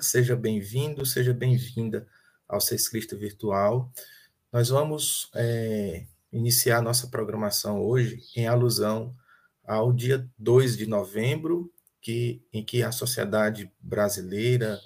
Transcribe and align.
Seja 0.00 0.36
bem-vindo, 0.36 1.04
seja 1.04 1.32
bem-vinda 1.34 2.06
ao 2.48 2.60
Seis 2.60 2.88
Cristo 2.88 3.16
Virtual. 3.16 3.90
Nós 4.52 4.68
vamos 4.68 5.30
é, 5.34 6.06
iniciar 6.32 6.80
nossa 6.80 7.08
programação 7.08 7.82
hoje 7.82 8.22
em 8.36 8.46
alusão 8.46 9.14
ao 9.66 9.92
dia 9.92 10.28
2 10.38 10.76
de 10.76 10.86
novembro, 10.86 11.72
que, 12.00 12.42
em 12.52 12.64
que 12.64 12.82
a 12.82 12.92
sociedade 12.92 13.70
brasileira 13.80 14.80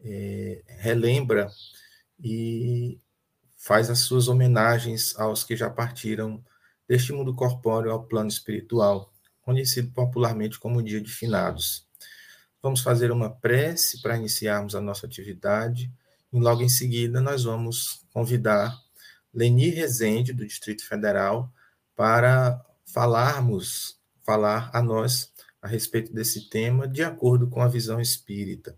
é, 0.00 0.62
relembra 0.66 1.50
e 2.22 3.00
faz 3.56 3.88
as 3.88 4.00
suas 4.00 4.28
homenagens 4.28 5.18
aos 5.18 5.42
que 5.42 5.56
já 5.56 5.70
partiram 5.70 6.44
deste 6.86 7.12
mundo 7.12 7.34
corpóreo 7.34 7.90
ao 7.90 8.04
plano 8.04 8.28
espiritual, 8.28 9.12
conhecido 9.40 9.90
popularmente 9.92 10.58
como 10.58 10.82
Dia 10.82 11.00
de 11.00 11.10
Finados. 11.10 11.83
Vamos 12.64 12.80
fazer 12.80 13.12
uma 13.12 13.28
prece 13.28 14.00
para 14.00 14.16
iniciarmos 14.16 14.74
a 14.74 14.80
nossa 14.80 15.04
atividade 15.04 15.92
e 16.32 16.40
logo 16.40 16.62
em 16.62 16.68
seguida 16.70 17.20
nós 17.20 17.44
vamos 17.44 18.06
convidar 18.10 18.74
Leni 19.34 19.68
Rezende, 19.68 20.32
do 20.32 20.46
Distrito 20.46 20.82
Federal, 20.88 21.52
para 21.94 22.58
falarmos, 22.86 24.00
falar 24.22 24.70
a 24.72 24.80
nós 24.80 25.30
a 25.60 25.68
respeito 25.68 26.10
desse 26.10 26.48
tema 26.48 26.88
de 26.88 27.02
acordo 27.02 27.50
com 27.50 27.60
a 27.60 27.68
visão 27.68 28.00
espírita. 28.00 28.74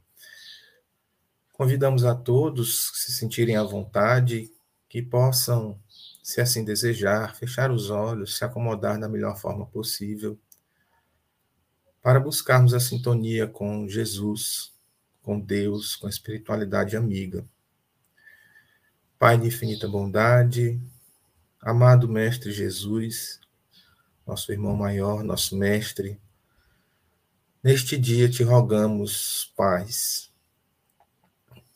Convidamos 1.52 2.04
a 2.04 2.12
todos 2.12 2.90
que 2.90 2.98
se 2.98 3.12
sentirem 3.12 3.54
à 3.54 3.62
vontade, 3.62 4.52
que 4.88 5.00
possam, 5.00 5.80
se 6.24 6.40
assim 6.40 6.64
desejar, 6.64 7.36
fechar 7.36 7.70
os 7.70 7.88
olhos, 7.88 8.36
se 8.36 8.44
acomodar 8.44 8.98
da 8.98 9.08
melhor 9.08 9.38
forma 9.38 9.64
possível 9.64 10.36
para 12.06 12.20
buscarmos 12.20 12.72
a 12.72 12.78
sintonia 12.78 13.48
com 13.48 13.88
Jesus, 13.88 14.72
com 15.24 15.40
Deus, 15.40 15.96
com 15.96 16.06
a 16.06 16.08
espiritualidade 16.08 16.96
amiga. 16.96 17.44
Pai 19.18 19.36
de 19.36 19.48
infinita 19.48 19.88
bondade, 19.88 20.80
amado 21.60 22.08
Mestre 22.08 22.52
Jesus, 22.52 23.40
nosso 24.24 24.52
irmão 24.52 24.76
maior, 24.76 25.24
nosso 25.24 25.56
Mestre, 25.58 26.16
neste 27.60 27.98
dia 27.98 28.30
te 28.30 28.44
rogamos 28.44 29.52
paz, 29.56 30.30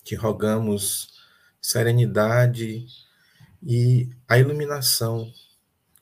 te 0.05 0.15
rogamos 0.15 1.21
serenidade 1.61 2.87
e 3.61 4.09
a 4.29 4.39
iluminação 4.39 5.29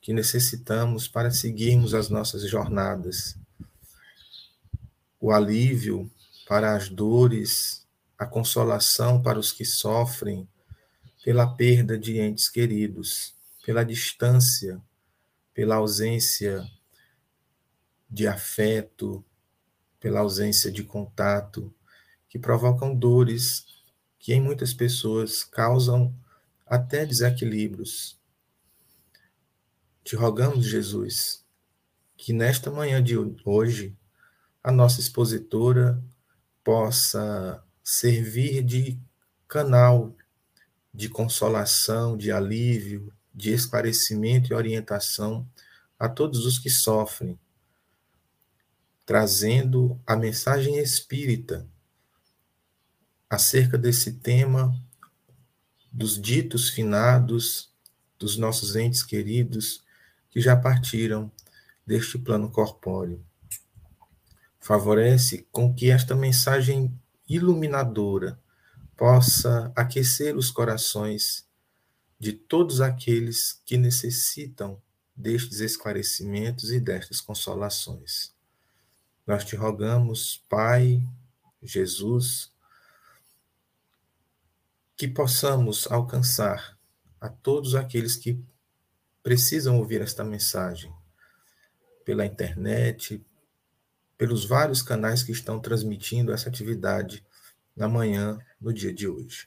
que 0.02 0.12
necessitamos 0.12 1.08
para 1.08 1.30
seguirmos 1.30 1.94
as 1.94 2.10
nossas 2.10 2.46
jornadas 2.46 3.38
o 5.20 5.32
alívio 5.32 6.10
para 6.46 6.76
as 6.76 6.88
dores, 6.88 7.86
a 8.16 8.26
consolação 8.26 9.22
para 9.22 9.38
os 9.38 9.52
que 9.52 9.64
sofrem 9.64 10.48
pela 11.24 11.46
perda 11.46 11.98
de 11.98 12.18
entes 12.18 12.48
queridos, 12.48 13.34
pela 13.64 13.84
distância, 13.84 14.80
pela 15.52 15.76
ausência 15.76 16.64
de 18.08 18.26
afeto, 18.26 19.24
pela 20.00 20.20
ausência 20.20 20.70
de 20.70 20.82
contato, 20.84 21.74
que 22.28 22.38
provocam 22.38 22.94
dores 22.94 23.66
que 24.18 24.32
em 24.32 24.40
muitas 24.40 24.72
pessoas 24.72 25.44
causam 25.44 26.14
até 26.66 27.04
desequilíbrios. 27.04 28.18
Te 30.04 30.16
rogamos, 30.16 30.64
Jesus, 30.64 31.44
que 32.16 32.32
nesta 32.32 32.70
manhã 32.70 33.02
de 33.02 33.16
hoje 33.44 33.97
a 34.68 34.70
nossa 34.70 35.00
expositora 35.00 35.98
possa 36.62 37.64
servir 37.82 38.62
de 38.62 39.00
canal 39.48 40.14
de 40.92 41.08
consolação, 41.08 42.18
de 42.18 42.30
alívio, 42.30 43.10
de 43.34 43.50
esclarecimento 43.50 44.52
e 44.52 44.54
orientação 44.54 45.48
a 45.98 46.06
todos 46.06 46.44
os 46.44 46.58
que 46.58 46.68
sofrem, 46.68 47.40
trazendo 49.06 49.98
a 50.06 50.14
mensagem 50.14 50.76
espírita 50.76 51.66
acerca 53.30 53.78
desse 53.78 54.12
tema 54.18 54.78
dos 55.90 56.20
ditos 56.20 56.68
finados 56.68 57.72
dos 58.18 58.36
nossos 58.36 58.76
entes 58.76 59.02
queridos 59.02 59.82
que 60.28 60.42
já 60.42 60.54
partiram 60.54 61.32
deste 61.86 62.18
plano 62.18 62.50
corpóreo 62.50 63.26
favorece 64.60 65.46
com 65.50 65.74
que 65.74 65.90
esta 65.90 66.14
mensagem 66.14 66.92
iluminadora 67.28 68.38
possa 68.96 69.72
aquecer 69.76 70.36
os 70.36 70.50
corações 70.50 71.46
de 72.18 72.32
todos 72.32 72.80
aqueles 72.80 73.62
que 73.64 73.76
necessitam 73.76 74.80
destes 75.14 75.60
esclarecimentos 75.60 76.72
e 76.72 76.80
destas 76.80 77.20
consolações. 77.20 78.32
Nós 79.26 79.44
te 79.44 79.54
rogamos, 79.54 80.42
Pai, 80.48 81.06
Jesus, 81.62 82.52
que 84.96 85.06
possamos 85.06 85.86
alcançar 85.90 86.76
a 87.20 87.28
todos 87.28 87.74
aqueles 87.74 88.16
que 88.16 88.42
precisam 89.22 89.78
ouvir 89.78 90.00
esta 90.00 90.24
mensagem 90.24 90.92
pela 92.04 92.24
internet, 92.24 93.24
pelos 94.18 94.44
vários 94.44 94.82
canais 94.82 95.22
que 95.22 95.30
estão 95.30 95.60
transmitindo 95.60 96.32
essa 96.32 96.48
atividade 96.48 97.24
na 97.76 97.88
manhã, 97.88 98.36
no 98.60 98.74
dia 98.74 98.92
de 98.92 99.06
hoje. 99.06 99.46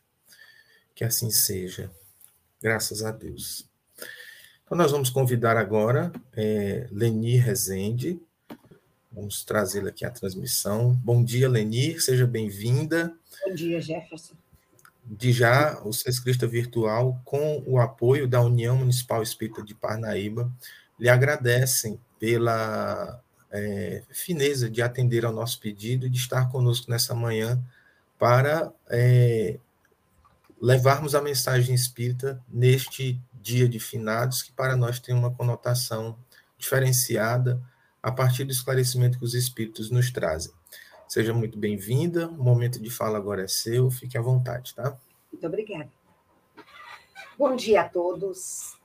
Que 0.96 1.04
assim 1.04 1.30
seja, 1.30 1.92
graças 2.62 3.04
a 3.04 3.12
Deus. 3.12 3.70
Então, 4.64 4.78
nós 4.78 4.92
vamos 4.92 5.10
convidar 5.10 5.58
agora 5.58 6.14
é, 6.32 6.88
Leni 6.90 7.36
Rezende, 7.36 8.18
vamos 9.12 9.44
trazê-la 9.44 9.90
aqui 9.90 10.06
à 10.06 10.10
transmissão. 10.10 10.94
Bom 11.04 11.22
dia, 11.22 11.50
Leni, 11.50 12.00
seja 12.00 12.26
bem-vinda. 12.26 13.14
Bom 13.46 13.54
dia, 13.54 13.82
Jefferson. 13.82 14.36
De 15.04 15.34
já, 15.34 15.82
o 15.84 15.92
Sescrista 15.92 16.48
Virtual, 16.48 17.20
com 17.26 17.62
o 17.68 17.80
apoio 17.80 18.26
da 18.26 18.40
União 18.40 18.78
Municipal 18.78 19.22
Espírita 19.22 19.62
de 19.62 19.76
Parnaíba, 19.76 20.50
lhe 20.98 21.10
agradecem 21.10 22.00
pela 22.18 23.22
é, 23.52 24.04
fineza 24.10 24.70
de 24.70 24.82
atender 24.82 25.26
ao 25.26 25.34
nosso 25.34 25.60
pedido 25.60 26.06
e 26.06 26.10
de 26.10 26.18
estar 26.18 26.50
conosco 26.50 26.90
nessa 26.90 27.14
manhã 27.14 27.62
para 28.18 28.72
é, 28.90 29.60
levarmos 30.62 31.16
a 31.16 31.22
mensagem 31.22 31.76
espírita 31.76 32.42
neste 32.48 33.20
dia 33.34 33.68
de 33.68 33.80
finados, 33.80 34.42
que 34.44 34.52
para 34.52 34.76
nós 34.76 35.00
tem 35.00 35.14
uma 35.14 35.32
conotação 35.32 36.18
diferenciada 36.58 37.62
a 38.02 38.12
partir 38.12 38.44
do 38.44 38.52
esclarecimento 38.52 39.18
que 39.18 39.26
os 39.26 39.34
espíritos 39.34 39.90
nos 39.90 40.12
trazem. 40.12 40.52
Seja 41.08 41.34
muito 41.34 41.58
bem-vinda, 41.58 42.28
o 42.28 42.44
momento 42.44 42.80
de 42.82 42.90
fala 42.90 43.18
agora 43.18 43.44
é 43.44 43.48
seu, 43.48 43.92
fique 43.92 44.18
à 44.18 44.22
vontade, 44.22 44.74
tá? 44.74 44.98
Muito 45.32 45.46
obrigada. 45.46 45.90
Bom 47.38 47.56
dia 47.56 47.82
a 47.82 47.90
todos, 47.90 48.80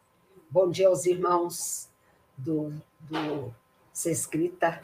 bom 0.50 0.70
dia 0.70 0.88
aos 0.88 1.04
irmãos 1.04 1.88
do, 2.36 2.72
do 3.00 3.54
escrita. 4.04 4.82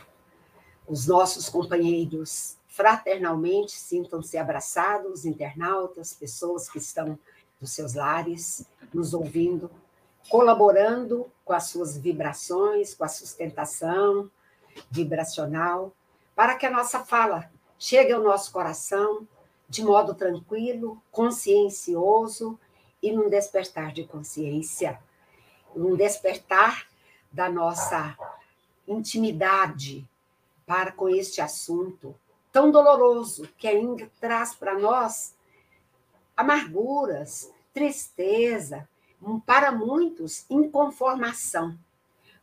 Os 0.87 1.07
nossos 1.07 1.49
companheiros 1.49 2.57
fraternalmente 2.67 3.73
sintam-se 3.73 4.39
abraçados, 4.39 5.27
internautas, 5.27 6.15
pessoas 6.15 6.69
que 6.69 6.79
estão 6.79 7.19
nos 7.61 7.73
seus 7.73 7.95
lares, 7.95 8.67
nos 8.93 9.13
ouvindo, 9.13 9.71
colaborando 10.31 11.31
com 11.45 11.53
as 11.53 11.65
suas 11.69 11.99
vibrações, 11.99 12.95
com 12.95 13.05
a 13.05 13.09
sustentação 13.09 14.31
vibracional, 14.91 15.93
para 16.35 16.55
que 16.55 16.65
a 16.65 16.71
nossa 16.71 17.01
fala 17.01 17.51
chegue 17.79 18.13
ao 18.13 18.23
nosso 18.23 18.51
coração 18.51 19.29
de 19.69 19.85
modo 19.85 20.15
tranquilo, 20.15 21.03
consciencioso 21.11 22.59
e 23.03 23.13
num 23.13 23.29
despertar 23.29 23.93
de 23.93 24.05
consciência, 24.05 24.99
um 25.75 25.97
despertar 25.97 26.87
da 27.31 27.51
nossa 27.51 28.17
intimidade 28.87 30.09
para 30.67 30.93
com 30.93 31.09
este 31.09 31.41
assunto 31.41 32.15
tão 32.51 32.71
doloroso 32.71 33.49
que 33.57 33.67
ainda 33.67 34.11
traz 34.21 34.55
para 34.55 34.79
nós 34.79 35.35
amarguras, 36.37 37.51
tristeza, 37.73 38.89
para 39.47 39.73
muitos 39.73 40.45
inconformação, 40.51 41.79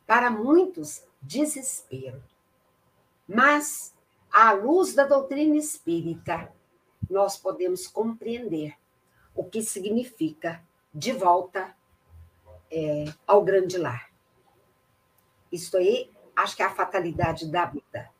para 0.06 0.30
muitos 0.30 1.02
desespero. 1.22 2.22
Mas 3.28 3.94
à 4.32 4.52
luz 4.52 4.94
da 4.94 5.04
doutrina 5.04 5.56
espírita, 5.56 6.52
nós 7.08 7.36
podemos 7.36 7.86
compreender 7.86 8.76
o 9.34 9.44
que 9.44 9.62
significa 9.62 10.62
de 10.92 11.12
volta 11.12 11.74
é, 12.70 13.12
ao 13.26 13.42
grande 13.44 13.76
lar. 13.78 14.10
Isto 15.50 15.76
aí 15.76 16.10
acho 16.40 16.56
que 16.56 16.62
é 16.62 16.66
a 16.66 16.74
fatalidade 16.74 17.50
da 17.50 17.66
vida. 17.66 18.10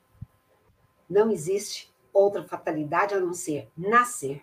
Não 1.08 1.31
existe 1.31 1.93
outra 2.12 2.44
fatalidade 2.44 3.14
a 3.14 3.20
não 3.20 3.34
ser 3.34 3.69
nascer, 3.76 4.43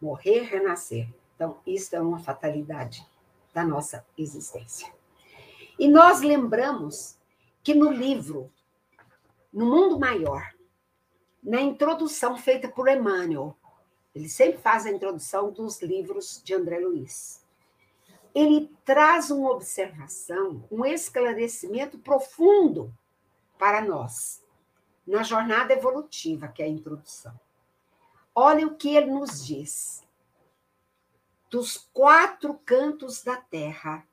morrer, 0.00 0.40
renascer. 0.40 1.08
Então, 1.34 1.58
isso 1.66 1.94
é 1.96 2.00
uma 2.00 2.18
fatalidade 2.18 3.06
da 3.54 3.64
nossa 3.64 4.06
existência. 4.16 4.92
E 5.78 5.88
nós 5.88 6.20
lembramos 6.20 7.18
que 7.62 7.74
no 7.74 7.90
livro 7.90 8.50
No 9.52 9.66
Mundo 9.66 9.98
Maior, 9.98 10.52
na 11.42 11.60
introdução 11.60 12.36
feita 12.36 12.68
por 12.68 12.88
Emmanuel, 12.88 13.56
ele 14.14 14.28
sempre 14.28 14.60
faz 14.60 14.86
a 14.86 14.90
introdução 14.90 15.50
dos 15.50 15.80
livros 15.80 16.42
de 16.44 16.54
André 16.54 16.78
Luiz. 16.78 17.42
Ele 18.34 18.70
traz 18.84 19.30
uma 19.30 19.50
observação, 19.50 20.64
um 20.70 20.84
esclarecimento 20.84 21.98
profundo 21.98 22.92
para 23.62 23.80
nós, 23.80 24.44
na 25.06 25.22
jornada 25.22 25.72
evolutiva, 25.72 26.48
que 26.48 26.64
é 26.64 26.66
a 26.66 26.68
introdução. 26.68 27.38
Olha 28.34 28.66
o 28.66 28.74
que 28.74 28.96
ele 28.96 29.12
nos 29.12 29.46
diz. 29.46 30.02
Dos 31.48 31.76
quatro 31.92 32.54
cantos 32.64 33.22
da 33.22 33.36
terra, 33.36 34.04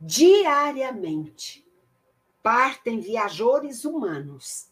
diariamente, 0.00 1.64
partem 2.42 2.98
viajores 2.98 3.84
humanos, 3.84 4.68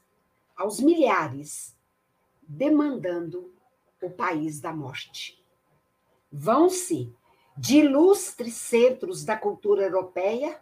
aos 0.56 0.81
milhares, 0.81 1.76
demandando 2.43 3.55
o 4.02 4.11
país 4.11 4.61
da 4.61 4.73
morte. 4.73 5.40
Vão-se 6.32 7.14
de 7.56 7.78
ilustres 7.78 8.55
centros 8.55 9.25
da 9.25 9.37
cultura 9.37 9.84
europeia, 9.84 10.61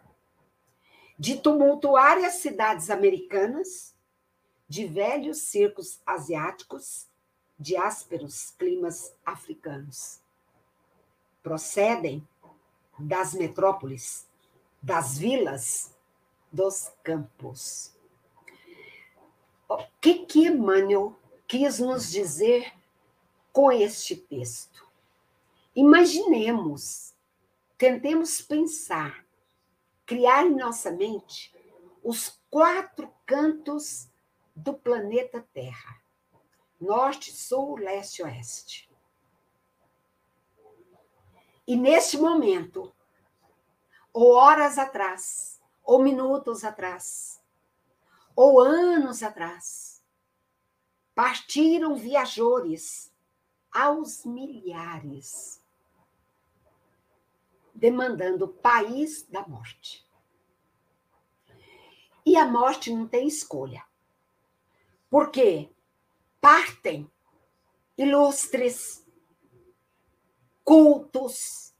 de 1.17 1.37
tumultuárias 1.37 2.35
cidades 2.35 2.89
americanas, 2.89 3.95
de 4.67 4.85
velhos 4.85 5.39
circos 5.39 5.99
asiáticos, 6.05 7.07
de 7.57 7.77
ásperos 7.77 8.51
climas 8.57 9.15
africanos. 9.25 10.19
Procedem 11.41 12.27
das 12.97 13.33
metrópoles, 13.33 14.27
das 14.81 15.17
vilas, 15.17 15.93
dos 16.51 16.91
campos. 17.03 17.93
O 19.67 19.77
que 19.99 20.25
que 20.25 20.47
Emmanuel 20.47 21.15
quis 21.47 21.79
nos 21.79 22.11
dizer 22.11 22.73
com 23.51 23.71
este 23.71 24.15
texto. 24.15 24.85
Imaginemos, 25.75 27.13
tentemos 27.77 28.41
pensar, 28.41 29.24
criar 30.05 30.45
em 30.45 30.55
nossa 30.55 30.91
mente 30.91 31.53
os 32.03 32.39
quatro 32.49 33.11
cantos 33.25 34.09
do 34.55 34.73
planeta 34.73 35.45
Terra: 35.53 36.01
norte, 36.79 37.31
sul, 37.31 37.75
leste, 37.77 38.23
oeste. 38.23 38.89
E 41.67 41.75
neste 41.75 42.17
momento, 42.17 42.93
ou 44.13 44.33
horas 44.33 44.77
atrás, 44.77 45.59
ou 45.83 46.01
minutos 46.01 46.63
atrás, 46.63 47.41
ou 48.35 48.59
anos 48.59 49.23
atrás, 49.23 50.03
partiram 51.15 51.95
viajores 51.95 53.11
aos 53.71 54.23
milhares, 54.25 55.61
demandando 57.75 58.47
país 58.47 59.23
da 59.23 59.45
morte. 59.47 60.05
E 62.25 62.37
a 62.37 62.45
morte 62.45 62.91
não 62.91 63.07
tem 63.07 63.27
escolha. 63.27 63.85
Porque 65.09 65.69
partem 66.41 67.09
ilustres, 67.97 69.05
cultos, 70.63 71.75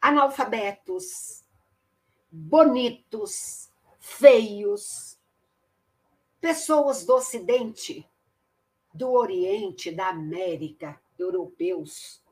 analfabetos, 0.00 1.44
bonitos, 2.30 3.70
feios, 4.00 5.18
pessoas 6.40 7.06
do 7.06 7.14
Ocidente 7.14 8.08
do 8.92 9.10
Oriente, 9.10 9.90
da 9.90 10.08
América, 10.08 11.00
europeus, 11.18 12.23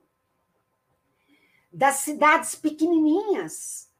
das 1.72 1.96
cidades 1.96 2.54
pequenininhas, 2.54 3.90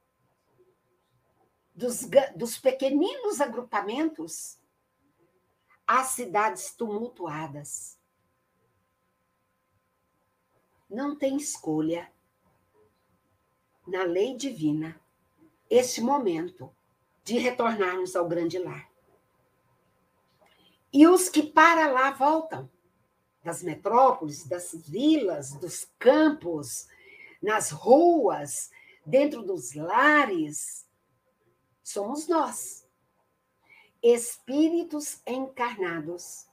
dos, 1.75 2.02
dos 2.37 2.59
pequeninos 2.59 3.41
agrupamentos, 3.41 4.59
às 5.87 6.09
cidades 6.09 6.75
tumultuadas. 6.75 7.99
Não 10.88 11.17
tem 11.17 11.37
escolha 11.37 12.12
na 13.87 14.05
lei 14.05 14.37
divina 14.37 15.00
este 15.71 16.00
momento 16.00 16.75
de 17.25 17.38
retornarmos 17.38 18.14
ao 18.14 18.29
grande 18.29 18.59
lar. 18.59 18.91
E 20.93 21.07
os 21.07 21.31
que 21.31 21.43
para 21.43 21.91
lá 21.91 22.11
voltam, 22.11 22.71
das 23.43 23.62
metrópoles, 23.62 24.47
das 24.47 24.73
vilas, 24.75 25.52
dos 25.55 25.87
campos, 25.99 26.87
nas 27.42 27.70
ruas, 27.70 28.70
dentro 29.04 29.42
dos 29.42 29.75
lares, 29.75 30.87
somos 31.82 32.28
nós, 32.28 32.87
espíritos 34.02 35.20
encarnados, 35.26 36.46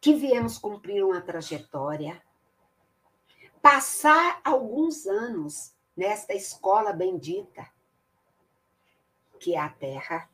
que 0.00 0.14
viemos 0.14 0.58
cumprir 0.58 1.04
uma 1.04 1.20
trajetória, 1.20 2.22
passar 3.62 4.40
alguns 4.44 5.06
anos 5.06 5.74
nesta 5.96 6.34
escola 6.34 6.92
bendita, 6.92 7.70
que 9.38 9.54
é 9.54 9.58
a 9.58 9.68
Terra, 9.68 10.28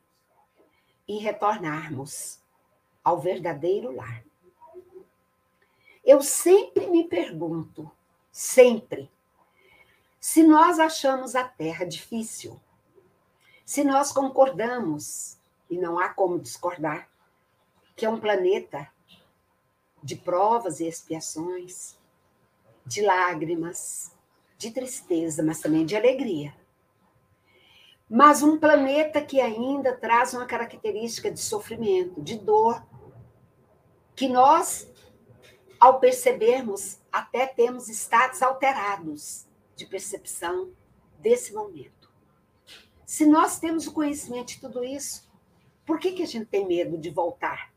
e 1.07 1.19
retornarmos 1.19 2.41
ao 3.03 3.19
verdadeiro 3.21 3.93
lar. 3.95 4.25
Eu 6.05 6.23
sempre 6.23 6.87
me 6.87 7.09
pergunto, 7.09 7.91
sempre, 8.31 9.11
se 10.21 10.43
nós 10.43 10.79
achamos 10.79 11.35
a 11.35 11.45
Terra 11.45 11.87
difícil, 11.87 12.61
se 13.65 13.83
nós 13.83 14.13
concordamos, 14.13 15.39
e 15.71 15.79
não 15.79 15.99
há 15.99 16.11
como 16.11 16.39
discordar, 16.39 17.09
que 17.97 18.05
é 18.05 18.11
um 18.11 18.21
planeta 18.21 18.87
de 20.03 20.17
provas 20.17 20.79
e 20.79 20.87
expiações, 20.87 21.99
de 22.85 23.01
lágrimas, 23.01 24.13
de 24.59 24.71
tristeza, 24.71 25.43
mas 25.43 25.61
também 25.61 25.87
de 25.87 25.97
alegria. 25.97 26.55
Mas 28.09 28.43
um 28.43 28.59
planeta 28.59 29.23
que 29.23 29.41
ainda 29.41 29.97
traz 29.97 30.35
uma 30.35 30.45
característica 30.45 31.31
de 31.31 31.41
sofrimento, 31.41 32.21
de 32.21 32.37
dor, 32.37 32.85
que 34.15 34.29
nós, 34.29 34.91
ao 35.79 35.99
percebermos, 35.99 36.99
até 37.11 37.47
temos 37.47 37.89
estados 37.89 38.43
alterados 38.43 39.49
de 39.81 39.87
percepção 39.87 40.75
desse 41.19 41.55
momento. 41.55 42.13
Se 43.07 43.25
nós 43.25 43.59
temos 43.59 43.87
o 43.87 43.93
conhecimento 43.93 44.49
de 44.49 44.61
tudo 44.61 44.85
isso, 44.85 45.27
por 45.87 45.99
que, 45.99 46.13
que 46.13 46.23
a 46.23 46.27
gente 46.27 46.47
tem 46.47 46.67
medo 46.67 46.99
de 46.99 47.09
voltar? 47.09 47.73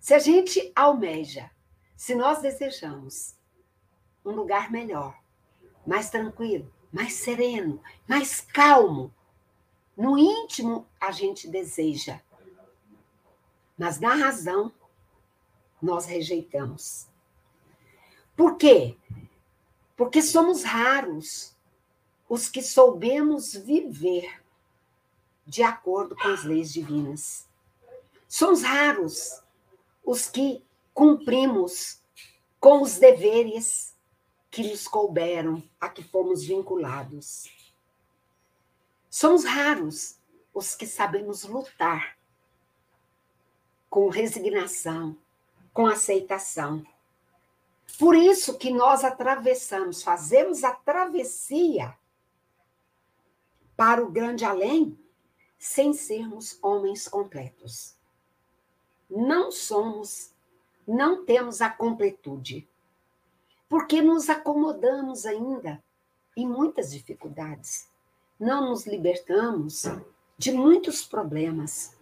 Se 0.00 0.14
a 0.14 0.18
gente 0.18 0.72
almeja, 0.74 1.50
se 1.94 2.14
nós 2.14 2.40
desejamos 2.40 3.36
um 4.24 4.30
lugar 4.30 4.72
melhor, 4.72 5.22
mais 5.86 6.08
tranquilo, 6.08 6.72
mais 6.90 7.12
sereno, 7.12 7.82
mais 8.08 8.40
calmo. 8.40 9.14
No 9.94 10.18
íntimo, 10.18 10.86
a 10.98 11.12
gente 11.12 11.48
deseja, 11.48 12.18
mas 13.76 14.00
na 14.00 14.14
razão, 14.14 14.72
nós 15.82 16.06
rejeitamos. 16.06 17.08
Por 18.34 18.56
quê? 18.56 18.96
Porque 19.96 20.20
somos 20.20 20.62
raros 20.62 21.54
os 22.28 22.48
que 22.48 22.62
soubemos 22.62 23.54
viver 23.54 24.42
de 25.46 25.62
acordo 25.62 26.16
com 26.16 26.28
as 26.28 26.44
leis 26.44 26.72
divinas. 26.72 27.48
Somos 28.28 28.62
raros 28.62 29.42
os 30.04 30.28
que 30.28 30.64
cumprimos 30.92 32.02
com 32.58 32.82
os 32.82 32.98
deveres 32.98 33.94
que 34.50 34.62
nos 34.68 34.86
couberam, 34.86 35.62
a 35.80 35.88
que 35.88 36.02
fomos 36.02 36.44
vinculados. 36.44 37.48
Somos 39.10 39.44
raros 39.44 40.18
os 40.52 40.74
que 40.74 40.86
sabemos 40.86 41.44
lutar 41.44 42.16
com 43.90 44.08
resignação, 44.08 45.16
com 45.72 45.86
aceitação. 45.86 46.84
Por 47.98 48.16
isso 48.16 48.58
que 48.58 48.72
nós 48.72 49.04
atravessamos, 49.04 50.02
fazemos 50.02 50.64
a 50.64 50.72
travessia 50.72 51.96
para 53.76 54.04
o 54.04 54.10
grande 54.10 54.44
além 54.44 54.98
sem 55.58 55.92
sermos 55.92 56.58
homens 56.62 57.08
completos. 57.08 57.96
não 59.08 59.52
somos, 59.52 60.32
não 60.86 61.24
temos 61.24 61.60
a 61.60 61.70
completude, 61.70 62.68
porque 63.68 64.02
nos 64.02 64.28
acomodamos 64.28 65.24
ainda 65.24 65.82
em 66.36 66.46
muitas 66.46 66.90
dificuldades, 66.90 67.88
não 68.38 68.70
nos 68.70 68.86
libertamos 68.86 69.84
de 70.36 70.52
muitos 70.52 71.04
problemas 71.04 71.96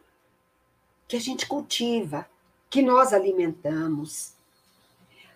que 1.07 1.17
a 1.17 1.21
gente 1.21 1.47
cultiva, 1.47 2.29
que 2.71 2.81
nós 2.81 3.13
alimentamos. 3.13 4.35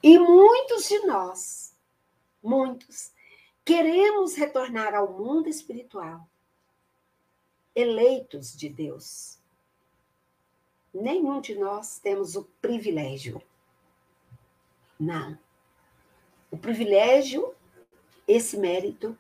E 0.09 0.21
muitos 0.21 0.87
de 0.87 1.05
nós, 1.05 1.77
muitos, 2.41 3.13
queremos 3.65 4.37
retornar 4.37 4.95
ao 4.95 5.13
mundo 5.13 5.49
espiritual, 5.49 6.29
eleitos 7.75 8.57
de 8.57 8.69
Deus. 8.69 9.41
Nenhum 10.95 11.41
de 11.41 11.57
nós 11.57 11.99
temos 11.99 12.37
o 12.37 12.45
privilégio. 12.63 13.43
Não. 14.97 15.37
O 16.53 16.57
privilégio, 16.57 17.53
esse 18.29 18.57
mérito, 18.57 19.19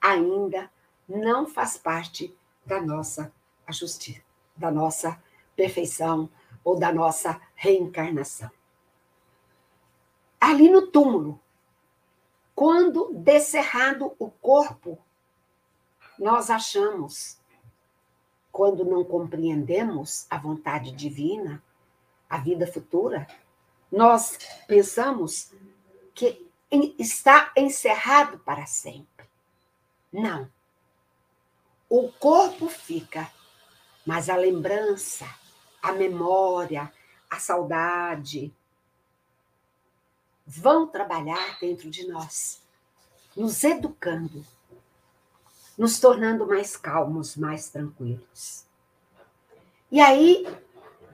ainda 0.00 0.72
não 1.06 1.46
faz 1.46 1.76
parte 1.76 2.34
da 2.64 2.80
nossa 2.80 3.30
justiça, 3.68 4.22
da 4.56 4.70
nossa 4.70 5.22
perfeição 5.54 6.26
ou 6.64 6.78
da 6.78 6.90
nossa 6.90 7.38
reencarnação. 7.54 8.50
Ali 10.42 10.68
no 10.68 10.88
túmulo, 10.88 11.40
quando 12.52 13.12
descerrado 13.14 14.16
o 14.18 14.28
corpo, 14.28 14.98
nós 16.18 16.50
achamos, 16.50 17.38
quando 18.50 18.84
não 18.84 19.04
compreendemos 19.04 20.26
a 20.28 20.36
vontade 20.36 20.90
divina, 20.90 21.62
a 22.28 22.38
vida 22.38 22.66
futura, 22.66 23.24
nós 23.88 24.36
pensamos 24.66 25.52
que 26.12 26.44
está 26.98 27.52
encerrado 27.56 28.40
para 28.40 28.66
sempre. 28.66 29.24
Não. 30.12 30.50
O 31.88 32.10
corpo 32.10 32.66
fica, 32.66 33.30
mas 34.04 34.28
a 34.28 34.34
lembrança, 34.34 35.24
a 35.80 35.92
memória, 35.92 36.92
a 37.30 37.38
saudade 37.38 38.52
vão 40.46 40.86
trabalhar 40.86 41.58
dentro 41.60 41.90
de 41.90 42.06
nós, 42.06 42.62
nos 43.36 43.62
educando, 43.64 44.44
nos 45.76 45.98
tornando 45.98 46.46
mais 46.46 46.76
calmos, 46.76 47.36
mais 47.36 47.68
tranquilos. 47.68 48.64
E 49.90 50.00
aí, 50.00 50.46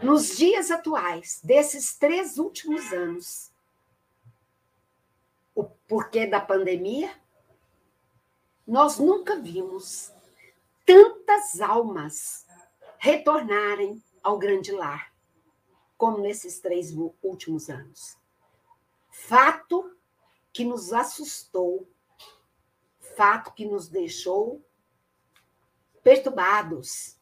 nos 0.03 0.37
dias 0.37 0.71
atuais, 0.71 1.41
desses 1.43 1.97
três 1.97 2.39
últimos 2.39 2.93
anos, 2.93 3.51
o 5.55 5.65
porquê 5.65 6.27
da 6.27 6.41
pandemia, 6.41 7.11
nós 8.67 8.99
nunca 8.99 9.41
vimos 9.41 10.13
tantas 10.85 11.61
almas 11.61 12.47
retornarem 12.99 14.03
ao 14.23 14.39
grande 14.39 14.73
lar, 14.73 15.13
como 15.97 16.19
nesses 16.19 16.61
três 16.61 16.93
últimos 17.23 17.71
anos. 17.71 18.18
Fato 19.27 19.95
que 20.53 20.65
nos 20.65 20.93
assustou, 20.93 21.87
fato 23.15 23.53
que 23.53 23.67
nos 23.67 23.89
deixou 23.89 24.65
perturbados, 26.03 27.19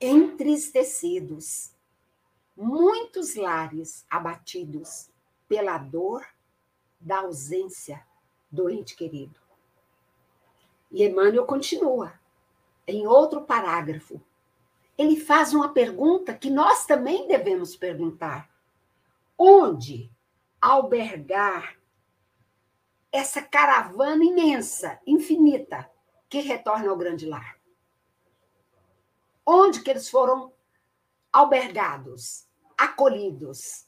entristecidos, 0.00 1.74
muitos 2.56 3.34
lares 3.34 4.06
abatidos 4.08 5.10
pela 5.46 5.76
dor 5.76 6.24
da 6.98 7.18
ausência 7.18 8.06
do 8.50 8.70
ente 8.70 8.96
querido. 8.96 9.38
E 10.90 11.04
Emmanuel 11.04 11.44
continua 11.44 12.18
em 12.86 13.06
outro 13.06 13.42
parágrafo, 13.42 14.22
ele 14.96 15.20
faz 15.20 15.52
uma 15.52 15.74
pergunta 15.74 16.32
que 16.32 16.48
nós 16.48 16.86
também 16.86 17.28
devemos 17.28 17.76
perguntar: 17.76 18.48
onde 19.36 20.10
albergar 20.66 21.78
essa 23.12 23.40
caravana 23.40 24.24
imensa, 24.24 25.00
infinita, 25.06 25.88
que 26.28 26.40
retorna 26.40 26.90
ao 26.90 26.96
grande 26.96 27.24
lar? 27.24 27.56
Onde 29.44 29.80
que 29.80 29.88
eles 29.88 30.10
foram 30.10 30.52
albergados, 31.32 32.48
acolhidos? 32.76 33.86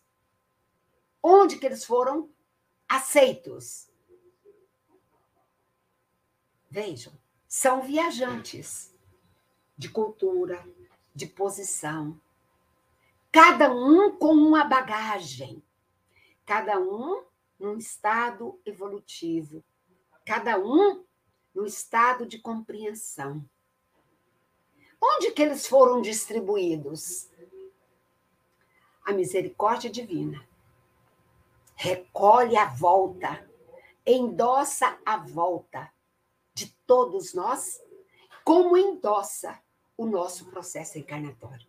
Onde 1.21 1.59
que 1.59 1.67
eles 1.67 1.85
foram 1.85 2.31
aceitos? 2.89 3.91
Vejam, 6.71 7.13
são 7.49 7.83
viajantes 7.83 8.95
de 9.77 9.89
cultura, 9.89 10.65
de 11.13 11.27
posição. 11.27 12.21
Cada 13.33 13.69
um 13.75 14.17
com 14.17 14.33
uma 14.33 14.63
bagagem, 14.65 15.61
cada 16.49 16.81
um 16.81 17.23
num 17.59 17.77
estado 17.77 18.59
evolutivo, 18.65 19.63
cada 20.25 20.59
um 20.59 21.05
no 21.55 21.67
estado 21.67 22.25
de 22.25 22.39
compreensão. 22.39 23.45
Onde 24.99 25.31
que 25.33 25.43
eles 25.43 25.67
foram 25.67 26.01
distribuídos? 26.01 27.29
A 29.05 29.13
misericórdia 29.13 29.91
divina 29.91 30.43
recolhe 31.77 32.57
a 32.57 32.65
volta, 32.65 33.47
endossa 34.07 34.99
a 35.05 35.19
volta 35.19 35.93
de 36.55 36.75
todos 36.87 37.35
nós, 37.35 37.79
como 38.43 38.75
endossa 38.75 39.63
o 39.99 40.07
nosso 40.07 40.47
processo 40.47 40.97
encarnatório. 40.97 41.69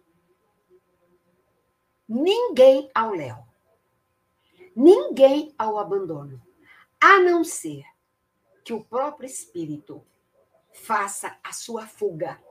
Ninguém 2.07 2.89
ao 2.95 3.11
léu, 3.11 3.48
ninguém 4.75 5.53
ao 5.57 5.77
abandono, 5.77 6.41
a 6.99 7.19
não 7.19 7.43
ser 7.43 7.83
que 8.63 8.73
o 8.73 8.83
próprio 8.83 9.27
espírito 9.27 10.05
faça 10.73 11.37
a 11.43 11.51
sua 11.51 11.87
fuga 11.87 12.41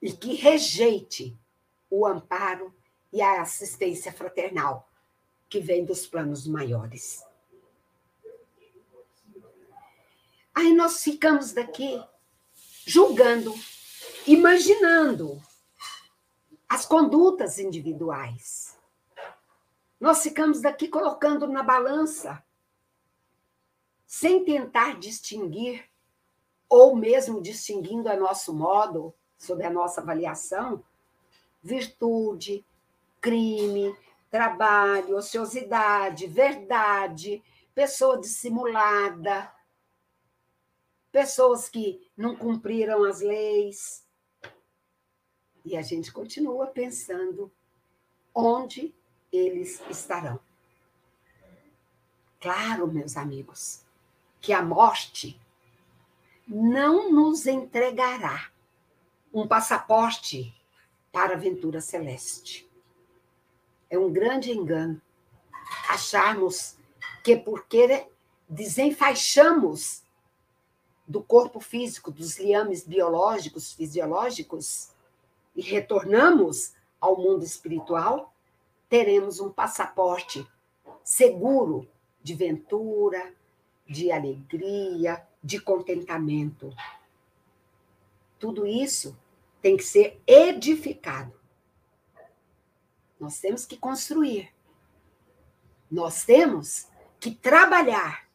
e 0.00 0.12
que 0.12 0.34
rejeite 0.34 1.38
o 1.90 2.06
amparo 2.06 2.74
e 3.12 3.22
a 3.22 3.40
assistência 3.42 4.12
fraternal 4.12 4.88
que 5.48 5.60
vem 5.60 5.84
dos 5.84 6.06
planos 6.06 6.46
maiores. 6.46 7.22
Aí 10.54 10.72
nós 10.72 11.02
ficamos 11.02 11.52
daqui 11.52 12.02
julgando, 12.86 13.54
imaginando 14.26 15.42
as 16.68 16.84
condutas 16.84 17.58
individuais. 17.58 18.73
Nós 20.04 20.22
ficamos 20.22 20.60
daqui 20.60 20.86
colocando 20.86 21.48
na 21.48 21.62
balança, 21.62 22.44
sem 24.06 24.44
tentar 24.44 24.98
distinguir, 25.00 25.88
ou 26.68 26.94
mesmo 26.94 27.40
distinguindo 27.40 28.10
a 28.10 28.14
nosso 28.14 28.52
modo, 28.52 29.14
sob 29.38 29.64
a 29.64 29.70
nossa 29.70 30.02
avaliação, 30.02 30.84
virtude, 31.62 32.62
crime, 33.18 33.96
trabalho, 34.30 35.16
ociosidade, 35.16 36.26
verdade, 36.26 37.42
pessoa 37.74 38.20
dissimulada, 38.20 39.50
pessoas 41.10 41.66
que 41.66 42.06
não 42.14 42.36
cumpriram 42.36 43.04
as 43.04 43.22
leis. 43.22 44.06
E 45.64 45.74
a 45.74 45.80
gente 45.80 46.12
continua 46.12 46.66
pensando 46.66 47.50
onde 48.34 48.94
eles 49.36 49.82
estarão. 49.88 50.38
Claro, 52.40 52.86
meus 52.86 53.16
amigos, 53.16 53.82
que 54.40 54.52
a 54.52 54.62
morte 54.62 55.40
não 56.46 57.10
nos 57.10 57.46
entregará 57.46 58.50
um 59.32 59.48
passaporte 59.48 60.54
para 61.10 61.32
a 61.32 61.36
aventura 61.36 61.80
celeste. 61.80 62.70
É 63.88 63.98
um 63.98 64.12
grande 64.12 64.50
engano 64.50 65.00
acharmos 65.88 66.76
que 67.22 67.36
porque 67.36 68.06
desenfaixamos 68.48 70.02
do 71.06 71.22
corpo 71.22 71.60
físico, 71.60 72.10
dos 72.10 72.38
liames 72.38 72.84
biológicos, 72.84 73.72
fisiológicos, 73.72 74.90
e 75.54 75.62
retornamos 75.62 76.74
ao 77.00 77.16
mundo 77.16 77.44
espiritual, 77.44 78.33
teremos 78.94 79.40
um 79.40 79.50
passaporte 79.50 80.48
seguro 81.02 81.90
de 82.22 82.32
ventura, 82.32 83.34
de 83.84 84.12
alegria, 84.12 85.26
de 85.42 85.60
contentamento. 85.60 86.72
Tudo 88.38 88.64
isso 88.64 89.18
tem 89.60 89.76
que 89.76 89.82
ser 89.82 90.22
edificado. 90.24 91.34
Nós 93.18 93.40
temos 93.40 93.66
que 93.66 93.76
construir. 93.76 94.54
Nós 95.90 96.24
temos 96.24 96.86
que 97.18 97.34
trabalhar. 97.34 98.28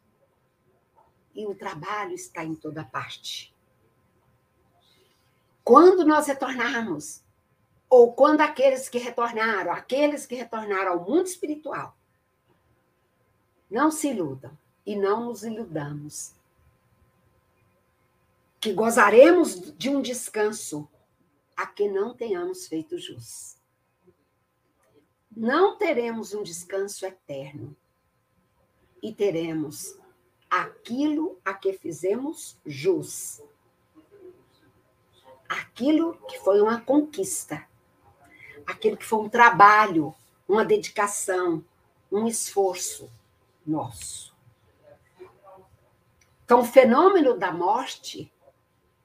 E 1.34 1.46
o 1.46 1.56
trabalho 1.56 2.16
está 2.16 2.44
em 2.44 2.54
toda 2.54 2.84
parte. 2.84 3.56
Quando 5.64 6.06
nós 6.06 6.28
retornarmos, 6.28 7.24
ou 7.90 8.14
quando 8.14 8.42
aqueles 8.42 8.88
que 8.88 9.00
retornaram, 9.00 9.72
aqueles 9.72 10.26
que 10.26 10.36
retornaram 10.36 10.94
ao 10.94 11.04
mundo 11.04 11.26
espiritual, 11.26 11.98
não 13.70 13.90
se 13.90 14.10
iludam 14.10 14.56
e 14.86 14.96
não 14.96 15.26
nos 15.26 15.44
iludamos. 15.44 16.34
Que 18.60 18.74
gozaremos 18.74 19.76
de 19.78 19.90
um 19.90 20.02
descanso 20.02 20.88
a 21.56 21.66
que 21.66 21.88
não 21.88 22.14
tenhamos 22.14 22.68
feito 22.68 22.98
jus. 22.98 23.58
Não 25.36 25.78
teremos 25.78 26.34
um 26.34 26.44
descanso 26.44 27.06
eterno 27.06 27.76
e 29.02 29.14
teremos 29.14 29.98
aquilo 30.50 31.40
a 31.46 31.54
que 31.54 31.74
fizemos 31.74 32.58
jus. 32.66 33.42
Aquilo 35.48 36.18
que 36.28 36.40
foi 36.40 36.60
uma 36.62 36.82
conquista. 36.82 37.68
Aquilo 38.70 38.96
que 38.96 39.06
foi 39.06 39.20
um 39.20 39.30
trabalho, 39.30 40.14
uma 40.48 40.64
dedicação, 40.64 41.66
um 42.12 42.28
esforço 42.28 43.10
nosso. 43.66 44.32
Então, 46.46 46.62
o 46.62 46.66
fenômeno 46.66 47.36
da 47.36 47.52
morte 47.52 48.32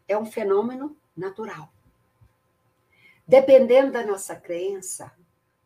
é 0.06 0.18
um 0.18 0.26
fenômeno 0.26 0.94
natural. 1.16 1.70
Dependendo 3.26 3.92
da 3.92 4.04
nossa 4.04 4.36
crença, 4.36 5.10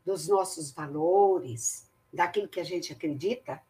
dos 0.07 0.29
nossos 0.29 0.71
valores, 0.71 1.91
daquilo 2.13 2.49
que 2.49 2.61
a 2.61 2.65
gente 2.65 2.93
acredita, 2.93 3.61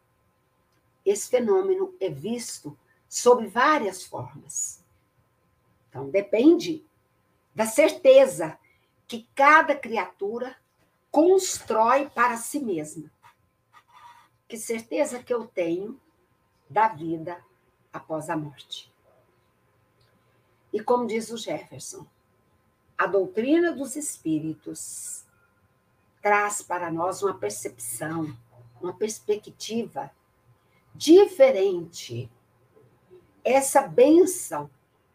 esse 1.06 1.26
fenômeno 1.30 1.94
é 1.98 2.10
visto 2.10 2.78
sob 3.08 3.46
várias 3.46 4.04
formas. 4.04 4.84
Então, 5.88 6.10
depende 6.10 6.84
da 7.54 7.64
certeza 7.64 8.58
que 9.08 9.26
cada 9.34 9.74
criatura 9.74 10.54
constrói 11.10 12.10
para 12.10 12.36
si 12.36 12.60
mesma. 12.60 13.10
Que 14.46 14.58
certeza 14.58 15.22
que 15.22 15.32
eu 15.32 15.46
tenho 15.46 15.98
da 16.68 16.88
vida 16.88 17.42
após 17.90 18.28
a 18.28 18.36
morte. 18.36 18.92
E 20.70 20.80
como 20.80 21.06
diz 21.06 21.30
o 21.30 21.38
Jefferson, 21.38 22.06
a 22.96 23.06
doutrina 23.06 23.72
dos 23.72 23.96
espíritos 23.96 25.24
traz 26.20 26.60
para 26.60 26.90
nós 26.90 27.22
uma 27.22 27.32
percepção, 27.32 28.36
uma 28.80 28.92
perspectiva 28.92 30.10
diferente. 30.94 32.30
Essa 33.42 33.86
bênção 33.86 34.70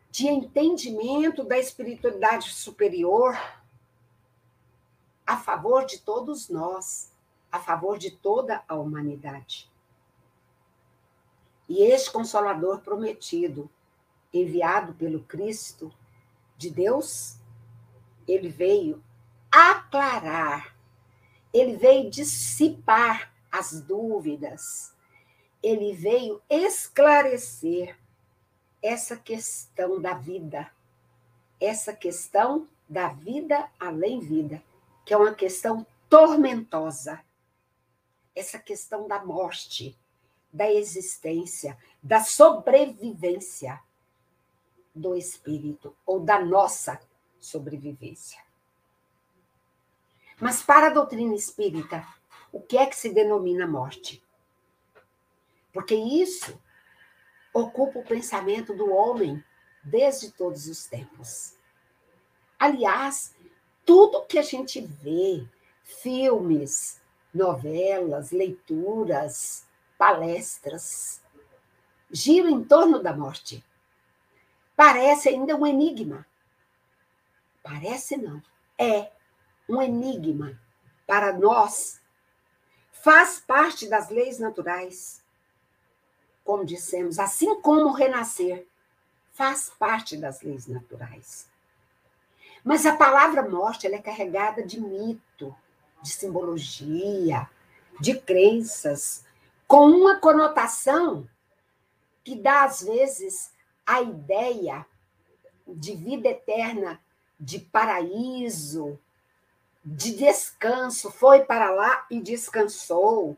de 0.10 0.28
entendimento 0.28 1.44
da 1.44 1.60
espiritualidade 1.60 2.52
superior 2.54 3.38
a 5.26 5.38
favor 5.38 5.86
de 5.86 6.00
todos 6.00 6.50
nós, 6.50 7.12
a 7.52 7.60
favor 7.60 7.98
de 7.98 8.12
toda 8.12 8.64
a 8.68 8.76
humanidade. 8.76 9.72
E 11.68 11.84
este 11.84 12.12
Consolador 12.12 12.82
prometido, 12.82 13.70
enviado 14.34 14.94
pelo 14.94 15.24
Cristo 15.24 15.94
de 16.58 16.70
Deus, 16.70 17.38
ele 18.28 18.50
veio 18.50 19.04
aclarar, 19.52 20.76
ele 21.54 21.78
veio 21.78 22.10
dissipar 22.10 23.32
as 23.52 23.82
dúvidas, 23.82 24.94
ele 25.62 25.94
veio 25.94 26.42
esclarecer 26.50 27.98
essa 28.82 29.16
questão 29.16 30.02
da 30.02 30.14
vida, 30.14 30.70
essa 31.60 31.94
questão 31.94 32.68
da 32.90 33.08
vida 33.08 33.70
além 33.80 34.20
vida, 34.20 34.62
que 35.06 35.14
é 35.14 35.18
uma 35.18 35.34
questão 35.34 35.86
tormentosa, 36.10 37.24
essa 38.36 38.60
questão 38.60 39.08
da 39.08 39.24
morte 39.24 39.98
da 40.54 40.72
existência, 40.72 41.76
da 42.02 42.24
sobrevivência 42.24 43.82
do 44.94 45.16
espírito 45.16 45.96
ou 46.06 46.20
da 46.20 46.40
nossa 46.40 47.02
sobrevivência. 47.40 48.40
Mas 50.40 50.62
para 50.62 50.88
a 50.88 50.94
doutrina 50.94 51.34
espírita, 51.34 52.06
o 52.52 52.62
que 52.62 52.78
é 52.78 52.86
que 52.86 52.96
se 52.96 53.12
denomina 53.12 53.66
morte? 53.66 54.24
Porque 55.74 55.96
isso 55.96 56.62
ocupa 57.52 58.00
o 58.00 58.06
pensamento 58.06 58.76
do 58.76 58.92
homem 58.92 59.44
desde 59.84 60.32
todos 60.32 60.68
os 60.68 60.86
tempos. 60.86 61.58
Aliás, 62.60 63.36
tudo 63.86 64.26
que 64.26 64.38
a 64.38 64.42
gente 64.42 64.82
vê, 64.82 65.46
filmes, 65.84 67.02
novelas, 67.34 68.32
leituras, 68.32 69.66
palestras 69.98 71.22
giram 72.12 72.50
em 72.50 72.64
torno 72.64 73.02
da 73.02 73.14
morte. 73.16 73.64
Parece 74.76 75.30
ainda 75.30 75.56
um 75.56 75.66
enigma. 75.66 76.26
Parece 77.64 78.18
não. 78.18 78.42
É 78.78 79.12
um 79.68 79.82
enigma 79.82 80.60
para 81.08 81.34
nós. 81.34 82.02
Faz 82.92 83.40
parte 83.40 83.88
das 83.88 84.10
leis 84.10 84.40
naturais. 84.40 85.24
Como 86.44 86.66
dissemos, 86.66 87.20
assim 87.20 87.60
como 87.62 87.92
renascer 87.92 88.68
faz 89.34 89.72
parte 89.80 90.16
das 90.16 90.42
leis 90.42 90.68
naturais. 90.68 91.50
Mas 92.64 92.86
a 92.86 92.96
palavra 92.96 93.48
morte 93.48 93.88
é 93.88 94.02
carregada 94.02 94.64
de 94.64 94.80
mito, 94.80 95.56
de 96.02 96.10
simbologia, 96.10 97.50
de 98.00 98.20
crenças, 98.20 99.26
com 99.68 99.88
uma 99.88 100.18
conotação 100.18 101.28
que 102.24 102.36
dá, 102.36 102.64
às 102.64 102.82
vezes, 102.82 103.52
a 103.86 104.02
ideia 104.02 104.86
de 105.68 105.96
vida 105.96 106.30
eterna, 106.30 107.02
de 107.40 107.60
paraíso, 107.60 108.98
de 109.84 110.16
descanso, 110.16 111.12
foi 111.12 111.44
para 111.44 111.70
lá 111.72 112.06
e 112.10 112.22
descansou, 112.22 113.38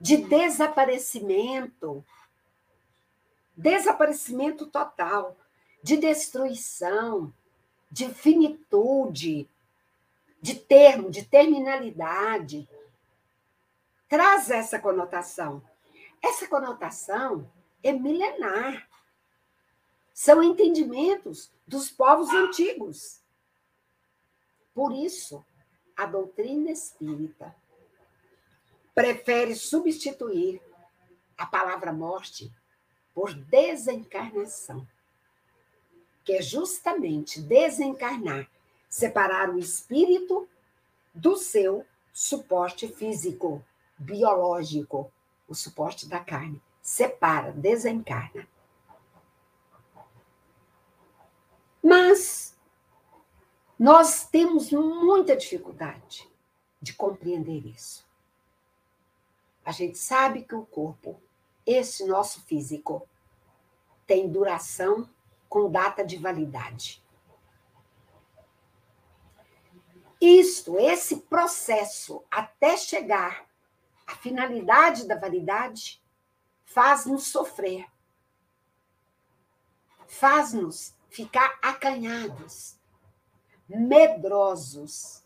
de 0.00 0.16
desaparecimento, 0.16 2.04
desaparecimento 3.56 4.66
total, 4.66 5.36
de 5.82 5.96
destruição, 5.96 7.32
de 7.94 8.12
finitude, 8.12 9.48
de 10.42 10.56
termo, 10.56 11.12
de 11.12 11.24
terminalidade, 11.24 12.68
traz 14.08 14.50
essa 14.50 14.80
conotação. 14.80 15.62
Essa 16.20 16.48
conotação 16.48 17.48
é 17.84 17.92
milenar. 17.92 18.90
São 20.12 20.42
entendimentos 20.42 21.52
dos 21.64 21.88
povos 21.88 22.30
antigos. 22.30 23.22
Por 24.74 24.92
isso, 24.92 25.46
a 25.96 26.04
doutrina 26.04 26.72
espírita 26.72 27.54
prefere 28.92 29.54
substituir 29.54 30.60
a 31.38 31.46
palavra 31.46 31.92
morte 31.92 32.52
por 33.14 33.32
desencarnação, 33.32 34.84
que 36.24 36.32
é 36.32 36.42
justamente 36.42 37.40
desencarnar, 37.40 38.48
separar 38.88 39.50
o 39.50 39.58
espírito 39.58 40.48
do 41.14 41.36
seu 41.36 41.84
suporte 42.12 42.88
físico 42.88 43.64
biológico, 43.98 45.12
o 45.46 45.54
suporte 45.54 46.08
da 46.08 46.20
carne. 46.20 46.62
Separa, 46.80 47.52
desencarna. 47.52 48.46
Mas 51.82 52.56
nós 53.78 54.26
temos 54.26 54.70
muita 54.70 55.36
dificuldade 55.36 56.28
de 56.80 56.92
compreender 56.92 57.66
isso. 57.66 58.06
A 59.64 59.72
gente 59.72 59.98
sabe 59.98 60.42
que 60.42 60.54
o 60.54 60.64
corpo, 60.66 61.20
esse 61.66 62.06
nosso 62.06 62.42
físico, 62.42 63.08
tem 64.06 64.28
duração 64.30 65.08
com 65.54 65.70
data 65.70 66.04
de 66.04 66.16
validade. 66.16 67.00
Isto, 70.20 70.76
esse 70.80 71.18
processo 71.18 72.24
até 72.28 72.76
chegar 72.76 73.48
a 74.04 74.16
finalidade 74.16 75.06
da 75.06 75.14
validade 75.14 76.02
faz-nos 76.64 77.28
sofrer, 77.28 77.86
faz-nos 80.08 80.92
ficar 81.08 81.56
acanhados, 81.62 82.76
medrosos. 83.68 85.22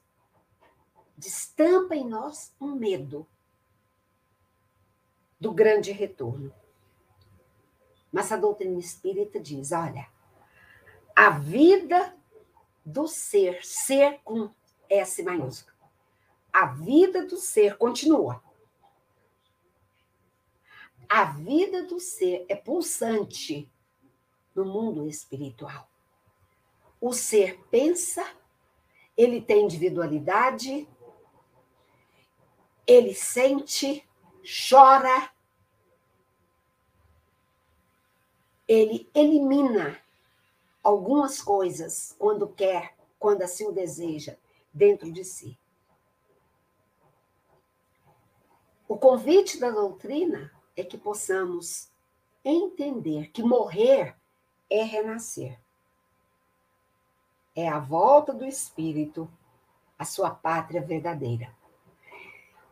destampa 1.16 1.96
em 1.96 2.06
nós 2.06 2.54
um 2.60 2.72
medo 2.72 3.26
do 5.40 5.54
grande 5.54 5.90
retorno. 5.90 6.52
Mas 8.12 8.30
a 8.30 8.36
doutrina 8.36 8.78
espírita 8.78 9.40
diz: 9.40 9.72
olha, 9.72 10.17
a 11.18 11.30
vida 11.30 12.16
do 12.86 13.08
ser, 13.08 13.66
ser 13.66 14.20
com 14.22 14.54
S 14.88 15.20
maiúsculo, 15.24 15.76
a 16.52 16.66
vida 16.66 17.26
do 17.26 17.36
ser 17.36 17.76
continua. 17.76 18.40
A 21.08 21.24
vida 21.24 21.82
do 21.82 21.98
ser 21.98 22.46
é 22.48 22.54
pulsante 22.54 23.68
no 24.54 24.64
mundo 24.64 25.08
espiritual. 25.08 25.90
O 27.00 27.12
ser 27.12 27.64
pensa, 27.68 28.24
ele 29.16 29.40
tem 29.40 29.64
individualidade, 29.64 30.88
ele 32.86 33.12
sente, 33.12 34.08
chora, 34.44 35.32
ele 38.68 39.10
elimina 39.12 40.00
algumas 40.88 41.42
coisas 41.42 42.16
quando 42.18 42.48
quer, 42.48 42.96
quando 43.18 43.42
assim 43.42 43.66
o 43.66 43.72
deseja, 43.72 44.38
dentro 44.72 45.12
de 45.12 45.22
si. 45.22 45.58
O 48.88 48.96
convite 48.96 49.60
da 49.60 49.70
doutrina 49.70 50.50
é 50.74 50.82
que 50.82 50.96
possamos 50.96 51.90
entender 52.42 53.30
que 53.32 53.42
morrer 53.42 54.16
é 54.70 54.82
renascer. 54.82 55.60
É 57.54 57.68
a 57.68 57.78
volta 57.78 58.32
do 58.32 58.46
espírito 58.46 59.30
à 59.98 60.06
sua 60.06 60.30
pátria 60.30 60.80
verdadeira. 60.80 61.54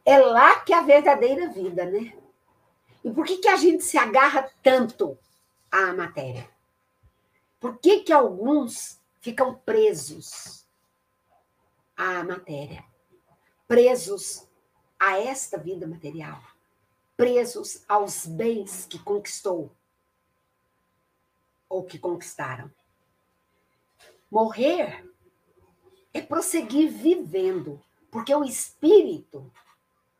É 0.06 0.16
lá 0.16 0.60
que 0.60 0.72
é 0.72 0.78
a 0.78 0.82
verdadeira 0.82 1.50
vida, 1.50 1.84
né? 1.84 2.16
E 3.04 3.10
por 3.10 3.26
que, 3.26 3.36
que 3.36 3.48
a 3.48 3.56
gente 3.56 3.84
se 3.84 3.98
agarra 3.98 4.50
tanto 4.62 5.18
à 5.70 5.92
matéria? 5.92 6.55
Por 7.58 7.78
que, 7.78 8.00
que 8.00 8.12
alguns 8.12 9.00
ficam 9.20 9.54
presos 9.54 10.66
à 11.96 12.22
matéria? 12.22 12.84
Presos 13.66 14.46
a 14.98 15.18
esta 15.18 15.58
vida 15.58 15.86
material? 15.86 16.40
presos 17.16 17.82
aos 17.88 18.26
bens 18.26 18.84
que 18.84 18.98
conquistou 18.98 19.72
ou 21.68 21.82
que 21.82 21.98
conquistaram. 21.98 22.70
Morrer 24.30 25.10
é 26.12 26.20
prosseguir 26.20 26.90
vivendo, 26.90 27.82
porque 28.10 28.34
o 28.34 28.44
espírito 28.44 29.50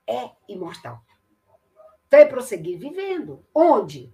é 0.06 0.30
imortal. 0.48 1.02
Então 2.06 2.18
é 2.18 2.24
prosseguir 2.24 2.78
vivendo. 2.78 3.44
Onde? 3.54 4.12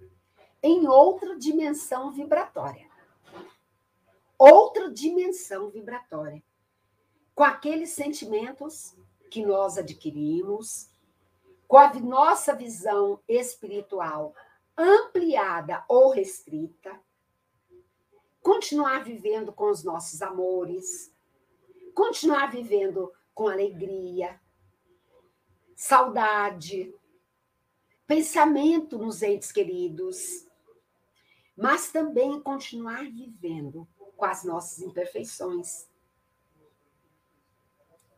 Em 0.61 0.87
outra 0.87 1.37
dimensão 1.37 2.11
vibratória. 2.11 2.89
Outra 4.45 4.91
dimensão 4.91 5.69
vibratória. 5.69 6.43
Com 7.33 7.45
aqueles 7.45 7.91
sentimentos 7.91 8.93
que 9.31 9.45
nós 9.45 9.77
adquirimos, 9.77 10.89
com 11.65 11.77
a 11.77 11.93
nossa 11.93 12.53
visão 12.53 13.21
espiritual 13.25 14.35
ampliada 14.77 15.85
ou 15.87 16.11
restrita, 16.11 16.99
continuar 18.41 19.05
vivendo 19.05 19.53
com 19.53 19.71
os 19.71 19.81
nossos 19.81 20.21
amores, 20.21 21.15
continuar 21.95 22.51
vivendo 22.51 23.13
com 23.33 23.47
alegria, 23.47 24.41
saudade, 25.73 26.93
pensamento 28.05 28.97
nos 28.97 29.21
entes 29.21 29.53
queridos, 29.53 30.45
mas 31.55 31.93
também 31.93 32.41
continuar 32.41 33.05
vivendo 33.05 33.87
com 34.23 34.27
as 34.27 34.45
nossas 34.45 34.79
imperfeições. 34.79 35.85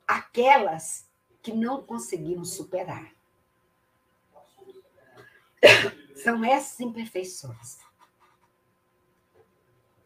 Aquelas 0.07 1.09
que 1.41 1.51
não 1.51 1.81
conseguimos 1.81 2.53
superar. 2.53 3.11
São 6.23 6.45
essas 6.45 6.79
imperfeições 6.79 7.79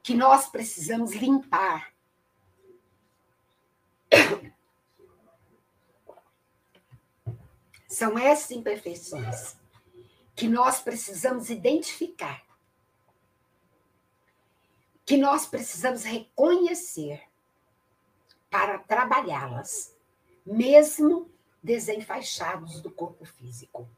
que 0.02 0.14
nós 0.14 0.48
precisamos 0.48 1.12
limpar. 1.12 1.94
São 7.90 8.18
essas 8.18 8.52
imperfeições 8.52 9.58
que 10.34 10.48
nós 10.48 10.80
precisamos 10.80 11.50
identificar, 11.50 12.42
que 15.10 15.18
nós 15.18 15.48
precisamos 15.48 16.04
reconhecer 16.04 17.24
para 18.48 18.78
trabalhá-las, 18.78 19.98
mesmo 20.46 21.28
desenfaixados 21.64 22.80
do 22.80 22.92
corpo 22.92 23.26
físico. 23.26 23.90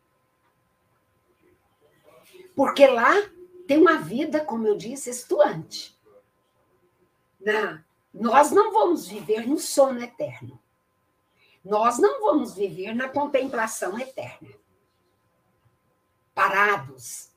Porque 2.56 2.88
lá 2.88 3.12
tem 3.68 3.78
uma 3.78 3.98
vida, 3.98 4.46
como 4.46 4.66
eu 4.66 4.78
disse, 4.78 5.10
estuante. 5.10 6.00
Na, 7.42 7.84
nós 8.14 8.50
não 8.52 8.72
vamos 8.72 9.06
viver 9.06 9.46
no 9.46 9.60
sono 9.60 10.02
eterno. 10.02 10.58
Nós 11.62 12.00
não 12.00 12.22
vamos 12.22 12.54
viver 12.54 12.96
na 12.96 13.10
contemplação 13.10 14.00
eterna. 14.00 14.48
Parados, 16.34 17.31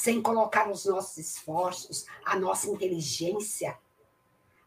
sem 0.00 0.22
colocar 0.22 0.70
os 0.70 0.86
nossos 0.86 1.18
esforços, 1.18 2.06
a 2.24 2.38
nossa 2.38 2.70
inteligência 2.70 3.78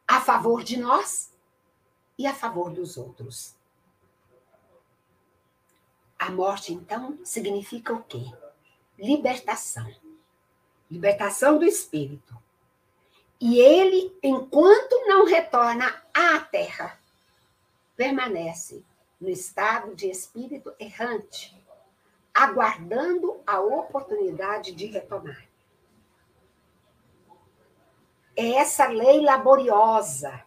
a 0.08 0.22
favor 0.22 0.64
de 0.64 0.78
nós 0.78 1.32
e 2.18 2.28
a 2.28 2.36
favor 2.36 2.70
dos 2.70 2.98
outros. 2.98 3.56
A 6.20 6.30
morte, 6.30 6.72
então, 6.72 7.18
significa 7.24 7.94
o 7.94 8.04
quê? 8.04 8.32
libertação. 8.96 9.92
Libertação 10.90 11.58
do 11.58 11.66
espírito. 11.66 12.38
E 13.42 13.60
ele, 13.60 14.16
enquanto 14.22 15.08
não 15.08 15.26
retorna 15.26 16.04
à 16.14 16.40
terra, 16.42 17.00
permanece 17.96 18.84
no 19.20 19.30
estado 19.30 19.96
de 19.96 20.08
espírito 20.12 20.72
errante, 20.80 21.60
aguardando 22.34 23.42
a 23.46 23.60
oportunidade 23.60 24.74
de 24.74 24.88
retomar. 24.88 25.48
É 28.36 28.54
essa 28.54 28.88
lei 28.88 29.22
laboriosa, 29.22 30.44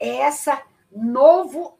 é 0.00 0.08
essa 0.08 0.62
novo 0.90 1.78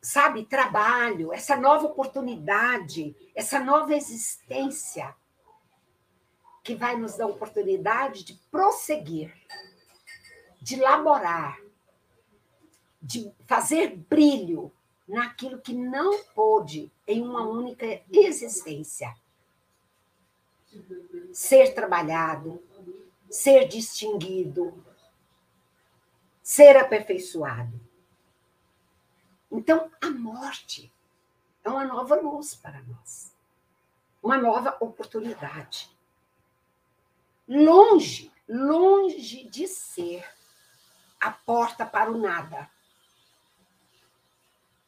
sabe, 0.00 0.44
trabalho, 0.44 1.32
essa 1.32 1.56
nova 1.56 1.86
oportunidade, 1.86 3.14
essa 3.34 3.60
nova 3.60 3.94
existência 3.94 5.14
que 6.62 6.74
vai 6.74 6.96
nos 6.96 7.16
dar 7.16 7.26
oportunidade 7.26 8.24
de 8.24 8.34
prosseguir, 8.50 9.34
de 10.60 10.76
laborar, 10.76 11.58
de 13.02 13.32
fazer 13.46 13.96
brilho 13.96 14.72
naquilo 15.08 15.58
que 15.58 15.72
não 15.72 16.22
pôde 16.34 16.92
em 17.06 17.22
uma 17.22 17.42
única 17.48 18.02
existência. 18.12 19.16
Ser 21.32 21.74
trabalhado, 21.74 22.62
ser 23.30 23.66
distinguido, 23.66 24.84
ser 26.42 26.76
aperfeiçoado. 26.76 27.80
Então, 29.50 29.90
a 30.00 30.10
morte 30.10 30.92
é 31.64 31.70
uma 31.70 31.84
nova 31.84 32.16
luz 32.16 32.54
para 32.54 32.82
nós, 32.82 33.34
uma 34.22 34.36
nova 34.36 34.76
oportunidade. 34.78 35.90
Longe, 37.48 38.30
longe 38.46 39.44
de 39.48 39.66
ser 39.66 40.22
a 41.18 41.30
porta 41.30 41.86
para 41.86 42.10
o 42.10 42.18
nada. 42.18 42.70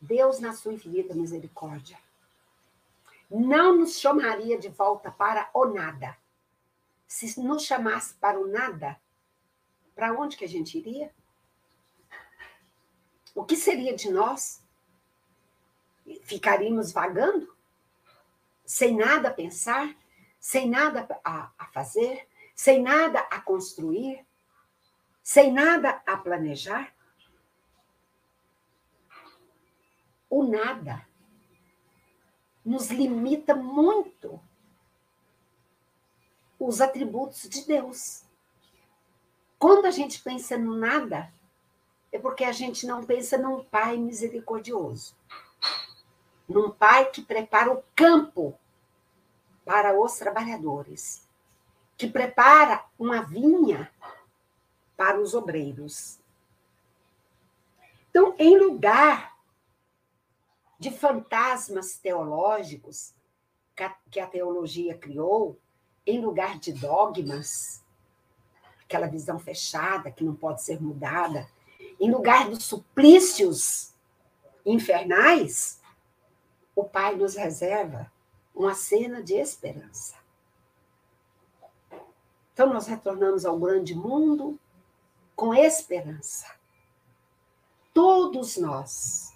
Deus, 0.01 0.41
na 0.41 0.53
sua 0.55 0.73
infinita 0.73 1.15
misericórdia, 1.15 1.99
não 3.31 3.77
nos 3.77 3.99
chamaria 3.99 4.59
de 4.59 4.69
volta 4.69 5.11
para 5.11 5.51
o 5.53 5.67
nada. 5.67 6.17
Se 7.07 7.41
nos 7.41 7.65
chamasse 7.65 8.15
para 8.15 8.41
o 8.41 8.47
nada, 8.47 8.99
para 9.95 10.13
onde 10.13 10.37
que 10.37 10.45
a 10.45 10.49
gente 10.49 10.79
iria? 10.79 11.13
O 13.35 13.45
que 13.45 13.57
seria 13.57 13.95
de 13.95 14.11
nós? 14.11 14.63
Ficaríamos 16.23 16.93
vagando? 16.93 17.55
Sem 18.65 18.97
nada 18.97 19.29
a 19.29 19.33
pensar? 19.33 19.95
Sem 20.41 20.69
nada 20.69 21.07
a, 21.25 21.51
a 21.59 21.67
fazer? 21.67 22.27
Sem 22.55 22.83
nada 22.83 23.21
a 23.21 23.41
construir? 23.41 24.25
Sem 25.23 25.53
nada 25.53 26.03
a 26.07 26.17
planejar? 26.17 26.93
O 30.31 30.45
nada 30.45 31.05
nos 32.65 32.91
limita 32.91 33.55
muito 33.55 34.41
os 36.59 36.81
atributos 36.81 37.49
de 37.49 37.67
Deus. 37.67 38.23
Quando 39.59 39.87
a 39.87 39.91
gente 39.91 40.23
pensa 40.23 40.57
no 40.57 40.77
nada, 40.77 41.33
é 42.13 42.19
porque 42.19 42.45
a 42.45 42.53
gente 42.53 42.87
não 42.87 43.05
pensa 43.05 43.37
num 43.37 43.65
Pai 43.65 43.97
misericordioso, 43.97 45.17
num 46.49 46.71
Pai 46.71 47.11
que 47.11 47.23
prepara 47.23 47.73
o 47.73 47.83
campo 47.95 48.59
para 49.65 49.99
os 49.99 50.17
trabalhadores, 50.17 51.27
que 51.97 52.09
prepara 52.09 52.85
uma 52.99 53.23
vinha 53.23 53.91
para 54.97 55.21
os 55.21 55.35
obreiros. 55.35 56.19
Então, 58.11 58.35
em 58.39 58.59
lugar 58.59 59.30
de 60.81 60.91
fantasmas 60.91 61.99
teológicos 61.99 63.15
que 64.11 64.19
a 64.19 64.27
teologia 64.27 64.97
criou, 64.97 65.59
em 66.07 66.21
lugar 66.21 66.59
de 66.59 66.73
dogmas, 66.73 67.85
aquela 68.83 69.07
visão 69.07 69.39
fechada 69.39 70.11
que 70.11 70.25
não 70.25 70.35
pode 70.35 70.63
ser 70.63 70.81
mudada, 70.81 71.47
em 72.01 72.11
lugar 72.11 72.49
dos 72.49 72.65
suplícios 72.65 73.95
infernais, 74.65 75.81
o 76.75 76.85
Pai 76.85 77.15
nos 77.15 77.37
reserva 77.37 78.11
uma 78.55 78.75
cena 78.75 79.23
de 79.23 79.35
esperança. 79.35 80.17
Então, 82.55 82.73
nós 82.73 82.87
retornamos 82.87 83.45
ao 83.45 83.59
grande 83.59 83.95
mundo 83.95 84.59
com 85.37 85.55
esperança. 85.55 86.55
Todos 87.93 88.57
nós 88.57 89.30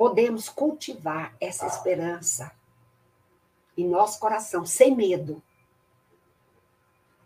podemos 0.00 0.48
cultivar 0.48 1.36
essa 1.38 1.66
esperança 1.66 2.56
em 3.76 3.86
nosso 3.86 4.18
coração, 4.18 4.64
sem 4.64 4.96
medo. 4.96 5.42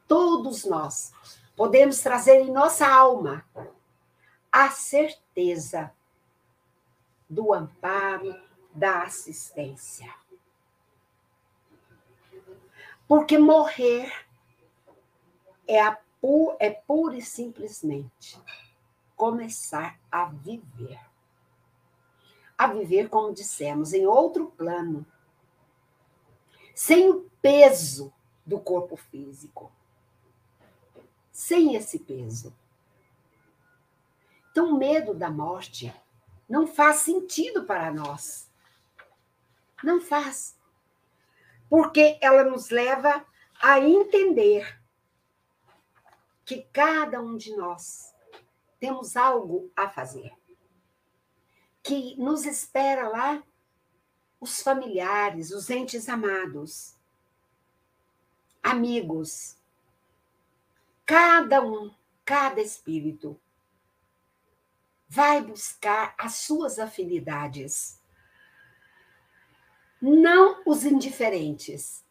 Todos 0.08 0.64
nós 0.64 1.14
podemos 1.54 2.00
trazer 2.00 2.40
em 2.40 2.50
nossa 2.50 2.84
alma 2.84 3.48
a 4.50 4.70
certeza 4.70 5.92
do 7.30 7.54
amparo, 7.54 8.34
da 8.74 9.04
assistência. 9.04 10.12
Porque 13.06 13.38
morrer 13.38 14.12
é, 15.68 15.80
a, 15.80 15.96
é 16.58 16.70
pura 16.70 17.16
e 17.16 17.22
simplesmente 17.22 18.36
começar 19.14 19.96
a 20.10 20.24
viver. 20.24 21.13
A 22.64 22.72
viver, 22.72 23.10
como 23.10 23.34
dissemos, 23.34 23.92
em 23.92 24.06
outro 24.06 24.46
plano, 24.46 25.04
sem 26.74 27.10
o 27.10 27.30
peso 27.42 28.10
do 28.46 28.58
corpo 28.58 28.96
físico. 28.96 29.70
Sem 31.30 31.74
esse 31.74 31.98
peso. 31.98 32.54
Então, 34.50 34.70
o 34.70 34.78
medo 34.78 35.12
da 35.12 35.28
morte 35.28 35.94
não 36.48 36.66
faz 36.66 37.00
sentido 37.00 37.64
para 37.64 37.92
nós. 37.92 38.50
Não 39.82 40.00
faz. 40.00 40.56
Porque 41.68 42.18
ela 42.22 42.44
nos 42.44 42.70
leva 42.70 43.26
a 43.60 43.78
entender 43.78 44.80
que 46.46 46.62
cada 46.72 47.20
um 47.20 47.36
de 47.36 47.54
nós 47.54 48.14
temos 48.80 49.18
algo 49.18 49.70
a 49.76 49.86
fazer. 49.86 50.32
Que 51.84 52.16
nos 52.16 52.44
espera 52.44 53.08
lá 53.08 53.44
os 54.40 54.60
familiares, 54.60 55.52
os 55.52 55.70
entes 55.70 56.08
amados, 56.08 56.96
amigos. 58.62 59.56
Cada 61.06 61.62
um, 61.62 61.94
cada 62.24 62.60
espírito 62.60 63.40
vai 65.08 65.40
buscar 65.42 66.14
as 66.18 66.36
suas 66.36 66.78
afinidades. 66.78 68.02
Não 70.00 70.62
os 70.66 70.84
indiferentes. 70.84 72.04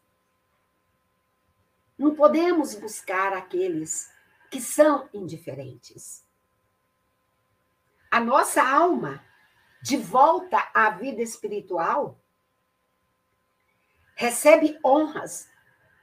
Não 1.98 2.14
podemos 2.14 2.74
buscar 2.74 3.32
aqueles 3.32 4.10
que 4.50 4.60
são 4.60 5.08
indiferentes. 5.12 6.24
A 8.10 8.20
nossa 8.20 8.62
alma, 8.62 9.24
de 9.84 9.98
volta 9.98 10.56
à 10.72 10.88
vida 10.88 11.20
espiritual, 11.20 12.18
recebe 14.14 14.80
honras, 14.82 15.46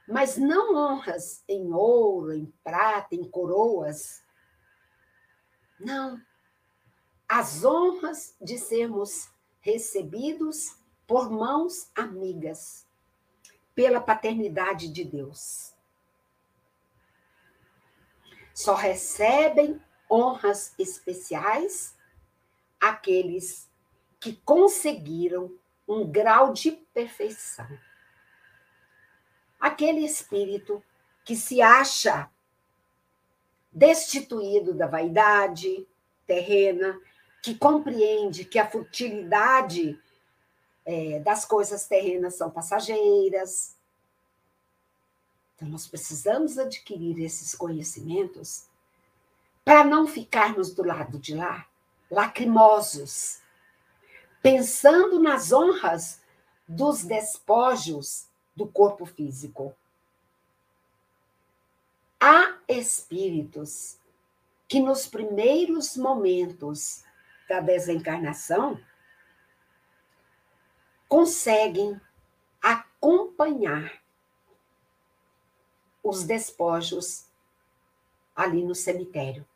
mas 0.06 0.36
não 0.36 0.76
honras 0.76 1.42
em 1.48 1.72
ouro, 1.72 2.32
em 2.32 2.46
prata, 2.62 3.16
em 3.16 3.28
coroas. 3.28 4.22
Não. 5.80 6.22
As 7.28 7.64
honras 7.64 8.36
de 8.40 8.56
sermos 8.56 9.28
recebidos 9.60 10.76
por 11.04 11.28
mãos 11.28 11.90
amigas, 11.92 12.86
pela 13.74 14.00
paternidade 14.00 14.92
de 14.92 15.02
Deus. 15.02 15.74
Só 18.54 18.76
recebem 18.76 19.82
honras 20.08 20.72
especiais 20.78 21.98
aqueles 22.80 23.71
que 24.22 24.34
conseguiram 24.44 25.52
um 25.86 26.08
grau 26.08 26.52
de 26.52 26.70
perfeição. 26.70 27.66
Aquele 29.58 30.04
espírito 30.04 30.80
que 31.24 31.34
se 31.34 31.60
acha 31.60 32.30
destituído 33.72 34.74
da 34.74 34.86
vaidade 34.86 35.84
terrena, 36.24 36.96
que 37.42 37.56
compreende 37.56 38.44
que 38.44 38.60
a 38.60 38.70
futilidade 38.70 40.00
é, 40.86 41.18
das 41.18 41.44
coisas 41.44 41.88
terrenas 41.88 42.36
são 42.36 42.48
passageiras. 42.48 43.76
Então, 45.56 45.66
nós 45.66 45.88
precisamos 45.88 46.58
adquirir 46.58 47.18
esses 47.18 47.56
conhecimentos 47.56 48.68
para 49.64 49.82
não 49.82 50.06
ficarmos 50.06 50.72
do 50.72 50.84
lado 50.84 51.18
de 51.18 51.34
lá, 51.34 51.66
lacrimosos, 52.08 53.41
pensando 54.42 55.20
nas 55.20 55.52
honras 55.52 56.20
dos 56.66 57.04
despojos 57.04 58.28
do 58.56 58.66
corpo 58.66 59.06
físico. 59.06 59.74
Há 62.20 62.58
espíritos 62.68 63.98
que 64.68 64.80
nos 64.80 65.06
primeiros 65.06 65.96
momentos 65.96 67.04
da 67.48 67.60
desencarnação 67.60 68.80
conseguem 71.08 72.00
acompanhar 72.60 74.02
os 76.02 76.24
despojos 76.24 77.26
ali 78.34 78.64
no 78.64 78.74
cemitério, 78.74 79.46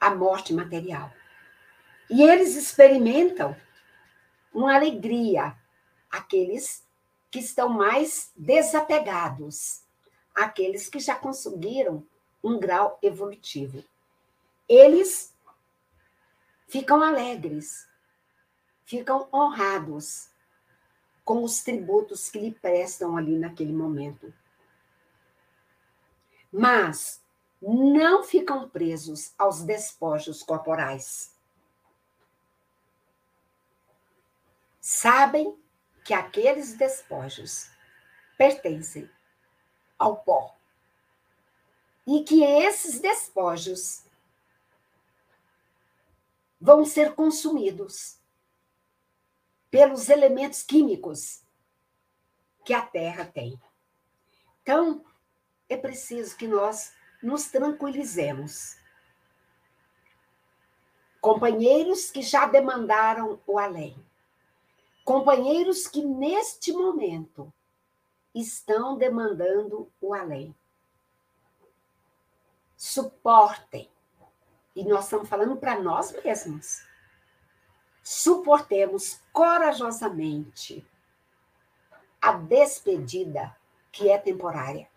a 0.00 0.14
morte 0.14 0.52
material. 0.54 1.12
E 2.10 2.22
eles 2.22 2.56
experimentam 2.56 3.54
uma 4.52 4.74
alegria, 4.74 5.56
aqueles 6.10 6.86
que 7.30 7.38
estão 7.38 7.68
mais 7.68 8.32
desapegados, 8.34 9.82
aqueles 10.34 10.88
que 10.88 10.98
já 10.98 11.14
conseguiram 11.14 12.06
um 12.42 12.58
grau 12.58 12.98
evolutivo. 13.02 13.84
Eles 14.68 15.34
ficam 16.66 17.02
alegres, 17.02 17.86
ficam 18.84 19.28
honrados 19.32 20.28
com 21.24 21.42
os 21.42 21.62
tributos 21.62 22.30
que 22.30 22.38
lhe 22.38 22.52
prestam 22.52 23.16
ali 23.16 23.36
naquele 23.38 23.72
momento. 23.72 24.32
Mas 26.50 27.22
não 27.60 28.24
ficam 28.24 28.66
presos 28.68 29.34
aos 29.36 29.62
despojos 29.62 30.42
corporais. 30.42 31.37
Sabem 34.90 35.54
que 36.02 36.14
aqueles 36.14 36.72
despojos 36.72 37.70
pertencem 38.38 39.06
ao 39.98 40.16
pó. 40.16 40.56
E 42.06 42.24
que 42.24 42.42
esses 42.42 42.98
despojos 42.98 44.06
vão 46.58 46.86
ser 46.86 47.14
consumidos 47.14 48.18
pelos 49.70 50.08
elementos 50.08 50.62
químicos 50.62 51.42
que 52.64 52.72
a 52.72 52.80
Terra 52.80 53.26
tem. 53.26 53.60
Então, 54.62 55.04
é 55.68 55.76
preciso 55.76 56.34
que 56.34 56.48
nós 56.48 56.94
nos 57.22 57.48
tranquilizemos. 57.48 58.78
Companheiros 61.20 62.10
que 62.10 62.22
já 62.22 62.46
demandaram 62.46 63.38
o 63.46 63.58
além. 63.58 64.07
Companheiros 65.08 65.86
que 65.86 66.04
neste 66.04 66.70
momento 66.70 67.50
estão 68.34 68.98
demandando 68.98 69.90
o 70.02 70.12
além. 70.12 70.54
Suportem. 72.76 73.90
E 74.76 74.84
nós 74.84 75.04
estamos 75.04 75.26
falando 75.26 75.56
para 75.56 75.80
nós 75.80 76.12
mesmos. 76.12 76.86
Suportemos 78.02 79.18
corajosamente 79.32 80.86
a 82.20 82.32
despedida 82.34 83.56
que 83.90 84.10
é 84.10 84.18
temporária. 84.18 84.90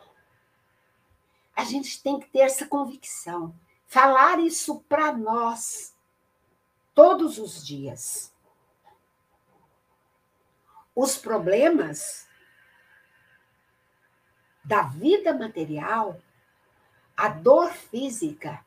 A 1.55 1.63
gente 1.63 2.03
tem 2.03 2.19
que 2.19 2.27
ter 2.27 2.39
essa 2.39 2.67
convicção, 2.67 3.55
falar 3.87 4.41
isso 4.41 4.81
para 4.89 5.13
nós 5.13 5.95
todos 6.93 7.37
os 7.37 7.65
dias. 7.65 8.31
Os 11.03 11.17
problemas 11.17 12.27
da 14.63 14.83
vida 14.83 15.33
material, 15.33 16.21
a 17.17 17.27
dor 17.27 17.71
física 17.71 18.63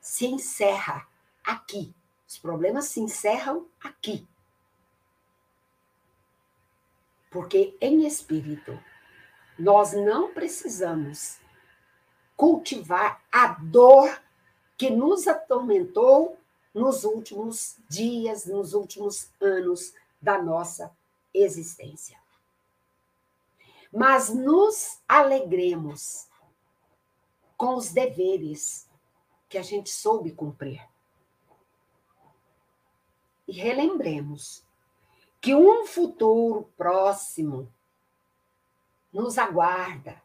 se 0.00 0.26
encerra 0.26 1.06
aqui. 1.44 1.94
Os 2.26 2.36
problemas 2.40 2.86
se 2.86 2.98
encerram 2.98 3.68
aqui. 3.80 4.26
Porque 7.30 7.76
em 7.80 8.04
espírito, 8.04 8.76
nós 9.56 9.92
não 9.92 10.34
precisamos 10.34 11.38
cultivar 12.36 13.22
a 13.30 13.46
dor 13.46 14.20
que 14.76 14.90
nos 14.90 15.28
atormentou 15.28 16.36
nos 16.74 17.04
últimos 17.04 17.76
dias, 17.88 18.44
nos 18.44 18.74
últimos 18.74 19.30
anos 19.40 19.94
da 20.20 20.42
nossa 20.42 20.97
existência. 21.42 22.18
Mas 23.92 24.28
nos 24.28 25.00
alegremos 25.08 26.28
com 27.56 27.74
os 27.74 27.90
deveres 27.90 28.88
que 29.48 29.58
a 29.58 29.62
gente 29.62 29.90
soube 29.90 30.32
cumprir. 30.32 30.86
E 33.46 33.52
relembremos 33.52 34.64
que 35.40 35.54
um 35.54 35.86
futuro 35.86 36.70
próximo 36.76 37.72
nos 39.12 39.38
aguarda. 39.38 40.22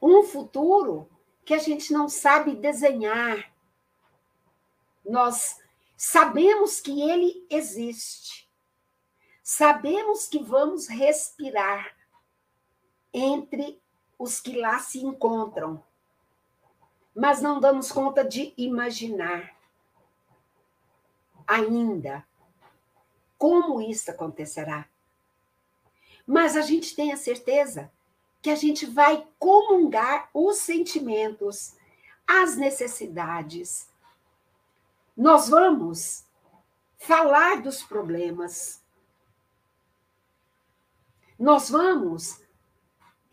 Um 0.00 0.24
futuro 0.24 1.08
que 1.44 1.54
a 1.54 1.58
gente 1.58 1.92
não 1.92 2.08
sabe 2.08 2.56
desenhar. 2.56 3.52
Nós 5.04 5.60
sabemos 5.96 6.80
que 6.80 7.02
ele 7.02 7.46
existe. 7.50 8.41
Sabemos 9.54 10.28
que 10.28 10.42
vamos 10.42 10.88
respirar 10.88 11.94
entre 13.12 13.78
os 14.18 14.40
que 14.40 14.58
lá 14.58 14.78
se 14.78 15.04
encontram. 15.04 15.84
Mas 17.14 17.42
não 17.42 17.60
damos 17.60 17.92
conta 17.92 18.24
de 18.24 18.54
imaginar 18.56 19.54
ainda 21.46 22.26
como 23.36 23.82
isso 23.82 24.10
acontecerá. 24.10 24.88
Mas 26.26 26.56
a 26.56 26.62
gente 26.62 26.96
tem 26.96 27.12
a 27.12 27.18
certeza 27.18 27.92
que 28.40 28.48
a 28.48 28.56
gente 28.56 28.86
vai 28.86 29.28
comungar 29.38 30.30
os 30.32 30.60
sentimentos, 30.60 31.76
as 32.26 32.56
necessidades. 32.56 33.86
Nós 35.14 35.50
vamos 35.50 36.24
falar 36.96 37.60
dos 37.60 37.82
problemas. 37.82 38.81
Nós 41.42 41.68
vamos 41.70 42.40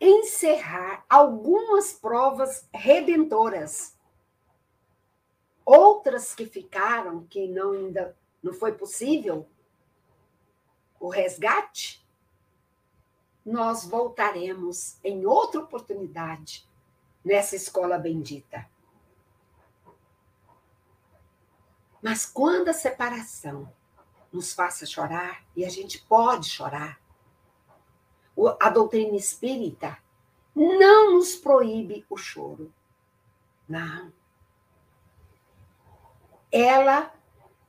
encerrar 0.00 1.04
algumas 1.08 1.92
provas 1.92 2.68
redentoras. 2.74 3.96
Outras 5.64 6.34
que 6.34 6.44
ficaram, 6.44 7.24
que 7.28 7.46
não 7.46 7.70
ainda 7.70 8.18
não 8.42 8.52
foi 8.52 8.72
possível, 8.72 9.48
o 10.98 11.08
resgate, 11.08 12.04
nós 13.46 13.84
voltaremos 13.84 14.98
em 15.04 15.24
outra 15.24 15.60
oportunidade 15.60 16.68
nessa 17.24 17.54
escola 17.54 17.96
bendita. 17.96 18.68
Mas 22.02 22.26
quando 22.26 22.70
a 22.70 22.74
separação 22.74 23.72
nos 24.32 24.52
faça 24.52 24.84
chorar, 24.84 25.44
e 25.54 25.64
a 25.64 25.68
gente 25.68 26.04
pode 26.06 26.50
chorar, 26.50 27.00
a 28.60 28.70
doutrina 28.70 29.16
espírita 29.16 29.98
não 30.54 31.14
nos 31.14 31.34
proíbe 31.34 32.04
o 32.08 32.16
choro. 32.16 32.72
Não. 33.68 34.12
Ela 36.50 37.14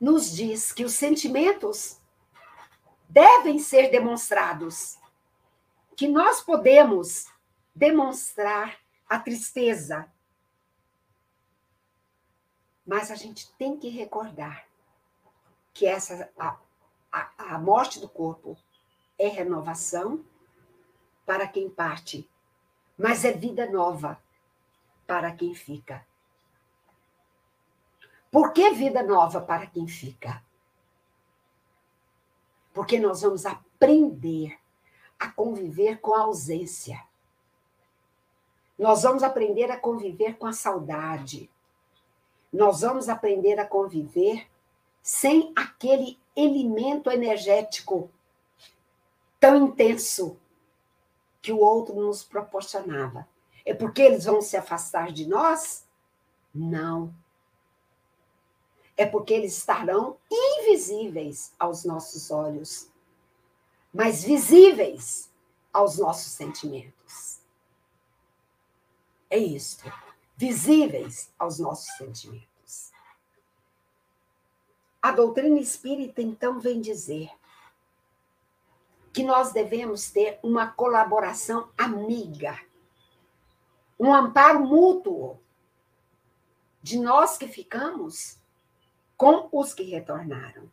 nos 0.00 0.32
diz 0.32 0.72
que 0.72 0.84
os 0.84 0.94
sentimentos 0.94 2.00
devem 3.08 3.58
ser 3.58 3.90
demonstrados. 3.90 4.98
Que 5.96 6.08
nós 6.08 6.40
podemos 6.40 7.26
demonstrar 7.74 8.78
a 9.08 9.18
tristeza. 9.18 10.10
Mas 12.84 13.10
a 13.10 13.14
gente 13.14 13.52
tem 13.52 13.78
que 13.78 13.88
recordar 13.88 14.66
que 15.72 15.86
essa 15.86 16.30
a, 16.38 16.58
a, 17.10 17.54
a 17.54 17.58
morte 17.58 18.00
do 18.00 18.08
corpo 18.08 18.58
é 19.18 19.28
renovação 19.28 20.24
para 21.24 21.46
quem 21.46 21.68
parte, 21.68 22.28
mas 22.98 23.24
é 23.24 23.32
vida 23.32 23.70
nova 23.70 24.20
para 25.06 25.32
quem 25.32 25.54
fica. 25.54 26.04
Por 28.30 28.52
que 28.52 28.70
vida 28.70 29.02
nova 29.02 29.40
para 29.40 29.66
quem 29.66 29.86
fica? 29.86 30.42
Porque 32.72 32.98
nós 32.98 33.20
vamos 33.20 33.44
aprender 33.44 34.58
a 35.18 35.30
conviver 35.30 36.00
com 36.00 36.14
a 36.14 36.22
ausência. 36.22 37.02
Nós 38.78 39.02
vamos 39.02 39.22
aprender 39.22 39.70
a 39.70 39.76
conviver 39.76 40.38
com 40.38 40.46
a 40.46 40.52
saudade. 40.52 41.50
Nós 42.52 42.80
vamos 42.80 43.08
aprender 43.08 43.60
a 43.60 43.66
conviver 43.66 44.48
sem 45.02 45.52
aquele 45.54 46.18
elemento 46.34 47.10
energético 47.10 48.10
tão 49.38 49.56
intenso 49.56 50.38
que 51.42 51.52
o 51.52 51.58
outro 51.58 51.94
nos 51.94 52.24
proporcionava. 52.24 53.28
É 53.66 53.74
porque 53.74 54.00
eles 54.00 54.24
vão 54.24 54.40
se 54.40 54.56
afastar 54.56 55.12
de 55.12 55.26
nós? 55.26 55.84
Não 56.54 57.12
é 58.96 59.06
porque 59.06 59.32
eles 59.34 59.56
estarão 59.56 60.16
invisíveis 60.30 61.52
aos 61.58 61.84
nossos 61.84 62.30
olhos, 62.30 62.88
mas 63.92 64.22
visíveis 64.22 65.30
aos 65.72 65.98
nossos 65.98 66.32
sentimentos. 66.32 67.40
É 69.28 69.38
isto, 69.38 69.90
visíveis 70.36 71.32
aos 71.38 71.58
nossos 71.58 71.96
sentimentos. 71.96 72.92
A 75.00 75.10
doutrina 75.10 75.58
espírita, 75.58 76.22
então, 76.22 76.60
vem 76.60 76.80
dizer 76.80 77.30
que 79.12 79.22
nós 79.22 79.52
devemos 79.52 80.10
ter 80.10 80.38
uma 80.42 80.66
colaboração 80.66 81.70
amiga, 81.76 82.58
um 83.98 84.12
amparo 84.12 84.60
mútuo 84.60 85.38
de 86.82 86.98
nós 86.98 87.36
que 87.36 87.46
ficamos 87.46 88.40
com 89.16 89.48
os 89.52 89.74
que 89.74 89.82
retornaram. 89.82 90.70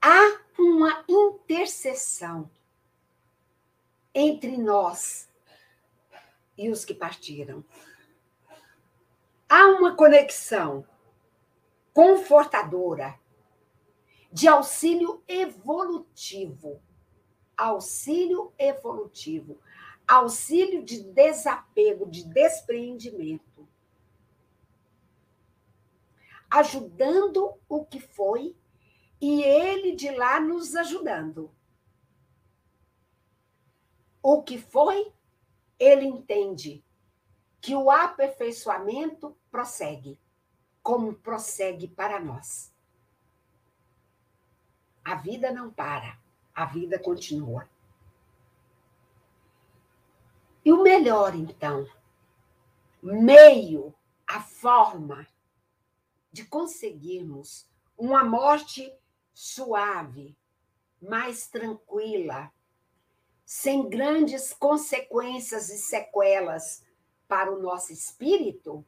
Há 0.00 0.40
uma 0.58 1.04
intercessão 1.08 2.50
entre 4.14 4.56
nós 4.56 5.28
e 6.56 6.70
os 6.70 6.84
que 6.84 6.94
partiram. 6.94 7.64
Há 9.48 9.66
uma 9.66 9.96
conexão 9.96 10.86
confortadora 11.92 13.18
de 14.32 14.46
auxílio 14.46 15.22
evolutivo. 15.26 16.80
Auxílio 17.60 18.52
evolutivo. 18.58 19.58
Auxílio 20.06 20.82
de 20.84 21.02
desapego, 21.02 22.06
de 22.06 22.24
despreendimento 22.24 23.50
ajudando 26.50 27.54
o 27.68 27.84
que 27.84 28.00
foi 28.00 28.56
e 29.20 29.42
ele 29.42 29.94
de 29.94 30.10
lá 30.10 30.40
nos 30.40 30.74
ajudando. 30.74 31.54
O 34.22 34.42
que 34.42 34.58
foi, 34.58 35.12
ele 35.78 36.04
entende 36.04 36.84
que 37.60 37.74
o 37.74 37.90
aperfeiçoamento 37.90 39.36
prossegue. 39.50 40.18
como 40.82 41.14
prossegue 41.14 41.86
para 41.86 42.18
nós. 42.18 42.74
A 45.04 45.14
vida 45.14 45.52
não 45.52 45.70
para, 45.70 46.18
a 46.54 46.64
vida 46.64 46.98
continua. 46.98 47.68
E 50.64 50.72
o 50.72 50.82
melhor, 50.82 51.34
então, 51.34 51.88
meio, 53.02 53.94
a 54.26 54.40
forma 54.40 55.26
de 56.30 56.44
conseguirmos 56.44 57.66
uma 57.96 58.24
morte 58.24 58.92
suave, 59.32 60.36
mais 61.00 61.48
tranquila, 61.48 62.52
sem 63.44 63.88
grandes 63.88 64.52
consequências 64.52 65.70
e 65.70 65.78
sequelas 65.78 66.84
para 67.26 67.50
o 67.52 67.60
nosso 67.60 67.92
espírito, 67.92 68.84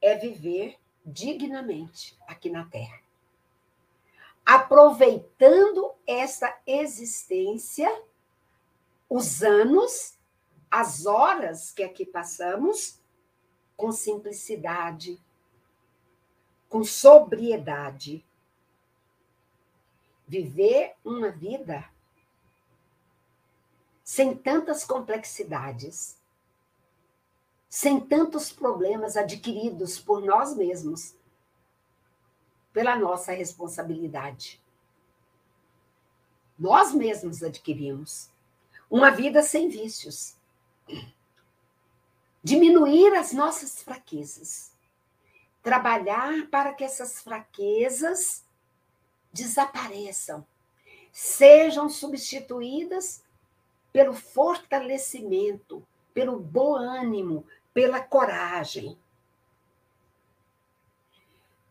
é 0.00 0.16
viver 0.16 0.78
dignamente 1.04 2.18
aqui 2.26 2.50
na 2.50 2.64
Terra. 2.64 3.01
Aproveitando 4.44 5.92
essa 6.06 6.56
existência, 6.66 7.88
os 9.08 9.42
anos, 9.42 10.18
as 10.70 11.06
horas 11.06 11.70
que 11.70 11.82
aqui 11.82 12.04
passamos, 12.04 13.00
com 13.76 13.92
simplicidade, 13.92 15.20
com 16.68 16.82
sobriedade. 16.82 18.24
Viver 20.26 20.94
uma 21.04 21.30
vida 21.30 21.84
sem 24.02 24.36
tantas 24.36 24.84
complexidades, 24.84 26.18
sem 27.68 28.00
tantos 28.00 28.52
problemas 28.52 29.16
adquiridos 29.16 29.98
por 29.98 30.22
nós 30.22 30.54
mesmos, 30.56 31.14
pela 32.72 32.96
nossa 32.96 33.32
responsabilidade. 33.32 34.60
Nós 36.58 36.92
mesmos 36.94 37.42
adquirimos 37.42 38.30
uma 38.90 39.10
vida 39.10 39.42
sem 39.42 39.68
vícios. 39.68 40.36
Diminuir 42.42 43.14
as 43.14 43.32
nossas 43.32 43.82
fraquezas 43.82 44.72
trabalhar 45.62 46.48
para 46.50 46.72
que 46.72 46.82
essas 46.82 47.22
fraquezas 47.22 48.44
desapareçam, 49.32 50.44
sejam 51.12 51.88
substituídas 51.88 53.22
pelo 53.92 54.12
fortalecimento, 54.12 55.86
pelo 56.12 56.38
bom 56.38 56.74
ânimo, 56.74 57.46
pela 57.72 58.00
coragem. 58.00 58.98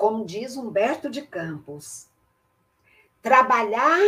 Como 0.02 0.26
diz 0.26 0.58
Humberto 0.58 1.12
de 1.12 1.22
Campos, 1.22 2.08
trabalhar 3.22 4.00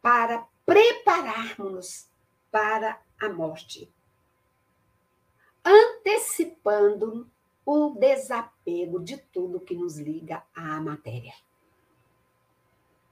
para 0.00 0.46
prepararmos-nos 0.64 2.06
para 2.48 3.02
a 3.20 3.28
morte, 3.28 3.92
antecipando 5.64 7.28
o 7.66 7.90
desapego 7.90 9.00
de 9.00 9.16
tudo 9.16 9.58
que 9.58 9.74
nos 9.74 9.98
liga 9.98 10.44
à 10.54 10.80
matéria. 10.80 11.34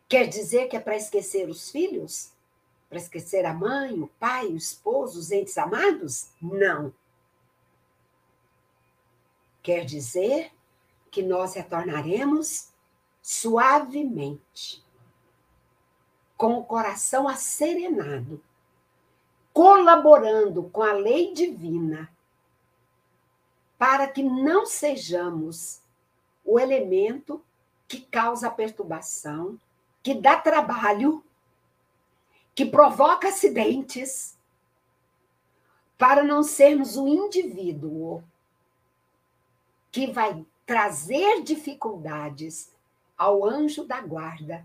Quer 0.08 0.28
dizer 0.28 0.68
que 0.68 0.76
é 0.76 0.80
para 0.80 0.94
esquecer 0.94 1.48
os 1.48 1.68
filhos? 1.68 2.32
Para 2.88 2.98
esquecer 2.98 3.44
a 3.44 3.52
mãe, 3.52 4.00
o 4.00 4.06
pai, 4.20 4.46
o 4.46 4.56
esposo, 4.56 5.18
os 5.18 5.32
entes 5.32 5.58
amados? 5.58 6.30
Não. 6.40 6.94
Quer 9.64 9.84
dizer 9.84 10.52
que 11.10 11.22
nós 11.22 11.54
retornaremos 11.54 12.68
suavemente, 13.22 14.82
com 16.36 16.58
o 16.58 16.64
coração 16.64 17.28
acerenado, 17.28 18.42
colaborando 19.52 20.64
com 20.70 20.82
a 20.82 20.92
lei 20.92 21.34
divina 21.34 22.10
para 23.76 24.06
que 24.06 24.22
não 24.22 24.66
sejamos 24.66 25.80
o 26.44 26.58
elemento 26.58 27.42
que 27.88 28.00
causa 28.00 28.50
perturbação, 28.50 29.58
que 30.02 30.14
dá 30.14 30.36
trabalho, 30.36 31.24
que 32.54 32.64
provoca 32.66 33.28
acidentes, 33.28 34.36
para 35.96 36.22
não 36.22 36.42
sermos 36.42 36.96
o 36.96 37.06
indivíduo 37.06 38.22
que 39.90 40.10
vai 40.10 40.44
trazer 40.70 41.42
dificuldades 41.42 42.72
ao 43.18 43.44
anjo 43.44 43.84
da 43.84 44.00
guarda, 44.00 44.64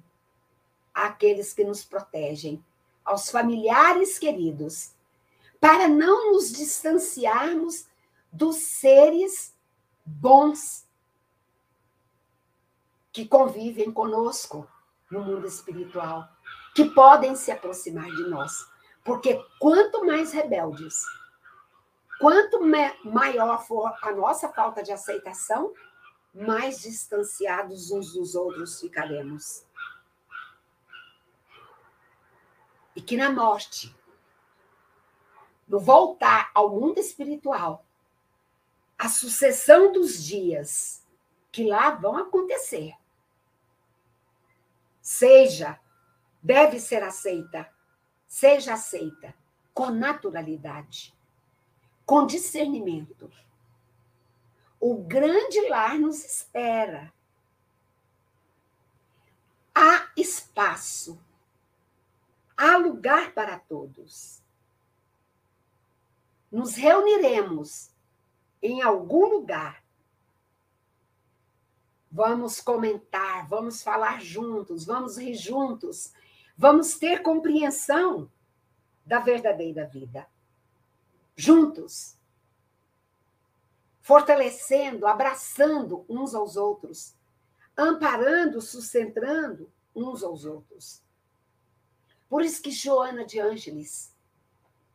àqueles 0.93 1.51
que 1.51 1.64
nos 1.64 1.84
protegem, 1.84 2.64
aos 3.03 3.32
familiares 3.32 4.20
queridos, 4.20 4.93
para 5.60 5.88
não 5.88 6.32
nos 6.32 6.51
distanciarmos 6.51 7.88
dos 8.32 8.58
seres 8.58 9.56
bons 10.06 10.86
que 13.12 13.28
convivem 13.28 13.91
conosco 13.91 14.70
no 15.10 15.22
mundo 15.22 15.47
espiritual, 15.47 16.30
que 16.76 16.86
podem 16.86 17.36
se 17.36 17.49
aproximar 17.49 18.12
de 18.12 18.30
nós. 18.30 18.70
Porque 19.03 19.43
quanto 19.58 20.06
mais 20.06 20.32
rebeldes, 20.32 21.01
quanto 22.20 22.60
maior 23.03 23.66
for 23.66 23.91
a 24.03 24.12
nossa 24.12 24.49
falta 24.49 24.84
de 24.84 24.91
aceitação, 24.91 25.74
mais 26.36 26.81
distanciados 26.81 27.91
uns 27.91 28.11
dos 28.11 28.36
outros 28.36 28.81
ficaremos. 28.81 29.65
E 32.93 33.01
que 33.01 33.15
na 33.15 33.31
morte, 33.31 33.95
no 35.65 35.79
voltar 35.79 36.51
ao 36.53 36.69
mundo 36.69 36.99
espiritual, 36.99 37.86
a 38.97 39.07
sucessão 39.07 39.91
dos 39.91 40.21
dias 40.23 41.05
que 41.51 41.65
lá 41.65 41.91
vão 41.91 42.17
acontecer. 42.17 42.93
Seja, 45.01 45.79
deve 46.43 46.79
ser 46.79 47.01
aceita, 47.01 47.69
seja 48.27 48.73
aceita 48.73 49.33
com 49.73 49.89
naturalidade, 49.89 51.13
com 52.05 52.25
discernimento. 52.25 53.31
O 54.88 54.93
grande 54.93 55.67
lar 55.67 55.97
nos 55.97 56.23
espera. 56.23 57.11
Há 59.73 60.11
espaço, 60.15 61.19
há 62.55 62.77
lugar 62.77 63.33
para 63.33 63.57
todos. 63.57 64.43
Nos 66.51 66.75
reuniremos 66.75 67.89
em 68.61 68.83
algum 68.83 69.25
lugar. 69.25 69.83
Vamos 72.11 72.61
comentar, 72.61 73.47
vamos 73.47 73.81
falar 73.81 74.21
juntos, 74.21 74.86
vamos 74.86 75.17
rir 75.17 75.33
juntos, 75.33 76.13
vamos 76.55 76.93
ter 76.99 77.23
compreensão 77.23 78.31
da 79.03 79.17
verdadeira 79.17 79.88
vida. 79.88 80.29
Juntos. 81.36 82.14
Fortalecendo, 84.06 85.08
abraçando 85.08 86.06
uns 86.08 86.36
aos 86.36 86.56
outros, 86.56 87.16
amparando, 87.76 88.62
sustentando 88.62 89.68
uns 89.95 90.22
aos 90.22 90.45
outros. 90.45 91.01
Por 92.30 92.43
isso 92.43 92.62
que 92.62 92.70
Joana 92.70 93.26
de 93.26 93.39
Ângeles, 93.39 94.16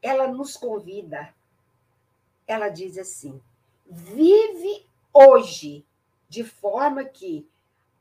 ela 0.00 0.28
nos 0.28 0.56
convida. 0.56 1.34
Ela 2.46 2.68
diz 2.68 2.96
assim: 2.96 3.42
vive 3.84 4.88
hoje, 5.12 5.84
de 6.28 6.44
forma 6.44 7.04
que, 7.04 7.50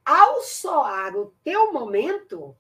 ao 0.06 0.42
soar 0.42 1.18
o 1.18 1.34
teu 1.44 1.74
momento, 1.74 2.56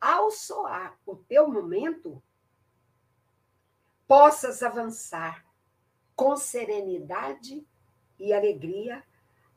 ao 0.00 0.30
soar 0.30 0.96
o 1.04 1.16
teu 1.16 1.48
momento, 1.48 2.22
possas 4.06 4.62
avançar 4.62 5.44
com 6.16 6.36
serenidade 6.36 7.64
e 8.18 8.32
alegria 8.32 9.04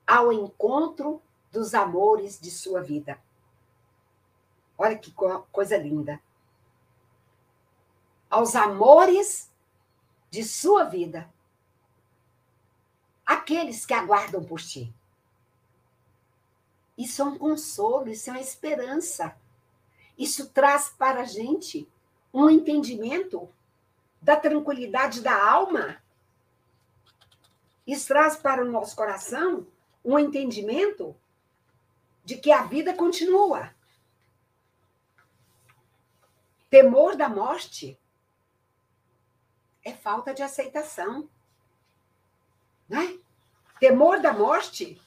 ao 0.05 0.31
encontro 0.33 1.21
dos 1.51 1.73
amores 1.73 2.39
de 2.39 2.51
sua 2.51 2.81
vida. 2.81 3.19
Olha 4.77 4.97
que 4.97 5.13
coisa 5.51 5.77
linda. 5.77 6.21
Aos 8.29 8.55
amores 8.55 9.49
de 10.29 10.43
sua 10.43 10.83
vida 10.83 11.27
aqueles 13.25 13.85
que 13.85 13.93
aguardam 13.93 14.43
por 14.43 14.59
ti. 14.59 14.93
Isso 16.97 17.21
é 17.21 17.25
um 17.25 17.37
consolo, 17.37 18.09
isso 18.09 18.29
é 18.29 18.33
uma 18.33 18.41
esperança. 18.41 19.37
Isso 20.17 20.49
traz 20.49 20.89
para 20.89 21.21
a 21.21 21.25
gente 21.25 21.87
um 22.33 22.49
entendimento 22.49 23.47
da 24.21 24.35
tranquilidade 24.35 25.21
da 25.21 25.47
alma 25.49 26.01
Isso 27.89 28.07
traz 28.07 28.37
para 28.37 28.63
o 28.63 28.69
nosso 28.69 28.95
coração 28.95 29.65
um 30.05 30.19
entendimento 30.19 31.19
de 32.23 32.37
que 32.37 32.51
a 32.51 32.61
vida 32.61 32.93
continua. 32.93 33.73
Temor 36.69 37.15
da 37.15 37.27
morte 37.27 37.99
é 39.83 39.91
falta 39.91 40.35
de 40.35 40.43
aceitação. 40.43 41.27
Né? 42.87 43.19
Temor 43.79 44.21
da 44.21 44.33
morte 44.33 45.01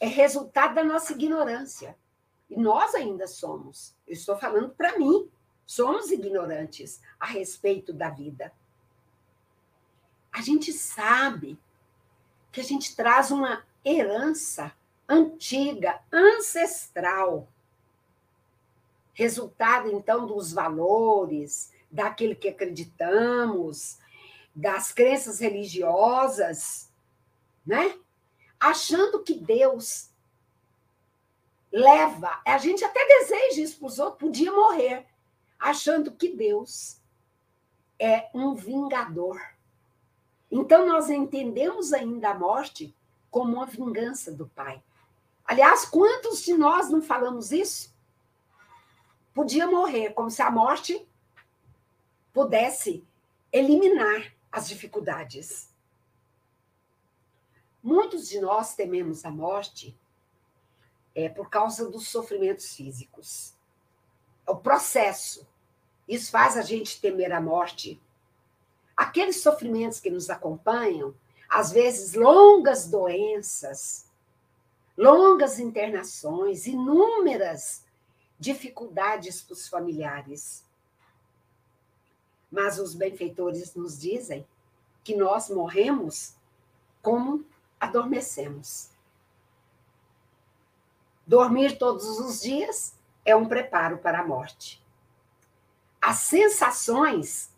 é 0.00 0.08
resultado 0.08 0.74
da 0.74 0.82
nossa 0.82 1.12
ignorância. 1.12 1.96
E 2.50 2.56
nós 2.56 2.92
ainda 2.96 3.28
somos. 3.28 3.94
Eu 4.04 4.14
estou 4.14 4.36
falando 4.36 4.70
para 4.70 4.98
mim. 4.98 5.30
Somos 5.64 6.10
ignorantes 6.10 7.00
a 7.20 7.26
respeito 7.26 7.92
da 7.92 8.10
vida. 8.10 8.52
A 10.36 10.42
gente 10.42 10.70
sabe 10.70 11.58
que 12.52 12.60
a 12.60 12.62
gente 12.62 12.94
traz 12.94 13.30
uma 13.30 13.64
herança 13.82 14.70
antiga, 15.08 15.98
ancestral, 16.12 17.48
resultado 19.14 19.90
então 19.90 20.26
dos 20.26 20.52
valores, 20.52 21.72
daquilo 21.90 22.36
que 22.36 22.50
acreditamos, 22.50 23.96
das 24.54 24.92
crenças 24.92 25.40
religiosas, 25.40 26.92
né? 27.66 27.98
Achando 28.60 29.22
que 29.22 29.32
Deus 29.32 30.10
leva, 31.72 32.42
a 32.44 32.58
gente 32.58 32.84
até 32.84 33.06
deseja 33.06 33.62
isso 33.62 33.78
para 33.78 33.86
os 33.86 33.98
outros, 33.98 34.20
podia 34.20 34.52
morrer, 34.52 35.06
achando 35.58 36.12
que 36.12 36.28
Deus 36.28 37.00
é 37.98 38.28
um 38.34 38.54
vingador. 38.54 39.55
Então, 40.58 40.88
nós 40.88 41.10
entendemos 41.10 41.92
ainda 41.92 42.30
a 42.30 42.34
morte 42.34 42.96
como 43.30 43.56
uma 43.56 43.66
vingança 43.66 44.32
do 44.32 44.48
Pai. 44.48 44.82
Aliás, 45.44 45.84
quantos 45.84 46.42
de 46.42 46.54
nós 46.54 46.88
não 46.88 47.02
falamos 47.02 47.52
isso? 47.52 47.94
Podia 49.34 49.66
morrer, 49.66 50.14
como 50.14 50.30
se 50.30 50.40
a 50.40 50.50
morte 50.50 51.06
pudesse 52.32 53.04
eliminar 53.52 54.32
as 54.50 54.66
dificuldades. 54.66 55.68
Muitos 57.82 58.26
de 58.26 58.40
nós 58.40 58.74
tememos 58.74 59.26
a 59.26 59.30
morte 59.30 59.94
é, 61.14 61.28
por 61.28 61.50
causa 61.50 61.90
dos 61.90 62.08
sofrimentos 62.08 62.74
físicos. 62.74 63.54
O 64.46 64.56
processo. 64.56 65.46
Isso 66.08 66.30
faz 66.30 66.56
a 66.56 66.62
gente 66.62 66.98
temer 66.98 67.30
a 67.30 67.42
morte. 67.42 68.00
Aqueles 68.96 69.42
sofrimentos 69.42 70.00
que 70.00 70.10
nos 70.10 70.30
acompanham, 70.30 71.14
às 71.48 71.70
vezes 71.70 72.14
longas 72.14 72.88
doenças, 72.88 74.06
longas 74.96 75.58
internações, 75.58 76.66
inúmeras 76.66 77.84
dificuldades 78.38 79.42
para 79.42 79.52
os 79.52 79.68
familiares. 79.68 80.64
Mas 82.50 82.78
os 82.78 82.94
benfeitores 82.94 83.74
nos 83.74 83.98
dizem 83.98 84.46
que 85.04 85.14
nós 85.14 85.50
morremos 85.50 86.34
como 87.02 87.44
adormecemos. 87.78 88.90
Dormir 91.26 91.76
todos 91.76 92.18
os 92.18 92.40
dias 92.40 92.94
é 93.24 93.34
um 93.34 93.46
preparo 93.46 93.98
para 93.98 94.20
a 94.20 94.26
morte. 94.26 94.82
As 96.00 96.18
sensações 96.18 97.50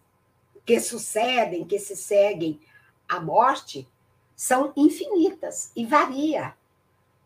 que 0.69 0.79
sucedem, 0.81 1.65
que 1.65 1.79
se 1.79 1.97
seguem 1.97 2.61
à 3.09 3.19
morte, 3.19 3.89
são 4.37 4.71
infinitas 4.77 5.73
e 5.75 5.87
varia 5.87 6.55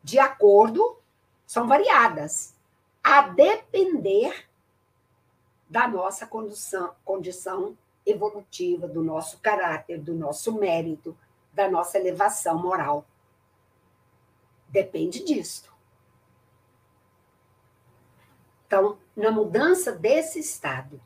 de 0.01 0.17
acordo, 0.21 0.97
são 1.45 1.67
variadas, 1.67 2.55
a 3.03 3.23
depender 3.23 4.49
da 5.69 5.89
nossa 5.89 6.25
condição, 6.25 6.95
condição 7.05 7.77
evolutiva, 8.07 8.87
do 8.87 9.03
nosso 9.03 9.41
caráter, 9.41 9.99
do 9.99 10.15
nosso 10.15 10.53
mérito, 10.53 11.19
da 11.53 11.69
nossa 11.69 11.99
elevação 11.99 12.57
moral. 12.63 13.05
Depende 14.69 15.25
disso. 15.25 15.69
Então, 18.69 18.99
na 19.17 19.33
mudança 19.33 19.91
desse 19.91 20.39
estado, 20.39 21.01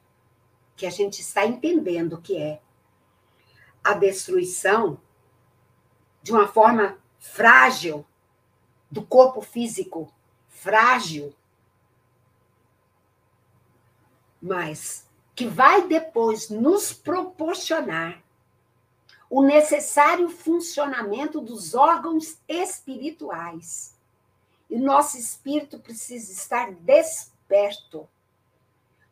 que 0.77 0.87
a 0.87 0.91
gente 0.91 1.20
está 1.20 1.47
entendendo 1.47 2.20
que 2.20 2.37
é 2.37 2.61
a 3.83 3.95
destruição 3.95 5.01
de 6.22 6.33
uma 6.33 6.47
forma 6.47 6.99
frágil 7.18 8.05
do 8.91 9.03
corpo 9.03 9.41
físico, 9.41 10.12
frágil, 10.49 11.35
mas 14.41 15.09
que 15.35 15.47
vai 15.47 15.87
depois 15.87 16.51
nos 16.51 16.93
proporcionar 16.93 18.22
o 19.29 19.43
necessário 19.43 20.29
funcionamento 20.29 21.41
dos 21.41 21.74
órgãos 21.74 22.39
espirituais. 22.49 23.95
E 24.70 24.79
nosso 24.79 25.18
espírito 25.18 25.79
precisa 25.79 26.33
estar 26.33 26.72
desperto. 26.72 28.09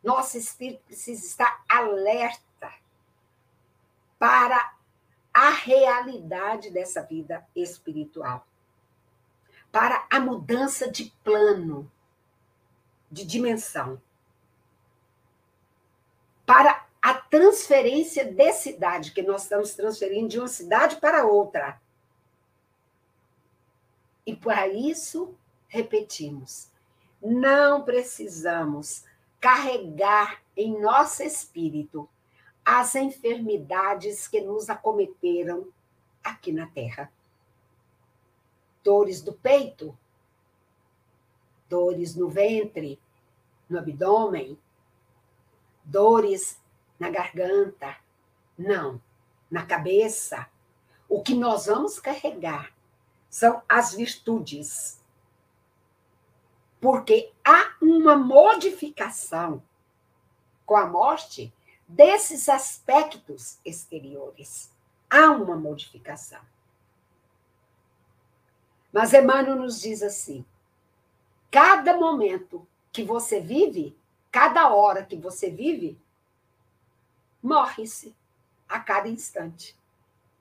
Nosso 0.05 0.37
espírito 0.37 0.83
precisa 0.85 1.25
estar 1.25 1.65
alerta 1.67 2.71
para 4.17 4.75
a 5.33 5.49
realidade 5.49 6.69
dessa 6.69 7.01
vida 7.01 7.45
espiritual. 7.55 8.47
Para 9.71 10.07
a 10.09 10.19
mudança 10.19 10.89
de 10.89 11.11
plano, 11.23 11.91
de 13.11 13.25
dimensão 13.25 14.01
para 16.45 16.85
a 17.01 17.13
transferência 17.13 18.23
de 18.23 18.53
cidade, 18.53 19.11
que 19.11 19.21
nós 19.21 19.43
estamos 19.43 19.73
transferindo 19.73 20.29
de 20.29 20.39
uma 20.39 20.47
cidade 20.47 20.97
para 20.97 21.25
outra. 21.25 21.81
E 24.25 24.35
para 24.35 24.67
isso, 24.67 25.35
repetimos, 25.67 26.69
não 27.21 27.83
precisamos 27.83 29.03
carregar 29.45 30.41
em 30.57 30.81
nosso 30.81 31.21
espírito 31.21 32.09
as 32.65 32.95
enfermidades 32.95 34.27
que 34.27 34.41
nos 34.41 34.71
acometeram 34.71 35.67
aqui 36.23 36.51
na 36.51 36.65
Terra. 36.65 37.11
Dores 38.83 39.21
do 39.21 39.33
peito, 39.33 39.95
dores 41.69 42.15
no 42.15 42.27
ventre, 42.27 42.99
no 43.69 43.77
abdômen, 43.77 44.57
dores 45.83 46.59
na 46.97 47.11
garganta. 47.11 47.97
Não, 48.57 48.99
na 49.51 49.63
cabeça. 49.63 50.49
O 51.07 51.21
que 51.21 51.35
nós 51.35 51.67
vamos 51.67 51.99
carregar 51.99 52.73
são 53.29 53.61
as 53.69 53.93
virtudes. 53.93 54.99
Porque 56.85 57.31
há 57.43 57.75
uma 57.81 58.15
modificação 58.15 59.61
com 60.65 60.75
a 60.75 60.85
morte 60.85 61.51
desses 61.87 62.47
aspectos 62.47 63.57
exteriores. 63.65 64.71
Há 65.09 65.31
uma 65.31 65.55
modificação. 65.55 66.41
Mas 68.93 69.13
Emmanuel 69.13 69.55
nos 69.55 69.81
diz 69.81 70.03
assim: 70.03 70.45
cada 71.49 71.97
momento 71.97 72.67
que 72.91 73.03
você 73.03 73.39
vive 73.39 73.97
cada 74.35 74.67
hora 74.75 75.05
que 75.05 75.15
você 75.15 75.49
vive, 75.49 75.97
morre-se 77.41 78.13
a 78.67 78.81
cada 78.81 79.07
instante. 79.07 79.73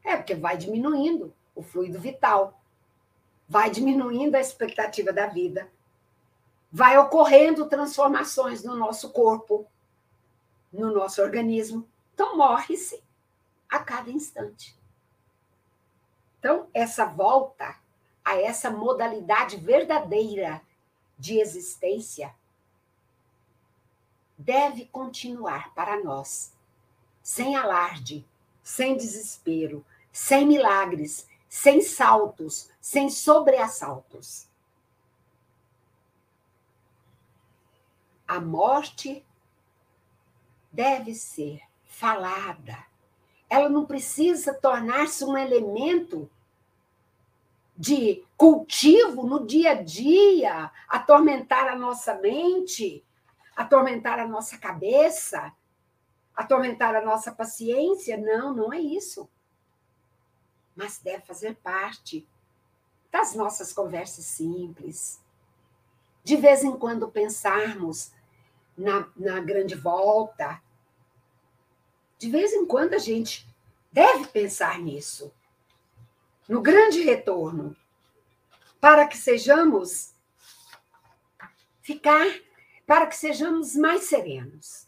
É, 0.02 0.16
porque 0.16 0.34
vai 0.34 0.56
diminuindo 0.56 1.32
o 1.54 1.62
fluido 1.62 2.00
vital, 2.00 2.60
vai 3.48 3.70
diminuindo 3.70 4.34
a 4.34 4.40
expectativa 4.40 5.12
da 5.12 5.28
vida, 5.28 5.70
vai 6.74 6.98
ocorrendo 6.98 7.68
transformações 7.68 8.64
no 8.64 8.74
nosso 8.74 9.10
corpo, 9.10 9.64
no 10.72 10.92
nosso 10.92 11.22
organismo. 11.22 11.88
Então, 12.12 12.36
morre-se 12.36 13.00
a 13.70 13.78
cada 13.78 14.10
instante. 14.10 14.76
Então, 16.36 16.66
essa 16.74 17.04
volta 17.04 17.76
a 18.24 18.40
essa 18.40 18.70
modalidade 18.70 19.56
verdadeira 19.56 20.60
de 21.16 21.38
existência 21.38 22.34
deve 24.36 24.86
continuar 24.86 25.72
para 25.74 26.02
nós, 26.02 26.52
sem 27.22 27.54
alarde, 27.54 28.26
sem 28.64 28.96
desespero, 28.96 29.86
sem 30.10 30.44
milagres, 30.44 31.28
sem 31.48 31.80
saltos, 31.80 32.68
sem 32.80 33.08
sobreassaltos. 33.08 34.52
A 38.26 38.40
morte 38.40 39.24
deve 40.72 41.14
ser 41.14 41.60
falada, 41.84 42.84
ela 43.48 43.68
não 43.68 43.86
precisa 43.86 44.52
tornar-se 44.52 45.24
um 45.24 45.36
elemento 45.38 46.28
de 47.76 48.24
cultivo 48.36 49.26
no 49.26 49.46
dia 49.46 49.72
a 49.72 49.82
dia, 49.82 50.70
atormentar 50.88 51.68
a 51.68 51.76
nossa 51.76 52.14
mente, 52.14 53.04
atormentar 53.56 54.18
a 54.18 54.26
nossa 54.26 54.58
cabeça, 54.58 55.52
atormentar 56.34 56.94
a 56.94 57.04
nossa 57.04 57.32
paciência. 57.32 58.16
Não, 58.16 58.54
não 58.54 58.72
é 58.72 58.78
isso. 58.78 59.28
Mas 60.74 60.98
deve 60.98 61.24
fazer 61.24 61.56
parte 61.56 62.26
das 63.10 63.34
nossas 63.34 63.72
conversas 63.72 64.24
simples. 64.24 65.23
De 66.24 66.36
vez 66.36 66.64
em 66.64 66.76
quando 66.76 67.10
pensarmos 67.10 68.10
na, 68.76 69.08
na 69.16 69.40
grande 69.40 69.74
volta. 69.74 70.60
De 72.18 72.30
vez 72.30 72.52
em 72.52 72.66
quando 72.66 72.94
a 72.94 72.98
gente 72.98 73.46
deve 73.92 74.26
pensar 74.26 74.78
nisso, 74.80 75.32
no 76.48 76.60
grande 76.60 77.00
retorno, 77.00 77.76
para 78.80 79.06
que 79.06 79.16
sejamos 79.16 80.14
ficar, 81.80 82.26
para 82.86 83.06
que 83.06 83.16
sejamos 83.16 83.74
mais 83.76 84.04
serenos. 84.04 84.86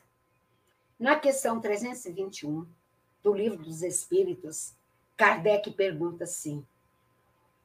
Na 0.99 1.17
questão 1.17 1.61
321 1.61 2.67
do 3.23 3.35
Livro 3.35 3.63
dos 3.63 3.83
Espíritos, 3.83 4.75
Kardec 5.17 5.71
pergunta 5.73 6.25
assim: 6.25 6.67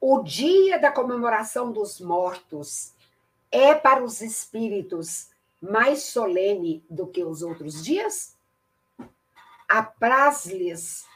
o 0.00 0.22
dia 0.22 0.78
da 0.78 0.92
comemoração 0.92 1.72
dos 1.72 2.00
mortos 2.00 2.94
é 3.52 3.74
para 3.74 4.02
os 4.02 4.22
espíritos 4.22 5.28
mais 5.60 6.04
solene 6.04 6.84
do 6.88 7.06
que 7.06 7.22
os 7.22 7.42
outros 7.42 7.84
dias? 7.84 8.34
Apraz-lhes 9.68 11.06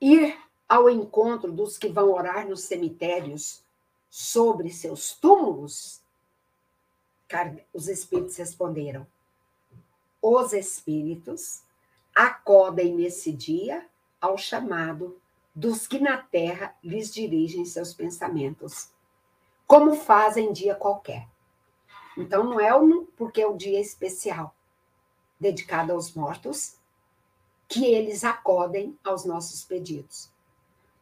ir 0.00 0.36
ao 0.68 0.88
encontro 0.88 1.52
dos 1.52 1.76
que 1.76 1.88
vão 1.88 2.10
orar 2.10 2.48
nos 2.48 2.62
cemitérios 2.62 3.62
sobre 4.08 4.70
seus 4.70 5.12
túmulos? 5.12 6.02
Os 7.72 7.88
espíritos 7.88 8.36
responderam: 8.36 9.06
Os 10.20 10.52
espíritos 10.52 11.62
acodem 12.14 12.94
nesse 12.94 13.32
dia 13.32 13.86
ao 14.20 14.36
chamado 14.36 15.20
dos 15.54 15.86
que 15.86 15.98
na 15.98 16.18
terra 16.18 16.74
lhes 16.82 17.12
dirigem 17.12 17.64
seus 17.64 17.92
pensamentos, 17.92 18.90
como 19.66 19.94
fazem 19.94 20.52
dia 20.52 20.74
qualquer. 20.74 21.31
Então, 22.16 22.44
não 22.44 22.60
é 22.60 22.74
um, 22.74 23.06
porque 23.16 23.40
é 23.40 23.46
o 23.46 23.52
um 23.52 23.56
dia 23.56 23.80
especial 23.80 24.54
dedicado 25.40 25.92
aos 25.92 26.14
mortos 26.14 26.76
que 27.68 27.86
eles 27.86 28.22
acodem 28.22 28.96
aos 29.02 29.24
nossos 29.24 29.64
pedidos. 29.64 30.30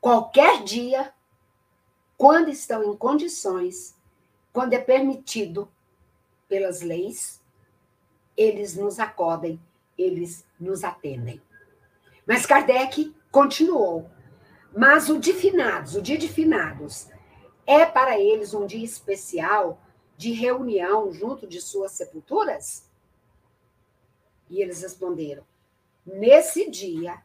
Qualquer 0.00 0.62
dia, 0.64 1.12
quando 2.16 2.48
estão 2.48 2.82
em 2.84 2.96
condições, 2.96 3.94
quando 4.52 4.72
é 4.72 4.78
permitido 4.78 5.68
pelas 6.48 6.80
leis, 6.80 7.40
eles 8.36 8.76
nos 8.76 8.98
acodem, 8.98 9.60
eles 9.98 10.46
nos 10.58 10.84
atendem. 10.84 11.42
Mas 12.26 12.46
Kardec 12.46 13.14
continuou. 13.30 14.08
Mas 14.74 15.08
o 15.08 15.18
de 15.18 15.32
finados, 15.32 15.96
o 15.96 16.02
dia 16.02 16.16
de 16.16 16.28
finados, 16.28 17.08
é 17.66 17.84
para 17.84 18.18
eles 18.18 18.54
um 18.54 18.64
dia 18.64 18.84
especial 18.84 19.80
de 20.20 20.32
reunião 20.32 21.10
junto 21.10 21.46
de 21.46 21.62
suas 21.62 21.92
sepulturas? 21.92 22.86
E 24.50 24.60
eles 24.60 24.82
responderam: 24.82 25.42
Nesse 26.04 26.70
dia, 26.70 27.24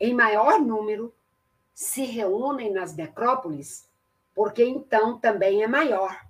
em 0.00 0.14
maior 0.14 0.58
número, 0.58 1.14
se 1.74 2.04
reúnem 2.04 2.72
nas 2.72 2.96
necrópolis, 2.96 3.86
porque 4.34 4.64
então 4.64 5.18
também 5.18 5.62
é 5.62 5.66
maior, 5.66 6.26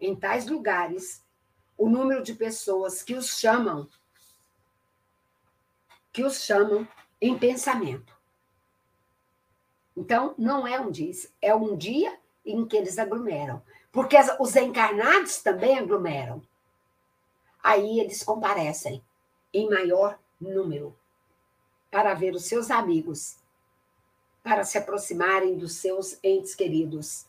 em 0.00 0.16
tais 0.16 0.48
lugares, 0.48 1.22
o 1.78 1.88
número 1.88 2.20
de 2.20 2.34
pessoas 2.34 3.00
que 3.00 3.14
os 3.14 3.38
chamam, 3.38 3.88
que 6.12 6.24
os 6.24 6.42
chamam 6.42 6.88
em 7.20 7.38
pensamento. 7.38 8.12
Então, 9.96 10.34
não 10.36 10.66
é 10.66 10.80
um 10.80 10.90
dia, 10.90 11.12
é 11.40 11.54
um 11.54 11.76
dia 11.76 12.18
em 12.44 12.66
que 12.66 12.76
eles 12.76 12.98
aglomeram. 12.98 13.62
Porque 13.94 14.16
os 14.40 14.56
encarnados 14.56 15.38
também 15.40 15.78
aglomeram. 15.78 16.42
Aí 17.62 18.00
eles 18.00 18.24
comparecem 18.24 19.00
em 19.52 19.70
maior 19.70 20.18
número 20.40 20.98
para 21.92 22.12
ver 22.12 22.34
os 22.34 22.44
seus 22.44 22.72
amigos, 22.72 23.38
para 24.42 24.64
se 24.64 24.76
aproximarem 24.76 25.56
dos 25.56 25.76
seus 25.76 26.18
entes 26.24 26.56
queridos. 26.56 27.24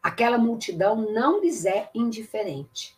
Aquela 0.00 0.38
multidão 0.38 0.94
não 1.12 1.40
lhes 1.40 1.66
é 1.66 1.90
indiferente. 1.92 2.96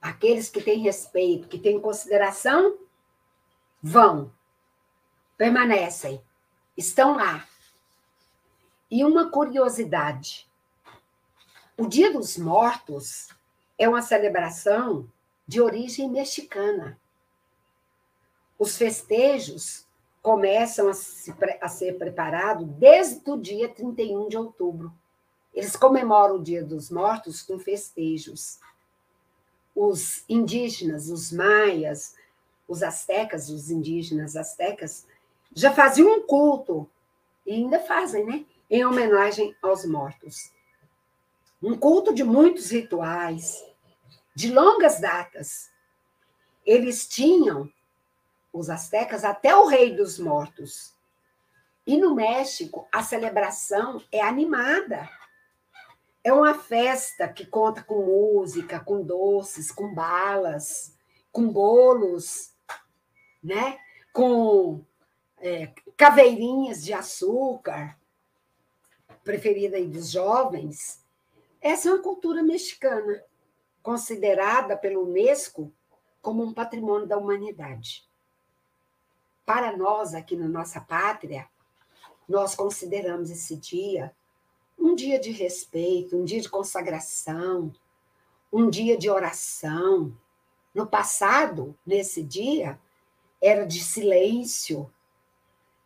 Aqueles 0.00 0.48
que 0.48 0.62
têm 0.62 0.78
respeito, 0.78 1.48
que 1.48 1.58
têm 1.58 1.80
consideração, 1.80 2.78
vão, 3.82 4.32
permanecem, 5.36 6.22
estão 6.76 7.16
lá. 7.16 7.46
E 8.88 9.04
uma 9.04 9.30
curiosidade: 9.30 10.49
o 11.80 11.88
Dia 11.88 12.12
dos 12.12 12.36
Mortos 12.36 13.28
é 13.78 13.88
uma 13.88 14.02
celebração 14.02 15.10
de 15.48 15.62
origem 15.62 16.10
mexicana. 16.10 17.00
Os 18.58 18.76
festejos 18.76 19.86
começam 20.20 20.90
a, 20.90 20.92
se, 20.92 21.34
a 21.58 21.68
ser 21.68 21.96
preparados 21.96 22.68
desde 22.68 23.30
o 23.30 23.38
dia 23.38 23.66
31 23.66 24.28
de 24.28 24.36
outubro. 24.36 24.92
Eles 25.54 25.74
comemoram 25.74 26.36
o 26.36 26.42
Dia 26.42 26.62
dos 26.62 26.90
Mortos 26.90 27.40
com 27.40 27.58
festejos. 27.58 28.60
Os 29.74 30.22
indígenas, 30.28 31.08
os 31.08 31.32
maias, 31.32 32.14
os 32.68 32.82
astecas, 32.82 33.48
os 33.48 33.70
indígenas 33.70 34.36
astecas, 34.36 35.06
já 35.54 35.72
faziam 35.72 36.18
um 36.18 36.26
culto, 36.26 36.86
e 37.46 37.54
ainda 37.54 37.80
fazem, 37.80 38.26
né? 38.26 38.44
Em 38.68 38.84
homenagem 38.84 39.56
aos 39.62 39.86
mortos 39.86 40.52
um 41.62 41.76
culto 41.76 42.14
de 42.14 42.24
muitos 42.24 42.70
rituais, 42.70 43.64
de 44.34 44.52
longas 44.52 45.00
datas. 45.00 45.70
Eles 46.64 47.08
tinham, 47.08 47.70
os 48.52 48.70
astecas, 48.70 49.24
até 49.24 49.54
o 49.54 49.66
rei 49.66 49.94
dos 49.94 50.18
mortos. 50.18 50.94
E 51.86 51.96
no 51.96 52.14
México, 52.14 52.88
a 52.92 53.02
celebração 53.02 54.02
é 54.10 54.20
animada. 54.20 55.08
É 56.22 56.32
uma 56.32 56.54
festa 56.54 57.28
que 57.28 57.46
conta 57.46 57.82
com 57.82 58.04
música, 58.04 58.78
com 58.80 59.02
doces, 59.02 59.72
com 59.72 59.94
balas, 59.94 60.94
com 61.32 61.48
bolos, 61.48 62.52
né? 63.42 63.78
com 64.12 64.84
é, 65.38 65.72
caveirinhas 65.96 66.82
de 66.84 66.92
açúcar, 66.92 67.96
preferida 69.22 69.76
aí 69.76 69.86
dos 69.86 70.10
jovens. 70.10 71.04
Essa 71.60 71.88
é 71.88 71.92
uma 71.92 72.02
cultura 72.02 72.42
mexicana, 72.42 73.22
considerada 73.82 74.76
pelo 74.76 75.04
Unesco 75.06 75.72
como 76.22 76.42
um 76.42 76.52
patrimônio 76.52 77.06
da 77.06 77.18
humanidade. 77.18 78.08
Para 79.44 79.76
nós, 79.76 80.14
aqui 80.14 80.36
na 80.36 80.48
nossa 80.48 80.80
pátria, 80.80 81.48
nós 82.28 82.54
consideramos 82.54 83.30
esse 83.30 83.56
dia 83.56 84.14
um 84.78 84.94
dia 84.94 85.18
de 85.20 85.30
respeito, 85.30 86.16
um 86.16 86.24
dia 86.24 86.40
de 86.40 86.48
consagração, 86.48 87.70
um 88.50 88.70
dia 88.70 88.96
de 88.96 89.10
oração. 89.10 90.16
No 90.74 90.86
passado, 90.86 91.76
nesse 91.84 92.22
dia, 92.22 92.80
era 93.42 93.66
de 93.66 93.80
silêncio, 93.82 94.90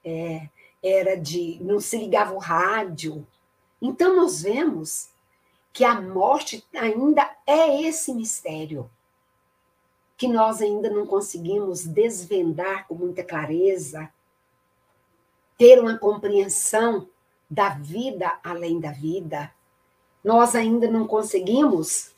é, 0.04 0.48
era 0.82 1.16
de. 1.16 1.58
não 1.62 1.80
se 1.80 1.98
ligava 1.98 2.34
o 2.34 2.38
rádio. 2.38 3.26
Então, 3.82 4.16
nós 4.16 4.42
vemos 4.42 5.10
que 5.74 5.84
a 5.84 6.00
morte 6.00 6.64
ainda 6.72 7.28
é 7.44 7.82
esse 7.82 8.14
mistério 8.14 8.88
que 10.16 10.28
nós 10.28 10.62
ainda 10.62 10.88
não 10.88 11.04
conseguimos 11.04 11.84
desvendar 11.84 12.86
com 12.86 12.94
muita 12.94 13.24
clareza, 13.24 14.08
ter 15.58 15.80
uma 15.80 15.98
compreensão 15.98 17.08
da 17.50 17.70
vida 17.70 18.38
além 18.44 18.78
da 18.78 18.92
vida. 18.92 19.52
Nós 20.22 20.54
ainda 20.54 20.88
não 20.88 21.08
conseguimos 21.08 22.12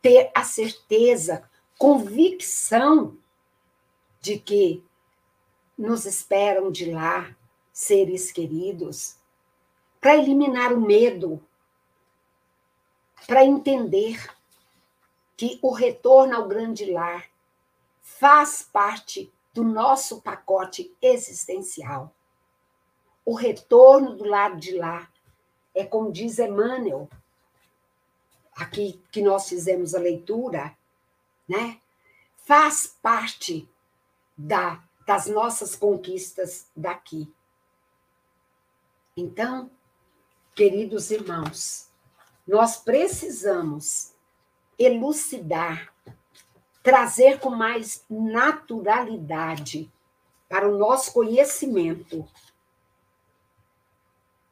ter 0.00 0.30
a 0.32 0.44
certeza, 0.44 1.42
convicção 1.76 3.16
de 4.20 4.38
que 4.38 4.84
nos 5.76 6.06
esperam 6.06 6.70
de 6.70 6.92
lá 6.92 7.34
seres 7.72 8.30
queridos, 8.30 9.16
para 10.00 10.16
eliminar 10.16 10.72
o 10.72 10.80
medo, 10.80 11.42
para 13.26 13.44
entender 13.44 14.30
que 15.36 15.58
o 15.62 15.72
retorno 15.72 16.36
ao 16.36 16.48
grande 16.48 16.90
lar 16.90 17.28
faz 18.02 18.62
parte 18.62 19.32
do 19.54 19.64
nosso 19.64 20.20
pacote 20.20 20.94
existencial. 21.00 22.14
O 23.24 23.34
retorno 23.34 24.16
do 24.16 24.24
lado 24.24 24.58
de 24.58 24.76
lá 24.76 25.10
é 25.74 25.84
como 25.84 26.12
diz 26.12 26.38
Emmanuel, 26.38 27.08
aqui 28.54 29.00
que 29.10 29.22
nós 29.22 29.48
fizemos 29.48 29.94
a 29.94 29.98
leitura, 29.98 30.76
né? 31.48 31.80
Faz 32.44 32.86
parte 33.00 33.68
da, 34.36 34.82
das 35.06 35.26
nossas 35.26 35.76
conquistas 35.76 36.68
daqui. 36.74 37.32
Então, 39.16 39.70
queridos 40.54 41.10
irmãos, 41.10 41.89
nós 42.50 42.78
precisamos 42.78 44.10
elucidar, 44.76 45.94
trazer 46.82 47.38
com 47.38 47.50
mais 47.50 48.04
naturalidade 48.10 49.88
para 50.48 50.68
o 50.68 50.76
nosso 50.76 51.12
conhecimento 51.12 52.26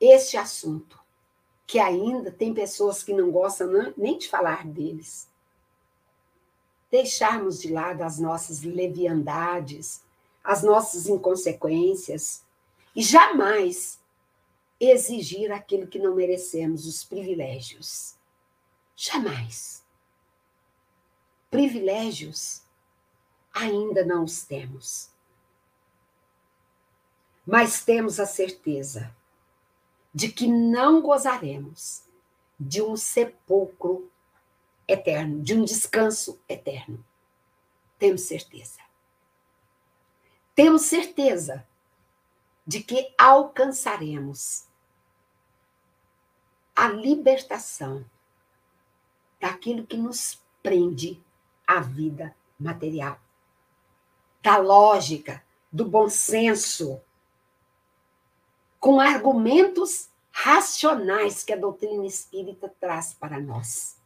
este 0.01 0.37
assunto, 0.37 0.97
que 1.67 1.81
ainda 1.81 2.31
tem 2.31 2.55
pessoas 2.55 3.03
que 3.03 3.13
não 3.13 3.33
gostam 3.33 3.93
nem 3.97 4.17
de 4.17 4.29
falar 4.29 4.65
deles. 4.65 5.29
Deixarmos 6.93 7.61
de 7.61 7.73
lado 7.73 8.03
as 8.03 8.21
nossas 8.21 8.63
leviandades, 8.63 10.05
as 10.45 10.63
nossas 10.63 11.09
inconsequências 11.09 12.45
e 12.95 13.03
jamais 13.03 13.99
exigir 14.81 15.51
aquilo 15.53 15.87
que 15.87 15.99
não 15.99 16.15
merecemos, 16.15 16.87
os 16.87 17.05
privilégios. 17.05 18.17
Jamais. 18.95 19.85
Privilégios 21.51 22.63
ainda 23.53 24.05
não 24.05 24.25
os 24.25 24.45
temos. 24.45 25.11
Mas 27.47 27.85
temos 27.85 28.21
a 28.21 28.27
certeza 28.27 29.15
de 30.15 30.31
que 30.31 30.47
não 30.47 31.01
gozaremos 31.01 32.03
de 32.59 32.83
um 32.83 32.97
sepulcro 32.97 34.11
eterno, 34.87 35.43
de 35.43 35.55
um 35.55 35.65
descanso 35.65 36.41
eterno. 36.49 37.05
Temos 37.99 38.23
certeza. 38.23 38.81
Temos 40.55 40.83
certeza 40.83 41.67
de 42.67 42.83
que 42.83 43.15
alcançaremos 43.17 44.68
a 46.79 46.87
libertação 46.87 48.09
daquilo 49.41 49.85
que 49.85 49.97
nos 49.97 50.41
prende 50.63 51.21
à 51.67 51.81
vida 51.81 52.37
material, 52.57 53.19
da 54.41 54.59
lógica, 54.59 55.43
do 55.73 55.85
bom 55.85 56.09
senso, 56.09 57.01
com 58.79 59.01
argumentos 59.01 60.09
racionais 60.31 61.43
que 61.43 61.53
a 61.53 61.57
doutrina 61.57 62.07
espírita 62.07 62.73
traz 62.79 63.13
para 63.13 63.41
nós. 63.41 64.01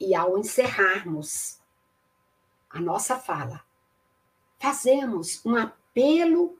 E 0.00 0.16
ao 0.16 0.36
encerrarmos 0.36 1.60
a 2.68 2.80
nossa 2.80 3.16
fala, 3.16 3.64
fazemos 4.58 5.40
um 5.46 5.54
apelo 5.54 6.58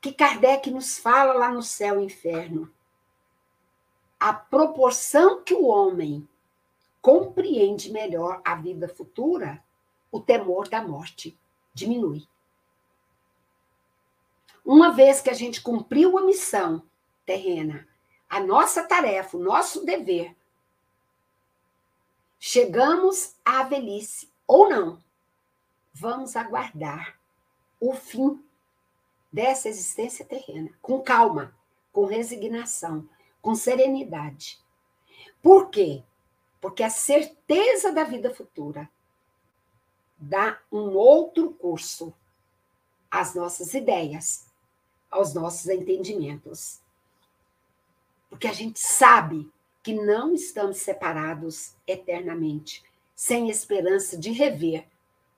que 0.00 0.12
Kardec 0.12 0.72
nos 0.72 0.98
fala 0.98 1.34
lá 1.34 1.52
no 1.52 1.62
céu 1.62 2.00
e 2.00 2.06
inferno. 2.06 2.68
A 4.24 4.32
proporção 4.32 5.42
que 5.42 5.52
o 5.52 5.66
homem 5.66 6.28
compreende 7.00 7.90
melhor 7.90 8.40
a 8.44 8.54
vida 8.54 8.86
futura, 8.86 9.60
o 10.12 10.20
temor 10.20 10.68
da 10.68 10.80
morte 10.80 11.36
diminui. 11.74 12.24
Uma 14.64 14.92
vez 14.92 15.20
que 15.20 15.28
a 15.28 15.32
gente 15.32 15.60
cumpriu 15.60 16.16
a 16.16 16.22
missão 16.22 16.84
terrena, 17.26 17.84
a 18.30 18.38
nossa 18.38 18.84
tarefa, 18.84 19.36
o 19.36 19.42
nosso 19.42 19.84
dever, 19.84 20.36
chegamos 22.38 23.34
à 23.44 23.64
velhice 23.64 24.30
ou 24.46 24.70
não, 24.70 25.02
vamos 25.92 26.36
aguardar 26.36 27.18
o 27.80 27.92
fim 27.92 28.40
dessa 29.32 29.68
existência 29.68 30.24
terrena, 30.24 30.70
com 30.80 31.02
calma, 31.02 31.52
com 31.92 32.04
resignação, 32.04 33.08
com 33.42 33.54
serenidade. 33.54 34.58
Por 35.42 35.68
quê? 35.68 36.02
Porque 36.60 36.84
a 36.84 36.88
certeza 36.88 37.92
da 37.92 38.04
vida 38.04 38.32
futura 38.32 38.88
dá 40.16 40.60
um 40.70 40.96
outro 40.96 41.52
curso 41.54 42.14
às 43.10 43.34
nossas 43.34 43.74
ideias, 43.74 44.46
aos 45.10 45.34
nossos 45.34 45.66
entendimentos. 45.66 46.80
Porque 48.30 48.46
a 48.46 48.52
gente 48.52 48.78
sabe 48.78 49.52
que 49.82 49.92
não 49.92 50.32
estamos 50.32 50.78
separados 50.78 51.74
eternamente, 51.86 52.84
sem 53.14 53.50
esperança 53.50 54.16
de 54.16 54.30
rever 54.30 54.86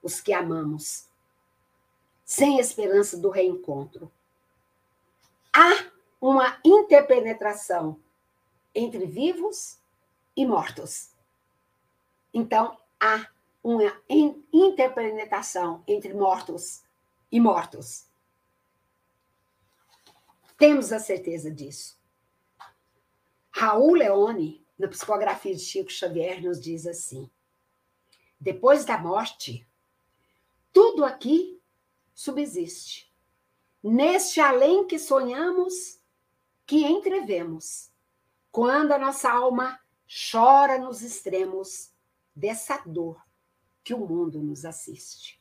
os 0.02 0.20
que 0.20 0.34
amamos, 0.34 1.08
sem 2.24 2.58
esperança 2.60 3.16
do 3.16 3.30
reencontro. 3.30 4.12
Há 5.50 5.93
uma 6.26 6.58
interpenetração 6.64 8.00
entre 8.74 9.04
vivos 9.04 9.78
e 10.34 10.46
mortos. 10.46 11.10
Então, 12.32 12.78
há 12.98 13.28
uma 13.62 13.94
interpenetração 14.50 15.84
entre 15.86 16.14
mortos 16.14 16.82
e 17.30 17.38
mortos. 17.38 18.06
Temos 20.56 20.94
a 20.94 20.98
certeza 20.98 21.50
disso. 21.50 22.00
Raul 23.50 23.92
Leone, 23.92 24.66
na 24.78 24.88
psicografia 24.88 25.54
de 25.54 25.60
Chico 25.60 25.92
Xavier, 25.92 26.42
nos 26.42 26.58
diz 26.58 26.86
assim: 26.86 27.30
depois 28.40 28.86
da 28.86 28.96
morte, 28.96 29.68
tudo 30.72 31.04
aqui 31.04 31.60
subsiste. 32.14 33.12
Neste 33.82 34.40
além 34.40 34.86
que 34.86 34.98
sonhamos, 34.98 36.02
que 36.66 36.84
entrevemos, 36.84 37.90
quando 38.50 38.92
a 38.92 38.98
nossa 38.98 39.30
alma 39.30 39.78
chora 40.06 40.78
nos 40.78 41.02
extremos 41.02 41.92
dessa 42.34 42.82
dor 42.86 43.22
que 43.82 43.92
o 43.92 43.98
mundo 43.98 44.42
nos 44.42 44.64
assiste. 44.64 45.40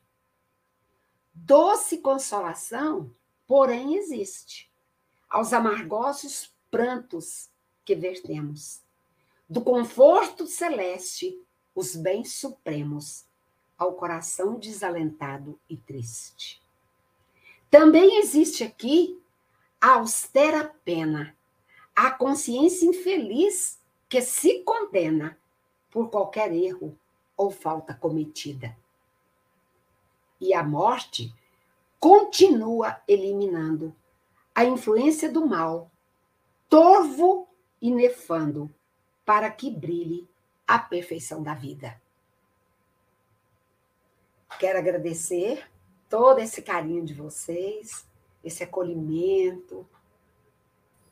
Doce 1.34 2.00
consolação, 2.00 3.14
porém, 3.48 3.96
existe 3.96 4.72
aos 5.30 5.54
amargosos 5.54 6.54
prantos 6.70 7.50
que 7.84 7.96
vertemos. 7.96 8.82
Do 9.50 9.62
conforto 9.62 10.46
celeste, 10.46 11.42
os 11.74 11.96
bens 11.96 12.34
supremos, 12.34 13.26
ao 13.78 13.94
coração 13.94 14.60
desalentado 14.60 15.60
e 15.68 15.76
triste. 15.76 16.62
Também 17.70 18.20
existe 18.20 18.64
aqui 18.64 19.20
a 19.84 19.96
austera 19.96 20.74
pena, 20.86 21.36
a 21.94 22.10
consciência 22.10 22.86
infeliz 22.86 23.82
que 24.08 24.22
se 24.22 24.64
condena 24.64 25.38
por 25.92 26.10
qualquer 26.10 26.54
erro 26.54 26.98
ou 27.36 27.52
falta 27.52 27.94
cometida. 27.94 28.78
E 30.40 30.54
a 30.54 30.64
morte 30.64 31.36
continua 32.00 33.02
eliminando 33.06 33.94
a 34.56 34.64
influência 34.64 35.30
do 35.30 35.46
mal, 35.46 35.92
torvo 36.70 37.46
e 37.82 37.92
nefando, 37.92 38.74
para 39.26 39.52
que 39.52 39.70
brilhe 39.70 40.26
a 40.66 40.80
perfeição 40.80 41.44
da 41.44 41.54
vida. 41.54 42.02
Quero 44.58 44.80
agradecer 44.80 45.70
todo 46.10 46.40
esse 46.40 46.62
carinho 46.62 47.04
de 47.04 47.14
vocês, 47.14 48.08
esse 48.44 48.64
acolhimento, 48.64 49.88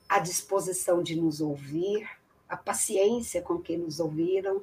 a 0.08 0.20
disposição 0.20 1.02
de 1.02 1.16
nos 1.16 1.40
ouvir, 1.40 2.10
a 2.48 2.58
paciência 2.58 3.42
com 3.42 3.58
que 3.60 3.78
nos 3.78 4.00
ouviram, 4.00 4.62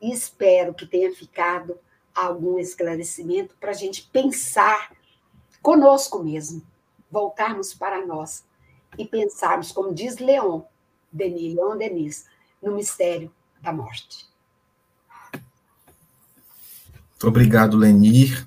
e 0.00 0.12
espero 0.12 0.74
que 0.74 0.86
tenha 0.86 1.14
ficado 1.14 1.78
algum 2.14 2.58
esclarecimento 2.58 3.54
para 3.56 3.70
a 3.70 3.74
gente 3.74 4.08
pensar 4.12 4.94
conosco 5.60 6.22
mesmo 6.22 6.62
voltarmos 7.10 7.72
para 7.72 8.04
nós 8.04 8.44
e 8.98 9.06
pensarmos, 9.06 9.70
como 9.72 9.94
diz 9.94 10.18
Leon 10.18 10.62
Denis, 11.12 11.54
Leon 11.54 11.76
Denis, 11.76 12.26
no 12.60 12.74
mistério 12.74 13.32
da 13.60 13.72
morte. 13.72 14.26
Obrigado, 17.22 17.76
Lenir. 17.76 18.46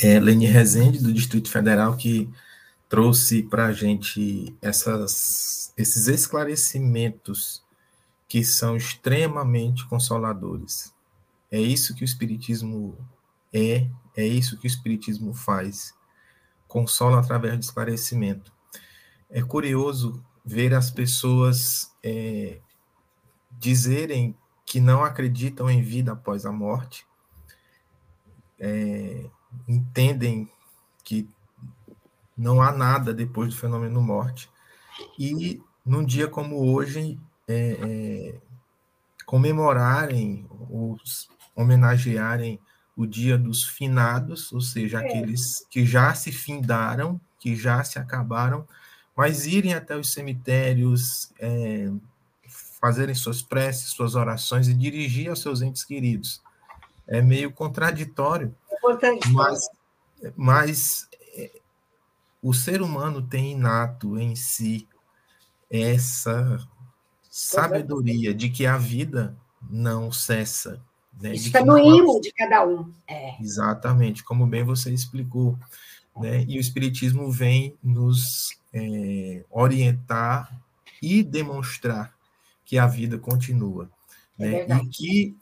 É, 0.00 0.18
Lenir 0.18 0.52
Rezende, 0.52 0.98
do 0.98 1.12
Distrito 1.12 1.50
Federal, 1.50 1.96
que 1.96 2.28
trouxe 2.88 3.42
para 3.42 3.66
a 3.66 3.72
gente 3.72 4.54
essas, 4.60 5.72
esses 5.76 6.08
esclarecimentos 6.08 7.62
que 8.28 8.44
são 8.44 8.76
extremamente 8.76 9.86
consoladores. 9.86 10.92
É 11.50 11.60
isso 11.60 11.94
que 11.94 12.02
o 12.02 12.04
Espiritismo 12.04 12.98
é, 13.52 13.88
é 14.16 14.26
isso 14.26 14.58
que 14.58 14.66
o 14.66 14.68
Espiritismo 14.68 15.32
faz. 15.32 15.94
Consola 16.66 17.20
através 17.20 17.56
do 17.56 17.62
esclarecimento. 17.62 18.52
É 19.30 19.42
curioso 19.42 20.24
ver 20.44 20.74
as 20.74 20.90
pessoas 20.90 21.92
é, 22.02 22.58
dizerem 23.52 24.36
que 24.66 24.80
não 24.80 25.04
acreditam 25.04 25.70
em 25.70 25.82
vida 25.82 26.12
após 26.12 26.44
a 26.44 26.52
morte, 26.52 27.06
é, 28.58 29.30
entendem 29.68 30.48
que 31.02 31.28
não 32.36 32.60
há 32.60 32.72
nada 32.72 33.14
depois 33.14 33.50
do 33.50 33.60
fenômeno 33.60 34.02
morte, 34.02 34.50
e 35.18 35.62
num 35.84 36.04
dia 36.04 36.26
como 36.26 36.72
hoje, 36.72 37.18
é, 37.46 37.78
é, 37.80 38.40
comemorarem, 39.26 40.46
os, 40.70 41.28
homenagearem 41.54 42.58
o 42.96 43.06
dia 43.06 43.36
dos 43.36 43.64
finados, 43.64 44.52
ou 44.52 44.60
seja, 44.60 45.02
é. 45.02 45.06
aqueles 45.06 45.66
que 45.70 45.84
já 45.84 46.14
se 46.14 46.32
findaram, 46.32 47.20
que 47.38 47.54
já 47.54 47.82
se 47.84 47.98
acabaram, 47.98 48.66
mas 49.16 49.46
irem 49.46 49.74
até 49.74 49.96
os 49.96 50.12
cemitérios, 50.12 51.32
é, 51.38 51.90
fazerem 52.80 53.14
suas 53.14 53.42
preces, 53.42 53.90
suas 53.90 54.14
orações 54.14 54.68
e 54.68 54.74
dirigir 54.74 55.28
aos 55.28 55.40
seus 55.40 55.62
entes 55.62 55.84
queridos. 55.84 56.42
É 57.06 57.20
meio 57.20 57.52
contraditório, 57.52 58.54
é 58.90 59.18
mas, 59.32 59.68
mas 60.36 61.08
é, 61.36 61.60
o 62.42 62.52
ser 62.52 62.82
humano 62.82 63.22
tem 63.22 63.52
inato 63.52 64.18
em 64.18 64.34
si 64.34 64.88
essa 65.70 66.58
sabedoria 67.30 68.32
de 68.32 68.48
que 68.48 68.66
a 68.66 68.76
vida 68.76 69.36
não 69.68 70.12
cessa. 70.12 70.80
Né? 71.20 71.34
Isso 71.34 71.46
está 71.46 71.64
no 71.64 71.78
ímã 71.78 72.20
de 72.20 72.32
cada 72.32 72.66
um. 72.66 72.92
É. 73.08 73.40
Exatamente, 73.40 74.22
como 74.22 74.46
bem 74.46 74.62
você 74.62 74.92
explicou. 74.92 75.58
Né? 76.16 76.44
E 76.46 76.58
o 76.58 76.60
Espiritismo 76.60 77.30
vem 77.30 77.76
nos 77.82 78.56
é, 78.72 79.44
orientar 79.50 80.60
e 81.02 81.22
demonstrar 81.22 82.14
que 82.64 82.78
a 82.78 82.86
vida 82.86 83.18
continua. 83.18 83.90
É 84.38 84.66
né? 84.66 84.80
E 84.82 84.88
que 84.88 85.36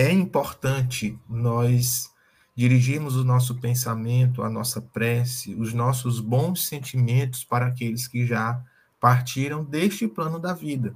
é 0.00 0.10
importante 0.10 1.18
nós 1.28 2.10
dirigirmos 2.56 3.16
o 3.16 3.24
nosso 3.24 3.56
pensamento, 3.56 4.42
a 4.42 4.48
nossa 4.48 4.80
prece, 4.80 5.54
os 5.54 5.74
nossos 5.74 6.20
bons 6.20 6.66
sentimentos 6.66 7.44
para 7.44 7.66
aqueles 7.66 8.08
que 8.08 8.24
já 8.24 8.64
partiram 8.98 9.62
deste 9.62 10.08
plano 10.08 10.38
da 10.38 10.54
vida. 10.54 10.94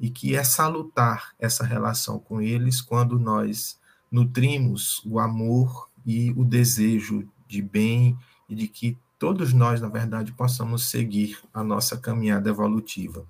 E 0.00 0.10
que 0.10 0.34
é 0.34 0.42
salutar 0.42 1.32
essa 1.38 1.64
relação 1.64 2.18
com 2.18 2.40
eles 2.40 2.80
quando 2.80 3.20
nós 3.20 3.78
nutrimos 4.10 5.00
o 5.06 5.20
amor 5.20 5.88
e 6.04 6.32
o 6.32 6.44
desejo 6.44 7.28
de 7.46 7.62
bem 7.62 8.18
e 8.48 8.56
de 8.56 8.66
que 8.66 8.98
todos 9.16 9.52
nós, 9.52 9.80
na 9.80 9.88
verdade, 9.88 10.32
possamos 10.32 10.90
seguir 10.90 11.38
a 11.52 11.62
nossa 11.62 11.96
caminhada 11.96 12.50
evolutiva. 12.50 13.24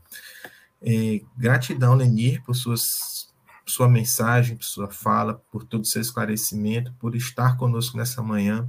É, 0.81 1.21
gratidão, 1.37 1.95
Lenir, 1.95 2.43
por 2.43 2.57
suas, 2.57 3.29
sua 3.67 3.89
mensagem, 3.89 4.57
por 4.57 4.65
sua 4.65 4.91
fala, 4.91 5.43
por 5.51 5.65
todo 5.65 5.83
o 5.83 5.87
seu 5.87 6.03
esclarecimento, 6.03 6.93
por 6.99 7.15
estar 7.15 7.57
conosco 7.57 7.97
nessa 7.97 8.23
manhã. 8.23 8.69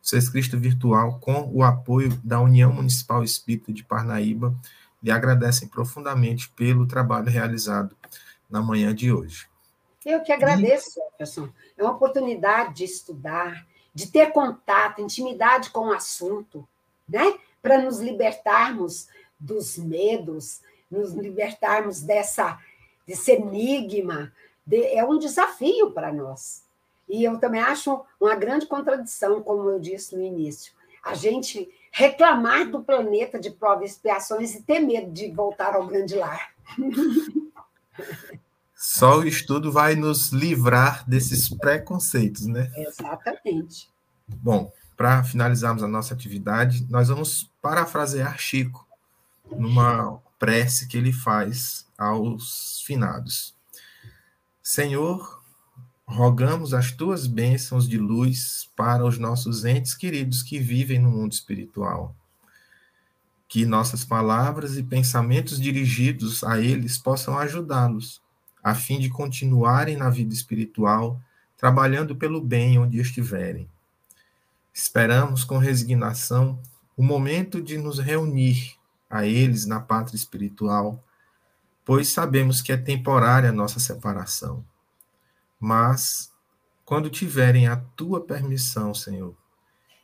Ser 0.00 0.30
Cristo 0.30 0.58
Virtual, 0.58 1.18
com 1.18 1.50
o 1.52 1.64
apoio 1.64 2.10
da 2.22 2.40
União 2.40 2.72
Municipal 2.72 3.24
Espírita 3.24 3.72
de 3.72 3.82
Parnaíba, 3.82 4.54
lhe 5.02 5.10
agradecem 5.10 5.68
profundamente 5.68 6.48
pelo 6.50 6.86
trabalho 6.86 7.28
realizado 7.28 7.96
na 8.48 8.62
manhã 8.62 8.94
de 8.94 9.12
hoje. 9.12 9.48
Eu 10.04 10.22
que 10.22 10.30
agradeço, 10.30 10.92
Jefferson. 10.94 11.48
É 11.76 11.82
uma 11.82 11.92
oportunidade 11.92 12.74
de 12.74 12.84
estudar, 12.84 13.66
de 13.92 14.06
ter 14.06 14.30
contato, 14.32 15.02
intimidade 15.02 15.70
com 15.70 15.88
o 15.88 15.92
assunto, 15.92 16.66
né? 17.08 17.36
Para 17.60 17.82
nos 17.82 17.98
libertarmos 17.98 19.08
dos 19.38 19.76
medos, 19.76 20.60
nos 20.88 21.12
libertarmos 21.12 22.00
dessa 22.00 22.58
desse 23.06 23.32
enigma, 23.32 24.32
de, 24.64 24.82
é 24.94 25.04
um 25.04 25.18
desafio 25.18 25.92
para 25.92 26.12
nós. 26.12 26.64
E 27.08 27.22
eu 27.22 27.38
também 27.38 27.60
acho 27.60 28.04
uma 28.20 28.34
grande 28.34 28.66
contradição, 28.66 29.42
como 29.42 29.68
eu 29.68 29.78
disse 29.78 30.16
no 30.16 30.22
início, 30.22 30.72
a 31.02 31.14
gente 31.14 31.70
reclamar 31.92 32.68
do 32.68 32.82
planeta 32.82 33.38
de 33.38 33.50
provas 33.50 33.90
e 33.90 33.92
expiações 33.92 34.54
e 34.54 34.62
ter 34.62 34.80
medo 34.80 35.10
de 35.12 35.30
voltar 35.30 35.74
ao 35.74 35.86
grande 35.86 36.16
lar. 36.16 36.52
Só 38.74 39.20
o 39.20 39.26
estudo 39.26 39.72
vai 39.72 39.94
nos 39.94 40.30
livrar 40.30 41.08
desses 41.08 41.48
preconceitos, 41.48 42.46
né? 42.46 42.70
Exatamente. 42.76 43.88
Bom, 44.28 44.70
para 44.96 45.22
finalizarmos 45.22 45.82
a 45.82 45.88
nossa 45.88 46.12
atividade, 46.12 46.86
nós 46.90 47.08
vamos 47.08 47.50
parafrasear 47.62 48.38
Chico 48.38 48.86
numa 49.50 50.20
prece 50.38 50.86
que 50.86 50.96
ele 50.96 51.12
faz 51.12 51.86
aos 51.96 52.82
finados. 52.86 53.54
Senhor, 54.62 55.42
rogamos 56.06 56.74
as 56.74 56.92
tuas 56.92 57.26
bênçãos 57.26 57.88
de 57.88 57.98
luz 57.98 58.68
para 58.76 59.04
os 59.04 59.18
nossos 59.18 59.64
entes 59.64 59.94
queridos 59.94 60.42
que 60.42 60.58
vivem 60.58 60.98
no 60.98 61.10
mundo 61.10 61.32
espiritual. 61.32 62.14
Que 63.48 63.64
nossas 63.64 64.04
palavras 64.04 64.76
e 64.76 64.82
pensamentos 64.82 65.60
dirigidos 65.60 66.42
a 66.44 66.60
eles 66.60 66.98
possam 66.98 67.38
ajudá-los, 67.38 68.20
a 68.62 68.74
fim 68.74 68.98
de 68.98 69.08
continuarem 69.08 69.96
na 69.96 70.10
vida 70.10 70.34
espiritual, 70.34 71.20
trabalhando 71.56 72.14
pelo 72.14 72.40
bem 72.40 72.78
onde 72.78 72.98
estiverem. 72.98 73.68
Esperamos 74.74 75.42
com 75.44 75.58
resignação 75.58 76.60
o 76.96 77.02
momento 77.02 77.62
de 77.62 77.78
nos 77.78 77.98
reunir 77.98 78.76
a 79.08 79.26
eles 79.26 79.66
na 79.66 79.80
pátria 79.80 80.16
espiritual, 80.16 81.02
pois 81.84 82.08
sabemos 82.08 82.60
que 82.60 82.72
é 82.72 82.76
temporária 82.76 83.50
a 83.50 83.52
nossa 83.52 83.78
separação. 83.78 84.64
Mas, 85.58 86.32
quando 86.84 87.08
tiverem 87.08 87.66
a 87.66 87.76
tua 87.76 88.20
permissão, 88.20 88.94
Senhor, 88.94 89.36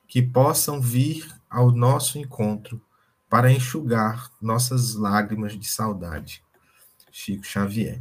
que 0.07 0.23
possam 0.23 0.81
vir 0.81 1.27
ao 1.49 1.71
nosso 1.71 2.19
encontro 2.19 2.81
para 3.29 3.51
enxugar 3.51 4.31
nossas 4.41 4.95
lágrimas 4.95 5.59
de 5.59 5.67
saudade. 5.67 6.45
Chico 7.11 7.47
Xavier. 7.47 8.01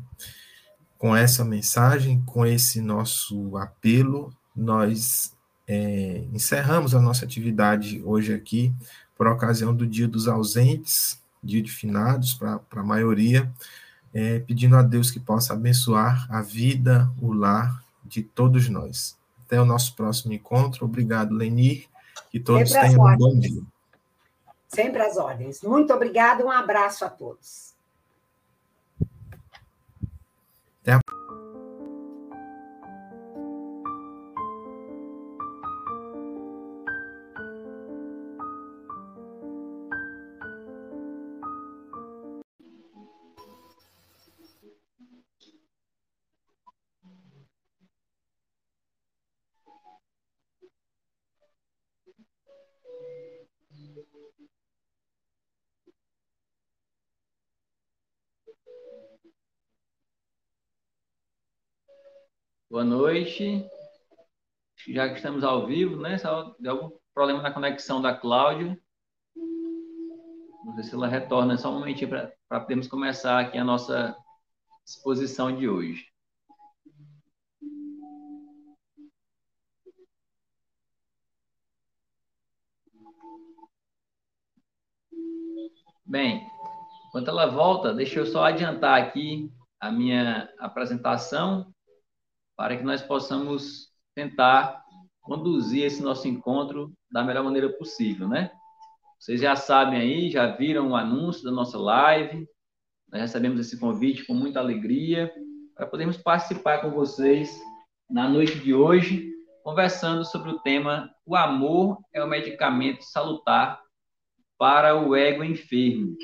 Com 0.98 1.16
essa 1.16 1.44
mensagem, 1.46 2.22
com 2.24 2.46
esse 2.46 2.82
nosso 2.82 3.56
apelo, 3.58 4.36
nós 4.56 5.34
é, 5.68 6.26
encerramos 6.34 6.94
a 6.94 7.00
nossa 7.00 7.24
atividade 7.24 8.02
hoje 8.04 8.34
aqui 8.34 8.74
por 9.22 9.28
ocasião 9.28 9.72
do 9.72 9.86
Dia 9.86 10.08
dos 10.08 10.28
Ausentes, 10.28 11.22
dia 11.44 11.62
de 11.62 11.72
finados 11.72 12.34
para 12.34 12.60
a 12.72 12.84
maioria, 12.84 13.54
é, 14.12 14.40
pedindo 14.40 14.76
a 14.76 14.82
Deus 14.82 15.12
que 15.12 15.20
possa 15.20 15.54
abençoar 15.54 16.26
a 16.28 16.42
vida, 16.42 17.08
o 17.22 17.32
lar 17.32 17.84
de 18.04 18.24
todos 18.24 18.68
nós. 18.68 19.16
Até 19.46 19.62
o 19.62 19.66
nosso 19.66 19.96
próximo 19.96 20.34
encontro. 20.34 20.86
Obrigado, 20.86 21.36
Lenir. 21.36 21.86
Que 22.32 22.40
todos 22.40 22.72
Sempre 22.72 22.90
tenham 22.90 23.06
um 23.06 23.16
bom 23.16 23.38
dia. 23.38 23.62
Sempre 24.68 25.04
às 25.04 25.16
ordens. 25.18 25.62
Muito 25.62 25.94
obrigado. 25.94 26.44
Um 26.44 26.50
abraço 26.50 27.06
a 27.06 27.10
todos. 27.12 27.76
Até 30.82 30.94
a 30.94 31.00
Boa 62.72 62.86
noite. 62.86 63.70
Já 64.88 65.10
que 65.10 65.16
estamos 65.16 65.44
ao 65.44 65.68
vivo, 65.68 65.98
né? 65.98 66.18
Só 66.18 66.56
deu 66.58 66.72
algum 66.72 66.98
problema 67.14 67.42
na 67.42 67.52
conexão 67.52 68.02
da 68.02 68.16
Cláudia. 68.16 68.82
Não 70.64 70.74
sei 70.76 70.84
se 70.86 70.96
ela 70.96 71.06
retorna 71.06 71.58
só 71.58 71.70
um 71.70 71.80
momentinho 71.80 72.10
para 72.48 72.62
podermos 72.62 72.88
começar 72.88 73.42
aqui 73.42 73.58
a 73.58 73.66
nossa 73.66 74.16
exposição 74.86 75.54
de 75.54 75.68
hoje. 75.68 76.08
Bem, 86.06 86.48
enquanto 87.10 87.28
ela 87.28 87.48
volta, 87.48 87.94
deixa 87.94 88.20
eu 88.20 88.26
só 88.26 88.46
adiantar 88.46 88.98
aqui 88.98 89.52
a 89.78 89.92
minha 89.92 90.50
apresentação 90.58 91.70
para 92.62 92.78
que 92.78 92.84
nós 92.84 93.02
possamos 93.02 93.88
tentar 94.14 94.86
conduzir 95.20 95.84
esse 95.84 96.00
nosso 96.00 96.28
encontro 96.28 96.94
da 97.12 97.24
melhor 97.24 97.44
maneira 97.44 97.68
possível, 97.76 98.28
né? 98.28 98.52
Vocês 99.18 99.42
já 99.42 99.56
sabem 99.56 100.00
aí, 100.00 100.30
já 100.30 100.46
viram 100.46 100.92
o 100.92 100.96
anúncio 100.96 101.44
da 101.44 101.50
nossa 101.50 101.80
live. 101.80 102.48
Nós 103.12 103.22
recebemos 103.22 103.60
esse 103.60 103.80
convite 103.80 104.28
com 104.28 104.36
muita 104.36 104.60
alegria 104.60 105.34
para 105.76 105.88
podermos 105.88 106.18
participar 106.18 106.82
com 106.82 106.92
vocês 106.92 107.52
na 108.08 108.30
noite 108.30 108.60
de 108.60 108.76
hoje, 108.76 109.34
conversando 109.64 110.24
sobre 110.24 110.52
o 110.52 110.60
tema 110.60 111.10
O 111.26 111.36
amor 111.36 111.98
é 112.14 112.24
o 112.24 112.30
medicamento 112.30 113.02
salutar 113.02 113.82
para 114.60 114.96
o 114.96 115.16
ego 115.16 115.44
enfermo. 115.44 116.16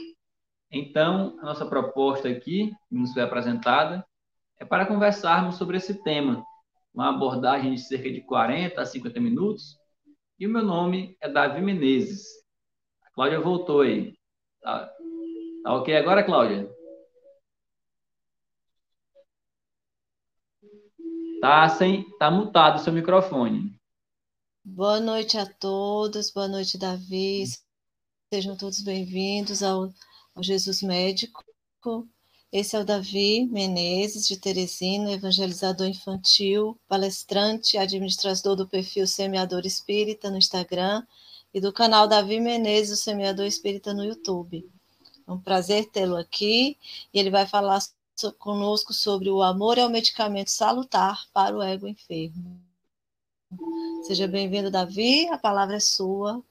Então, 0.72 1.36
a 1.42 1.46
nossa 1.46 1.66
proposta 1.66 2.30
aqui, 2.30 2.72
que 2.88 2.96
nos 2.96 3.12
foi 3.12 3.24
apresentada, 3.24 4.06
é 4.60 4.66
para 4.66 4.86
conversarmos 4.86 5.56
sobre 5.56 5.78
esse 5.78 6.04
tema, 6.04 6.44
uma 6.94 7.10
abordagem 7.10 7.74
de 7.74 7.82
cerca 7.82 8.12
de 8.12 8.22
40 8.22 8.82
a 8.82 8.86
50 8.86 9.20
minutos. 9.20 9.78
E 10.40 10.48
o 10.48 10.50
meu 10.50 10.64
nome 10.64 11.16
é 11.22 11.30
Davi 11.30 11.62
Menezes. 11.62 12.26
Cláudia 13.14 13.40
voltou 13.40 13.82
aí. 13.82 14.16
Tá, 14.62 14.92
tá 15.64 15.76
ok 15.76 15.96
agora, 15.96 16.24
Cláudia? 16.24 16.70
Tá 21.40 21.70
sem, 21.70 22.04
tá 22.18 22.32
mutado 22.32 22.78
o 22.78 22.80
seu 22.80 22.92
microfone. 22.92 23.78
Boa 24.64 25.00
noite 25.00 25.38
a 25.38 25.46
todos, 25.46 26.32
boa 26.32 26.48
noite, 26.48 26.78
Davi. 26.78 27.46
Sejam 28.34 28.58
todos 28.58 28.82
bem-vindos 28.82 29.64
ao, 29.64 29.90
ao 30.36 30.44
Jesus 30.44 30.82
Médico. 30.82 31.44
Esse 32.52 32.78
é 32.78 32.80
o 32.80 32.86
Davi 32.86 33.46
Menezes, 33.46 34.26
de 34.26 34.38
Teresina, 34.38 35.12
evangelizador 35.12 35.86
infantil, 35.86 36.80
palestrante, 36.88 37.78
administrador 37.78 38.56
do 38.56 38.66
perfil 38.66 39.06
Semeador 39.06 39.66
Espírita 39.66 40.32
no 40.32 40.38
Instagram 40.38 41.06
e 41.54 41.60
do 41.60 41.74
canal 41.74 42.08
Davi 42.08 42.40
Menezes, 42.40 43.00
o 43.00 43.04
Semeador 43.04 43.46
Espírita, 43.46 43.94
no 43.94 44.04
YouTube. 44.04 44.66
É 45.28 45.32
um 45.32 45.40
prazer 45.40 45.90
tê-lo 45.92 46.16
aqui 46.16 46.78
e 47.14 47.20
ele 47.20 47.30
vai 47.30 47.46
falar 47.46 47.82
conosco 48.40 48.94
sobre 48.94 49.30
o 49.30 49.44
amor 49.44 49.78
é 49.78 49.86
o 49.86 49.90
medicamento 49.90 50.50
salutar 50.50 51.28
para 51.34 51.56
o 51.56 51.62
ego 51.62 51.86
enfermo. 51.86 52.62
Seja 54.04 54.26
bem-vindo, 54.26 54.72
Davi, 54.72 55.28
a 55.28 55.38
palavra 55.38 55.76
é 55.76 55.82
sua. 55.82 56.42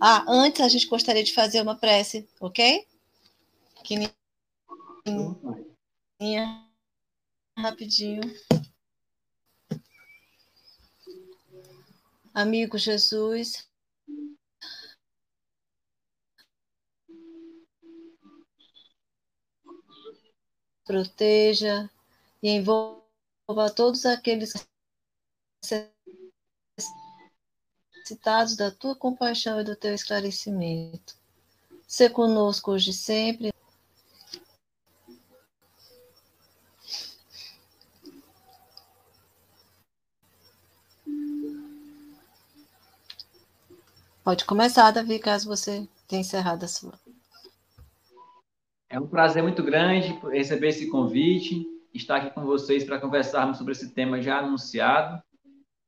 Ah, 0.00 0.24
antes 0.26 0.60
a 0.60 0.68
gente 0.68 0.88
gostaria 0.88 1.22
de 1.22 1.32
fazer 1.32 1.60
uma 1.62 1.76
prece, 1.76 2.28
ok? 2.40 2.84
Que 3.84 4.15
rapidinho. 7.56 8.22
Amigo 12.34 12.76
Jesus, 12.76 13.66
proteja 20.84 21.90
e 22.42 22.50
envolva 22.50 23.70
todos 23.74 24.04
aqueles 24.04 24.52
citados 28.04 28.56
da 28.56 28.70
tua 28.70 28.94
compaixão 28.94 29.60
e 29.60 29.64
do 29.64 29.74
teu 29.74 29.94
esclarecimento. 29.94 31.16
Se 31.88 32.10
conosco 32.10 32.72
hoje 32.72 32.90
e 32.90 32.94
sempre. 32.94 33.55
Pode 44.26 44.44
começar, 44.44 44.90
Davi, 44.90 45.20
caso 45.20 45.46
você 45.46 45.86
tenha 46.08 46.20
encerrado 46.20 46.64
a 46.64 46.66
sua. 46.66 46.94
É 48.90 48.98
um 48.98 49.06
prazer 49.06 49.40
muito 49.40 49.62
grande 49.62 50.18
receber 50.32 50.70
esse 50.70 50.90
convite, 50.90 51.64
estar 51.94 52.16
aqui 52.16 52.34
com 52.34 52.44
vocês 52.44 52.82
para 52.82 52.98
conversarmos 52.98 53.56
sobre 53.56 53.70
esse 53.70 53.94
tema 53.94 54.20
já 54.20 54.40
anunciado. 54.40 55.22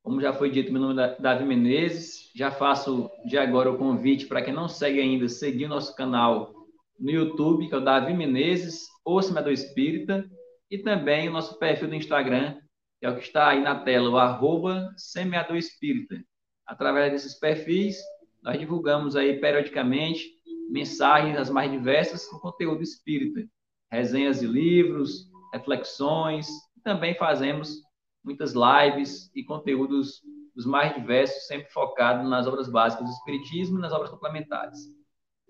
Como 0.05 0.21
já 0.21 0.33
foi 0.33 0.53
dito, 0.53 0.73
meu 0.73 0.81
nome 0.81 1.03
é 1.03 1.17
Davi 1.21 1.45
Menezes. 1.45 2.31
Já 2.33 2.53
faço 2.53 3.11
de 3.25 3.37
agora 3.37 3.73
o 3.73 3.77
convite 3.77 4.27
para 4.27 4.41
quem 4.41 4.55
não 4.55 4.69
segue 4.69 5.01
ainda, 5.01 5.29
seguir 5.29 5.65
o 5.65 5.71
nosso 5.71 5.97
canal 5.97 6.55
no 6.97 7.11
YouTube, 7.11 7.67
que 7.67 7.75
é 7.75 7.79
o 7.79 7.85
Davi 7.85 8.15
Menezes, 8.15 8.87
ou 9.05 9.21
Semeador 9.21 9.53
Espírita, 9.53 10.25
e 10.71 10.79
também 10.79 11.29
o 11.29 11.33
nosso 11.33 11.59
perfil 11.59 11.89
do 11.89 11.97
Instagram, 11.97 12.55
que 13.01 13.07
é 13.07 13.11
o 13.11 13.17
que 13.17 13.25
está 13.25 13.49
aí 13.49 13.61
na 13.61 13.81
tela, 13.81 14.09
o 14.09 14.17
arroba 14.17 14.95
Semeador 14.97 15.57
Espírita. 15.57 16.23
Através 16.65 17.11
desses 17.11 17.37
perfis, 17.37 17.99
nós 18.43 18.59
divulgamos 18.59 19.17
aí 19.17 19.41
periodicamente 19.41 20.29
mensagens 20.71 21.37
as 21.37 21.51
mais 21.51 21.71
diversas 21.71 22.27
com 22.27 22.39
conteúdo 22.39 22.83
espírita, 22.83 23.49
resenhas 23.91 24.41
de 24.41 24.47
livros, 24.47 25.31
reflexões, 25.53 26.47
também 26.85 27.15
fazemos 27.15 27.83
muitas 28.25 28.53
lives 28.55 29.31
e 29.35 29.45
conteúdos 29.45 30.21
dos 30.55 30.67
mais 30.67 30.95
diversos, 30.95 31.47
sempre 31.47 31.71
focado 31.71 32.29
nas 32.29 32.47
obras 32.47 32.69
básicas 32.69 33.07
do 33.07 33.13
espiritismo 33.13 33.79
e 33.79 33.81
nas 33.81 33.93
obras 33.93 34.11
complementares. 34.11 34.79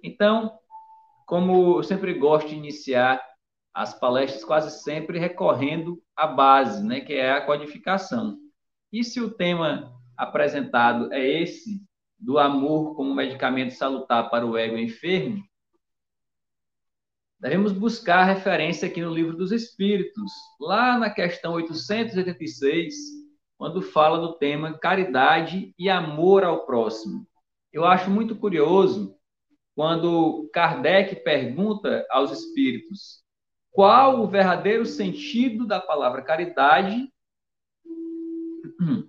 Então, 0.03 0.53
como 1.26 1.78
eu 1.78 1.82
sempre 1.82 2.14
gosto 2.14 2.49
de 2.49 2.55
iniciar 2.55 3.20
as 3.74 3.99
palestras 3.99 4.45
quase 4.45 4.82
sempre 4.82 5.18
recorrendo 5.18 6.03
à 6.16 6.26
base, 6.26 6.84
né, 6.84 7.01
que 7.01 7.12
é 7.12 7.32
a 7.32 7.45
codificação. 7.45 8.36
E 8.93 9.05
se 9.05 9.20
o 9.20 9.30
tema 9.30 9.93
apresentado 10.16 11.12
é 11.12 11.24
esse, 11.43 11.80
do 12.19 12.39
amor 12.39 12.95
como 12.95 13.14
medicamento 13.14 13.75
salutar 13.75 14.29
para 14.29 14.45
o 14.45 14.59
ego 14.59 14.77
enfermo, 14.77 15.43
devemos 17.39 17.73
buscar 17.73 18.25
referência 18.25 18.89
aqui 18.89 19.01
no 19.01 19.14
Livro 19.14 19.37
dos 19.37 19.53
Espíritos, 19.53 20.33
lá 20.61 20.99
na 20.99 21.11
questão 21.11 21.53
886, 21.55 22.95
quando 23.57 23.81
fala 23.81 24.19
do 24.19 24.35
tema 24.35 24.79
caridade 24.79 25.75
e 25.79 25.89
amor 25.89 26.45
ao 26.45 26.66
próximo. 26.66 27.27
Eu 27.73 27.85
acho 27.85 28.11
muito 28.11 28.35
curioso 28.35 29.16
quando 29.75 30.51
Kardec 30.53 31.16
pergunta 31.23 32.05
aos 32.11 32.33
espíritos 32.33 33.23
qual 33.71 34.21
o 34.21 34.27
verdadeiro 34.27 34.85
sentido 34.85 35.64
da 35.66 35.79
palavra 35.81 36.23
caridade. 36.23 37.09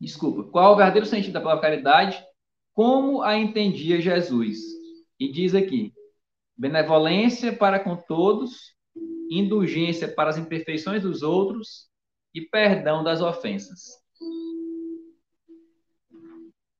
Desculpa, 0.00 0.42
qual 0.50 0.72
o 0.72 0.76
verdadeiro 0.76 1.06
sentido 1.06 1.34
da 1.34 1.40
palavra 1.40 1.62
caridade 1.62 2.24
como 2.72 3.22
a 3.22 3.36
entendia 3.36 4.00
Jesus. 4.00 4.58
E 5.18 5.30
diz 5.30 5.54
aqui: 5.54 5.92
benevolência 6.56 7.52
para 7.52 7.78
com 7.78 7.96
todos, 7.96 8.74
indulgência 9.30 10.08
para 10.08 10.30
as 10.30 10.38
imperfeições 10.38 11.02
dos 11.02 11.22
outros 11.22 11.88
e 12.34 12.40
perdão 12.40 13.02
das 13.04 13.20
ofensas. 13.20 14.02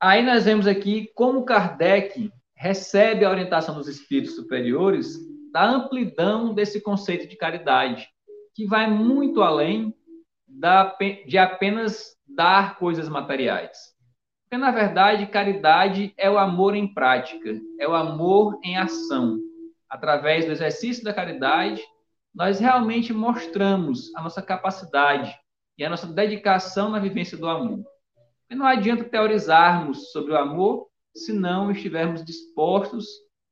Aí 0.01 0.23
nós 0.25 0.45
vemos 0.45 0.67
aqui 0.67 1.11
como 1.15 1.45
Kardec 1.45 2.31
recebe 2.57 3.25
a 3.25 3.31
orientação 3.31 3.75
dos 3.75 3.89
espíritos 3.89 4.35
superiores 4.35 5.17
da 5.53 5.69
amplidão 5.69 6.55
desse 6.55 6.81
conceito 6.81 7.29
de 7.29 7.37
caridade, 7.37 8.09
que 8.55 8.67
vai 8.67 8.91
muito 8.91 9.43
além 9.43 9.95
da, 10.49 10.97
de 11.27 11.39
apenas 11.39 12.17
dar 12.27 12.79
coisas 12.79 13.09
materiais. 13.09 13.92
Porque, 14.53 14.61
na 14.63 14.71
verdade, 14.71 15.25
caridade 15.29 16.13
é 16.15 16.29
o 16.29 16.37
amor 16.37 16.77
em 16.77 16.87
prática, 16.87 17.59
é 17.81 17.89
o 17.89 17.95
amor 17.95 18.61
em 18.63 18.77
ação. 18.77 19.39
Através 19.89 20.45
do 20.45 20.53
exercício 20.53 21.03
da 21.03 21.15
caridade, 21.15 21.81
nós 22.35 22.61
realmente 22.61 23.15
mostramos 23.15 24.15
a 24.15 24.21
nossa 24.21 24.43
capacidade 24.43 25.35
e 25.79 25.83
a 25.83 25.89
nossa 25.89 26.07
dedicação 26.07 26.91
na 26.91 26.99
vivência 26.99 27.39
do 27.39 27.49
amor. 27.49 27.83
E 28.51 28.55
não 28.55 28.67
adianta 28.67 29.05
teorizarmos 29.05 30.13
sobre 30.13 30.33
o 30.33 30.37
amor 30.37 30.87
se 31.17 31.33
não 31.33 31.71
estivermos 31.71 32.23
dispostos 32.23 33.07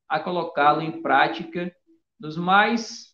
a 0.06 0.20
colocá-lo 0.20 0.82
em 0.82 1.00
prática 1.00 1.74
nos 2.20 2.36
mais, 2.36 3.06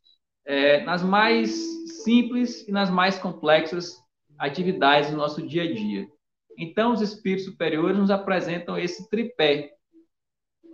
é, 0.45 0.83
nas 0.83 1.05
mais 1.05 1.55
simples 2.03 2.67
e 2.67 2.73
nas 2.73 2.91
mais 2.91 3.17
complexas 3.17 3.95
atividades 4.41 5.13
do 5.13 5.17
nosso 5.17 5.41
dia 5.47 5.63
a 5.63 5.73
dia. 5.73 6.16
Então, 6.57 6.93
os 6.93 7.01
espíritos 7.01 7.45
superiores 7.45 7.97
nos 7.97 8.11
apresentam 8.11 8.79
esse 8.79 9.09
tripé, 9.11 9.73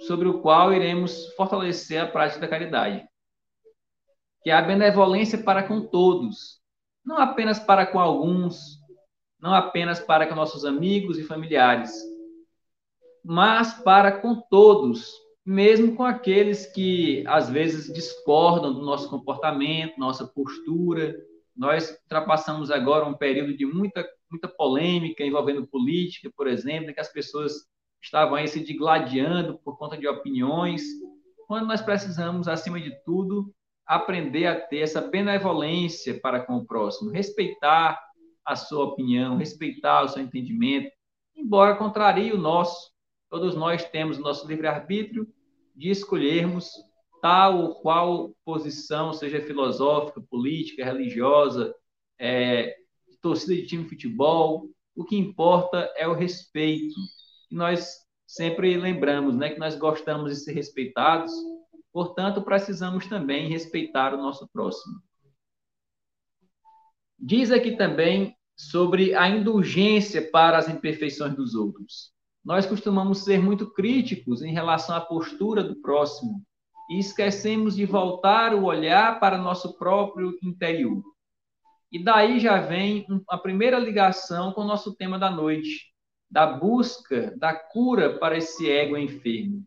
sobre 0.00 0.26
o 0.28 0.40
qual 0.40 0.72
iremos 0.72 1.32
fortalecer 1.34 2.00
a 2.00 2.06
prática 2.06 2.40
da 2.40 2.48
caridade, 2.48 3.06
que 4.42 4.50
é 4.50 4.52
a 4.52 4.62
benevolência 4.62 5.38
para 5.38 5.62
com 5.62 5.80
todos, 5.86 6.60
não 7.04 7.18
apenas 7.18 7.58
para 7.58 7.86
com 7.86 8.00
alguns, 8.00 8.80
não 9.40 9.54
apenas 9.54 10.00
para 10.00 10.26
com 10.26 10.34
nossos 10.34 10.64
amigos 10.64 11.18
e 11.18 11.24
familiares, 11.24 11.92
mas 13.24 13.74
para 13.82 14.20
com 14.20 14.34
todos, 14.34 15.12
mesmo 15.44 15.94
com 15.94 16.04
aqueles 16.04 16.66
que 16.66 17.24
às 17.26 17.48
vezes 17.48 17.92
discordam 17.92 18.72
do 18.72 18.82
nosso 18.82 19.08
comportamento, 19.08 19.98
nossa 19.98 20.26
postura, 20.26 21.16
Nós 21.54 21.90
ultrapassamos 22.02 22.70
agora 22.70 23.04
um 23.04 23.14
período 23.14 23.56
de 23.56 23.66
muita, 23.66 24.08
muita 24.32 24.48
polêmica 24.48 25.24
envolvendo 25.24 25.66
política, 25.66 26.30
por 26.36 26.48
exemplo, 26.48 26.92
que 26.92 27.00
as 27.00 27.12
pessoas 27.12 27.52
estavam 28.02 28.34
aí 28.34 28.48
se 28.48 28.64
digladiando 28.64 29.58
por 29.58 29.78
conta 29.78 29.96
de 29.96 30.08
opiniões, 30.08 30.82
quando 31.46 31.66
nós 31.66 31.80
precisamos, 31.80 32.48
acima 32.48 32.80
de 32.80 32.90
tudo, 33.04 33.54
aprender 33.86 34.46
a 34.46 34.58
ter 34.58 34.78
essa 34.78 35.00
benevolência 35.00 36.18
para 36.18 36.40
com 36.40 36.56
o 36.56 36.64
próximo, 36.64 37.10
respeitar 37.10 38.00
a 38.44 38.56
sua 38.56 38.84
opinião, 38.86 39.36
respeitar 39.36 40.02
o 40.02 40.08
seu 40.08 40.22
entendimento, 40.22 40.90
embora 41.36 41.76
contrarie 41.76 42.32
o 42.32 42.38
nosso. 42.38 42.90
Todos 43.30 43.54
nós 43.54 43.84
temos 43.84 44.18
o 44.18 44.22
nosso 44.22 44.48
livre-arbítrio 44.48 45.28
de 45.76 45.90
escolhermos 45.90 46.70
tal 47.20 47.58
ou 47.58 47.74
qual 47.76 48.34
posição, 48.44 49.12
seja 49.12 49.40
filosófica, 49.40 50.20
política, 50.20 50.84
religiosa, 50.84 51.74
é, 52.18 52.76
torcida 53.22 53.54
de 53.54 53.66
time 53.66 53.84
de 53.84 53.88
futebol. 53.88 54.68
O 54.94 55.04
que 55.04 55.16
importa 55.16 55.90
é 55.96 56.06
o 56.06 56.12
respeito. 56.14 56.94
E 57.50 57.54
nós 57.54 58.02
sempre 58.26 58.76
lembramos 58.76 59.36
né, 59.36 59.50
que 59.50 59.58
nós 59.58 59.76
gostamos 59.76 60.32
de 60.32 60.40
ser 60.40 60.52
respeitados, 60.52 61.32
portanto, 61.92 62.42
precisamos 62.42 63.06
também 63.06 63.48
respeitar 63.48 64.14
o 64.14 64.16
nosso 64.18 64.48
próximo. 64.52 65.00
Diz 67.18 67.50
aqui 67.50 67.76
também 67.76 68.34
sobre 68.56 69.14
a 69.14 69.28
indulgência 69.28 70.30
para 70.30 70.58
as 70.58 70.68
imperfeições 70.68 71.34
dos 71.34 71.54
outros. 71.54 72.10
Nós 72.44 72.66
costumamos 72.66 73.18
ser 73.18 73.40
muito 73.40 73.70
críticos 73.72 74.42
em 74.42 74.52
relação 74.52 74.96
à 74.96 75.00
postura 75.00 75.62
do 75.62 75.76
próximo 75.76 76.42
e 76.90 76.98
esquecemos 76.98 77.76
de 77.76 77.84
voltar 77.84 78.54
o 78.54 78.64
olhar 78.64 79.20
para 79.20 79.38
nosso 79.38 79.78
próprio 79.78 80.36
interior. 80.42 81.02
E 81.92 82.02
daí 82.02 82.40
já 82.40 82.58
vem 82.58 83.06
a 83.28 83.36
primeira 83.36 83.78
ligação 83.78 84.52
com 84.52 84.62
o 84.62 84.66
nosso 84.66 84.96
tema 84.96 85.18
da 85.18 85.30
noite, 85.30 85.92
da 86.30 86.46
busca 86.46 87.36
da 87.36 87.54
cura 87.54 88.18
para 88.18 88.38
esse 88.38 88.70
ego 88.70 88.96
enfermo. 88.96 89.62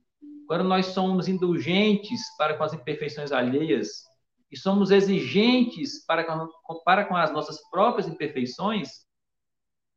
Quando 0.47 0.63
nós 0.63 0.87
somos 0.87 1.27
indulgentes 1.27 2.21
para 2.35 2.57
com 2.57 2.63
as 2.63 2.73
imperfeições 2.73 3.31
alheias 3.31 4.03
e 4.51 4.57
somos 4.57 4.89
exigentes 4.89 6.03
para 6.03 6.23
com, 6.23 6.79
para 6.83 7.05
com 7.05 7.15
as 7.15 7.31
nossas 7.31 7.59
próprias 7.69 8.07
imperfeições, 8.07 9.05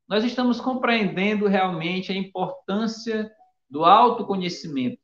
nós 0.06 0.22
estamos 0.22 0.60
compreendendo 0.60 1.46
realmente 1.46 2.12
a 2.12 2.14
importância 2.14 3.30
do 3.70 3.86
autoconhecimento, 3.86 4.98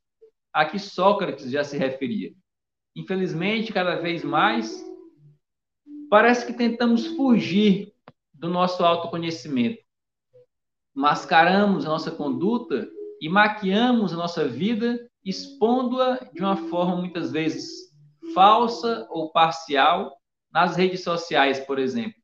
a 0.53 0.63
que 0.65 0.77
Sócrates 0.77 1.49
já 1.49 1.63
se 1.63 1.75
referia. 1.75 2.33
Infelizmente, 2.95 3.73
cada 3.73 3.95
vez 3.95 4.23
mais, 4.23 4.84
parece 6.09 6.45
que 6.45 6.53
tentamos 6.53 7.07
fugir 7.07 7.93
do 8.33 8.49
nosso 8.49 8.83
autoconhecimento. 8.83 9.83
Mascaramos 10.93 11.85
a 11.85 11.89
nossa 11.89 12.11
conduta 12.11 12.87
e 13.19 13.29
maquiamos 13.29 14.13
a 14.13 14.17
nossa 14.17 14.47
vida, 14.47 14.99
expondo-a 15.23 16.19
de 16.33 16.41
uma 16.41 16.55
forma 16.55 16.95
muitas 16.95 17.31
vezes 17.31 17.85
falsa 18.33 19.07
ou 19.09 19.31
parcial 19.31 20.15
nas 20.51 20.75
redes 20.75 21.03
sociais, 21.03 21.59
por 21.59 21.79
exemplo. 21.79 22.15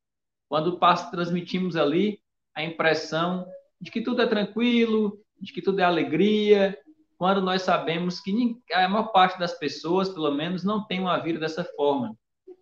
Quando 0.47 0.77
transmitimos 1.11 1.75
ali 1.75 2.19
a 2.53 2.63
impressão 2.63 3.45
de 3.79 3.89
que 3.89 4.01
tudo 4.01 4.21
é 4.21 4.27
tranquilo, 4.27 5.19
de 5.39 5.51
que 5.53 5.61
tudo 5.61 5.79
é 5.79 5.84
alegria, 5.84 6.77
quando 7.17 7.41
nós 7.41 7.61
sabemos 7.61 8.19
que 8.19 8.57
a 8.73 8.88
maior 8.89 9.11
parte 9.11 9.39
das 9.39 9.57
pessoas, 9.57 10.09
pelo 10.09 10.32
menos, 10.32 10.63
não 10.63 10.86
tem 10.86 10.99
uma 10.99 11.17
vida 11.17 11.39
dessa 11.39 11.63
forma. 11.63 12.15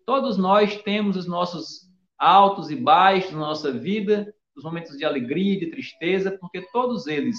Todos 0.09 0.39
nós 0.39 0.81
temos 0.81 1.15
os 1.15 1.27
nossos 1.27 1.87
altos 2.17 2.71
e 2.71 2.75
baixos 2.75 3.31
na 3.31 3.41
nossa 3.41 3.71
vida, 3.71 4.33
os 4.55 4.63
momentos 4.63 4.97
de 4.97 5.05
alegria 5.05 5.53
e 5.53 5.59
de 5.59 5.67
tristeza, 5.67 6.35
porque 6.41 6.63
todos 6.71 7.05
eles 7.05 7.37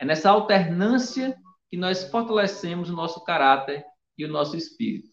é 0.00 0.04
nessa 0.04 0.28
alternância 0.28 1.36
que 1.70 1.76
nós 1.76 2.02
fortalecemos 2.10 2.90
o 2.90 2.96
nosso 2.96 3.22
caráter 3.22 3.84
e 4.18 4.24
o 4.24 4.28
nosso 4.28 4.56
espírito. 4.56 5.08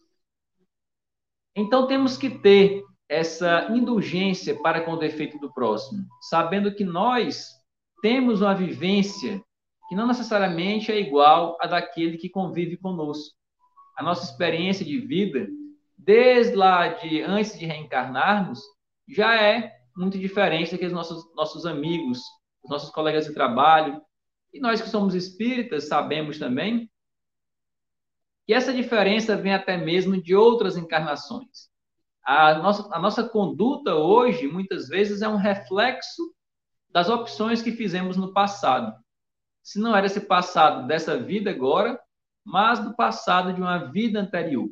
Então 1.54 1.86
temos 1.86 2.16
que 2.16 2.28
ter 2.28 2.82
essa 3.08 3.68
indulgência 3.70 4.60
para 4.60 4.80
com 4.80 4.94
o 4.94 4.98
defeito 4.98 5.38
do 5.38 5.54
próximo, 5.54 6.04
sabendo 6.20 6.74
que 6.74 6.82
nós 6.82 7.46
temos 8.02 8.40
uma 8.40 8.56
vivência 8.56 9.40
que 9.88 9.94
não 9.94 10.08
necessariamente 10.08 10.90
é 10.90 10.98
igual 10.98 11.56
à 11.60 11.68
daquele 11.68 12.18
que 12.18 12.28
convive 12.28 12.76
conosco. 12.76 13.36
A 13.96 14.02
nossa 14.02 14.24
experiência 14.24 14.84
de 14.84 14.98
vida, 14.98 15.46
desde 16.04 16.54
lá 16.54 16.88
de 16.88 17.22
antes 17.22 17.58
de 17.58 17.66
reencarnarmos, 17.66 18.60
já 19.08 19.40
é 19.40 19.72
muito 19.96 20.18
diferente 20.18 20.72
daqueles 20.72 20.92
nossos 20.92 21.34
nossos 21.34 21.66
amigos, 21.66 22.20
os 22.62 22.70
nossos 22.70 22.90
colegas 22.90 23.26
de 23.26 23.34
trabalho. 23.34 24.00
E 24.52 24.60
nós 24.60 24.80
que 24.80 24.88
somos 24.88 25.14
espíritas 25.14 25.88
sabemos 25.88 26.38
também 26.38 26.90
que 28.46 28.54
essa 28.54 28.72
diferença 28.72 29.36
vem 29.36 29.54
até 29.54 29.76
mesmo 29.76 30.20
de 30.20 30.34
outras 30.34 30.76
encarnações 30.76 31.72
a 32.24 32.54
nossa, 32.54 32.94
a 32.94 32.98
nossa 32.98 33.28
conduta 33.28 33.94
hoje, 33.94 34.46
muitas 34.46 34.88
vezes, 34.88 35.22
é 35.22 35.28
um 35.28 35.36
reflexo 35.36 36.22
das 36.90 37.08
opções 37.08 37.62
que 37.62 37.72
fizemos 37.72 38.16
no 38.16 38.32
passado. 38.32 38.94
Se 39.62 39.78
não 39.78 39.96
era 39.96 40.06
esse 40.06 40.20
passado 40.20 40.86
dessa 40.86 41.18
vida 41.18 41.50
agora, 41.50 42.00
mas 42.44 42.78
do 42.80 42.94
passado 42.94 43.52
de 43.52 43.60
uma 43.60 43.90
vida 43.90 44.20
anterior. 44.20 44.68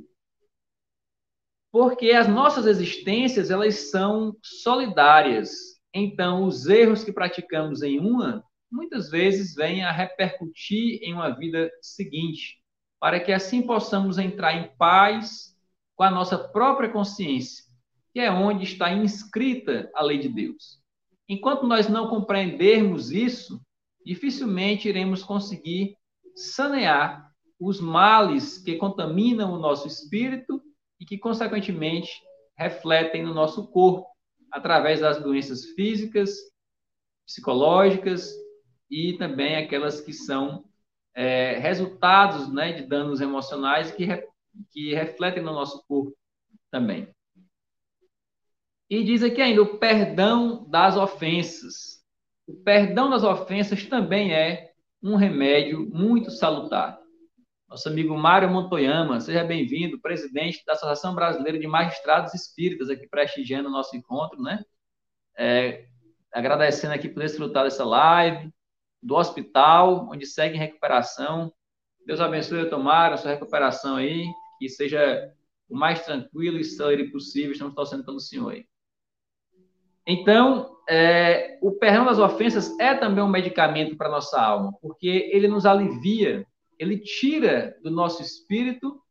Porque 1.72 2.10
as 2.10 2.26
nossas 2.26 2.66
existências, 2.66 3.50
elas 3.50 3.90
são 3.90 4.36
solidárias. 4.42 5.50
Então, 5.94 6.44
os 6.44 6.66
erros 6.66 7.04
que 7.04 7.12
praticamos 7.12 7.82
em 7.82 8.00
uma, 8.00 8.44
muitas 8.70 9.10
vezes 9.10 9.54
vêm 9.54 9.84
a 9.84 9.92
repercutir 9.92 11.00
em 11.02 11.12
uma 11.14 11.30
vida 11.30 11.70
seguinte, 11.80 12.58
para 13.00 13.20
que 13.20 13.32
assim 13.32 13.62
possamos 13.62 14.18
entrar 14.18 14.54
em 14.54 14.76
paz 14.76 15.56
com 15.96 16.04
a 16.04 16.10
nossa 16.10 16.38
própria 16.38 16.88
consciência, 16.88 17.64
que 18.12 18.20
é 18.20 18.30
onde 18.30 18.64
está 18.64 18.92
inscrita 18.92 19.90
a 19.94 20.02
lei 20.02 20.18
de 20.18 20.28
Deus. 20.28 20.80
Enquanto 21.28 21.66
nós 21.66 21.88
não 21.88 22.08
compreendermos 22.08 23.12
isso, 23.12 23.60
dificilmente 24.04 24.88
iremos 24.88 25.22
conseguir 25.22 25.96
sanear 26.34 27.30
os 27.58 27.80
males 27.80 28.58
que 28.58 28.76
contaminam 28.76 29.52
o 29.52 29.58
nosso 29.58 29.86
espírito 29.86 30.60
e 31.00 31.04
que, 31.04 31.18
consequentemente, 31.18 32.12
refletem 32.56 33.22
no 33.22 33.32
nosso 33.34 33.66
corpo, 33.68 34.06
através 34.52 35.00
das 35.00 35.22
doenças 35.22 35.64
físicas, 35.70 36.36
psicológicas 37.26 38.30
e 38.90 39.16
também 39.16 39.56
aquelas 39.56 40.00
que 40.00 40.12
são 40.12 40.64
é, 41.14 41.58
resultados 41.58 42.52
né, 42.52 42.72
de 42.72 42.86
danos 42.86 43.20
emocionais 43.20 43.90
que 43.90 44.04
que 44.70 44.94
refletem 44.94 45.42
no 45.42 45.52
nosso 45.52 45.84
corpo 45.86 46.16
também. 46.70 47.08
E 48.88 49.04
diz 49.04 49.22
aqui 49.22 49.40
ainda 49.40 49.62
o 49.62 49.78
perdão 49.78 50.68
das 50.68 50.96
ofensas. 50.96 52.04
O 52.46 52.54
perdão 52.64 53.08
das 53.08 53.22
ofensas 53.22 53.86
também 53.86 54.34
é 54.34 54.72
um 55.02 55.14
remédio 55.14 55.88
muito 55.90 56.30
salutar. 56.30 56.99
Nosso 57.70 57.88
amigo 57.88 58.18
Mário 58.18 58.50
Montoyama, 58.50 59.20
seja 59.20 59.44
bem-vindo, 59.44 60.00
presidente 60.00 60.64
da 60.66 60.72
Associação 60.72 61.14
Brasileira 61.14 61.56
de 61.56 61.68
Magistrados 61.68 62.34
Espíritas, 62.34 62.90
aqui 62.90 63.06
prestigiando 63.06 63.68
o 63.68 63.72
nosso 63.72 63.96
encontro, 63.96 64.42
né? 64.42 64.64
É, 65.38 65.86
agradecendo 66.32 66.94
aqui 66.94 67.08
por 67.08 67.22
desfrutar 67.22 67.62
dessa 67.62 67.84
live, 67.84 68.52
do 69.00 69.14
hospital, 69.14 70.08
onde 70.10 70.26
segue 70.26 70.56
em 70.56 70.58
recuperação. 70.58 71.52
Deus 72.04 72.20
abençoe 72.20 72.68
Tomara, 72.68 73.14
a 73.14 73.16
sua 73.16 73.30
recuperação 73.30 73.94
aí, 73.94 74.26
que 74.58 74.68
seja 74.68 75.32
o 75.68 75.76
mais 75.76 76.04
tranquilo 76.04 76.58
e 76.58 76.64
sério 76.64 77.08
possível. 77.12 77.52
Estamos 77.52 77.76
torcendo 77.76 78.04
pelo 78.04 78.18
Senhor 78.18 78.50
aí. 78.50 78.66
Então, 80.04 80.76
é, 80.88 81.56
o 81.62 81.70
perdão 81.70 82.04
das 82.04 82.18
ofensas 82.18 82.76
é 82.80 82.96
também 82.96 83.22
um 83.22 83.28
medicamento 83.28 83.96
para 83.96 84.08
nossa 84.08 84.42
alma, 84.42 84.72
porque 84.82 85.30
ele 85.32 85.46
nos 85.46 85.64
alivia, 85.64 86.44
ele 86.80 86.98
tira 86.98 87.78
do 87.82 87.90
nosso 87.90 88.22
espírito 88.22 89.02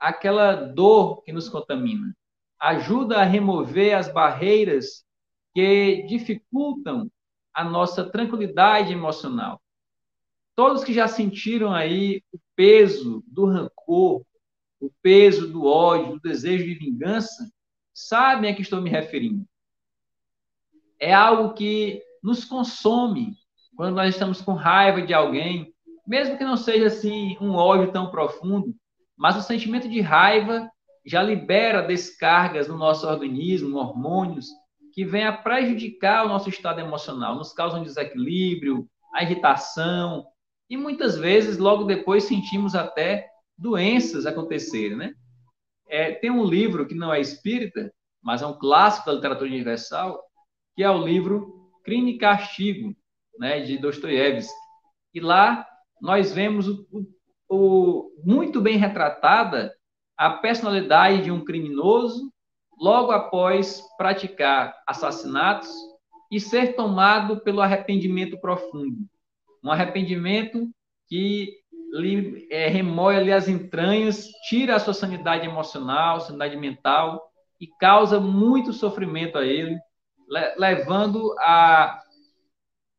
aquela 0.00 0.54
dor 0.54 1.22
que 1.22 1.30
nos 1.30 1.46
contamina, 1.46 2.16
ajuda 2.58 3.18
a 3.18 3.24
remover 3.24 3.94
as 3.94 4.10
barreiras 4.10 5.04
que 5.54 6.06
dificultam 6.08 7.10
a 7.52 7.62
nossa 7.62 8.08
tranquilidade 8.08 8.94
emocional. 8.94 9.60
Todos 10.56 10.82
que 10.82 10.94
já 10.94 11.06
sentiram 11.06 11.74
aí 11.74 12.22
o 12.32 12.38
peso 12.56 13.22
do 13.26 13.44
rancor, 13.44 14.24
o 14.80 14.90
peso 15.02 15.52
do 15.52 15.66
ódio, 15.66 16.14
do 16.14 16.20
desejo 16.20 16.64
de 16.64 16.74
vingança, 16.74 17.52
sabem 17.92 18.50
a 18.50 18.54
que 18.54 18.62
estou 18.62 18.80
me 18.80 18.88
referindo. 18.88 19.46
É 20.98 21.12
algo 21.12 21.52
que 21.52 22.02
nos 22.22 22.44
consome 22.44 23.36
quando 23.76 23.96
nós 23.96 24.14
estamos 24.14 24.40
com 24.40 24.54
raiva 24.54 25.02
de 25.02 25.12
alguém, 25.12 25.74
mesmo 26.08 26.38
que 26.38 26.44
não 26.44 26.56
seja 26.56 26.86
assim 26.86 27.36
um 27.38 27.54
ódio 27.54 27.92
tão 27.92 28.10
profundo, 28.10 28.74
mas 29.14 29.36
o 29.36 29.42
sentimento 29.42 29.86
de 29.86 30.00
raiva 30.00 30.70
já 31.04 31.22
libera 31.22 31.82
descargas 31.82 32.66
no 32.66 32.78
nosso 32.78 33.06
organismo, 33.06 33.76
hormônios, 33.76 34.46
que 34.94 35.04
vêm 35.04 35.26
a 35.26 35.32
prejudicar 35.32 36.24
o 36.24 36.28
nosso 36.28 36.48
estado 36.48 36.80
emocional, 36.80 37.36
nos 37.36 37.52
causam 37.52 37.82
desequilíbrio, 37.82 38.88
agitação, 39.14 40.26
e 40.70 40.76
muitas 40.76 41.18
vezes, 41.18 41.58
logo 41.58 41.84
depois, 41.84 42.24
sentimos 42.24 42.74
até 42.74 43.28
doenças 43.56 44.24
acontecerem, 44.24 44.96
né? 44.96 45.14
É, 45.88 46.12
tem 46.12 46.30
um 46.30 46.44
livro 46.44 46.86
que 46.86 46.94
não 46.94 47.12
é 47.12 47.20
espírita, 47.20 47.92
mas 48.22 48.42
é 48.42 48.46
um 48.46 48.58
clássico 48.58 49.06
da 49.06 49.14
literatura 49.14 49.48
universal, 49.48 50.22
que 50.74 50.82
é 50.82 50.90
o 50.90 51.02
livro 51.02 51.70
Crime 51.84 52.12
e 52.12 52.18
Castigo, 52.18 52.94
né, 53.38 53.60
de 53.60 53.78
Dostoiévski. 53.78 54.52
E 55.14 55.20
lá 55.20 55.66
nós 56.00 56.32
vemos 56.32 56.68
o, 56.68 56.86
o, 57.48 58.10
muito 58.24 58.60
bem 58.60 58.76
retratada 58.76 59.72
a 60.16 60.30
personalidade 60.30 61.22
de 61.22 61.30
um 61.30 61.44
criminoso 61.44 62.32
logo 62.80 63.10
após 63.10 63.82
praticar 63.96 64.74
assassinatos 64.86 65.68
e 66.30 66.40
ser 66.40 66.74
tomado 66.74 67.40
pelo 67.40 67.60
arrependimento 67.60 68.38
profundo. 68.40 68.98
Um 69.64 69.70
arrependimento 69.70 70.68
que 71.08 71.54
lhe 71.92 72.46
é, 72.50 72.68
remoe 72.68 73.32
as 73.32 73.48
entranhas, 73.48 74.28
tira 74.48 74.76
a 74.76 74.78
sua 74.78 74.94
sanidade 74.94 75.46
emocional, 75.46 76.20
sanidade 76.20 76.56
mental 76.56 77.30
e 77.60 77.66
causa 77.66 78.20
muito 78.20 78.72
sofrimento 78.72 79.38
a 79.38 79.46
ele, 79.46 79.76
levando 80.56 81.34
a 81.40 81.98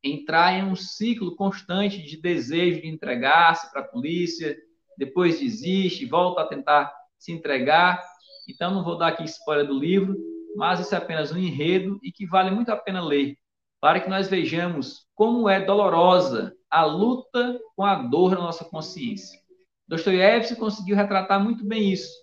entrar 0.03 0.53
em 0.53 0.63
um 0.63 0.75
ciclo 0.75 1.35
constante 1.35 2.01
de 2.01 2.21
desejo 2.21 2.81
de 2.81 2.87
entregar-se 2.87 3.71
para 3.71 3.81
a 3.81 3.87
polícia, 3.87 4.57
depois 4.97 5.39
desiste, 5.39 6.05
volta 6.05 6.41
a 6.41 6.47
tentar 6.47 6.93
se 7.17 7.31
entregar. 7.31 8.01
Então, 8.47 8.73
não 8.73 8.83
vou 8.83 8.97
dar 8.97 9.09
aqui 9.09 9.23
spoiler 9.25 9.67
do 9.67 9.77
livro, 9.77 10.15
mas 10.55 10.79
isso 10.79 10.95
é 10.95 10.97
apenas 10.97 11.31
um 11.31 11.37
enredo 11.37 11.99
e 12.01 12.11
que 12.11 12.25
vale 12.25 12.51
muito 12.51 12.69
a 12.69 12.77
pena 12.77 13.03
ler, 13.03 13.37
para 13.79 13.99
que 13.99 14.09
nós 14.09 14.27
vejamos 14.27 15.05
como 15.15 15.47
é 15.49 15.63
dolorosa 15.63 16.55
a 16.69 16.85
luta 16.85 17.59
com 17.75 17.85
a 17.85 17.95
dor 17.95 18.31
na 18.31 18.41
nossa 18.41 18.65
consciência. 18.65 19.39
Dostoiévski 19.87 20.55
conseguiu 20.55 20.95
retratar 20.95 21.43
muito 21.43 21.65
bem 21.65 21.91
isso 21.91 22.13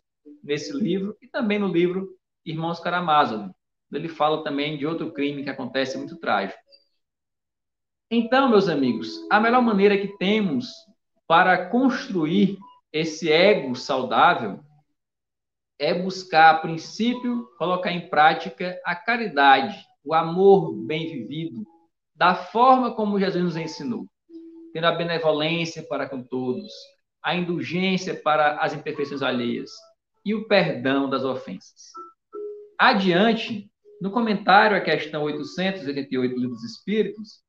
nesse 0.42 0.72
livro 0.72 1.16
e 1.20 1.26
também 1.26 1.58
no 1.58 1.68
livro 1.68 2.08
Irmãos 2.44 2.78
Karamazov. 2.78 3.50
Ele 3.92 4.08
fala 4.08 4.44
também 4.44 4.76
de 4.76 4.86
outro 4.86 5.12
crime 5.12 5.42
que 5.42 5.50
acontece 5.50 5.96
muito 5.96 6.16
trágico. 6.16 6.58
Então, 8.08 8.48
meus 8.48 8.68
amigos, 8.68 9.26
a 9.28 9.40
melhor 9.40 9.60
maneira 9.60 9.98
que 9.98 10.16
temos 10.16 10.68
para 11.26 11.66
construir 11.68 12.56
esse 12.92 13.30
ego 13.30 13.74
saudável 13.74 14.60
é 15.76 15.92
buscar, 15.92 16.50
a 16.50 16.58
princípio, 16.58 17.48
colocar 17.58 17.90
em 17.90 18.08
prática 18.08 18.80
a 18.84 18.94
caridade, 18.94 19.84
o 20.04 20.14
amor 20.14 20.72
bem 20.72 21.10
vivido, 21.10 21.66
da 22.14 22.36
forma 22.36 22.94
como 22.94 23.18
Jesus 23.18 23.42
nos 23.42 23.56
ensinou, 23.56 24.06
tendo 24.72 24.86
a 24.86 24.92
benevolência 24.92 25.82
para 25.82 26.08
com 26.08 26.22
todos, 26.22 26.72
a 27.20 27.34
indulgência 27.34 28.14
para 28.14 28.60
as 28.60 28.72
imperfeições 28.72 29.20
alheias 29.20 29.72
e 30.24 30.32
o 30.32 30.46
perdão 30.46 31.10
das 31.10 31.24
ofensas. 31.24 31.90
Adiante, 32.78 33.68
no 34.00 34.12
comentário 34.12 34.76
à 34.76 34.80
questão 34.80 35.24
888 35.24 36.34
do 36.34 36.40
Livro 36.40 36.54
dos 36.54 36.64
Espíritos, 36.64 37.44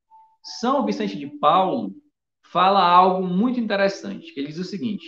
São 0.48 0.86
Vicente 0.86 1.18
de 1.18 1.28
Paulo 1.28 1.94
fala 2.42 2.82
algo 2.82 3.28
muito 3.28 3.60
interessante, 3.60 4.32
ele 4.38 4.48
diz 4.48 4.58
o 4.58 4.64
seguinte: 4.64 5.06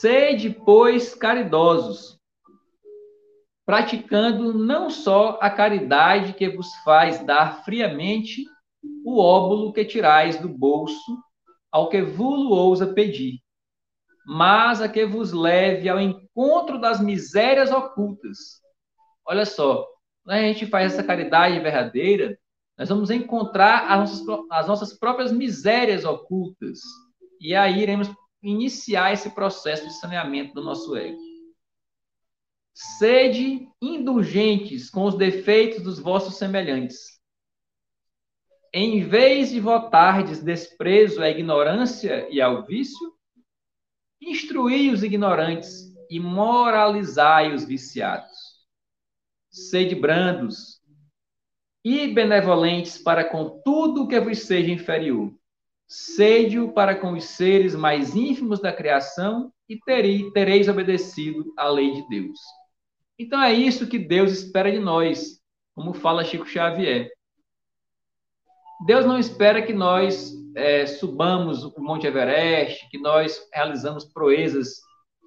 Sede, 0.00 0.50
pois, 0.50 1.14
caridosos, 1.14 2.18
praticando 3.64 4.52
não 4.52 4.90
só 4.90 5.38
a 5.40 5.48
caridade 5.48 6.32
que 6.32 6.48
vos 6.48 6.74
faz 6.82 7.24
dar 7.24 7.64
friamente 7.64 8.44
o 9.04 9.20
óbolo 9.20 9.72
que 9.72 9.84
tirais 9.84 10.40
do 10.40 10.48
bolso 10.48 11.16
ao 11.70 11.88
que 11.88 12.02
vulo 12.02 12.50
ousa 12.50 12.94
pedir, 12.94 13.38
mas 14.26 14.80
a 14.80 14.88
que 14.88 15.06
vos 15.06 15.32
leve 15.32 15.88
ao 15.88 16.00
encontro 16.00 16.80
das 16.80 17.00
misérias 17.00 17.70
ocultas. 17.70 18.60
Olha 19.24 19.46
só, 19.46 19.86
quando 20.24 20.36
a 20.36 20.42
gente 20.42 20.66
faz 20.66 20.94
essa 20.94 21.04
caridade 21.04 21.60
verdadeira, 21.60 22.36
nós 22.76 22.88
vamos 22.90 23.10
encontrar 23.10 23.90
as 23.90 24.20
nossas, 24.20 24.46
as 24.50 24.66
nossas 24.66 24.92
próprias 24.92 25.32
misérias 25.32 26.04
ocultas. 26.04 26.80
E 27.40 27.54
aí 27.54 27.82
iremos 27.82 28.08
iniciar 28.42 29.12
esse 29.12 29.30
processo 29.30 29.86
de 29.86 29.94
saneamento 29.94 30.54
do 30.54 30.62
nosso 30.62 30.94
ego. 30.94 31.18
Sede 32.74 33.66
indulgentes 33.80 34.90
com 34.90 35.04
os 35.04 35.16
defeitos 35.16 35.82
dos 35.82 35.98
vossos 35.98 36.36
semelhantes. 36.36 37.16
Em 38.72 39.02
vez 39.02 39.50
de 39.50 39.58
votardes 39.58 40.42
desprezo 40.42 41.22
à 41.22 41.30
ignorância 41.30 42.28
e 42.30 42.42
ao 42.42 42.66
vício, 42.66 43.14
instruí 44.20 44.90
os 44.90 45.02
ignorantes 45.02 45.94
e 46.10 46.20
moralizai 46.20 47.54
os 47.54 47.64
viciados. 47.64 48.36
Sede 49.50 49.94
brandos 49.94 50.75
e 51.86 52.08
benevolentes 52.08 52.98
para 52.98 53.24
com 53.24 53.60
tudo 53.64 54.08
que 54.08 54.18
vos 54.18 54.40
seja 54.40 54.72
inferior 54.72 55.32
sede-o 55.88 56.72
para 56.72 56.96
com 56.96 57.12
os 57.12 57.24
seres 57.24 57.74
mais 57.74 58.14
ínfimos 58.14 58.60
da 58.60 58.72
criação 58.72 59.52
e 59.68 59.78
tereis 60.32 60.68
obedecido 60.68 61.52
à 61.56 61.68
lei 61.68 61.92
de 61.92 62.08
Deus. 62.08 62.38
Então 63.18 63.40
é 63.40 63.52
isso 63.52 63.88
que 63.88 63.98
Deus 63.98 64.32
espera 64.32 64.70
de 64.70 64.78
nós, 64.78 65.40
como 65.74 65.94
fala 65.94 66.24
Chico 66.24 66.46
Xavier. 66.46 67.10
Deus 68.84 69.06
não 69.06 69.18
espera 69.18 69.62
que 69.62 69.72
nós 69.72 70.32
é, 70.54 70.86
subamos 70.86 71.64
o 71.64 71.80
Monte 71.80 72.06
Everest, 72.06 72.88
que 72.90 72.98
nós 72.98 73.40
realizamos 73.52 74.04
proezas 74.04 74.80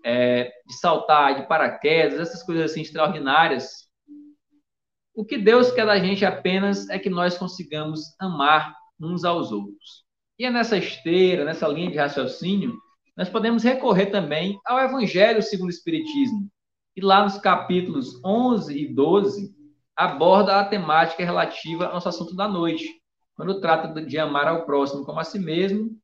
é, 0.05 0.51
de 0.67 0.73
saltar, 0.79 1.41
de 1.41 1.47
paraquedas, 1.47 2.19
essas 2.19 2.43
coisas 2.43 2.71
assim 2.71 2.81
extraordinárias. 2.81 3.88
O 5.19 5.25
que 5.25 5.37
Deus 5.37 5.69
quer 5.69 5.85
da 5.85 5.99
gente 5.99 6.23
apenas 6.23 6.87
é 6.87 6.97
que 6.97 7.09
nós 7.09 7.37
consigamos 7.37 8.15
amar 8.17 8.73
uns 8.97 9.25
aos 9.25 9.51
outros. 9.51 10.05
E 10.39 10.45
é 10.45 10.49
nessa 10.49 10.77
esteira, 10.77 11.43
nessa 11.43 11.67
linha 11.67 11.91
de 11.91 11.97
raciocínio, 11.97 12.73
nós 13.17 13.27
podemos 13.27 13.61
recorrer 13.61 14.05
também 14.05 14.57
ao 14.65 14.79
Evangelho 14.79 15.43
segundo 15.43 15.67
o 15.67 15.71
Espiritismo. 15.71 16.49
E 16.95 17.01
lá 17.01 17.21
nos 17.21 17.37
capítulos 17.37 18.17
11 18.23 18.73
e 18.73 18.87
12, 18.93 19.53
aborda 19.93 20.57
a 20.57 20.63
temática 20.63 21.25
relativa 21.25 21.87
ao 21.87 21.95
nosso 21.95 22.07
assunto 22.07 22.33
da 22.33 22.47
noite, 22.47 22.87
quando 23.35 23.59
trata 23.59 24.01
de 24.01 24.17
amar 24.17 24.47
ao 24.47 24.65
próximo 24.65 25.03
como 25.03 25.19
a 25.19 25.25
si 25.25 25.37
mesmo 25.37 25.99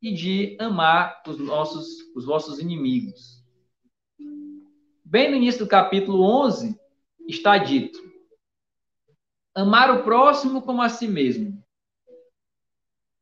e 0.00 0.14
de 0.14 0.56
amar 0.60 1.20
os 1.26 1.38
nossos 1.40 1.88
os 2.14 2.24
vossos 2.24 2.60
inimigos. 2.60 3.42
Bem 5.04 5.28
no 5.28 5.36
início 5.36 5.64
do 5.64 5.68
capítulo 5.68 6.22
11 6.22 6.78
está 7.26 7.58
dito: 7.58 8.09
amar 9.60 9.90
o 9.90 10.02
próximo 10.02 10.62
como 10.62 10.82
a 10.82 10.88
si 10.88 11.06
mesmo 11.06 11.60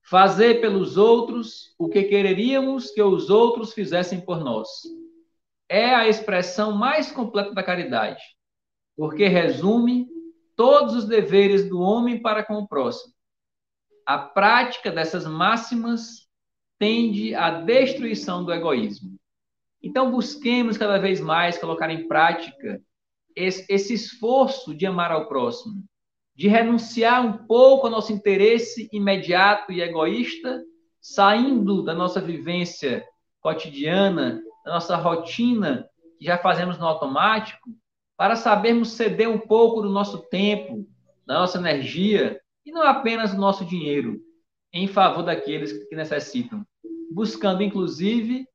fazer 0.09 0.63
pelos 0.63 0.97
outros 0.97 1.75
o 1.79 1.89
que 1.89 2.03
quereríamos 2.05 2.91
que 2.91 3.03
os 3.03 3.29
outros 3.29 3.75
fizessem 3.75 4.21
por 4.21 4.43
nós. 4.43 4.69
É 5.69 5.95
a 5.95 6.09
expressão 6.09 6.73
mais 6.73 7.13
completa 7.13 7.53
da 7.53 7.63
caridade, 7.63 8.23
porque 8.97 9.29
resume 9.29 10.09
todos 10.57 10.95
os 10.95 11.05
deveres 11.05 11.69
do 11.69 11.79
homem 11.81 12.23
para 12.23 12.43
com 12.43 12.55
o 12.55 12.67
próximo. 12.67 13.13
A 14.07 14.17
prática 14.17 14.91
dessas 14.91 15.27
máximas 15.27 16.27
tende 16.79 17.35
à 17.35 17.51
destruição 17.51 18.43
do 18.43 18.53
egoísmo. 18.53 19.19
Então, 19.83 20.11
busquemos 20.11 20.79
cada 20.79 20.97
vez 20.97 21.21
mais 21.21 21.59
colocar 21.59 21.91
em 21.91 22.09
prática 22.09 22.83
esse, 23.37 23.93
esforço 23.93 24.75
de 24.75 24.87
amar 24.87 25.13
ao 25.13 25.29
próximo, 25.29 25.85
de 26.39 26.47
renunciar 26.47 27.27
um 27.27 27.33
pouco 27.33 27.89
ao 27.89 27.91
nosso 27.91 28.13
interesse 28.13 28.89
imediato 28.93 29.73
e 29.73 29.81
egoísta, 29.81 30.63
saindo 31.01 31.83
da 31.83 31.93
nossa 31.93 32.21
vivência 32.21 33.05
cotidiana, 33.41 34.41
da 34.65 34.75
nossa 34.75 34.95
rotina, 34.95 35.91
que 36.17 36.25
já 36.25 36.39
fazemos 36.39 36.79
no 36.79 36.87
automático, 36.87 37.69
para 38.17 38.37
sabermos 38.37 38.91
ceder 38.91 39.29
um 39.29 39.39
pouco 39.39 39.83
do 39.83 39.91
nosso 39.91 40.29
tempo, 40.29 40.87
da 41.27 41.41
nossa 41.41 41.59
energia, 41.59 42.41
e 42.65 42.71
não 42.71 42.83
apenas 42.85 43.33
do 43.33 43.41
nosso 43.41 43.65
dinheiro, 43.65 44.21
em 44.73 44.87
favor 44.87 45.25
daqueles 45.25 45.73
que 45.89 45.97
necessitam, 45.97 46.65
buscando, 47.11 47.65
inclusive, 47.65 48.47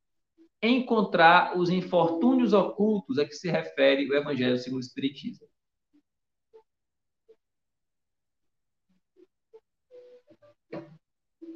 encontrar 0.61 1.57
os 1.57 1.69
infortúnios 1.69 2.53
ocultos 2.53 3.19
a 3.19 3.25
que 3.25 3.33
se 3.33 3.51
refere 3.51 4.09
o 4.09 4.15
Evangelho 4.15 4.57
segundo 4.57 4.79
o 4.79 4.85
Espiritismo. 4.85 5.45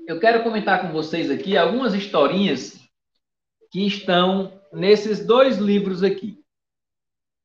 Eu 0.08 0.22
quero 0.22 0.42
comentar 0.42 0.82
com 0.82 0.94
vocês 0.94 1.30
aqui 1.30 1.58
algumas 1.58 1.94
historinhas 1.94 2.80
que 3.70 3.86
estão 3.86 4.58
nesses 4.72 5.26
dois 5.26 5.58
livros 5.58 6.02
aqui. 6.02 6.42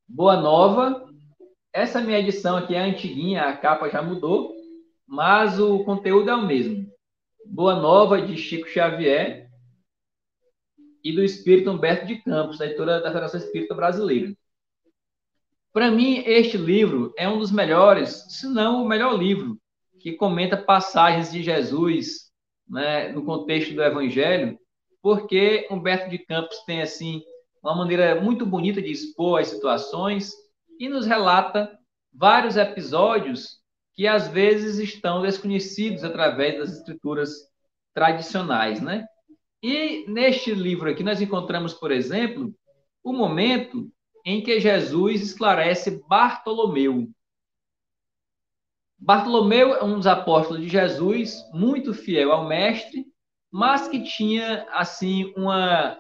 Boa 0.07 0.41
Nova. 0.41 1.13
Essa 1.73 2.01
minha 2.01 2.21
edição 2.21 2.57
aqui 2.57 2.77
é 2.77 2.79
antiguinha, 2.81 3.43
a 3.43 3.57
capa 3.57 3.91
já 3.91 4.01
mudou, 4.01 4.55
mas 5.05 5.59
o 5.59 5.83
conteúdo 5.83 6.31
é 6.31 6.37
o 6.37 6.47
mesmo. 6.47 6.89
Boa 7.45 7.75
Nova 7.75 8.23
de 8.23 8.37
Chico 8.37 8.69
Xavier 8.69 9.51
e 11.03 11.13
do 11.13 11.25
Espírito 11.25 11.69
Humberto 11.69 12.07
de 12.07 12.23
Campos, 12.23 12.59
da 12.59 12.67
editora 12.67 13.01
da 13.01 13.09
Federação 13.09 13.41
Espírita 13.41 13.75
Brasileira. 13.75 14.37
Para 15.73 15.91
mim, 15.91 16.23
este 16.27 16.57
livro 16.57 17.13
é 17.19 17.29
um 17.29 17.41
dos 17.41 17.51
melhores, 17.51 18.25
se 18.29 18.47
não 18.47 18.85
o 18.85 18.89
melhor 18.89 19.19
livro, 19.19 19.59
que 19.99 20.13
comenta 20.13 20.57
passagens 20.57 21.33
de 21.33 21.43
Jesus 21.43 22.31
né, 22.73 23.13
no 23.13 23.23
contexto 23.23 23.75
do 23.75 23.83
Evangelho, 23.83 24.59
porque 25.03 25.69
Humberto 25.71 26.09
de 26.09 26.19
Campos 26.19 26.59
tem 26.65 26.81
assim 26.81 27.23
uma 27.63 27.77
maneira 27.77 28.19
muito 28.21 28.47
bonita 28.47 28.81
de 28.81 28.91
expor 28.91 29.41
as 29.41 29.49
situações 29.49 30.33
e 30.81 30.89
nos 30.89 31.07
relata 31.07 31.79
vários 32.13 32.57
episódios 32.57 33.61
que 33.95 34.07
às 34.07 34.27
vezes 34.29 34.79
estão 34.79 35.21
desconhecidos 35.21 36.03
através 36.03 36.59
das 36.59 36.73
escrituras 36.73 37.31
tradicionais, 37.95 38.81
né? 38.81 39.07
E 39.63 40.07
neste 40.09 40.53
livro 40.55 40.91
aqui 40.91 41.05
nós 41.05 41.21
encontramos, 41.21 41.75
por 41.75 41.93
exemplo, 41.93 42.53
o 43.05 43.13
momento 43.13 43.93
em 44.25 44.43
que 44.43 44.59
Jesus 44.59 45.21
esclarece 45.21 46.03
Bartolomeu. 46.09 47.09
Bartolomeu 49.05 49.75
é 49.75 49.83
um 49.83 49.97
dos 49.97 50.07
apóstolos 50.07 50.63
de 50.63 50.69
Jesus, 50.69 51.35
muito 51.53 51.93
fiel 51.93 52.31
ao 52.31 52.47
mestre, 52.47 53.05
mas 53.51 53.89
que 53.89 54.05
tinha 54.05 54.65
assim 54.71 55.33
uma 55.37 55.99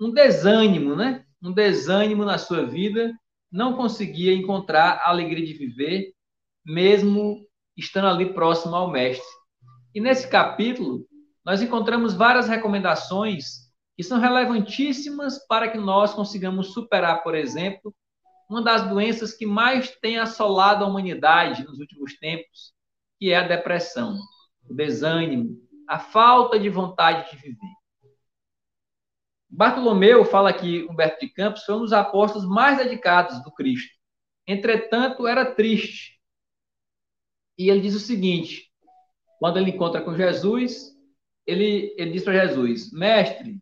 um 0.00 0.10
desânimo, 0.10 0.96
né? 0.96 1.24
Um 1.40 1.52
desânimo 1.52 2.24
na 2.24 2.36
sua 2.36 2.66
vida, 2.66 3.14
não 3.52 3.76
conseguia 3.76 4.34
encontrar 4.34 4.94
a 4.94 5.10
alegria 5.10 5.46
de 5.46 5.54
viver, 5.54 6.12
mesmo 6.66 7.46
estando 7.76 8.08
ali 8.08 8.34
próximo 8.34 8.74
ao 8.74 8.90
mestre. 8.90 9.24
E 9.94 10.00
nesse 10.00 10.26
capítulo, 10.28 11.06
nós 11.44 11.62
encontramos 11.62 12.14
várias 12.14 12.48
recomendações 12.48 13.70
que 13.96 14.02
são 14.02 14.18
relevantíssimas 14.18 15.38
para 15.46 15.68
que 15.68 15.78
nós 15.78 16.12
consigamos 16.12 16.72
superar, 16.72 17.22
por 17.22 17.36
exemplo, 17.36 17.94
uma 18.48 18.62
das 18.62 18.88
doenças 18.88 19.32
que 19.34 19.46
mais 19.46 19.90
tem 19.96 20.18
assolado 20.18 20.84
a 20.84 20.88
humanidade 20.88 21.64
nos 21.64 21.78
últimos 21.78 22.16
tempos, 22.18 22.72
que 23.18 23.30
é 23.30 23.36
a 23.36 23.46
depressão, 23.46 24.18
o 24.68 24.74
desânimo, 24.74 25.60
a 25.88 25.98
falta 25.98 26.58
de 26.58 26.68
vontade 26.68 27.30
de 27.30 27.36
viver. 27.36 27.74
Bartolomeu 29.48 30.24
fala 30.24 30.52
que 30.52 30.84
Humberto 30.84 31.24
de 31.24 31.32
Campos 31.32 31.62
foi 31.64 31.76
um 31.76 31.80
dos 31.80 31.92
apóstolos 31.92 32.48
mais 32.48 32.78
dedicados 32.78 33.42
do 33.44 33.52
Cristo. 33.52 33.94
Entretanto, 34.46 35.26
era 35.26 35.54
triste. 35.54 36.20
E 37.56 37.70
ele 37.70 37.80
diz 37.80 37.94
o 37.94 38.00
seguinte: 38.00 38.68
quando 39.38 39.58
ele 39.58 39.70
encontra 39.70 40.02
com 40.02 40.16
Jesus, 40.16 40.92
ele, 41.46 41.94
ele 41.96 42.10
diz 42.10 42.24
para 42.24 42.46
Jesus: 42.46 42.92
Mestre, 42.92 43.60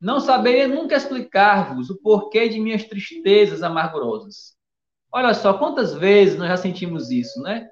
não 0.00 0.20
saberia 0.20 0.68
nunca 0.68 0.94
explicar-vos 0.94 1.90
o 1.90 1.96
porquê 2.00 2.48
de 2.48 2.60
minhas 2.60 2.84
tristezas 2.84 3.62
amargurosas. 3.62 4.56
Olha 5.12 5.34
só, 5.34 5.54
quantas 5.54 5.94
vezes 5.94 6.38
nós 6.38 6.48
já 6.48 6.56
sentimos 6.56 7.10
isso, 7.10 7.40
né? 7.42 7.68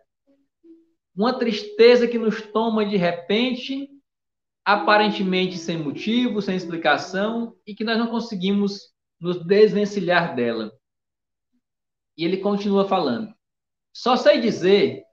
Uma 1.14 1.38
tristeza 1.38 2.08
que 2.08 2.18
nos 2.18 2.42
toma 2.42 2.84
de 2.84 2.96
repente, 2.96 3.88
aparentemente 4.64 5.56
sem 5.56 5.76
motivo, 5.76 6.42
sem 6.42 6.56
explicação, 6.56 7.56
e 7.66 7.74
que 7.74 7.84
nós 7.84 7.98
não 7.98 8.08
conseguimos 8.08 8.92
nos 9.20 9.44
desvencilhar 9.44 10.34
dela. 10.34 10.72
E 12.16 12.24
ele 12.24 12.38
continua 12.38 12.88
falando: 12.88 13.32
Só 13.94 14.16
sei 14.16 14.40
dizer 14.40 15.04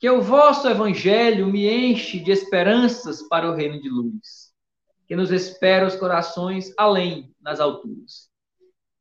que 0.00 0.08
o 0.08 0.22
vosso 0.22 0.66
evangelho 0.68 1.46
me 1.46 1.68
enche 1.68 2.20
de 2.20 2.32
esperanças 2.32 3.22
para 3.28 3.50
o 3.50 3.54
reino 3.54 3.80
de 3.80 3.88
luz 3.88 4.43
que 5.06 5.16
nos 5.16 5.30
espera 5.30 5.86
os 5.86 5.96
corações 5.96 6.72
além, 6.78 7.34
nas 7.40 7.60
alturas. 7.60 8.30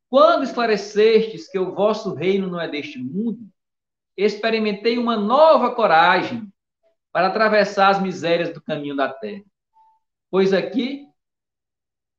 Quando 0.09 0.43
esclarecestes 0.43 1.49
que 1.49 1.57
o 1.57 1.73
vosso 1.73 2.13
reino 2.13 2.47
não 2.47 2.59
é 2.59 2.67
deste 2.67 2.99
mundo, 2.99 3.49
experimentei 4.15 4.97
uma 4.97 5.17
nova 5.17 5.73
coragem 5.73 6.51
para 7.11 7.27
atravessar 7.27 7.89
as 7.89 8.01
misérias 8.01 8.53
do 8.53 8.61
caminho 8.61 8.95
da 8.95 9.09
terra. 9.09 9.43
Pois 10.29 10.53
aqui, 10.53 11.07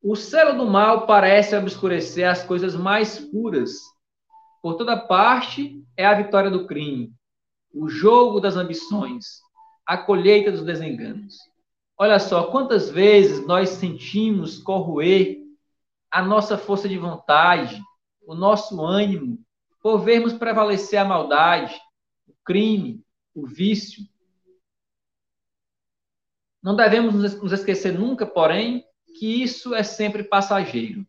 o 0.02 0.14
céu 0.14 0.56
do 0.56 0.66
mal 0.66 1.06
parece 1.06 1.56
obscurecer 1.56 2.28
as 2.28 2.42
coisas 2.42 2.74
mais 2.74 3.18
puras. 3.18 3.78
Por 4.60 4.76
toda 4.76 4.96
parte 4.96 5.82
é 5.96 6.04
a 6.04 6.14
vitória 6.14 6.50
do 6.50 6.66
crime, 6.66 7.12
o 7.72 7.88
jogo 7.88 8.40
das 8.40 8.56
ambições, 8.56 9.40
a 9.86 9.96
colheita 9.96 10.50
dos 10.50 10.62
desenganos. 10.62 11.36
Olha 11.96 12.18
só, 12.18 12.50
quantas 12.50 12.90
vezes 12.90 13.46
nós 13.46 13.68
sentimos 13.70 14.58
corroer 14.58 15.38
a 16.10 16.20
nossa 16.20 16.58
força 16.58 16.88
de 16.88 16.98
vontade, 16.98 17.80
o 18.26 18.34
nosso 18.34 18.84
ânimo, 18.84 19.38
por 19.80 19.98
vermos 19.98 20.32
prevalecer 20.32 20.98
a 20.98 21.04
maldade, 21.04 21.80
o 22.26 22.34
crime, 22.44 23.04
o 23.32 23.46
vício. 23.46 24.02
Não 26.60 26.74
devemos 26.74 27.14
nos 27.40 27.52
esquecer 27.52 27.92
nunca, 27.92 28.26
porém, 28.26 28.84
que 29.18 29.42
isso 29.42 29.72
é 29.72 29.84
sempre 29.84 30.24
passageiro, 30.24 31.06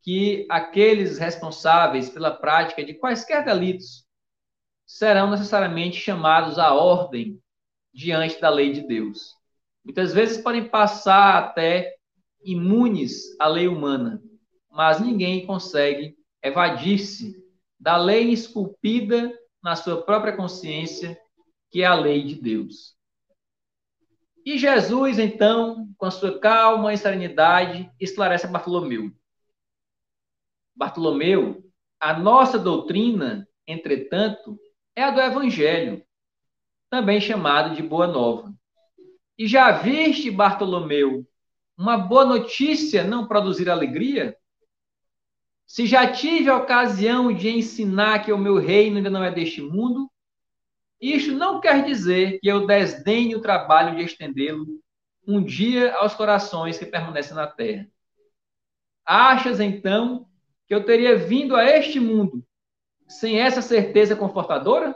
que 0.00 0.46
aqueles 0.48 1.18
responsáveis 1.18 2.08
pela 2.08 2.30
prática 2.30 2.82
de 2.82 2.94
quaisquer 2.94 3.44
delitos 3.44 4.06
serão 4.86 5.30
necessariamente 5.30 5.98
chamados 5.98 6.58
à 6.58 6.72
ordem 6.72 7.38
diante 7.92 8.40
da 8.40 8.48
lei 8.48 8.72
de 8.72 8.86
Deus 8.86 9.34
muitas 9.84 10.12
vezes 10.12 10.38
podem 10.38 10.68
passar 10.68 11.38
até 11.38 11.94
imunes 12.44 13.38
à 13.38 13.46
lei 13.46 13.68
humana, 13.68 14.22
mas 14.70 15.00
ninguém 15.00 15.46
consegue 15.46 16.16
evadir-se 16.42 17.34
da 17.78 17.96
lei 17.96 18.30
esculpida 18.30 19.32
na 19.62 19.76
sua 19.76 20.02
própria 20.02 20.36
consciência, 20.36 21.18
que 21.70 21.82
é 21.82 21.86
a 21.86 21.94
lei 21.94 22.22
de 22.24 22.34
Deus. 22.34 22.94
E 24.44 24.58
Jesus, 24.58 25.18
então, 25.18 25.88
com 25.96 26.04
a 26.04 26.10
sua 26.10 26.38
calma 26.38 26.92
e 26.92 26.98
serenidade, 26.98 27.90
esclarece 27.98 28.44
a 28.46 28.50
Bartolomeu. 28.50 29.10
Bartolomeu, 30.76 31.64
a 31.98 32.18
nossa 32.18 32.58
doutrina, 32.58 33.48
entretanto, 33.66 34.58
é 34.94 35.02
a 35.02 35.10
do 35.10 35.20
Evangelho, 35.20 36.04
também 36.90 37.20
chamado 37.20 37.74
de 37.74 37.82
Boa 37.82 38.06
Nova. 38.06 38.54
E 39.36 39.48
já 39.48 39.72
viste, 39.72 40.30
Bartolomeu, 40.30 41.26
uma 41.76 41.96
boa 41.96 42.24
notícia 42.24 43.02
não 43.02 43.26
produzir 43.26 43.68
alegria? 43.68 44.36
Se 45.66 45.86
já 45.86 46.10
tive 46.10 46.50
a 46.50 46.56
ocasião 46.56 47.32
de 47.32 47.48
ensinar 47.48 48.24
que 48.24 48.32
o 48.32 48.38
meu 48.38 48.58
reino 48.58 48.98
ainda 48.98 49.10
não 49.10 49.24
é 49.24 49.32
deste 49.32 49.60
mundo, 49.60 50.08
isto 51.00 51.32
não 51.32 51.60
quer 51.60 51.84
dizer 51.84 52.38
que 52.40 52.48
eu 52.48 52.66
desdenhe 52.66 53.34
o 53.34 53.40
trabalho 53.40 53.96
de 53.96 54.04
estendê-lo 54.04 54.66
um 55.26 55.42
dia 55.42 55.94
aos 55.96 56.14
corações 56.14 56.78
que 56.78 56.86
permanecem 56.86 57.34
na 57.34 57.46
terra. 57.46 57.88
Achas, 59.04 59.58
então, 59.58 60.28
que 60.66 60.74
eu 60.74 60.84
teria 60.84 61.16
vindo 61.16 61.56
a 61.56 61.64
este 61.64 61.98
mundo 61.98 62.46
sem 63.08 63.40
essa 63.40 63.60
certeza 63.60 64.14
confortadora? 64.14 64.94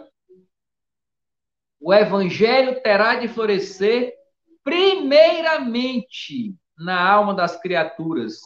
O 1.81 1.93
evangelho 1.93 2.81
terá 2.83 3.17
de 3.17 3.29
florescer 3.29 4.18
primeiramente 4.69 6.55
na 6.77 7.03
alma 7.03 7.33
das 7.33 7.59
criaturas, 7.59 8.39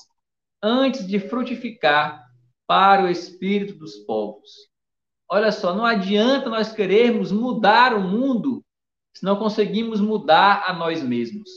antes 0.63 1.05
de 1.05 1.19
frutificar 1.19 2.25
para 2.65 3.03
o 3.03 3.09
espírito 3.09 3.75
dos 3.75 3.97
povos. 4.07 4.49
Olha 5.29 5.51
só, 5.51 5.75
não 5.75 5.85
adianta 5.85 6.49
nós 6.49 6.73
querermos 6.73 7.33
mudar 7.33 7.93
o 7.93 8.01
mundo 8.01 8.65
se 9.13 9.25
não 9.25 9.35
conseguimos 9.35 10.01
mudar 10.01 10.63
a 10.69 10.73
nós 10.73 11.03
mesmos. 11.03 11.51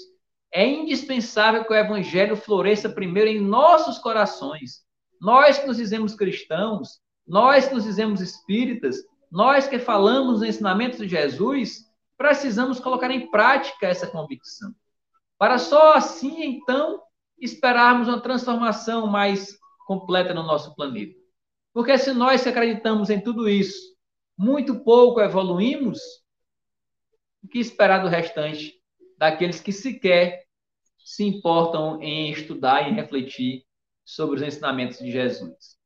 É 0.52 0.68
indispensável 0.68 1.64
que 1.64 1.72
o 1.72 1.78
evangelho 1.78 2.36
floresça 2.36 2.90
primeiro 2.90 3.30
em 3.30 3.40
nossos 3.40 4.00
corações. 4.00 4.82
Nós 5.22 5.60
que 5.60 5.68
nos 5.68 5.78
dizemos 5.78 6.16
cristãos, 6.16 7.00
nós 7.28 7.68
que 7.68 7.76
nos 7.76 7.84
dizemos 7.84 8.20
espíritas, 8.20 8.98
nós 9.32 9.68
que 9.68 9.78
falamos 9.78 10.38
os 10.38 10.44
ensinamentos 10.44 10.98
de 10.98 11.08
Jesus, 11.08 11.86
precisamos 12.18 12.80
colocar 12.80 13.12
em 13.12 13.30
prática 13.30 13.88
essa 13.88 14.08
convicção. 14.08 14.74
Para 15.38 15.58
só 15.58 15.94
assim, 15.94 16.44
então, 16.44 17.02
esperarmos 17.40 18.08
uma 18.08 18.22
transformação 18.22 19.08
mais 19.08 19.58
completa 19.86 20.34
no 20.34 20.44
nosso 20.44 20.74
planeta. 20.76 21.20
Porque 21.74 21.98
se 21.98 22.14
nós 22.14 22.46
acreditamos 22.48 23.10
em 23.10 23.20
tudo 23.20 23.50
isso, 23.50 23.96
muito 24.38 24.84
pouco 24.84 25.20
evoluímos, 25.20 26.00
o 27.44 27.48
que 27.48 27.60
esperar 27.60 28.02
do 28.02 28.08
restante 28.08 28.74
daqueles 29.18 29.60
que 29.60 29.72
sequer 29.72 30.46
se 30.98 31.24
importam 31.24 32.02
em 32.02 32.32
estudar 32.32 32.90
e 32.90 32.94
refletir 32.94 33.64
sobre 34.04 34.38
os 34.38 34.42
ensinamentos 34.42 34.98
de 34.98 35.12
Jesus. 35.12 35.78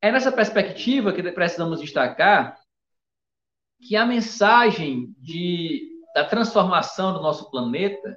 É 0.00 0.10
nessa 0.10 0.32
perspectiva 0.32 1.12
que 1.12 1.22
precisamos 1.32 1.80
destacar 1.80 2.58
que 3.80 3.96
a 3.96 4.06
mensagem 4.06 5.14
de, 5.18 5.88
da 6.14 6.24
transformação 6.24 7.12
do 7.12 7.22
nosso 7.22 7.50
planeta, 7.50 8.16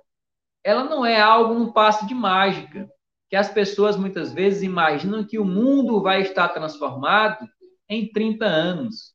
ela 0.64 0.84
não 0.84 1.06
é 1.06 1.20
algo 1.20 1.54
num 1.54 1.72
passe 1.72 2.06
de 2.06 2.14
mágica, 2.14 2.90
que 3.30 3.36
as 3.36 3.50
pessoas 3.50 3.98
muitas 3.98 4.34
vezes 4.34 4.64
imaginam 4.64 5.24
que 5.24 5.38
o 5.38 5.46
mundo 5.46 6.02
vai 6.02 6.22
estar 6.22 6.50
transformado 6.50 7.48
em 7.90 8.10
30 8.12 8.46
anos, 8.46 9.14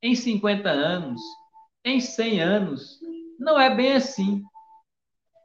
em 0.00 0.14
50 0.14 0.68
anos, 0.68 1.20
em 1.84 2.00
100 2.00 2.40
anos. 2.40 2.98
Não 3.38 3.58
é 3.58 3.74
bem 3.74 3.94
assim. 3.94 4.42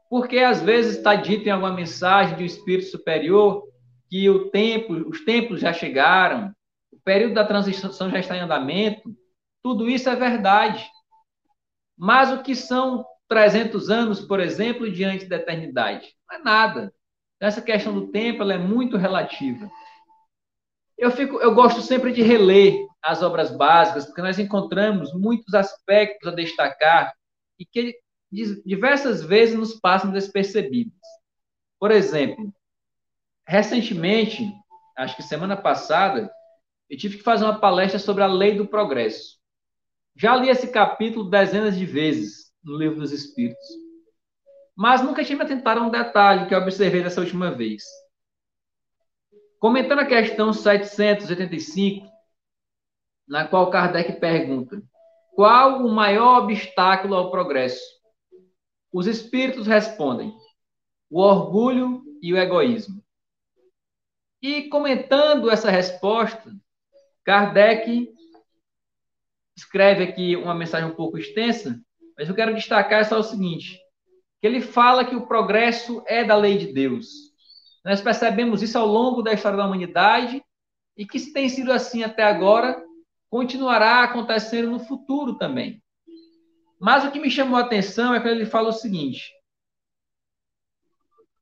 Porque 0.10 0.40
às 0.40 0.62
vezes 0.62 0.98
está 0.98 1.16
dito 1.16 1.48
em 1.48 1.52
alguma 1.52 1.74
mensagem 1.74 2.38
de 2.38 2.44
um 2.44 2.46
espírito 2.46 2.90
superior 2.90 3.64
que 4.10 4.30
o 4.30 4.50
tempo, 4.50 4.94
os 4.94 5.26
tempos 5.26 5.60
já 5.60 5.74
chegaram, 5.74 6.54
o 6.92 7.00
período 7.04 7.34
da 7.34 7.46
transição 7.46 8.10
já 8.10 8.20
está 8.20 8.38
em 8.38 8.42
andamento. 8.42 9.14
Tudo 9.68 9.90
isso 9.90 10.10
é 10.10 10.16
verdade. 10.16 10.90
Mas 11.98 12.32
o 12.32 12.42
que 12.42 12.56
são 12.56 13.06
300 13.28 13.90
anos, 13.90 14.22
por 14.22 14.40
exemplo, 14.40 14.90
diante 14.90 15.26
da 15.26 15.36
eternidade? 15.36 16.16
Não 16.26 16.38
é 16.38 16.42
nada. 16.42 16.94
Essa 17.38 17.62
questão 17.62 17.94
do 17.94 18.08
tempo 18.08 18.44
é 18.44 18.58
muito 18.58 18.96
relativa. 18.96 19.70
Eu, 20.98 21.12
fico, 21.12 21.42
eu 21.42 21.54
gosto 21.54 21.82
sempre 21.82 22.14
de 22.14 22.22
reler 22.22 22.88
as 23.04 23.22
obras 23.22 23.52
básicas, 23.52 24.06
porque 24.06 24.22
nós 24.22 24.40
encontramos 24.40 25.14
muitos 25.14 25.54
aspectos 25.54 26.32
a 26.32 26.34
destacar 26.34 27.14
e 27.60 27.66
que 27.66 27.94
diversas 28.66 29.22
vezes 29.22 29.60
nos 29.60 29.74
passam 29.74 30.14
despercebidos. 30.14 30.96
Por 31.78 31.92
exemplo, 31.92 32.54
recentemente, 33.46 34.50
acho 34.98 35.18
que 35.18 35.24
semana 35.24 35.58
passada, 35.58 36.32
eu 36.90 36.98
tive 36.98 37.18
que 37.18 37.24
fazer 37.24 37.44
uma 37.44 37.60
palestra 37.60 38.00
sobre 38.00 38.24
a 38.24 38.28
lei 38.28 38.56
do 38.56 38.66
progresso. 38.66 39.37
Já 40.20 40.36
li 40.36 40.50
esse 40.50 40.72
capítulo 40.72 41.30
dezenas 41.30 41.78
de 41.78 41.86
vezes 41.86 42.52
no 42.64 42.76
livro 42.76 43.00
dos 43.00 43.12
Espíritos, 43.12 43.68
mas 44.76 45.04
nunca 45.04 45.24
tinha 45.24 45.38
me 45.38 45.44
atentado 45.44 45.80
a 45.80 45.84
um 45.84 45.92
detalhe 45.92 46.48
que 46.48 46.56
observei 46.56 47.04
dessa 47.04 47.22
última 47.22 47.52
vez. 47.52 47.84
Comentando 49.60 50.00
a 50.00 50.06
questão 50.06 50.52
785, 50.52 52.08
na 53.28 53.48
qual 53.48 53.70
Kardec 53.70 54.20
pergunta: 54.20 54.82
qual 55.36 55.86
o 55.86 55.92
maior 55.92 56.44
obstáculo 56.44 57.14
ao 57.14 57.30
progresso? 57.30 57.84
Os 58.92 59.06
espíritos 59.06 59.68
respondem: 59.68 60.34
o 61.12 61.22
orgulho 61.22 62.04
e 62.24 62.34
o 62.34 62.38
egoísmo. 62.38 63.04
E 64.42 64.64
comentando 64.64 65.50
essa 65.52 65.70
resposta, 65.70 66.52
Kardec 67.24 68.17
escreve 69.58 70.04
aqui 70.04 70.36
uma 70.36 70.54
mensagem 70.54 70.88
um 70.88 70.96
pouco 70.96 71.18
extensa, 71.18 71.80
mas 72.18 72.30
eu 72.30 72.36
quero 72.36 72.54
destacar 72.54 73.04
só 73.06 73.20
o 73.20 73.24
seguinte: 73.24 73.78
que 74.40 74.48
ele 74.48 74.62
fala 74.62 75.04
que 75.04 75.16
o 75.16 75.28
progresso 75.28 76.04
é 76.06 76.24
da 76.24 76.36
lei 76.36 76.58
de 76.58 76.72
Deus 76.72 77.28
nós 77.88 78.02
percebemos 78.02 78.62
isso 78.62 78.78
ao 78.78 78.86
longo 78.86 79.22
da 79.22 79.32
história 79.32 79.58
da 79.58 79.66
humanidade 79.66 80.44
e 80.98 81.06
que 81.06 81.18
se 81.18 81.32
tem 81.32 81.48
sido 81.48 81.72
assim 81.72 82.04
até 82.04 82.22
agora, 82.22 82.84
continuará 83.30 84.04
acontecendo 84.04 84.70
no 84.70 84.80
futuro 84.82 85.38
também. 85.38 85.82
Mas 86.78 87.06
o 87.06 87.12
que 87.12 87.20
me 87.20 87.32
chamou 87.32 87.58
a 87.58 87.62
atenção 87.62 88.14
é 88.14 88.20
quando 88.20 88.34
ele 88.34 88.46
fala 88.46 88.68
o 88.68 88.74
seguinte: 88.74 89.32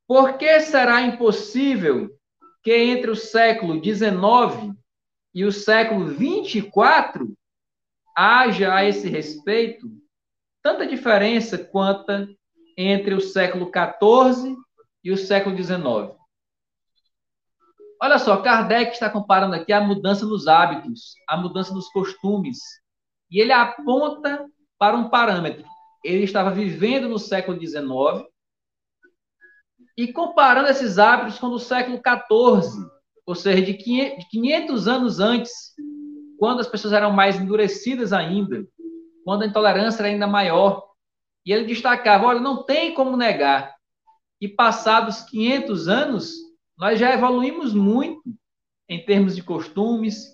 por 0.06 0.38
que 0.38 0.60
será 0.60 1.02
impossível 1.02 2.16
que 2.62 2.72
entre 2.72 3.10
o 3.10 3.16
século 3.16 3.82
XIX 3.82 4.72
e 5.34 5.44
o 5.44 5.50
século 5.50 6.10
XXIV 6.10 7.34
haja 8.16 8.74
a 8.74 8.84
esse 8.84 9.08
respeito 9.08 9.86
tanta 10.62 10.86
diferença 10.86 11.58
quanto 11.58 12.26
entre 12.76 13.14
o 13.14 13.20
século 13.20 13.70
XIV 13.70 14.56
e 15.04 15.12
o 15.12 15.16
século 15.16 15.56
XIX? 15.56 16.16
Olha 18.02 18.18
só, 18.18 18.36
Kardec 18.42 18.92
está 18.92 19.08
comparando 19.08 19.54
aqui 19.54 19.72
a 19.72 19.80
mudança 19.80 20.26
nos 20.26 20.46
hábitos, 20.46 21.14
a 21.28 21.36
mudança 21.36 21.72
nos 21.72 21.88
costumes. 21.88 22.58
E 23.30 23.40
ele 23.40 23.52
aponta 23.52 24.46
para 24.78 24.96
um 24.96 25.08
parâmetro. 25.08 25.64
Ele 26.04 26.24
estava 26.24 26.50
vivendo 26.50 27.08
no 27.08 27.18
século 27.18 27.58
XIX 27.58 28.26
e 29.96 30.12
comparando 30.12 30.68
esses 30.68 30.98
hábitos 30.98 31.38
com 31.38 31.48
o 31.48 31.58
século 31.58 31.96
XIV, 31.96 32.86
ou 33.24 33.34
seja, 33.34 33.62
de 33.62 33.74
500 33.74 34.86
anos 34.86 35.18
antes, 35.18 35.74
quando 36.38 36.60
as 36.60 36.68
pessoas 36.68 36.92
eram 36.92 37.10
mais 37.10 37.40
endurecidas 37.40 38.12
ainda, 38.12 38.66
quando 39.24 39.42
a 39.42 39.46
intolerância 39.46 40.00
era 40.00 40.08
ainda 40.08 40.26
maior. 40.26 40.86
E 41.44 41.52
ele 41.52 41.64
destacava: 41.64 42.26
olha, 42.26 42.40
não 42.40 42.62
tem 42.62 42.94
como 42.94 43.16
negar 43.16 43.74
que 44.38 44.48
passados 44.48 45.22
500 45.22 45.88
anos 45.88 46.32
nós 46.76 46.98
já 46.98 47.12
evoluímos 47.12 47.72
muito 47.72 48.22
em 48.88 49.04
termos 49.04 49.34
de 49.34 49.42
costumes, 49.42 50.26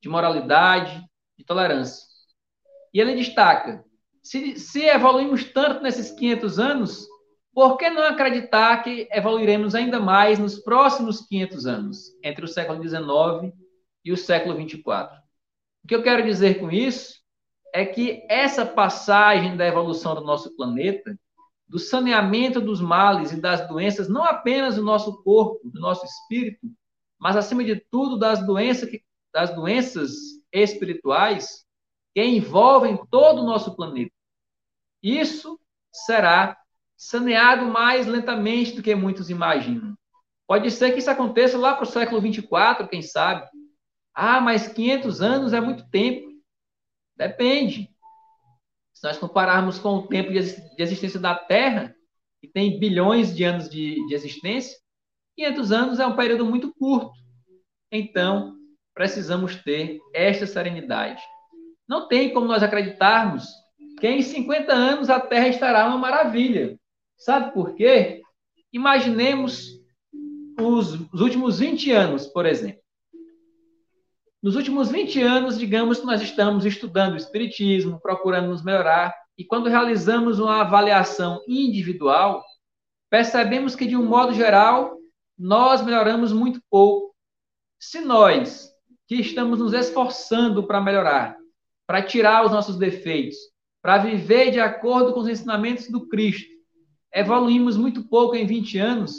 de 0.00 0.08
moralidade, 0.08 1.04
de 1.36 1.44
tolerância. 1.44 2.06
E 2.94 3.00
ele 3.00 3.14
destaca: 3.14 3.84
se, 4.22 4.58
se 4.58 4.84
evoluímos 4.84 5.44
tanto 5.44 5.82
nesses 5.82 6.10
500 6.12 6.58
anos, 6.58 7.06
por 7.52 7.76
que 7.76 7.90
não 7.90 8.04
acreditar 8.04 8.82
que 8.82 9.08
evoluiremos 9.10 9.74
ainda 9.74 9.98
mais 9.98 10.38
nos 10.38 10.58
próximos 10.58 11.26
500 11.26 11.66
anos, 11.66 11.98
entre 12.22 12.44
o 12.44 12.48
século 12.48 12.80
XIX 12.80 13.52
e 14.04 14.12
o 14.12 14.16
século 14.16 14.56
24? 14.56 15.27
O 15.84 15.88
que 15.88 15.94
eu 15.94 16.02
quero 16.02 16.24
dizer 16.24 16.60
com 16.60 16.70
isso 16.70 17.18
é 17.72 17.84
que 17.84 18.26
essa 18.28 18.64
passagem 18.64 19.56
da 19.56 19.66
evolução 19.66 20.14
do 20.14 20.22
nosso 20.22 20.54
planeta 20.56 21.18
do 21.68 21.78
saneamento 21.78 22.60
dos 22.60 22.80
males 22.80 23.30
e 23.30 23.40
das 23.40 23.68
doenças, 23.68 24.08
não 24.08 24.24
apenas 24.24 24.76
do 24.76 24.82
nosso 24.82 25.22
corpo, 25.22 25.68
do 25.68 25.78
nosso 25.78 26.04
espírito, 26.06 26.66
mas 27.18 27.36
acima 27.36 27.62
de 27.62 27.76
tudo 27.90 28.18
das 28.18 28.44
doenças, 28.44 28.88
das 29.32 29.54
doenças 29.54 30.12
espirituais 30.50 31.66
que 32.14 32.24
envolvem 32.24 32.98
todo 33.10 33.42
o 33.42 33.46
nosso 33.46 33.76
planeta. 33.76 34.12
Isso 35.02 35.60
será 35.92 36.56
saneado 36.96 37.66
mais 37.66 38.06
lentamente 38.06 38.72
do 38.72 38.82
que 38.82 38.94
muitos 38.94 39.28
imaginam. 39.28 39.94
Pode 40.46 40.70
ser 40.70 40.92
que 40.92 41.00
isso 41.00 41.10
aconteça 41.10 41.58
lá 41.58 41.74
para 41.74 41.84
o 41.84 41.86
século 41.86 42.20
24, 42.20 42.88
quem 42.88 43.02
sabe. 43.02 43.46
Ah, 44.20 44.40
mas 44.40 44.66
500 44.66 45.22
anos 45.22 45.52
é 45.52 45.60
muito 45.60 45.88
tempo. 45.90 46.28
Depende. 47.16 47.88
Se 48.92 49.04
nós 49.04 49.16
compararmos 49.16 49.78
com 49.78 49.90
o 49.90 50.08
tempo 50.08 50.32
de 50.32 50.38
existência 50.76 51.20
da 51.20 51.36
Terra, 51.36 51.94
que 52.40 52.48
tem 52.48 52.80
bilhões 52.80 53.32
de 53.32 53.44
anos 53.44 53.68
de, 53.68 54.04
de 54.08 54.14
existência, 54.14 54.76
500 55.36 55.70
anos 55.70 56.00
é 56.00 56.06
um 56.08 56.16
período 56.16 56.44
muito 56.44 56.74
curto. 56.74 57.12
Então, 57.92 58.56
precisamos 58.92 59.54
ter 59.54 60.00
esta 60.12 60.48
serenidade. 60.48 61.22
Não 61.88 62.08
tem 62.08 62.34
como 62.34 62.48
nós 62.48 62.64
acreditarmos 62.64 63.46
que 64.00 64.08
em 64.08 64.20
50 64.20 64.72
anos 64.72 65.10
a 65.10 65.20
Terra 65.20 65.46
estará 65.46 65.86
uma 65.86 65.96
maravilha. 65.96 66.76
Sabe 67.16 67.52
por 67.52 67.76
quê? 67.76 68.20
Imaginemos 68.72 69.80
os, 70.60 70.94
os 71.12 71.20
últimos 71.20 71.60
20 71.60 71.92
anos, 71.92 72.26
por 72.26 72.46
exemplo. 72.46 72.82
Nos 74.40 74.54
últimos 74.54 74.88
20 74.88 75.20
anos, 75.20 75.58
digamos 75.58 75.98
que 75.98 76.06
nós 76.06 76.22
estamos 76.22 76.64
estudando 76.64 77.14
o 77.14 77.16
Espiritismo, 77.16 78.00
procurando 78.00 78.48
nos 78.48 78.62
melhorar, 78.62 79.12
e 79.36 79.44
quando 79.44 79.68
realizamos 79.68 80.38
uma 80.38 80.60
avaliação 80.60 81.42
individual, 81.48 82.44
percebemos 83.10 83.74
que, 83.74 83.84
de 83.84 83.96
um 83.96 84.06
modo 84.06 84.32
geral, 84.32 84.96
nós 85.36 85.84
melhoramos 85.84 86.32
muito 86.32 86.60
pouco. 86.70 87.12
Se 87.80 88.00
nós, 88.00 88.70
que 89.08 89.16
estamos 89.16 89.58
nos 89.58 89.72
esforçando 89.72 90.64
para 90.68 90.80
melhorar, 90.80 91.36
para 91.84 92.02
tirar 92.02 92.44
os 92.46 92.52
nossos 92.52 92.76
defeitos, 92.76 93.36
para 93.82 93.98
viver 93.98 94.52
de 94.52 94.60
acordo 94.60 95.12
com 95.12 95.20
os 95.20 95.28
ensinamentos 95.28 95.90
do 95.90 96.06
Cristo, 96.06 96.48
evoluímos 97.12 97.76
muito 97.76 98.08
pouco 98.08 98.36
em 98.36 98.46
20 98.46 98.78
anos, 98.78 99.16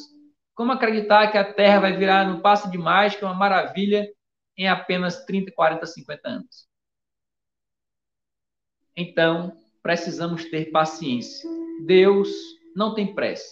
como 0.56 0.72
acreditar 0.72 1.30
que 1.30 1.38
a 1.38 1.54
Terra 1.54 1.82
vai 1.82 1.98
virar 1.98 2.26
no 2.26 2.42
passo 2.42 2.72
de 2.72 2.78
mágica 2.78 3.26
uma 3.26 3.36
maravilha 3.36 4.08
em 4.60 4.68
apenas 4.68 5.24
30, 5.24 5.54
40, 5.54 5.86
50 5.86 6.28
anos. 6.28 6.68
Então, 8.94 9.56
precisamos 9.82 10.44
ter 10.44 10.70
paciência. 10.70 11.50
Deus 11.86 12.30
não 12.76 12.94
tem 12.94 13.16
pressa. 13.16 13.48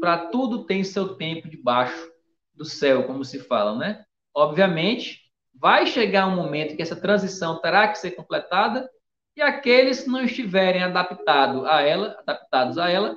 Para 0.00 0.28
tudo 0.28 0.64
tem 0.64 0.84
seu 0.84 1.16
tempo 1.16 1.48
debaixo 1.48 2.12
do 2.54 2.64
céu, 2.64 3.08
como 3.08 3.24
se 3.24 3.40
fala, 3.40 3.76
né? 3.76 4.04
Obviamente, 4.32 5.20
vai 5.52 5.84
chegar 5.84 6.28
um 6.28 6.36
momento 6.36 6.76
que 6.76 6.82
essa 6.82 6.94
transição 6.94 7.60
terá 7.60 7.88
que 7.88 7.98
ser 7.98 8.12
completada 8.12 8.88
e 9.36 9.42
aqueles 9.42 10.04
que 10.04 10.08
não 10.08 10.22
estiverem 10.22 10.82
adaptado 10.82 11.66
a 11.66 11.82
ela, 11.82 12.16
adaptados 12.20 12.78
a 12.78 12.88
ela, 12.88 13.16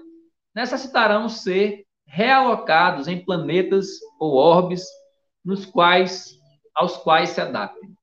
necessitarão 0.56 1.30
ser 1.30 1.86
realocados 2.08 3.08
em 3.08 3.24
planetas 3.24 3.88
ou 4.20 4.34
orbes 4.34 4.84
nos 5.46 5.64
quais 5.64 6.39
aos 6.76 6.98
quais 6.98 7.30
se 7.30 7.42
adaptem. 7.42 7.94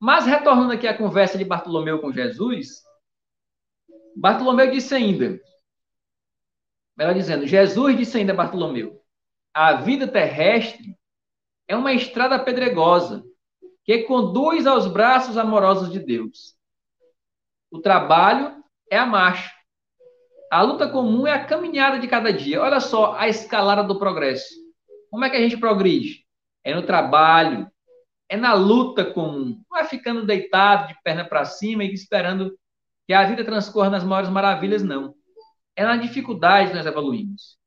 Mas 0.00 0.26
retornando 0.26 0.72
aqui 0.72 0.86
à 0.86 0.96
conversa 0.96 1.38
de 1.38 1.44
Bartolomeu 1.44 2.00
com 2.00 2.12
Jesus, 2.12 2.82
Bartolomeu 4.16 4.70
disse 4.70 4.94
ainda, 4.94 5.40
melhor 6.96 7.14
dizendo, 7.14 7.46
Jesus 7.46 7.96
disse 7.96 8.18
ainda 8.18 8.32
a 8.32 8.36
Bartolomeu: 8.36 9.00
a 9.54 9.74
vida 9.74 10.08
terrestre 10.08 10.96
é 11.68 11.76
uma 11.76 11.92
estrada 11.92 12.38
pedregosa 12.38 13.24
que 13.84 14.04
conduz 14.04 14.66
aos 14.66 14.86
braços 14.86 15.36
amorosos 15.36 15.90
de 15.90 15.98
Deus. 15.98 16.54
O 17.70 17.80
trabalho 17.80 18.62
é 18.90 18.98
a 18.98 19.06
marcha. 19.06 19.50
A 20.50 20.62
luta 20.62 20.88
comum 20.88 21.26
é 21.26 21.32
a 21.32 21.44
caminhada 21.44 21.98
de 21.98 22.06
cada 22.06 22.32
dia. 22.32 22.60
Olha 22.60 22.80
só 22.80 23.14
a 23.14 23.28
escalada 23.28 23.82
do 23.82 23.98
progresso. 23.98 24.52
Como 25.10 25.24
é 25.24 25.30
que 25.30 25.36
a 25.36 25.40
gente 25.40 25.56
progride? 25.56 26.26
É 26.62 26.74
no 26.74 26.84
trabalho, 26.84 27.70
é 28.32 28.36
na 28.36 28.54
luta 28.54 29.04
comum. 29.04 29.62
Não 29.70 29.78
é 29.78 29.84
ficando 29.84 30.24
deitado 30.24 30.88
de 30.88 30.96
perna 31.02 31.22
para 31.22 31.44
cima 31.44 31.84
e 31.84 31.92
esperando 31.92 32.58
que 33.06 33.12
a 33.12 33.26
vida 33.26 33.44
transcorra 33.44 33.90
nas 33.90 34.02
maiores 34.02 34.30
maravilhas, 34.30 34.82
não. 34.82 35.14
É 35.76 35.84
na 35.84 35.98
dificuldade 35.98 36.70
que 36.70 36.76
nós 36.76 36.86
evoluímos. 36.86 37.58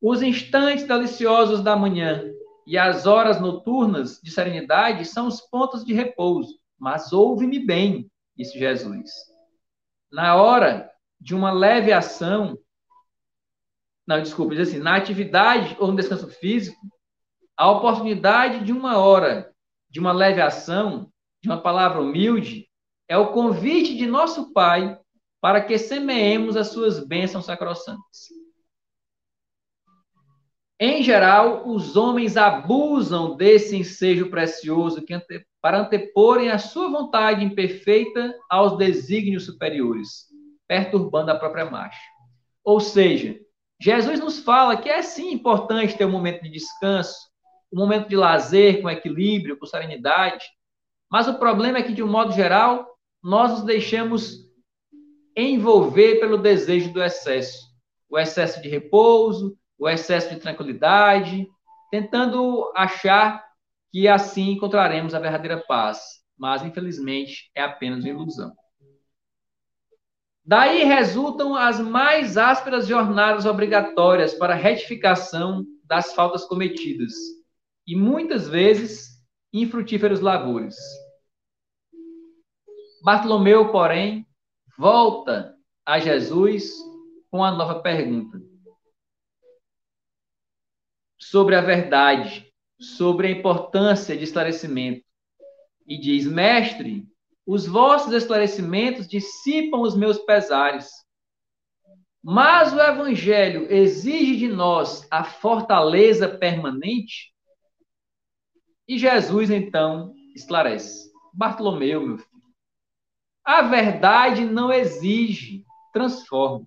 Os 0.00 0.22
instantes 0.22 0.86
deliciosos 0.86 1.60
da 1.60 1.76
manhã 1.76 2.24
e 2.66 2.78
as 2.78 3.04
horas 3.04 3.38
noturnas 3.38 4.18
de 4.22 4.30
serenidade 4.30 5.04
são 5.04 5.26
os 5.26 5.42
pontos 5.42 5.84
de 5.84 5.92
repouso. 5.92 6.58
Mas 6.78 7.12
ouve-me 7.12 7.58
bem, 7.58 8.10
disse 8.34 8.58
Jesus. 8.58 9.10
Na 10.10 10.34
hora 10.36 10.90
de 11.20 11.34
uma 11.34 11.52
leve 11.52 11.92
ação, 11.92 12.56
não, 14.06 14.22
desculpa, 14.22 14.54
diz 14.54 14.70
assim, 14.70 14.78
na 14.78 14.96
atividade 14.96 15.76
ou 15.78 15.88
no 15.88 15.96
descanso 15.96 16.26
físico, 16.26 16.80
a 17.56 17.70
oportunidade 17.70 18.64
de 18.64 18.72
uma 18.72 18.98
hora, 18.98 19.52
de 19.88 19.98
uma 19.98 20.12
leve 20.12 20.40
ação, 20.40 21.10
de 21.42 21.48
uma 21.48 21.60
palavra 21.60 22.00
humilde, 22.00 22.68
é 23.08 23.16
o 23.16 23.32
convite 23.32 23.96
de 23.96 24.06
nosso 24.06 24.52
Pai 24.52 24.98
para 25.40 25.60
que 25.60 25.78
semeemos 25.78 26.56
as 26.56 26.68
suas 26.68 27.06
bênçãos 27.06 27.46
sacrossantas. 27.46 28.28
Em 30.78 31.02
geral, 31.02 31.66
os 31.66 31.96
homens 31.96 32.36
abusam 32.36 33.34
desse 33.34 33.76
ensejo 33.76 34.28
precioso 34.28 35.02
ante... 35.10 35.46
para 35.62 35.80
anteporem 35.80 36.50
a 36.50 36.58
sua 36.58 36.90
vontade 36.90 37.44
imperfeita 37.44 38.34
aos 38.50 38.76
desígnios 38.76 39.46
superiores, 39.46 40.26
perturbando 40.68 41.30
a 41.30 41.38
própria 41.38 41.64
marcha. 41.64 42.02
Ou 42.62 42.78
seja, 42.78 43.38
Jesus 43.80 44.20
nos 44.20 44.40
fala 44.40 44.76
que 44.76 44.90
é 44.90 45.00
sim 45.00 45.32
importante 45.32 45.96
ter 45.96 46.04
um 46.04 46.10
momento 46.10 46.42
de 46.42 46.50
descanso, 46.50 47.16
um 47.76 47.80
momento 47.80 48.08
de 48.08 48.16
lazer 48.16 48.80
com 48.80 48.88
equilíbrio, 48.88 49.58
com 49.58 49.66
serenidade, 49.66 50.46
mas 51.10 51.28
o 51.28 51.38
problema 51.38 51.76
é 51.76 51.82
que, 51.82 51.92
de 51.92 52.02
um 52.02 52.08
modo 52.08 52.32
geral, 52.32 52.88
nós 53.22 53.50
nos 53.50 53.64
deixamos 53.64 54.46
envolver 55.36 56.18
pelo 56.18 56.38
desejo 56.38 56.90
do 56.90 57.02
excesso. 57.02 57.66
O 58.08 58.18
excesso 58.18 58.62
de 58.62 58.68
repouso, 58.70 59.58
o 59.78 59.86
excesso 59.86 60.30
de 60.30 60.40
tranquilidade, 60.40 61.46
tentando 61.90 62.72
achar 62.74 63.44
que 63.92 64.08
assim 64.08 64.52
encontraremos 64.52 65.14
a 65.14 65.20
verdadeira 65.20 65.58
paz. 65.58 66.22
Mas, 66.38 66.62
infelizmente, 66.62 67.50
é 67.54 67.62
apenas 67.62 68.04
uma 68.04 68.08
ilusão. 68.08 68.52
Daí 70.42 70.82
resultam 70.82 71.54
as 71.54 71.78
mais 71.78 72.38
ásperas 72.38 72.86
jornadas 72.86 73.44
obrigatórias 73.44 74.32
para 74.32 74.54
retificação 74.54 75.62
das 75.84 76.14
faltas 76.14 76.46
cometidas 76.46 77.35
e 77.86 77.94
muitas 77.94 78.48
vezes 78.48 79.22
infrutíferos 79.52 80.20
labores. 80.20 80.76
Bartolomeu, 83.02 83.70
porém, 83.70 84.26
volta 84.76 85.56
a 85.84 85.98
Jesus 85.98 86.72
com 87.30 87.44
a 87.44 87.50
nova 87.52 87.80
pergunta 87.80 88.40
sobre 91.30 91.56
a 91.56 91.60
verdade, 91.60 92.52
sobre 92.80 93.28
a 93.28 93.30
importância 93.30 94.16
de 94.16 94.24
esclarecimento. 94.24 95.04
E 95.86 95.98
diz: 95.98 96.26
Mestre, 96.26 97.06
os 97.46 97.66
vossos 97.66 98.12
esclarecimentos 98.12 99.06
dissipam 99.06 99.80
os 99.80 99.96
meus 99.96 100.18
pesares. 100.18 100.88
Mas 102.22 102.72
o 102.72 102.80
Evangelho 102.80 103.70
exige 103.72 104.36
de 104.36 104.48
nós 104.48 105.06
a 105.10 105.22
fortaleza 105.22 106.28
permanente? 106.28 107.32
E 108.88 108.98
Jesus, 108.98 109.50
então, 109.50 110.14
esclarece: 110.34 111.10
Bartolomeu, 111.32 112.00
meu 112.00 112.18
filho, 112.18 112.42
a 113.44 113.62
verdade 113.62 114.44
não 114.44 114.72
exige, 114.72 115.64
transforma. 115.92 116.66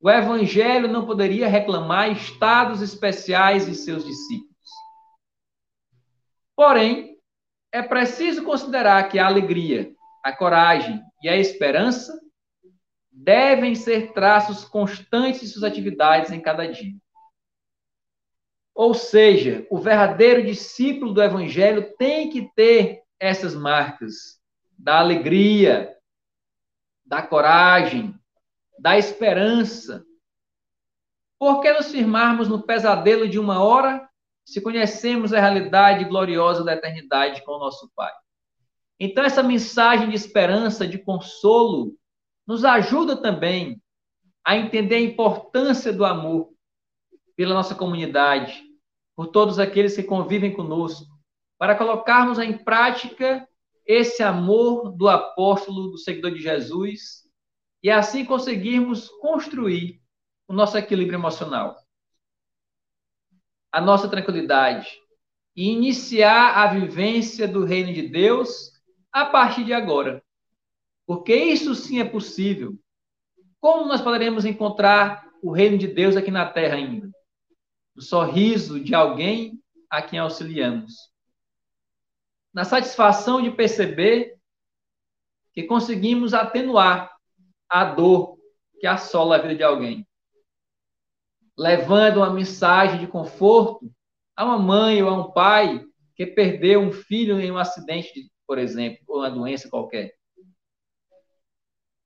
O 0.00 0.08
evangelho 0.08 0.86
não 0.86 1.06
poderia 1.06 1.48
reclamar 1.48 2.10
estados 2.12 2.82
especiais 2.82 3.66
de 3.66 3.74
seus 3.74 4.04
discípulos. 4.04 4.48
Porém, 6.54 7.16
é 7.72 7.82
preciso 7.82 8.44
considerar 8.44 9.08
que 9.08 9.18
a 9.18 9.26
alegria, 9.26 9.92
a 10.24 10.32
coragem 10.32 11.02
e 11.22 11.28
a 11.28 11.36
esperança 11.36 12.18
devem 13.10 13.74
ser 13.74 14.12
traços 14.12 14.64
constantes 14.64 15.40
de 15.40 15.48
suas 15.48 15.64
atividades 15.64 16.30
em 16.30 16.40
cada 16.40 16.66
dia. 16.66 16.94
Ou 18.78 18.94
seja, 18.94 19.66
o 19.70 19.78
verdadeiro 19.80 20.46
discípulo 20.46 21.12
do 21.12 21.20
evangelho 21.20 21.96
tem 21.98 22.30
que 22.30 22.48
ter 22.54 23.02
essas 23.18 23.52
marcas 23.52 24.40
da 24.78 25.00
alegria, 25.00 25.96
da 27.04 27.20
coragem, 27.20 28.14
da 28.78 28.96
esperança. 28.96 30.06
Por 31.40 31.60
que 31.60 31.72
nos 31.72 31.90
firmarmos 31.90 32.48
no 32.48 32.62
pesadelo 32.62 33.28
de 33.28 33.36
uma 33.36 33.60
hora 33.60 34.08
se 34.44 34.60
conhecemos 34.60 35.32
a 35.32 35.40
realidade 35.40 36.04
gloriosa 36.04 36.62
da 36.62 36.74
eternidade 36.74 37.44
com 37.44 37.56
o 37.56 37.58
nosso 37.58 37.90
Pai? 37.96 38.12
Então, 39.00 39.24
essa 39.24 39.42
mensagem 39.42 40.08
de 40.08 40.14
esperança, 40.14 40.86
de 40.86 40.98
consolo, 40.98 41.96
nos 42.46 42.64
ajuda 42.64 43.20
também 43.20 43.82
a 44.44 44.56
entender 44.56 44.94
a 44.94 45.00
importância 45.00 45.92
do 45.92 46.04
amor 46.04 46.52
pela 47.34 47.54
nossa 47.54 47.74
comunidade, 47.74 48.67
por 49.18 49.32
todos 49.32 49.58
aqueles 49.58 49.96
que 49.96 50.04
convivem 50.04 50.54
conosco, 50.54 51.04
para 51.58 51.74
colocarmos 51.74 52.38
em 52.38 52.56
prática 52.56 53.48
esse 53.84 54.22
amor 54.22 54.92
do 54.92 55.08
apóstolo, 55.08 55.90
do 55.90 55.98
seguidor 55.98 56.30
de 56.30 56.40
Jesus, 56.40 57.24
e 57.82 57.90
assim 57.90 58.24
conseguirmos 58.24 59.08
construir 59.20 60.00
o 60.46 60.52
nosso 60.52 60.78
equilíbrio 60.78 61.16
emocional, 61.16 61.76
a 63.72 63.80
nossa 63.80 64.08
tranquilidade 64.08 64.88
e 65.56 65.68
iniciar 65.68 66.56
a 66.56 66.68
vivência 66.68 67.48
do 67.48 67.64
reino 67.64 67.92
de 67.92 68.02
Deus 68.02 68.70
a 69.10 69.26
partir 69.26 69.64
de 69.64 69.72
agora. 69.72 70.22
Porque 71.04 71.34
isso 71.34 71.74
sim 71.74 71.98
é 71.98 72.04
possível. 72.04 72.78
Como 73.58 73.84
nós 73.84 74.00
poderemos 74.00 74.44
encontrar 74.44 75.28
o 75.42 75.50
reino 75.50 75.76
de 75.76 75.88
Deus 75.88 76.16
aqui 76.16 76.30
na 76.30 76.48
terra 76.48 76.76
ainda? 76.76 77.07
No 77.98 78.02
sorriso 78.02 78.78
de 78.78 78.94
alguém 78.94 79.60
a 79.90 80.00
quem 80.00 80.20
auxiliamos 80.20 81.10
na 82.54 82.64
satisfação 82.64 83.42
de 83.42 83.50
perceber 83.50 84.36
que 85.52 85.64
conseguimos 85.64 86.32
atenuar 86.32 87.12
a 87.68 87.84
dor 87.84 88.38
que 88.78 88.86
assola 88.86 89.34
a 89.34 89.42
vida 89.42 89.56
de 89.56 89.64
alguém. 89.64 90.06
Levando 91.58 92.18
uma 92.18 92.32
mensagem 92.32 93.00
de 93.00 93.08
conforto 93.08 93.92
a 94.36 94.44
uma 94.44 94.58
mãe 94.60 95.02
ou 95.02 95.08
a 95.08 95.20
um 95.20 95.32
pai 95.32 95.84
que 96.14 96.24
perdeu 96.24 96.80
um 96.80 96.92
filho 96.92 97.40
em 97.40 97.50
um 97.50 97.58
acidente, 97.58 98.30
por 98.46 98.58
exemplo, 98.58 99.02
ou 99.08 99.18
uma 99.18 99.28
doença 99.28 99.68
qualquer. 99.68 100.14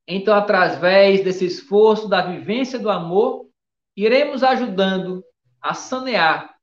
Então, 0.09 0.35
através 0.35 1.23
desse 1.23 1.44
esforço 1.44 2.09
da 2.09 2.23
vivência 2.23 2.78
do 2.78 2.89
amor, 2.89 3.47
iremos 3.94 4.43
ajudando 4.43 5.23
a 5.62 5.74
sanear 5.74 6.55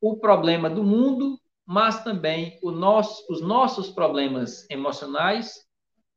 o 0.00 0.16
problema 0.16 0.70
do 0.70 0.82
mundo 0.82 1.38
mas 1.66 2.02
também 2.02 2.58
nosso, 2.62 3.24
os 3.32 3.40
nossos 3.40 3.90
problemas 3.90 4.68
emocionais, 4.68 5.66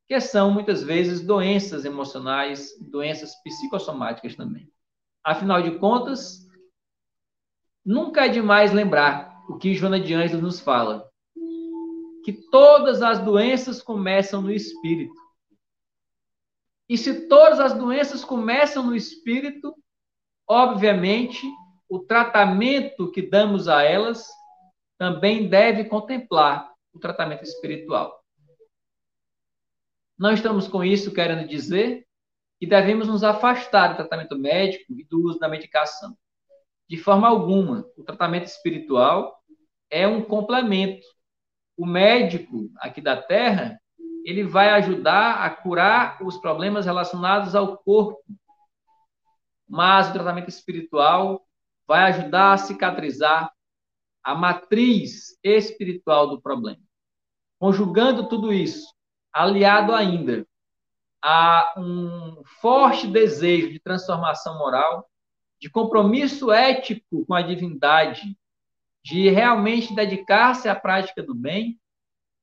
que 0.07 0.19
são 0.19 0.51
muitas 0.51 0.83
vezes 0.83 1.21
doenças 1.21 1.85
emocionais, 1.85 2.71
doenças 2.91 3.33
psicossomáticas 3.43 4.35
também. 4.35 4.69
Afinal 5.23 5.61
de 5.61 5.79
contas, 5.79 6.45
nunca 7.83 8.25
é 8.25 8.29
demais 8.29 8.71
lembrar 8.71 9.43
o 9.49 9.57
que 9.57 9.73
Joana 9.73 9.99
de 9.99 10.13
Ângeles 10.13 10.41
nos 10.41 10.59
fala, 10.59 11.09
que 12.23 12.33
todas 12.51 13.01
as 13.01 13.19
doenças 13.19 13.81
começam 13.81 14.41
no 14.41 14.51
espírito. 14.51 15.15
E 16.87 16.97
se 16.97 17.27
todas 17.27 17.59
as 17.59 17.73
doenças 17.73 18.23
começam 18.23 18.83
no 18.83 18.95
espírito, 18.95 19.75
obviamente, 20.47 21.47
o 21.89 21.99
tratamento 21.99 23.11
que 23.11 23.21
damos 23.21 23.67
a 23.67 23.83
elas 23.83 24.27
também 24.97 25.47
deve 25.47 25.85
contemplar 25.85 26.71
o 26.93 26.99
tratamento 26.99 27.43
espiritual. 27.43 28.23
Não 30.17 30.31
estamos 30.31 30.67
com 30.67 30.83
isso 30.83 31.13
querendo 31.13 31.47
dizer 31.47 32.07
que 32.59 32.65
devemos 32.65 33.07
nos 33.07 33.23
afastar 33.23 33.89
do 33.89 33.95
tratamento 33.97 34.37
médico 34.37 34.93
e 34.97 35.03
do 35.03 35.21
uso 35.25 35.37
da 35.37 35.49
medicação. 35.49 36.17
De 36.87 36.97
forma 36.97 37.27
alguma, 37.27 37.85
o 37.97 38.03
tratamento 38.03 38.45
espiritual 38.45 39.37
é 39.89 40.07
um 40.07 40.21
complemento. 40.21 41.05
O 41.75 41.85
médico 41.85 42.69
aqui 42.77 43.01
da 43.01 43.21
Terra, 43.21 43.77
ele 44.23 44.43
vai 44.43 44.69
ajudar 44.69 45.43
a 45.43 45.49
curar 45.49 46.17
os 46.23 46.37
problemas 46.37 46.85
relacionados 46.85 47.53
ao 47.53 47.77
corpo. 47.77 48.23
Mas 49.67 50.09
o 50.09 50.13
tratamento 50.13 50.47
espiritual 50.47 51.44
vai 51.87 52.11
ajudar 52.11 52.53
a 52.53 52.57
cicatrizar 52.57 53.51
a 54.23 54.33
matriz 54.33 55.37
espiritual 55.43 56.27
do 56.27 56.41
problema. 56.41 56.81
Conjugando 57.59 58.27
tudo 58.27 58.51
isso, 58.51 58.87
aliado 59.31 59.93
ainda 59.93 60.45
a 61.23 61.73
um 61.77 62.41
forte 62.61 63.07
desejo 63.07 63.71
de 63.71 63.79
transformação 63.79 64.57
moral, 64.57 65.09
de 65.59 65.69
compromisso 65.69 66.51
ético 66.51 67.25
com 67.25 67.33
a 67.33 67.41
divindade, 67.41 68.37
de 69.03 69.29
realmente 69.29 69.93
dedicar-se 69.95 70.67
à 70.67 70.75
prática 70.75 71.21
do 71.21 71.35
bem, 71.35 71.79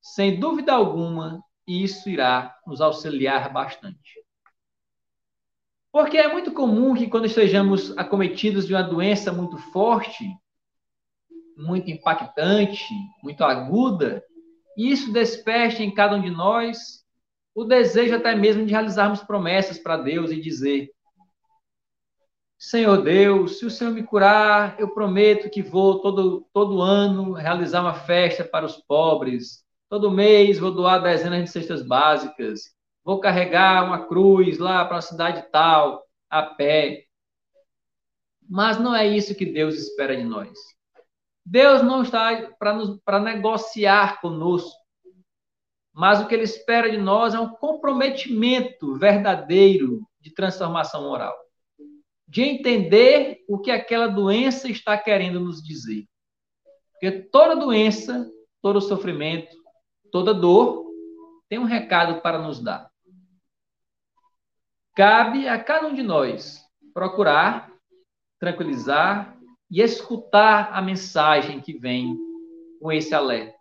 sem 0.00 0.38
dúvida 0.38 0.72
alguma, 0.72 1.42
isso 1.66 2.08
irá 2.08 2.56
nos 2.66 2.80
auxiliar 2.80 3.52
bastante. 3.52 4.21
Porque 5.92 6.16
é 6.16 6.32
muito 6.32 6.52
comum 6.52 6.94
que 6.94 7.06
quando 7.06 7.26
estejamos 7.26 7.96
acometidos 7.98 8.66
de 8.66 8.72
uma 8.72 8.82
doença 8.82 9.30
muito 9.30 9.58
forte, 9.58 10.24
muito 11.54 11.90
impactante, 11.90 12.88
muito 13.22 13.44
aguda, 13.44 14.24
isso 14.76 15.12
desperte 15.12 15.82
em 15.82 15.94
cada 15.94 16.16
um 16.16 16.22
de 16.22 16.30
nós 16.30 17.02
o 17.54 17.64
desejo 17.64 18.16
até 18.16 18.34
mesmo 18.34 18.64
de 18.64 18.72
realizarmos 18.72 19.22
promessas 19.22 19.78
para 19.78 19.98
Deus 19.98 20.30
e 20.30 20.40
dizer: 20.40 20.90
Senhor 22.58 23.02
Deus, 23.02 23.58
se 23.58 23.66
o 23.66 23.70
Senhor 23.70 23.92
me 23.92 24.02
curar, 24.02 24.80
eu 24.80 24.94
prometo 24.94 25.50
que 25.50 25.60
vou 25.60 26.00
todo, 26.00 26.48
todo 26.54 26.80
ano 26.80 27.32
realizar 27.32 27.82
uma 27.82 27.92
festa 27.92 28.44
para 28.44 28.64
os 28.64 28.76
pobres. 28.76 29.62
Todo 29.90 30.10
mês 30.10 30.58
vou 30.58 30.70
doar 30.70 31.02
dezenas 31.02 31.44
de 31.44 31.50
cestas 31.50 31.86
básicas. 31.86 32.62
Vou 33.04 33.20
carregar 33.20 33.84
uma 33.84 34.06
cruz 34.06 34.58
lá 34.58 34.84
para 34.84 34.96
uma 34.96 35.02
cidade 35.02 35.44
tal, 35.50 36.06
a 36.30 36.42
pé. 36.42 37.04
Mas 38.48 38.78
não 38.78 38.94
é 38.94 39.06
isso 39.06 39.34
que 39.34 39.46
Deus 39.46 39.74
espera 39.74 40.16
de 40.16 40.24
nós. 40.24 40.58
Deus 41.44 41.82
não 41.82 42.02
está 42.02 42.54
para 42.58 43.18
negociar 43.18 44.20
conosco, 44.20 44.78
mas 45.92 46.20
o 46.20 46.28
que 46.28 46.34
ele 46.34 46.44
espera 46.44 46.90
de 46.90 46.96
nós 46.96 47.34
é 47.34 47.40
um 47.40 47.48
comprometimento 47.48 48.94
verdadeiro 48.96 50.00
de 50.20 50.32
transformação 50.32 51.02
moral, 51.02 51.36
de 52.28 52.42
entender 52.42 53.44
o 53.48 53.58
que 53.58 53.70
aquela 53.70 54.06
doença 54.06 54.70
está 54.70 54.96
querendo 54.96 55.40
nos 55.40 55.60
dizer. 55.60 56.06
Porque 56.92 57.22
toda 57.22 57.56
doença, 57.56 58.30
todo 58.62 58.80
sofrimento, 58.80 59.56
toda 60.12 60.32
dor 60.32 60.86
tem 61.48 61.58
um 61.58 61.64
recado 61.64 62.22
para 62.22 62.38
nos 62.38 62.60
dar. 62.60 62.91
Cabe 64.94 65.48
a 65.48 65.62
cada 65.62 65.88
um 65.88 65.94
de 65.94 66.02
nós 66.02 66.62
procurar 66.92 67.72
tranquilizar 68.38 69.38
e 69.70 69.80
escutar 69.80 70.72
a 70.72 70.82
mensagem 70.82 71.60
que 71.60 71.78
vem 71.78 72.18
com 72.80 72.90
esse 72.90 73.14
alerta. 73.14 73.56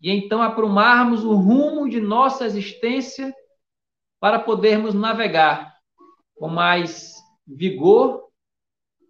E 0.00 0.10
então 0.10 0.42
aprumarmos 0.42 1.22
o 1.22 1.34
rumo 1.34 1.88
de 1.88 2.00
nossa 2.00 2.46
existência 2.46 3.34
para 4.18 4.38
podermos 4.38 4.94
navegar 4.94 5.74
com 6.34 6.48
mais 6.48 7.14
vigor, 7.46 8.28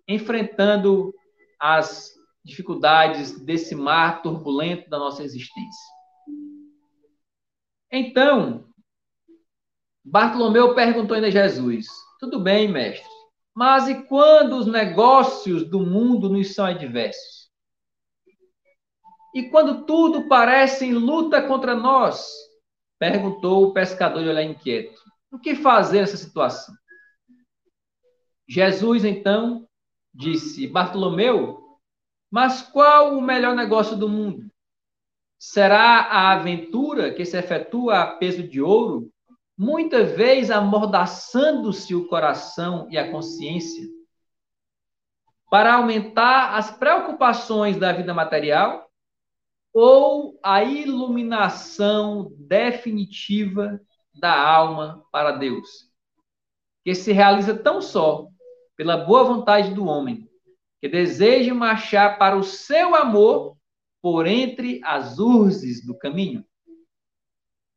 enfrentando 0.07 1.15
as 1.59 2.13
dificuldades 2.45 3.41
desse 3.41 3.75
mar 3.75 4.23
turbulento 4.23 4.91
da 4.91 4.99
nossa 4.99 5.23
existência. 5.23 5.95
Então, 7.91 8.67
Bartolomeu 10.05 10.75
perguntou 10.75 11.15
ainda 11.15 11.29
a 11.29 11.31
Jesus: 11.31 11.87
Tudo 12.21 12.39
bem, 12.39 12.69
mestre, 12.69 13.09
mas 13.55 13.89
e 13.89 14.03
quando 14.05 14.57
os 14.57 14.67
negócios 14.67 15.69
do 15.69 15.81
mundo 15.81 16.29
nos 16.29 16.55
são 16.55 16.67
adversos? 16.67 17.51
E 19.35 19.49
quando 19.51 19.85
tudo 19.85 20.29
parece 20.29 20.85
em 20.85 20.93
luta 20.93 21.43
contra 21.43 21.75
nós? 21.75 22.31
Perguntou 22.99 23.65
o 23.65 23.73
pescador 23.73 24.23
de 24.23 24.29
olhar 24.29 24.45
inquieto. 24.45 25.01
O 25.33 25.39
que 25.39 25.57
fazer 25.57 26.01
nessa 26.01 26.17
situação? 26.17 26.75
Jesus 28.47 29.05
então 29.05 29.67
disse: 30.13 30.67
Bartolomeu, 30.67 31.79
mas 32.31 32.63
qual 32.63 33.17
o 33.17 33.23
melhor 33.23 33.57
negócio 33.57 33.97
do 33.97 34.09
mundo? 34.09 34.51
Será 35.39 36.01
a 36.03 36.33
aventura 36.33 37.13
que 37.13 37.25
se 37.25 37.37
efetua 37.37 38.01
a 38.01 38.17
peso 38.17 38.43
de 38.43 38.61
ouro 38.61 39.13
muita 39.57 40.05
vez 40.05 40.51
amordaçando-se 40.51 41.95
o 41.95 42.09
coração 42.09 42.89
e 42.91 42.99
a 42.99 43.11
consciência, 43.11 43.87
para 45.51 45.75
aumentar 45.75 46.57
as 46.57 46.71
preocupações 46.71 47.77
da 47.77 47.93
vida 47.93 48.13
material 48.13 48.91
ou 49.73 50.39
a 50.43 50.65
iluminação 50.65 52.33
definitiva 52.39 53.81
da 54.13 54.37
alma 54.37 55.05
para 55.13 55.33
Deus, 55.33 55.91
que 56.85 56.95
se 56.95 57.13
realiza 57.13 57.57
tão 57.57 57.81
só 57.81 58.29
pela 58.77 58.97
boa 58.97 59.25
vontade 59.25 59.73
do 59.73 59.87
homem, 59.87 60.29
que 60.81 60.89
deseja 60.89 61.55
marchar 61.55 62.19
para 62.19 62.37
o 62.37 62.43
seu 62.43 62.95
amor 62.95 63.57
por 64.03 64.27
entre 64.27 64.81
as 64.85 65.19
urzes 65.19 65.85
do 65.85 65.97
caminho. 65.97 66.45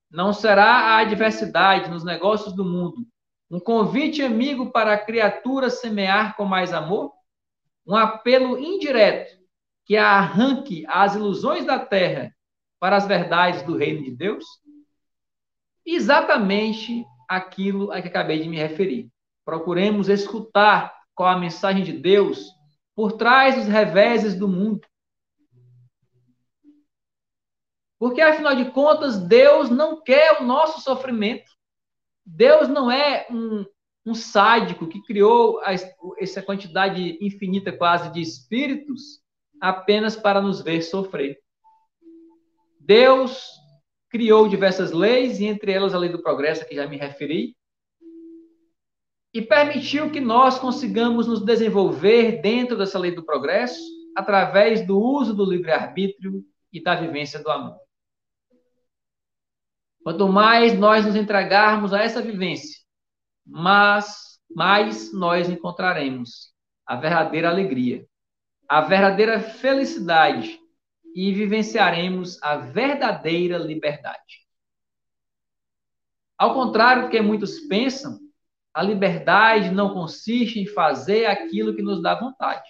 Não 0.10 0.32
será 0.34 0.66
a 0.66 0.98
adversidade 1.00 1.90
nos 1.90 2.04
negócios 2.04 2.54
do 2.54 2.64
mundo 2.64 3.06
um 3.50 3.60
convite 3.60 4.22
amigo 4.22 4.72
para 4.72 4.94
a 4.94 4.98
criatura 4.98 5.70
semear 5.70 6.36
com 6.36 6.44
mais 6.44 6.74
amor? 6.74 7.14
Um 7.86 7.96
apelo 7.96 8.60
indireto 8.60 9.38
que 9.86 9.96
arranque 9.96 10.86
as 10.88 11.16
ilusões 11.16 11.66
da 11.66 11.80
terra 11.80 12.36
para 12.78 12.98
as 12.98 13.08
verdades 13.08 13.62
do 13.62 13.78
reino 13.78 14.04
de 14.04 14.12
Deus? 14.12 14.44
Exatamente 15.86 17.06
aquilo 17.28 17.92
a 17.92 18.02
que 18.02 18.10
acabei 18.10 18.42
de 18.42 18.50
me 18.50 18.58
referir. 18.58 19.10
Procuremos 19.46 20.10
escutar 20.10 20.94
qual 21.16 21.30
a 21.30 21.40
mensagem 21.40 21.86
de 21.86 21.94
Deus 21.94 22.46
por 22.94 23.14
trás 23.14 23.56
dos 23.56 23.68
reveses 23.68 24.36
do 24.36 24.50
mundo 24.50 24.86
Porque, 28.00 28.22
afinal 28.22 28.56
de 28.56 28.70
contas, 28.72 29.18
Deus 29.18 29.70
não 29.70 30.02
quer 30.02 30.40
o 30.40 30.44
nosso 30.46 30.82
sofrimento. 30.82 31.50
Deus 32.26 32.68
não 32.68 32.92
é 32.92 33.26
um, 33.32 33.66
um 34.06 34.14
sádico 34.14 34.88
que 34.88 35.02
criou 35.02 35.60
a, 35.62 35.74
essa 36.20 36.42
quantidade 36.42 37.18
infinita, 37.20 37.72
quase, 37.72 38.12
de 38.12 38.22
espíritos 38.22 39.22
apenas 39.60 40.16
para 40.16 40.42
nos 40.42 40.62
ver 40.62 40.82
sofrer. 40.82 41.40
Deus 42.80 43.50
criou 44.10 44.48
diversas 44.48 44.92
leis, 44.92 45.40
e 45.40 45.46
entre 45.46 45.72
elas 45.72 45.94
a 45.94 45.98
lei 45.98 46.10
do 46.10 46.22
progresso, 46.22 46.66
que 46.68 46.76
já 46.76 46.88
me 46.88 46.98
referi, 46.98 47.56
e 49.34 49.42
permitiu 49.42 50.10
que 50.10 50.20
nós 50.20 50.58
consigamos 50.58 51.28
nos 51.28 51.44
desenvolver 51.44 52.42
dentro 52.42 52.78
dessa 52.78 52.98
lei 52.98 53.12
do 53.12 53.26
progresso 53.26 53.80
através 54.16 54.86
do 54.86 55.00
uso 55.00 55.34
do 55.34 55.46
livre-arbítrio 55.46 56.44
e 56.72 56.82
da 56.82 56.96
vivência 56.96 57.40
do 57.42 57.52
amor. 57.52 57.87
Quanto 60.08 60.30
mais 60.30 60.80
nós 60.80 61.06
nos 61.06 61.18
entregarmos 61.18 61.94
a 61.94 62.02
essa 62.02 62.22
vivência, 62.22 62.80
mais, 63.46 64.40
mais 64.50 65.12
nós 65.12 65.50
encontraremos 65.50 66.54
a 66.86 66.96
verdadeira 66.96 67.50
alegria, 67.50 68.08
a 68.70 68.80
verdadeira 68.80 69.42
felicidade 69.42 70.62
e 71.14 71.34
vivenciaremos 71.34 72.42
a 72.42 72.56
verdadeira 72.56 73.58
liberdade. 73.58 74.48
Ao 76.38 76.54
contrário 76.54 77.04
do 77.04 77.10
que 77.10 77.20
muitos 77.20 77.60
pensam, 77.68 78.18
a 78.74 78.82
liberdade 78.82 79.72
não 79.72 79.94
consiste 79.94 80.58
em 80.58 80.68
fazer 80.68 81.26
aquilo 81.26 81.76
que 81.76 81.82
nos 81.82 82.02
dá 82.02 82.18
vontade. 82.18 82.70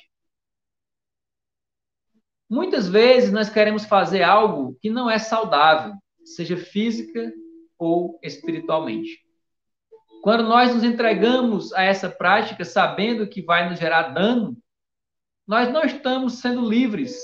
Muitas 2.50 2.90
vezes 2.90 3.32
nós 3.32 3.48
queremos 3.48 3.86
fazer 3.86 4.24
algo 4.24 4.76
que 4.82 4.90
não 4.90 5.08
é 5.08 5.20
saudável, 5.20 5.94
seja 6.36 6.58
física 6.58 7.32
ou 7.78 8.20
espiritualmente. 8.24 9.26
Quando 10.22 10.44
nós 10.44 10.74
nos 10.74 10.84
entregamos 10.84 11.72
a 11.74 11.84
essa 11.84 12.10
prática 12.10 12.66
sabendo 12.66 13.28
que 13.28 13.42
vai 13.42 13.70
nos 13.70 13.80
gerar 13.80 14.10
dano, 14.10 14.58
nós 15.46 15.72
não 15.72 15.84
estamos 15.84 16.40
sendo 16.40 16.68
livres, 16.68 17.18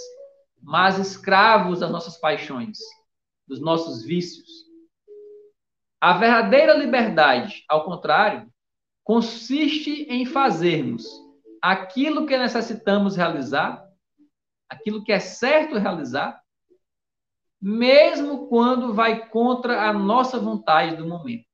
mas 0.62 0.98
escravos 0.98 1.80
das 1.80 1.92
nossas 1.92 2.18
paixões, 2.18 2.78
dos 3.48 3.60
nossos 3.60 4.04
vícios. 4.04 4.48
A 6.00 6.18
verdadeira 6.18 6.74
liberdade, 6.74 7.64
ao 7.68 7.84
contrário, 7.84 8.50
consiste 9.04 10.04
em 10.04 10.26
fazermos 10.26 11.06
aquilo 11.62 12.26
que 12.26 12.38
necessitamos 12.38 13.16
realizar, 13.16 13.86
aquilo 14.70 15.04
que 15.04 15.12
é 15.12 15.20
certo 15.20 15.78
realizar, 15.78 16.43
mesmo 17.65 18.49
quando 18.49 18.94
vai 18.94 19.30
contra 19.30 19.90
a 19.90 19.94
nossa 19.94 20.38
vontade 20.38 20.98
do 20.98 21.07
momento. 21.07 21.45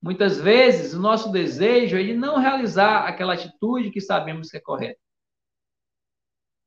Muitas 0.00 0.40
vezes, 0.40 0.94
o 0.94 0.98
nosso 0.98 1.30
desejo 1.30 1.98
é 1.98 2.02
de 2.02 2.14
não 2.14 2.38
realizar 2.38 3.06
aquela 3.06 3.34
atitude 3.34 3.90
que 3.90 4.00
sabemos 4.00 4.48
que 4.48 4.56
é 4.56 4.60
correta. 4.60 4.98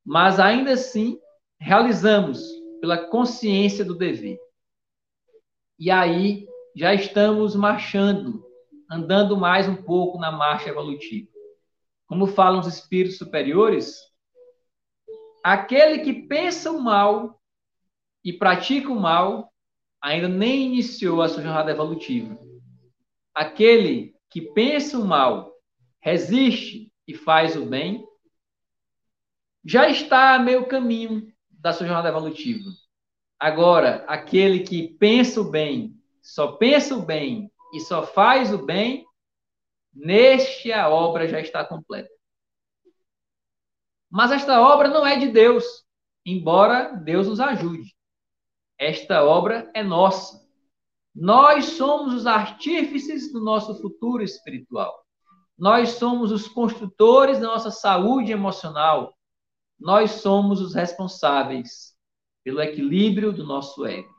Mas 0.05 0.39
ainda 0.39 0.73
assim, 0.73 1.19
realizamos 1.59 2.39
pela 2.79 3.07
consciência 3.07 3.83
do 3.83 3.97
dever. 3.97 4.39
E 5.79 5.89
aí 5.89 6.47
já 6.75 6.93
estamos 6.93 7.55
marchando, 7.55 8.45
andando 8.91 9.35
mais 9.35 9.67
um 9.67 9.75
pouco 9.75 10.19
na 10.19 10.31
marcha 10.31 10.69
evolutiva. 10.69 11.27
Como 12.05 12.27
falam 12.27 12.59
os 12.59 12.67
espíritos 12.67 13.17
superiores, 13.17 13.97
aquele 15.43 15.99
que 15.99 16.27
pensa 16.27 16.71
o 16.71 16.79
mal 16.79 17.38
e 18.23 18.33
pratica 18.33 18.91
o 18.91 18.99
mal, 18.99 19.53
ainda 20.01 20.27
nem 20.27 20.67
iniciou 20.67 21.21
a 21.21 21.29
sua 21.29 21.43
jornada 21.43 21.71
evolutiva. 21.71 22.37
Aquele 23.33 24.15
que 24.29 24.41
pensa 24.53 24.97
o 24.97 25.05
mal, 25.05 25.53
resiste 26.01 26.91
e 27.07 27.13
faz 27.13 27.55
o 27.55 27.65
bem, 27.65 28.05
já 29.65 29.89
está 29.89 30.35
a 30.35 30.39
meio 30.39 30.67
caminho 30.67 31.31
da 31.49 31.73
sua 31.73 31.85
jornada 31.85 32.09
evolutiva. 32.09 32.69
Agora, 33.39 34.05
aquele 34.07 34.61
que 34.61 34.89
pensa 34.97 35.41
o 35.41 35.49
bem, 35.49 35.95
só 36.21 36.53
pensa 36.53 36.95
o 36.95 37.05
bem 37.05 37.51
e 37.73 37.79
só 37.79 38.05
faz 38.05 38.53
o 38.53 38.65
bem, 38.65 39.05
neste 39.93 40.71
a 40.71 40.89
obra 40.89 41.27
já 41.27 41.39
está 41.39 41.63
completa. 41.63 42.09
Mas 44.09 44.31
esta 44.31 44.61
obra 44.61 44.87
não 44.87 45.05
é 45.05 45.17
de 45.17 45.27
Deus, 45.27 45.63
embora 46.25 46.93
Deus 46.93 47.27
nos 47.27 47.39
ajude. 47.39 47.95
Esta 48.79 49.25
obra 49.25 49.69
é 49.73 49.83
nossa. 49.83 50.47
Nós 51.13 51.65
somos 51.65 52.13
os 52.13 52.25
artífices 52.25 53.33
do 53.33 53.43
nosso 53.43 53.81
futuro 53.81 54.23
espiritual. 54.23 55.03
Nós 55.57 55.89
somos 55.89 56.31
os 56.31 56.47
construtores 56.47 57.39
da 57.39 57.47
nossa 57.47 57.71
saúde 57.71 58.31
emocional. 58.31 59.13
Nós 59.77 60.11
somos 60.11 60.61
os 60.61 60.73
responsáveis 60.73 61.93
pelo 62.41 62.61
equilíbrio 62.61 63.33
do 63.33 63.45
nosso 63.45 63.85
ego. 63.85 64.13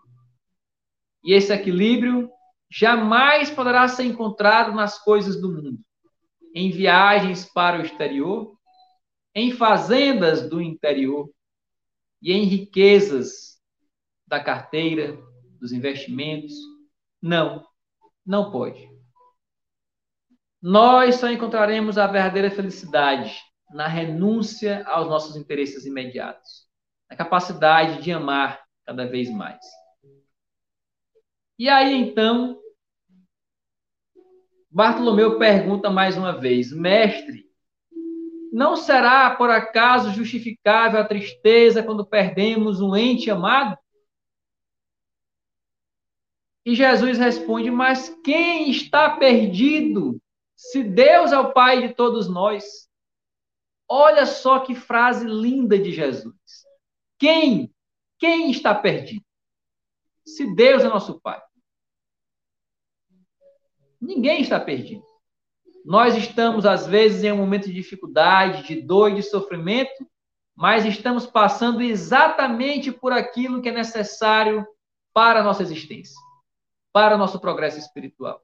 E 1.24 1.32
esse 1.32 1.52
equilíbrio 1.52 2.30
jamais 2.70 3.50
poderá 3.50 3.88
ser 3.88 4.04
encontrado 4.04 4.72
nas 4.72 5.02
coisas 5.02 5.40
do 5.40 5.50
mundo, 5.50 5.78
em 6.54 6.70
viagens 6.70 7.44
para 7.46 7.78
o 7.78 7.82
exterior, 7.82 8.54
em 9.34 9.52
fazendas 9.52 10.48
do 10.48 10.60
interior 10.60 11.30
e 12.22 12.32
em 12.32 12.44
riquezas 12.44 13.49
da 14.30 14.42
carteira, 14.42 15.18
dos 15.60 15.72
investimentos. 15.72 16.54
Não, 17.20 17.66
não 18.24 18.50
pode. 18.52 18.88
Nós 20.62 21.16
só 21.16 21.28
encontraremos 21.28 21.98
a 21.98 22.06
verdadeira 22.06 22.50
felicidade 22.50 23.36
na 23.70 23.88
renúncia 23.88 24.84
aos 24.86 25.08
nossos 25.08 25.36
interesses 25.36 25.84
imediatos, 25.84 26.68
na 27.10 27.16
capacidade 27.16 28.02
de 28.02 28.12
amar 28.12 28.62
cada 28.86 29.04
vez 29.06 29.28
mais. 29.30 29.60
E 31.58 31.68
aí 31.68 31.94
então, 31.94 32.58
Bartolomeu 34.70 35.38
pergunta 35.38 35.90
mais 35.90 36.16
uma 36.16 36.38
vez: 36.38 36.72
Mestre, 36.72 37.44
não 38.52 38.76
será 38.76 39.34
por 39.34 39.50
acaso 39.50 40.12
justificável 40.12 41.00
a 41.00 41.04
tristeza 41.04 41.82
quando 41.82 42.06
perdemos 42.06 42.80
um 42.80 42.94
ente 42.94 43.30
amado? 43.30 43.76
E 46.70 46.74
Jesus 46.76 47.18
responde: 47.18 47.68
Mas 47.68 48.16
quem 48.22 48.70
está 48.70 49.16
perdido? 49.16 50.22
Se 50.54 50.84
Deus 50.84 51.32
é 51.32 51.38
o 51.38 51.52
Pai 51.52 51.88
de 51.88 51.94
todos 51.94 52.28
nós. 52.28 52.88
Olha 53.88 54.24
só 54.24 54.60
que 54.60 54.72
frase 54.72 55.26
linda 55.26 55.76
de 55.76 55.90
Jesus. 55.90 56.36
Quem? 57.18 57.74
Quem 58.20 58.52
está 58.52 58.72
perdido? 58.72 59.24
Se 60.24 60.54
Deus 60.54 60.84
é 60.84 60.88
nosso 60.88 61.20
Pai. 61.20 61.42
Ninguém 64.00 64.40
está 64.40 64.60
perdido. 64.60 65.02
Nós 65.84 66.16
estamos, 66.16 66.64
às 66.64 66.86
vezes, 66.86 67.24
em 67.24 67.32
um 67.32 67.38
momento 67.38 67.66
de 67.66 67.72
dificuldade, 67.72 68.68
de 68.68 68.80
dor 68.80 69.10
e 69.10 69.16
de 69.16 69.24
sofrimento, 69.24 70.08
mas 70.54 70.84
estamos 70.84 71.26
passando 71.26 71.82
exatamente 71.82 72.92
por 72.92 73.12
aquilo 73.12 73.60
que 73.60 73.70
é 73.70 73.72
necessário 73.72 74.64
para 75.12 75.40
a 75.40 75.42
nossa 75.42 75.64
existência 75.64 76.29
para 76.92 77.14
o 77.14 77.18
nosso 77.18 77.38
progresso 77.40 77.78
espiritual. 77.78 78.42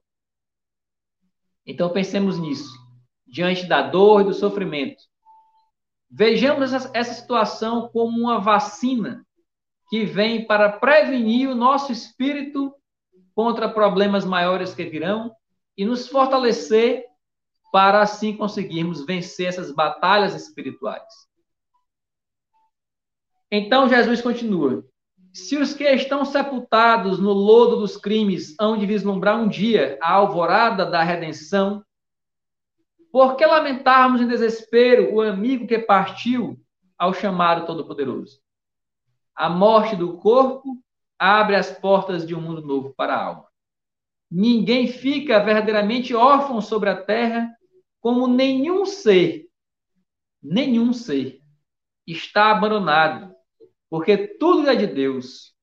Então 1.65 1.91
pensemos 1.91 2.39
nisso, 2.39 2.71
diante 3.25 3.65
da 3.65 3.81
dor 3.81 4.21
e 4.21 4.25
do 4.25 4.33
sofrimento. 4.33 5.03
Vejamos 6.09 6.71
essa, 6.71 6.89
essa 6.93 7.13
situação 7.13 7.89
como 7.89 8.17
uma 8.17 8.39
vacina 8.39 9.25
que 9.89 10.05
vem 10.05 10.45
para 10.45 10.71
prevenir 10.71 11.49
o 11.49 11.55
nosso 11.55 11.91
espírito 11.91 12.73
contra 13.35 13.69
problemas 13.69 14.25
maiores 14.25 14.73
que 14.73 14.85
virão 14.85 15.35
e 15.77 15.85
nos 15.85 16.07
fortalecer 16.07 17.05
para 17.71 18.01
assim 18.01 18.35
conseguirmos 18.35 19.05
vencer 19.05 19.47
essas 19.47 19.71
batalhas 19.71 20.33
espirituais. 20.33 21.27
Então 23.51 23.87
Jesus 23.87 24.21
continua: 24.21 24.85
se 25.37 25.55
os 25.55 25.71
que 25.71 25.83
estão 25.83 26.25
sepultados 26.25 27.19
no 27.19 27.31
lodo 27.31 27.77
dos 27.77 27.95
crimes 27.95 28.55
hão 28.59 28.75
de 28.75 28.87
vislumbrar 28.87 29.39
um 29.39 29.47
dia 29.47 29.99
a 30.01 30.13
alvorada 30.13 30.83
da 30.83 31.03
redenção, 31.03 31.85
por 33.11 33.35
que 33.35 33.45
lamentarmos 33.45 34.19
em 34.19 34.27
desespero 34.27 35.13
o 35.13 35.21
amigo 35.21 35.67
que 35.67 35.77
partiu 35.77 36.59
ao 36.97 37.13
chamado 37.13 37.67
Todo-Poderoso? 37.67 38.39
A 39.35 39.47
morte 39.47 39.95
do 39.95 40.17
corpo 40.17 40.83
abre 41.19 41.55
as 41.55 41.69
portas 41.69 42.25
de 42.25 42.33
um 42.33 42.41
mundo 42.41 42.61
novo 42.65 42.95
para 42.97 43.13
a 43.13 43.23
alma. 43.23 43.45
Ninguém 44.29 44.87
fica 44.87 45.39
verdadeiramente 45.39 46.15
órfão 46.15 46.59
sobre 46.61 46.89
a 46.89 46.99
terra, 46.99 47.55
como 48.01 48.27
nenhum 48.27 48.87
ser, 48.87 49.45
nenhum 50.41 50.91
ser 50.93 51.39
está 52.07 52.49
abandonado 52.49 53.36
porque 53.89 54.17
tudo 54.37 54.69
é 54.69 54.75
de 54.75 54.87
Deus 54.87 55.55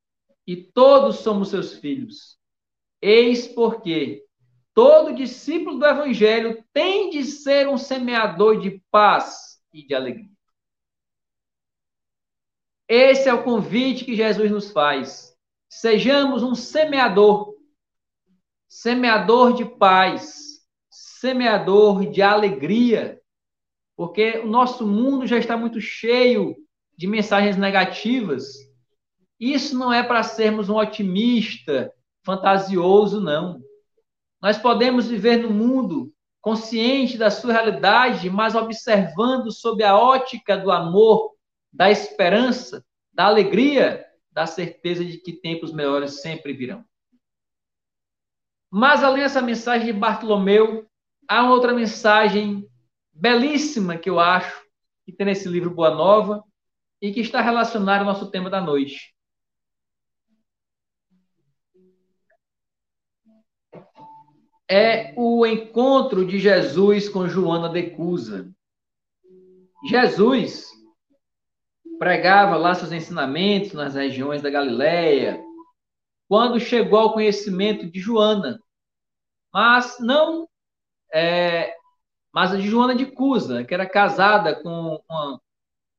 e 0.46 0.56
todos 0.56 1.16
somos 1.16 1.48
seus 1.48 1.74
filhos. 1.74 2.38
Eis 3.00 3.46
porque 3.46 4.24
todo 4.72 5.14
discípulo 5.14 5.78
do 5.78 5.86
Evangelho 5.86 6.64
tem 6.72 7.10
de 7.10 7.24
ser 7.24 7.68
um 7.68 7.76
semeador 7.76 8.60
de 8.60 8.82
paz 8.90 9.60
e 9.72 9.86
de 9.86 9.94
alegria. 9.94 10.30
Esse 12.88 13.28
é 13.28 13.34
o 13.34 13.42
convite 13.42 14.04
que 14.04 14.16
Jesus 14.16 14.50
nos 14.50 14.70
faz. 14.70 15.34
Sejamos 15.68 16.42
um 16.42 16.54
semeador, 16.54 17.54
semeador 18.68 19.54
de 19.54 19.64
paz, 19.64 20.60
semeador 20.90 22.10
de 22.10 22.22
alegria, 22.22 23.20
porque 23.96 24.38
o 24.38 24.46
nosso 24.46 24.86
mundo 24.86 25.26
já 25.26 25.38
está 25.38 25.56
muito 25.56 25.80
cheio 25.80 26.63
de 26.96 27.06
mensagens 27.06 27.56
negativas, 27.56 28.44
isso 29.38 29.76
não 29.76 29.92
é 29.92 30.02
para 30.02 30.22
sermos 30.22 30.68
um 30.68 30.76
otimista 30.76 31.92
fantasioso, 32.24 33.20
não. 33.20 33.60
Nós 34.40 34.58
podemos 34.58 35.08
viver 35.08 35.38
no 35.38 35.50
mundo 35.50 36.12
consciente 36.40 37.16
da 37.16 37.30
sua 37.30 37.52
realidade, 37.52 38.28
mas 38.28 38.54
observando 38.54 39.50
sob 39.50 39.82
a 39.82 39.96
ótica 39.96 40.56
do 40.56 40.70
amor, 40.70 41.32
da 41.72 41.90
esperança, 41.90 42.84
da 43.12 43.24
alegria, 43.24 44.04
da 44.30 44.46
certeza 44.46 45.04
de 45.04 45.18
que 45.18 45.32
tempos 45.32 45.72
melhores 45.72 46.20
sempre 46.20 46.52
virão. 46.52 46.84
Mas 48.70 49.02
além 49.02 49.22
dessa 49.22 49.40
mensagem 49.40 49.86
de 49.86 49.92
Bartolomeu, 49.92 50.86
há 51.28 51.42
uma 51.42 51.52
outra 51.52 51.72
mensagem 51.72 52.68
belíssima 53.12 53.96
que 53.96 54.10
eu 54.10 54.18
acho 54.18 54.64
que 55.06 55.12
tem 55.12 55.26
nesse 55.26 55.48
livro 55.48 55.70
Boa 55.70 55.94
Nova, 55.94 56.42
e 57.04 57.12
que 57.12 57.20
está 57.20 57.42
relacionado 57.42 58.00
ao 58.00 58.06
nosso 58.06 58.30
tema 58.30 58.48
da 58.48 58.62
noite. 58.62 59.14
é 64.66 65.12
o 65.14 65.44
encontro 65.44 66.26
de 66.26 66.38
Jesus 66.38 67.06
com 67.10 67.28
Joana 67.28 67.68
de 67.68 67.90
Cusa. 67.90 68.50
Jesus 69.86 70.70
pregava 71.98 72.56
lá 72.56 72.74
seus 72.74 72.90
ensinamentos 72.90 73.74
nas 73.74 73.94
regiões 73.94 74.40
da 74.40 74.48
Galileia, 74.48 75.38
quando 76.26 76.58
chegou 76.58 76.98
ao 76.98 77.12
conhecimento 77.12 77.86
de 77.90 78.00
Joana, 78.00 78.58
mas 79.52 79.98
não 80.00 80.48
é, 81.12 81.74
mas 82.32 82.50
de 82.50 82.66
Joana 82.66 82.94
de 82.94 83.04
Cusa, 83.04 83.62
que 83.62 83.74
era 83.74 83.86
casada 83.86 84.60
com 84.62 84.98
uma, 85.06 85.40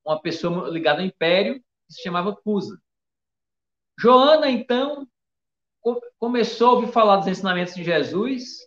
uma 0.05 0.21
pessoa 0.21 0.69
ligada 0.69 1.01
ao 1.01 1.05
império, 1.05 1.55
que 1.87 1.93
se 1.93 2.01
chamava 2.03 2.35
Cusa. 2.35 2.79
Joana, 3.99 4.49
então, 4.49 5.07
começou 6.19 6.69
a 6.69 6.73
ouvir 6.73 6.91
falar 6.91 7.17
dos 7.17 7.27
ensinamentos 7.27 7.73
de 7.73 7.83
Jesus 7.83 8.57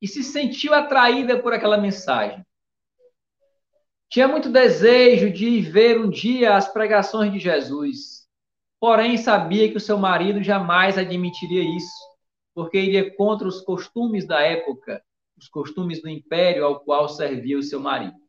e 0.00 0.06
se 0.06 0.22
sentiu 0.22 0.74
atraída 0.74 1.40
por 1.40 1.52
aquela 1.52 1.78
mensagem. 1.78 2.44
Tinha 4.10 4.28
muito 4.28 4.48
desejo 4.48 5.32
de 5.32 5.60
ver 5.60 5.98
um 5.98 6.08
dia 6.08 6.54
as 6.54 6.72
pregações 6.72 7.32
de 7.32 7.38
Jesus, 7.38 8.28
porém 8.78 9.16
sabia 9.16 9.70
que 9.70 9.76
o 9.76 9.80
seu 9.80 9.96
marido 9.96 10.42
jamais 10.42 10.98
admitiria 10.98 11.62
isso, 11.76 11.94
porque 12.54 12.78
iria 12.78 13.14
contra 13.16 13.48
os 13.48 13.60
costumes 13.60 14.26
da 14.26 14.40
época, 14.40 15.02
os 15.36 15.48
costumes 15.48 16.00
do 16.02 16.08
império 16.08 16.64
ao 16.64 16.80
qual 16.80 17.08
servia 17.08 17.58
o 17.58 17.62
seu 17.62 17.80
marido. 17.80 18.23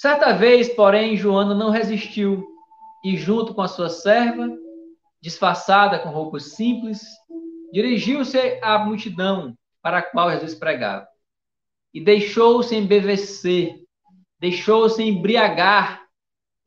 Certa 0.00 0.32
vez, 0.32 0.66
porém, 0.70 1.14
Joana 1.14 1.54
não 1.54 1.68
resistiu 1.68 2.42
e, 3.04 3.18
junto 3.18 3.52
com 3.52 3.60
a 3.60 3.68
sua 3.68 3.90
serva, 3.90 4.48
disfarçada 5.20 5.98
com 5.98 6.08
roupas 6.08 6.54
simples, 6.54 7.02
dirigiu-se 7.70 8.38
à 8.62 8.78
multidão 8.78 9.54
para 9.82 9.98
a 9.98 10.02
qual 10.02 10.30
Jesus 10.30 10.54
pregava 10.54 11.06
e 11.92 12.02
deixou-se 12.02 12.74
embevecer, 12.74 13.74
deixou-se 14.38 15.02
embriagar 15.02 16.02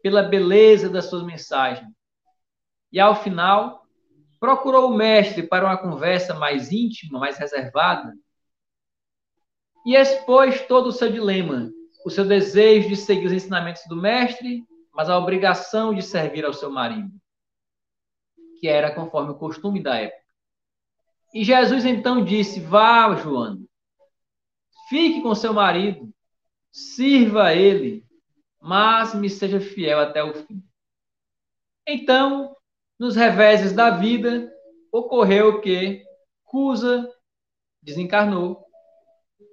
pela 0.03 0.21
beleza 0.21 0.87
das 0.87 1.05
suas 1.05 1.23
mensagens. 1.23 1.89
E 2.91 2.99
ao 2.99 3.15
final, 3.15 3.83
procurou 4.39 4.91
o 4.91 4.95
mestre 4.95 5.41
para 5.41 5.65
uma 5.65 5.77
conversa 5.77 6.35
mais 6.35 6.71
íntima, 6.71 7.17
mais 7.17 7.39
reservada, 7.39 8.13
e 9.87 9.95
expôs 9.95 10.61
todo 10.67 10.89
o 10.89 10.91
seu 10.91 11.11
dilema, 11.11 11.71
o 12.05 12.09
seu 12.09 12.25
desejo 12.25 12.89
de 12.89 12.95
seguir 12.95 13.25
os 13.25 13.33
ensinamentos 13.33 13.83
do 13.87 13.95
mestre, 13.95 14.63
mas 14.93 15.09
a 15.09 15.17
obrigação 15.17 15.93
de 15.93 16.01
servir 16.01 16.45
ao 16.45 16.53
seu 16.53 16.69
marido 16.69 17.11
que 18.63 18.69
era 18.69 18.95
conforme 18.95 19.31
o 19.31 19.37
costume 19.37 19.83
da 19.83 19.97
época. 19.97 20.23
E 21.33 21.43
Jesus 21.43 21.83
então 21.83 22.23
disse: 22.23 22.61
Vá, 22.61 23.13
Joana, 23.13 23.59
fique 24.87 25.21
com 25.21 25.35
seu 25.35 25.53
marido, 25.53 26.09
sirva 26.71 27.47
a 27.47 27.53
ele, 27.53 28.07
mas 28.61 29.13
me 29.13 29.29
seja 29.29 29.59
fiel 29.59 29.99
até 29.99 30.23
o 30.23 30.33
fim. 30.33 30.63
Então, 31.85 32.55
nos 32.97 33.17
reveses 33.17 33.73
da 33.73 33.89
vida, 33.89 34.49
ocorreu 34.93 35.59
que 35.59 36.01
Cusa 36.45 37.11
desencarnou, 37.81 38.65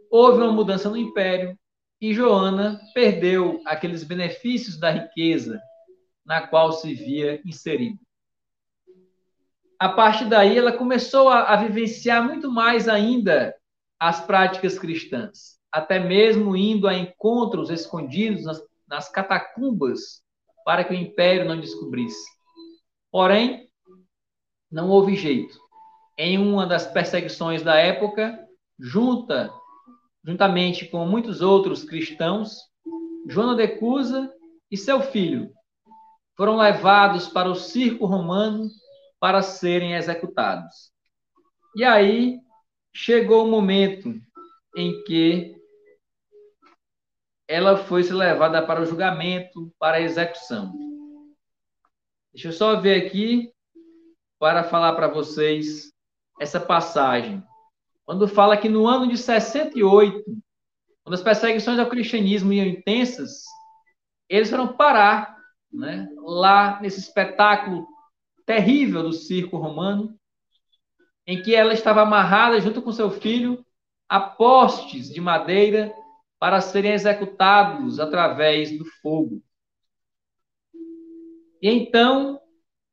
houve 0.09 0.41
uma 0.41 0.53
mudança 0.53 0.89
no 0.89 0.97
império 0.97 1.59
e 2.01 2.15
Joana 2.15 2.81
perdeu 2.95 3.61
aqueles 3.67 4.05
benefícios 4.05 4.79
da 4.79 4.91
riqueza 4.91 5.61
na 6.25 6.47
qual 6.47 6.73
se 6.73 6.95
via 6.95 7.41
inserida 7.45 7.99
a 9.81 9.89
partir 9.89 10.27
daí 10.27 10.59
ela 10.59 10.75
começou 10.75 11.31
a, 11.31 11.55
a 11.55 11.57
vivenciar 11.57 12.23
muito 12.23 12.53
mais 12.53 12.87
ainda 12.87 13.57
as 13.99 14.21
práticas 14.21 14.79
cristãs, 14.79 15.59
até 15.73 15.99
mesmo 15.99 16.55
indo 16.55 16.87
a 16.87 16.95
encontros 16.95 17.71
escondidos 17.71 18.45
nas, 18.45 18.63
nas 18.87 19.09
catacumbas 19.11 20.23
para 20.67 20.85
que 20.85 20.93
o 20.93 20.97
império 20.97 21.47
não 21.47 21.59
descobrisse. 21.59 22.29
Porém, 23.11 23.69
não 24.71 24.91
houve 24.91 25.17
jeito. 25.17 25.59
Em 26.19 26.37
uma 26.37 26.67
das 26.67 26.87
perseguições 26.87 27.63
da 27.63 27.77
época, 27.77 28.39
junta, 28.79 29.51
juntamente 30.25 30.87
com 30.87 31.07
muitos 31.07 31.41
outros 31.41 31.85
cristãos, 31.85 32.57
Joana 33.29 33.55
de 33.55 33.69
Cusa 33.79 34.33
e 34.71 34.77
seu 34.77 35.01
filho 35.01 35.53
foram 36.37 36.57
levados 36.57 37.29
para 37.29 37.51
o 37.51 37.55
circo 37.55 38.07
romano 38.07 38.69
para 39.19 39.43
serem 39.43 39.95
executados. 39.95 40.91
E 41.77 41.85
aí 41.85 42.39
chegou 42.95 43.47
o 43.47 43.51
momento 43.51 44.15
em 44.77 45.03
que 45.05 45.55
ela 47.47 47.77
foi 47.77 48.03
se 48.03 48.13
levada 48.13 48.65
para 48.65 48.81
o 48.81 48.87
julgamento, 48.87 49.73
para 49.79 49.99
a 49.99 50.01
execução. 50.01 50.73
Deixa 52.33 52.49
eu 52.49 52.53
só 52.53 52.81
ver 52.81 53.07
aqui 53.07 53.53
para 54.39 54.65
falar 54.65 54.95
para 54.95 55.09
vocês 55.09 55.93
essa 56.41 56.61
passagem. 56.61 57.45
Quando 58.11 58.27
fala 58.27 58.57
que 58.57 58.69
no 58.69 58.89
ano 58.89 59.07
de 59.07 59.17
68, 59.17 60.25
quando 61.05 61.15
as 61.15 61.23
perseguições 61.23 61.79
ao 61.79 61.89
cristianismo 61.89 62.53
iam 62.53 62.67
intensas, 62.67 63.45
eles 64.29 64.51
foram 64.51 64.67
parar 64.77 65.37
né, 65.73 66.09
lá 66.17 66.81
nesse 66.83 66.99
espetáculo 66.99 67.87
terrível 68.45 69.05
do 69.05 69.13
circo 69.13 69.59
romano, 69.59 70.19
em 71.25 71.41
que 71.41 71.55
ela 71.55 71.73
estava 71.73 72.03
amarrada 72.03 72.61
junto 72.61 72.83
com 72.83 72.91
seu 72.91 73.13
filho 73.13 73.65
a 74.09 74.19
postes 74.19 75.09
de 75.09 75.21
madeira 75.21 75.95
para 76.37 76.61
serem 76.61 76.91
executados 76.91 78.01
através 78.01 78.77
do 78.77 78.85
fogo. 79.01 79.41
E 81.63 81.71
então, 81.71 82.41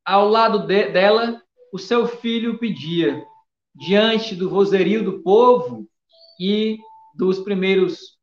ao 0.06 0.30
lado 0.30 0.68
de, 0.68 0.91
dela, 0.91 1.41
o 1.73 1.80
seu 1.80 2.06
filho 2.06 2.60
pedia, 2.60 3.26
diante 3.78 4.36
do 4.36 4.49
vozerio 4.49 5.04
do 5.04 5.22
povo 5.22 5.88
e 6.40 6.80
dos 7.16 7.40
primeiros 7.40 8.18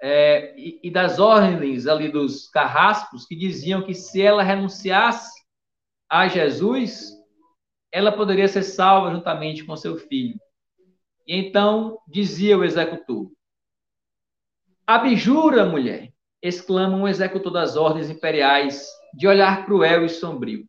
é, 0.00 0.58
e, 0.58 0.80
e 0.82 0.90
das 0.90 1.18
ordens 1.18 1.86
ali 1.86 2.10
dos 2.10 2.48
carrascos 2.48 3.26
que 3.26 3.36
diziam 3.36 3.82
que 3.82 3.94
se 3.94 4.20
ela 4.20 4.42
renunciasse 4.42 5.38
a 6.08 6.26
Jesus, 6.28 7.12
ela 7.92 8.12
poderia 8.12 8.48
ser 8.48 8.62
salva 8.62 9.12
juntamente 9.12 9.64
com 9.64 9.76
seu 9.76 9.96
filho. 9.96 10.38
E 11.26 11.36
então 11.36 11.98
dizia 12.06 12.56
o 12.56 12.64
executor: 12.64 13.30
Abjura, 14.86 15.64
mulher! 15.64 16.12
exclama 16.40 16.96
um 16.96 17.08
executor 17.08 17.52
das 17.52 17.76
ordens 17.76 18.08
imperiais, 18.08 18.86
de 19.14 19.26
olhar 19.26 19.66
cruel 19.66 20.04
e 20.04 20.08
sombrio. 20.08 20.64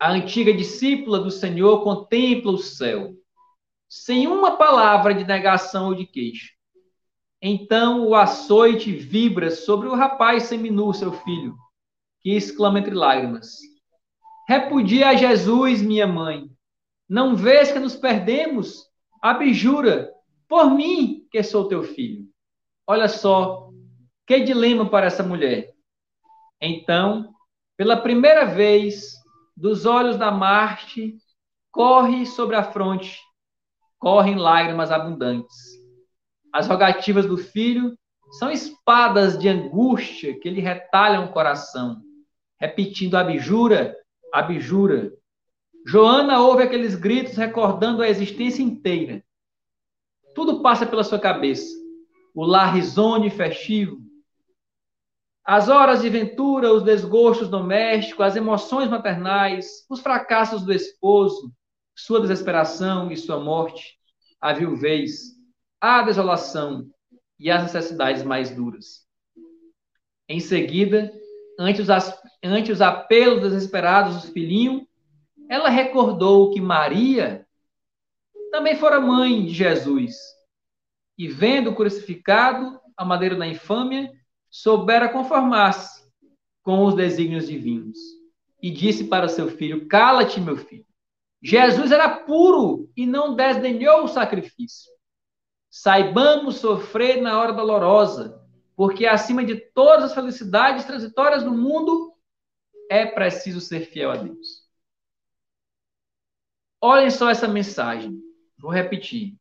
A 0.00 0.12
antiga 0.12 0.50
discípula 0.50 1.20
do 1.20 1.30
Senhor 1.30 1.84
contempla 1.84 2.52
o 2.52 2.56
céu, 2.56 3.14
sem 3.86 4.26
uma 4.26 4.56
palavra 4.56 5.12
de 5.12 5.24
negação 5.24 5.88
ou 5.88 5.94
de 5.94 6.06
queixa. 6.06 6.48
Então 7.42 8.06
o 8.06 8.14
açoite 8.14 8.90
vibra 8.92 9.50
sobre 9.50 9.88
o 9.88 9.94
rapaz 9.94 10.44
seminu, 10.44 10.94
seu 10.94 11.12
filho, 11.12 11.54
que 12.22 12.30
exclama 12.30 12.78
entre 12.78 12.94
lágrimas: 12.94 13.58
Repudia 14.48 15.10
a 15.10 15.14
Jesus, 15.14 15.82
minha 15.82 16.06
mãe. 16.06 16.50
Não 17.06 17.36
vês 17.36 17.70
que 17.70 17.78
nos 17.78 17.94
perdemos? 17.94 18.86
Abjura, 19.20 20.10
por 20.48 20.70
mim, 20.70 21.26
que 21.30 21.42
sou 21.42 21.68
teu 21.68 21.82
filho. 21.82 22.26
Olha 22.86 23.06
só, 23.06 23.68
que 24.26 24.40
dilema 24.40 24.88
para 24.88 25.06
essa 25.06 25.22
mulher. 25.22 25.74
Então, 26.58 27.34
pela 27.76 27.96
primeira 27.98 28.46
vez, 28.46 29.19
dos 29.60 29.86
olhos 29.86 30.16
da 30.16 30.30
Marte, 30.30 31.16
corre 31.70 32.26
sobre 32.26 32.56
a 32.56 32.62
fronte, 32.62 33.20
correm 33.98 34.36
lágrimas 34.36 34.90
abundantes. 34.90 35.56
As 36.52 36.66
rogativas 36.66 37.26
do 37.26 37.36
filho 37.36 37.96
são 38.38 38.50
espadas 38.50 39.38
de 39.38 39.48
angústia 39.48 40.38
que 40.40 40.50
lhe 40.50 40.60
retalham 40.60 41.26
o 41.26 41.32
coração 41.32 42.00
repetindo 42.60 43.16
abjura, 43.16 43.96
abjura. 44.32 45.12
Joana 45.86 46.40
ouve 46.40 46.62
aqueles 46.62 46.94
gritos 46.94 47.34
recordando 47.34 48.02
a 48.02 48.08
existência 48.08 48.62
inteira. 48.62 49.24
Tudo 50.34 50.60
passa 50.62 50.84
pela 50.84 51.02
sua 51.02 51.18
cabeça. 51.18 51.66
O 52.34 52.44
lar 52.44 52.74
risonho 52.74 53.30
festivo. 53.30 53.98
As 55.52 55.68
horas 55.68 56.00
de 56.00 56.08
ventura, 56.08 56.72
os 56.72 56.84
desgostos 56.84 57.48
domésticos, 57.48 58.24
as 58.24 58.36
emoções 58.36 58.88
maternais, 58.88 59.84
os 59.90 59.98
fracassos 59.98 60.62
do 60.62 60.72
esposo, 60.72 61.52
sua 61.92 62.20
desesperação 62.20 63.10
e 63.10 63.16
sua 63.16 63.40
morte, 63.40 63.98
a 64.40 64.52
viuvez, 64.52 65.36
a 65.80 66.02
desolação 66.02 66.88
e 67.36 67.50
as 67.50 67.64
necessidades 67.64 68.22
mais 68.22 68.54
duras. 68.54 69.04
Em 70.28 70.38
seguida, 70.38 71.12
ante 71.58 71.82
os, 71.82 71.88
ante 72.44 72.70
os 72.70 72.80
apelos 72.80 73.42
desesperados 73.42 74.22
do 74.22 74.32
filhinho, 74.32 74.86
ela 75.48 75.68
recordou 75.68 76.52
que 76.52 76.60
Maria 76.60 77.44
também 78.52 78.76
fora 78.76 79.00
mãe 79.00 79.46
de 79.46 79.52
Jesus, 79.52 80.14
e 81.18 81.26
vendo 81.26 81.70
o 81.70 81.74
crucificado, 81.74 82.80
a 82.96 83.04
madeira 83.04 83.34
da 83.34 83.48
infâmia, 83.48 84.12
soubera 84.50 85.08
conformar-se 85.08 86.04
com 86.62 86.84
os 86.84 86.94
desígnios 86.94 87.46
divinos. 87.46 87.98
E 88.62 88.70
disse 88.70 89.04
para 89.04 89.28
seu 89.28 89.48
filho: 89.48 89.88
Cala-te, 89.88 90.40
meu 90.40 90.56
filho. 90.56 90.84
Jesus 91.42 91.90
era 91.90 92.08
puro 92.08 92.90
e 92.94 93.06
não 93.06 93.34
desdenhou 93.34 94.04
o 94.04 94.08
sacrifício. 94.08 94.90
Saibamos 95.70 96.56
sofrer 96.56 97.22
na 97.22 97.40
hora 97.40 97.52
dolorosa, 97.52 98.38
porque 98.76 99.06
acima 99.06 99.44
de 99.44 99.56
todas 99.56 100.06
as 100.06 100.14
felicidades 100.14 100.84
transitórias 100.84 101.42
do 101.42 101.52
mundo, 101.52 102.14
é 102.90 103.06
preciso 103.06 103.60
ser 103.60 103.86
fiel 103.86 104.10
a 104.10 104.16
Deus. 104.16 104.68
Olhem 106.82 107.10
só 107.10 107.30
essa 107.30 107.46
mensagem. 107.46 108.20
Vou 108.58 108.70
repetir. 108.70 109.39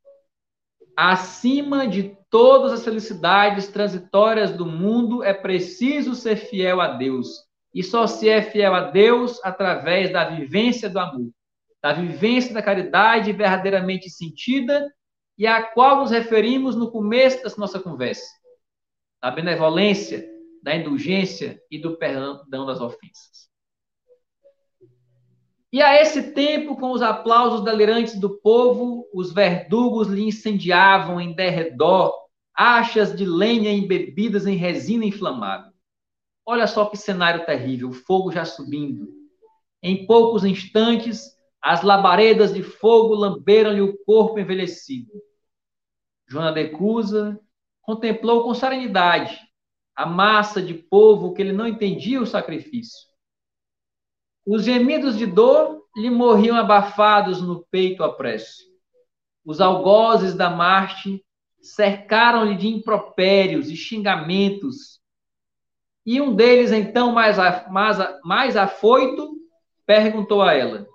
Acima 1.01 1.87
de 1.87 2.13
todas 2.29 2.73
as 2.73 2.83
felicidades 2.83 3.69
transitórias 3.69 4.51
do 4.51 4.65
mundo, 4.65 5.23
é 5.23 5.33
preciso 5.33 6.13
ser 6.13 6.35
fiel 6.35 6.81
a 6.81 6.89
Deus. 6.89 7.45
E 7.73 7.81
só 7.81 8.05
se 8.05 8.27
é 8.27 8.41
fiel 8.41 8.75
a 8.75 8.91
Deus 8.91 9.39
através 9.41 10.11
da 10.11 10.25
vivência 10.25 10.89
do 10.89 10.99
amor, 10.99 11.31
da 11.81 11.93
vivência 11.93 12.53
da 12.53 12.61
caridade 12.61 13.31
verdadeiramente 13.31 14.09
sentida 14.09 14.93
e 15.37 15.47
à 15.47 15.63
qual 15.63 16.01
nos 16.01 16.11
referimos 16.11 16.75
no 16.75 16.91
começo 16.91 17.41
dessa 17.43 17.57
nossa 17.57 17.79
conversa. 17.79 18.27
Da 19.21 19.31
benevolência, 19.31 20.29
da 20.61 20.75
indulgência 20.75 21.61
e 21.71 21.79
do 21.79 21.95
perdão 21.95 22.45
das 22.49 22.81
ofensas. 22.81 23.48
E 25.71 25.81
a 25.81 26.01
esse 26.01 26.31
tempo, 26.31 26.75
com 26.75 26.91
os 26.91 27.01
aplausos 27.01 27.63
delirantes 27.63 28.19
do 28.19 28.39
povo, 28.39 29.07
os 29.13 29.31
verdugos 29.31 30.07
lhe 30.07 30.23
incendiavam 30.23 31.21
em 31.21 31.33
derredor 31.33 32.13
achas 32.55 33.15
de 33.15 33.23
lenha 33.23 33.71
embebidas 33.71 34.45
em 34.45 34.55
resina 34.55 35.05
inflamável. 35.05 35.71
Olha 36.45 36.67
só 36.67 36.85
que 36.85 36.97
cenário 36.97 37.45
terrível, 37.45 37.89
o 37.89 37.93
fogo 37.93 38.31
já 38.31 38.43
subindo. 38.43 39.07
Em 39.81 40.05
poucos 40.05 40.43
instantes, 40.43 41.37
as 41.61 41.83
labaredas 41.83 42.53
de 42.53 42.63
fogo 42.63 43.13
lamberam-lhe 43.13 43.81
o 43.81 43.97
corpo 44.03 44.39
envelhecido. 44.39 45.11
Joana 46.27 46.51
de 46.51 46.69
Cusa 46.69 47.39
contemplou 47.81 48.43
com 48.43 48.53
serenidade 48.53 49.39
a 49.95 50.05
massa 50.05 50.61
de 50.61 50.73
povo 50.73 51.33
que 51.33 51.41
ele 51.41 51.51
não 51.51 51.67
entendia 51.67 52.21
o 52.21 52.25
sacrifício. 52.25 53.08
Os 54.45 54.63
gemidos 54.63 55.17
de 55.17 55.25
dor 55.25 55.85
lhe 55.95 56.09
morriam 56.09 56.55
abafados 56.55 57.41
no 57.41 57.65
peito 57.69 58.03
a 58.03 58.13
preço. 58.13 58.63
Os 59.45 59.59
algozes 59.61 60.33
da 60.33 60.49
Marte 60.49 61.23
cercaram-lhe 61.61 62.55
de 62.55 62.67
impropérios 62.67 63.69
e 63.69 63.75
xingamentos. 63.75 64.99
E 66.05 66.21
um 66.21 66.35
deles, 66.35 66.71
então, 66.71 67.11
mais, 67.11 67.37
mais, 67.69 67.97
mais 68.23 68.57
afoito, 68.57 69.37
perguntou 69.85 70.41
a 70.41 70.53
ela: 70.53 70.87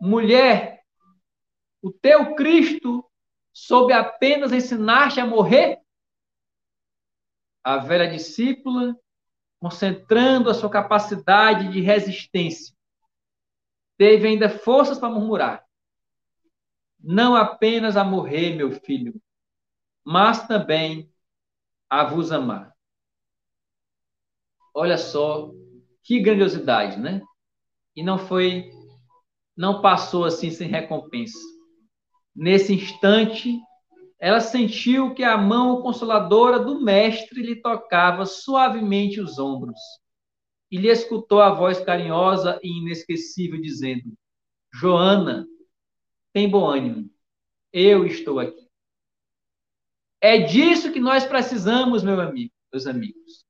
Mulher, 0.00 0.80
o 1.82 1.92
teu 1.92 2.34
Cristo 2.34 3.04
soube 3.52 3.92
apenas 3.92 4.52
ensinar-te 4.52 5.20
a 5.20 5.26
morrer? 5.26 5.78
A 7.62 7.78
velha 7.78 8.08
discípula 8.08 8.96
concentrando 9.60 10.50
a 10.50 10.54
sua 10.54 10.70
capacidade 10.70 11.72
de 11.72 11.80
resistência. 11.80 12.74
Teve 13.96 14.28
ainda 14.28 14.48
forças 14.48 14.98
para 14.98 15.08
murmurar. 15.08 15.64
Não 17.00 17.34
apenas 17.34 17.96
a 17.96 18.04
morrer, 18.04 18.54
meu 18.54 18.72
filho, 18.72 19.20
mas 20.04 20.46
também 20.46 21.10
a 21.88 22.04
vos 22.04 22.32
amar. 22.32 22.74
Olha 24.74 24.98
só 24.98 25.50
que 26.02 26.20
grandiosidade, 26.20 26.98
né? 27.00 27.22
E 27.94 28.02
não 28.02 28.18
foi, 28.18 28.70
não 29.56 29.80
passou 29.80 30.24
assim 30.24 30.50
sem 30.50 30.68
recompensa. 30.68 31.38
Nesse 32.34 32.74
instante, 32.74 33.58
ela 34.18 34.40
sentiu 34.40 35.14
que 35.14 35.22
a 35.22 35.36
mão 35.36 35.82
consoladora 35.82 36.58
do 36.58 36.80
mestre 36.80 37.42
lhe 37.42 37.56
tocava 37.56 38.24
suavemente 38.24 39.20
os 39.20 39.38
ombros 39.38 39.78
e 40.70 40.78
lhe 40.78 40.88
escutou 40.88 41.40
a 41.40 41.50
voz 41.50 41.80
carinhosa 41.80 42.58
e 42.62 42.80
inesquecível 42.80 43.60
dizendo: 43.60 44.14
Joana, 44.72 45.46
tem 46.32 46.48
bom 46.48 46.66
ânimo, 46.66 47.10
eu 47.72 48.06
estou 48.06 48.40
aqui. 48.40 48.66
É 50.20 50.38
disso 50.38 50.92
que 50.92 50.98
nós 50.98 51.24
precisamos, 51.26 52.02
meu 52.02 52.20
amigo, 52.20 52.52
meus 52.72 52.86
amigos. 52.86 53.44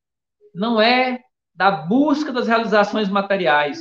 Não 0.52 0.80
é 0.80 1.22
da 1.55 1.70
busca 1.70 2.32
das 2.32 2.48
realizações 2.48 3.09
materiais, 3.09 3.80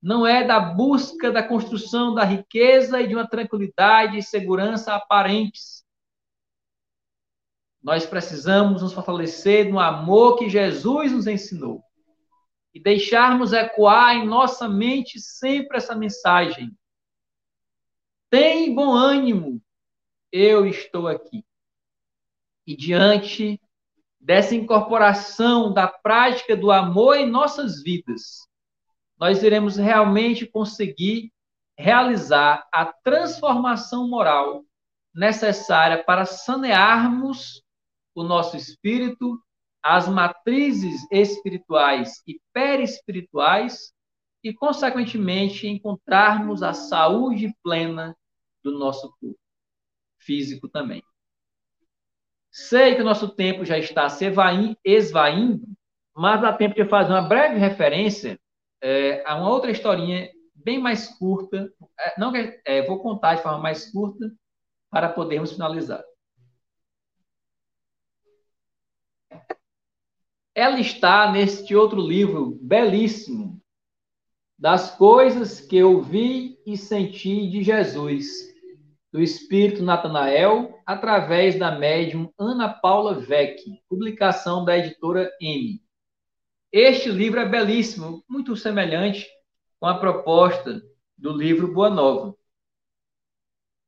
não 0.00 0.26
é 0.26 0.44
da 0.44 0.60
busca 0.60 1.32
da 1.32 1.42
construção 1.42 2.14
da 2.14 2.24
riqueza 2.24 3.00
e 3.00 3.08
de 3.08 3.14
uma 3.14 3.26
tranquilidade 3.26 4.16
e 4.16 4.22
segurança 4.22 4.94
aparentes 4.94 5.83
nós 7.84 8.06
precisamos 8.06 8.80
nos 8.80 8.94
fortalecer 8.94 9.70
no 9.70 9.78
amor 9.78 10.38
que 10.38 10.48
Jesus 10.48 11.12
nos 11.12 11.26
ensinou 11.26 11.84
e 12.72 12.80
deixarmos 12.80 13.52
ecoar 13.52 14.16
em 14.16 14.26
nossa 14.26 14.66
mente 14.66 15.20
sempre 15.20 15.76
essa 15.76 15.94
mensagem. 15.94 16.74
Tem 18.30 18.74
bom 18.74 18.90
ânimo, 18.90 19.62
eu 20.32 20.66
estou 20.66 21.06
aqui. 21.06 21.44
E 22.66 22.74
diante 22.74 23.60
dessa 24.18 24.54
incorporação 24.54 25.70
da 25.70 25.86
prática 25.86 26.56
do 26.56 26.72
amor 26.72 27.16
em 27.16 27.30
nossas 27.30 27.82
vidas, 27.82 28.48
nós 29.18 29.42
iremos 29.42 29.76
realmente 29.76 30.46
conseguir 30.46 31.30
realizar 31.76 32.66
a 32.72 32.86
transformação 32.86 34.08
moral 34.08 34.64
necessária 35.14 36.02
para 36.02 36.24
sanearmos 36.24 37.62
o 38.14 38.22
nosso 38.22 38.56
espírito, 38.56 39.40
as 39.82 40.08
matrizes 40.08 41.06
espirituais 41.10 42.22
e 42.26 42.40
perispirituais 42.52 43.92
e, 44.42 44.52
consequentemente, 44.52 45.66
encontrarmos 45.66 46.62
a 46.62 46.72
saúde 46.72 47.54
plena 47.62 48.16
do 48.62 48.78
nosso 48.78 49.14
corpo, 49.20 49.38
físico 50.18 50.68
também. 50.68 51.02
Sei 52.50 52.94
que 52.94 53.02
o 53.02 53.04
nosso 53.04 53.28
tempo 53.34 53.64
já 53.64 53.76
está 53.76 54.08
se 54.08 54.24
esvaindo, 54.84 55.66
mas 56.14 56.40
dá 56.40 56.52
tempo 56.52 56.74
de 56.74 56.88
fazer 56.88 57.10
uma 57.10 57.28
breve 57.28 57.58
referência 57.58 58.38
é, 58.80 59.22
a 59.26 59.34
uma 59.34 59.50
outra 59.50 59.70
historinha 59.70 60.30
bem 60.54 60.78
mais 60.78 61.08
curta. 61.18 61.72
É, 61.98 62.18
não 62.18 62.32
é, 62.36 62.82
vou 62.86 63.00
contar 63.00 63.34
de 63.34 63.42
forma 63.42 63.58
mais 63.58 63.90
curta 63.90 64.32
para 64.90 65.08
podermos 65.08 65.52
finalizar. 65.52 66.02
Ela 70.54 70.78
está 70.78 71.32
neste 71.32 71.74
outro 71.74 72.00
livro 72.00 72.56
belíssimo, 72.62 73.60
das 74.56 74.96
coisas 74.96 75.60
que 75.60 75.76
eu 75.76 76.00
vi 76.00 76.56
e 76.64 76.76
senti 76.76 77.48
de 77.50 77.62
Jesus, 77.62 78.54
do 79.12 79.20
Espírito 79.20 79.82
Natanael, 79.82 80.80
através 80.86 81.58
da 81.58 81.76
médium 81.76 82.32
Ana 82.38 82.68
Paula 82.68 83.14
Vec, 83.14 83.60
publicação 83.88 84.64
da 84.64 84.78
editora 84.78 85.30
M. 85.40 85.82
Este 86.72 87.10
livro 87.10 87.40
é 87.40 87.48
belíssimo, 87.48 88.24
muito 88.28 88.56
semelhante 88.56 89.26
com 89.80 89.86
a 89.86 89.98
proposta 89.98 90.80
do 91.18 91.32
livro 91.32 91.72
Boa 91.72 91.90
Nova. 91.90 92.34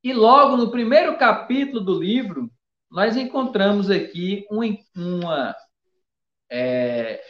E 0.02 0.12
logo 0.12 0.56
no 0.56 0.70
primeiro 0.70 1.16
capítulo 1.16 1.80
do 1.80 1.98
livro, 1.98 2.50
nós 2.90 3.16
encontramos 3.16 3.90
aqui 3.90 4.46
um, 4.50 4.60
uma 4.94 5.54
é, 6.50 7.22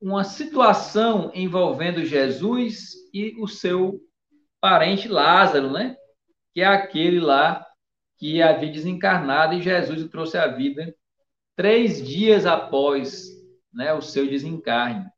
uma 0.00 0.24
situação 0.24 1.30
envolvendo 1.34 2.04
Jesus 2.04 2.92
e 3.12 3.34
o 3.38 3.46
seu 3.46 4.00
parente 4.60 5.08
Lázaro, 5.08 5.70
né? 5.70 5.96
Que 6.54 6.60
é 6.60 6.66
aquele 6.66 7.20
lá 7.20 7.64
que 8.16 8.42
havia 8.42 8.70
desencarnado 8.70 9.54
e 9.54 9.62
Jesus 9.62 10.02
o 10.02 10.08
trouxe 10.08 10.36
à 10.36 10.46
vida 10.48 10.94
três 11.56 12.06
dias 12.06 12.46
após 12.46 13.28
né, 13.72 13.92
o 13.92 14.00
seu 14.00 14.28
desencarne. 14.28 15.08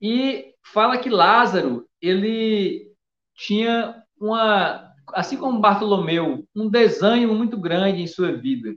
E 0.00 0.54
fala 0.62 0.98
que 0.98 1.08
Lázaro, 1.08 1.88
ele 2.00 2.92
tinha 3.34 4.02
uma, 4.20 4.92
assim 5.12 5.36
como 5.36 5.60
Bartolomeu, 5.60 6.46
um 6.54 6.68
desânimo 6.68 7.34
muito 7.34 7.56
grande 7.56 8.02
em 8.02 8.06
sua 8.06 8.32
vida 8.32 8.76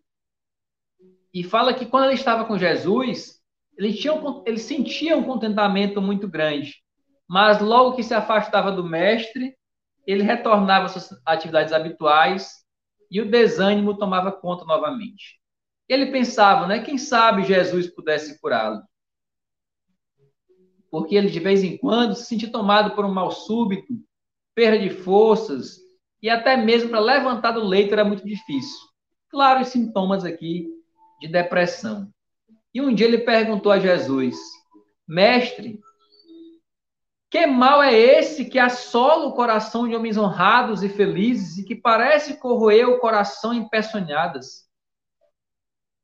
e 1.34 1.44
fala 1.44 1.74
que 1.74 1.86
quando 1.86 2.06
ele 2.06 2.16
estava 2.16 2.46
com 2.46 2.58
Jesus, 2.58 3.40
ele, 3.78 3.94
tinha 3.94 4.14
um, 4.14 4.44
ele 4.46 4.60
sentia 4.60 5.16
um 5.16 5.24
contentamento 5.24 6.02
muito 6.02 6.28
grande. 6.28 6.76
Mas 7.28 7.62
logo 7.62 7.96
que 7.96 8.04
se 8.04 8.14
afastava 8.14 8.72
do 8.72 8.84
mestre, 8.84 9.56
ele 10.06 10.24
retornava 10.24 10.86
às 10.86 10.92
suas 10.92 11.22
atividades 11.26 11.72
habituais 11.72 12.66
e 13.10 13.22
o 13.22 13.30
desânimo 13.30 13.98
tomava 13.98 14.32
conta 14.32 14.66
novamente. 14.66 15.40
Ele 15.88 16.12
pensava, 16.12 16.68
né? 16.68 16.80
Quem 16.82 16.98
sabe 16.98 17.44
Jesus 17.44 17.88
pudesse 17.88 18.40
curá-lo? 18.40 18.82
Porque 20.90 21.16
ele 21.16 21.30
de 21.30 21.40
vez 21.40 21.64
em 21.64 21.78
quando 21.78 22.16
se 22.16 22.26
sentia 22.26 22.52
tomado 22.52 22.96
por 22.96 23.06
um 23.06 23.14
mal 23.14 23.32
súbito, 23.32 23.94
perda 24.54 24.80
de 24.80 24.90
forças 24.90 25.78
e 26.22 26.30
até 26.30 26.58
mesmo 26.58 26.90
para 26.90 27.00
levantar 27.00 27.52
do 27.52 27.64
leito 27.64 27.94
era 27.94 28.04
muito 28.04 28.26
difícil. 28.26 28.78
Claro, 29.30 29.62
os 29.62 29.70
sintomas 29.70 30.26
aqui 30.26 30.68
de 31.22 31.28
depressão. 31.28 32.12
E 32.74 32.82
um 32.82 32.94
dia 32.94 33.06
ele 33.06 33.20
perguntou 33.20 33.72
a 33.72 33.80
Jesus: 33.80 34.36
Mestre, 35.08 35.80
que 37.30 37.46
mal 37.46 37.82
é 37.82 37.94
esse 37.94 38.46
que 38.46 38.58
assola 38.58 39.28
o 39.28 39.34
coração 39.34 39.88
de 39.88 39.96
homens 39.96 40.18
honrados 40.18 40.84
e 40.84 40.90
felizes 40.90 41.60
e 41.60 41.64
que 41.64 41.76
parece 41.76 42.38
corroer 42.38 42.90
o 42.90 43.00
coração 43.00 43.54
em 43.54 43.70
peçonhadas? 43.70 44.70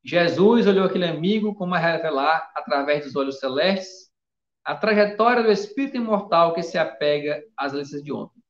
Jesus 0.05 0.67
olhou 0.67 0.85
aquele 0.85 1.05
amigo 1.05 1.53
como 1.55 1.75
a 1.75 1.79
revelar, 1.79 2.49
através 2.55 3.03
dos 3.03 3.15
olhos 3.15 3.39
celestes, 3.39 4.07
a 4.63 4.75
trajetória 4.75 5.43
do 5.43 5.51
espírito 5.51 5.97
imortal 5.97 6.53
que 6.53 6.61
se 6.61 6.77
apega 6.77 7.43
às 7.57 7.73
listas 7.73 8.03
de 8.03 8.13
ontem. 8.13 8.41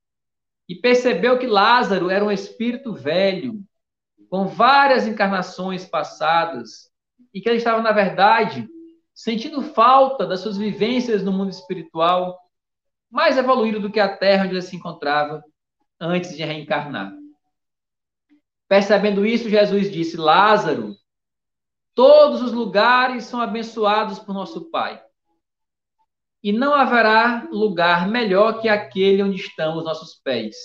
E 0.70 0.76
percebeu 0.76 1.40
que 1.40 1.48
Lázaro 1.48 2.10
era 2.10 2.24
um 2.24 2.32
espírito 2.32 2.94
velho, 2.94 3.64
com 4.30 4.48
várias 4.48 5.08
encarnações 5.08 5.86
passadas, 5.86 6.92
e 7.34 7.42
que 7.42 7.48
ele 7.50 7.58
estava, 7.58 7.82
na 7.82 7.92
verdade, 7.92 8.68
sentindo 9.14 9.62
falta 9.62 10.26
das 10.26 10.42
suas 10.42 10.58
vivências 10.58 11.24
no 11.24 11.32
mundo 11.32 11.50
espiritual 11.50 12.38
mais 13.10 13.38
evoluído 13.38 13.80
do 13.80 13.92
que 13.92 14.00
a 14.00 14.18
terra 14.18 14.44
onde 14.44 14.54
ele 14.54 14.62
se 14.62 14.76
encontrava 14.76 15.44
antes 16.00 16.36
de 16.36 16.44
reencarnar. 16.44 17.14
Percebendo 18.68 19.26
isso, 19.26 19.50
Jesus 19.50 19.90
disse: 19.92 20.18
Lázaro, 20.18 20.94
todos 21.96 22.42
os 22.42 22.52
lugares 22.52 23.24
são 23.24 23.42
abençoados 23.42 24.20
por 24.20 24.34
nosso 24.34 24.70
Pai. 24.70 25.02
E 26.44 26.52
não 26.52 26.74
haverá 26.74 27.48
lugar 27.50 28.08
melhor 28.08 28.62
que 28.62 28.70
aquele 28.70 29.24
onde 29.24 29.38
estão 29.38 29.78
os 29.78 29.84
nossos 29.84 30.16
pés. 30.16 30.56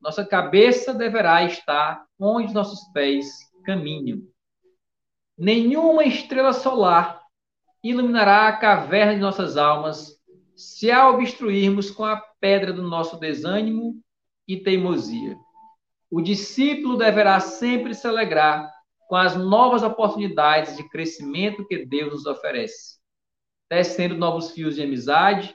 Nossa 0.00 0.24
cabeça 0.24 0.94
deverá 0.94 1.44
estar 1.44 2.05
onde 2.18 2.54
nossos 2.54 2.80
pés 2.92 3.26
caminham. 3.64 4.22
Nenhuma 5.36 6.04
estrela 6.04 6.52
solar 6.52 7.22
iluminará 7.82 8.48
a 8.48 8.56
caverna 8.56 9.14
de 9.14 9.20
nossas 9.20 9.56
almas 9.56 10.16
se 10.54 10.90
a 10.90 11.08
obstruirmos 11.10 11.90
com 11.90 12.04
a 12.04 12.16
pedra 12.40 12.72
do 12.72 12.82
nosso 12.82 13.18
desânimo 13.18 14.00
e 14.48 14.56
teimosia. 14.56 15.36
O 16.10 16.22
discípulo 16.22 16.96
deverá 16.96 17.38
sempre 17.40 17.94
se 17.94 18.06
alegrar 18.06 18.72
com 19.08 19.16
as 19.16 19.36
novas 19.36 19.82
oportunidades 19.82 20.76
de 20.76 20.88
crescimento 20.88 21.66
que 21.66 21.84
Deus 21.84 22.12
nos 22.12 22.26
oferece, 22.26 22.98
tecendo 23.68 24.16
novos 24.16 24.52
fios 24.52 24.74
de 24.74 24.82
amizade 24.82 25.54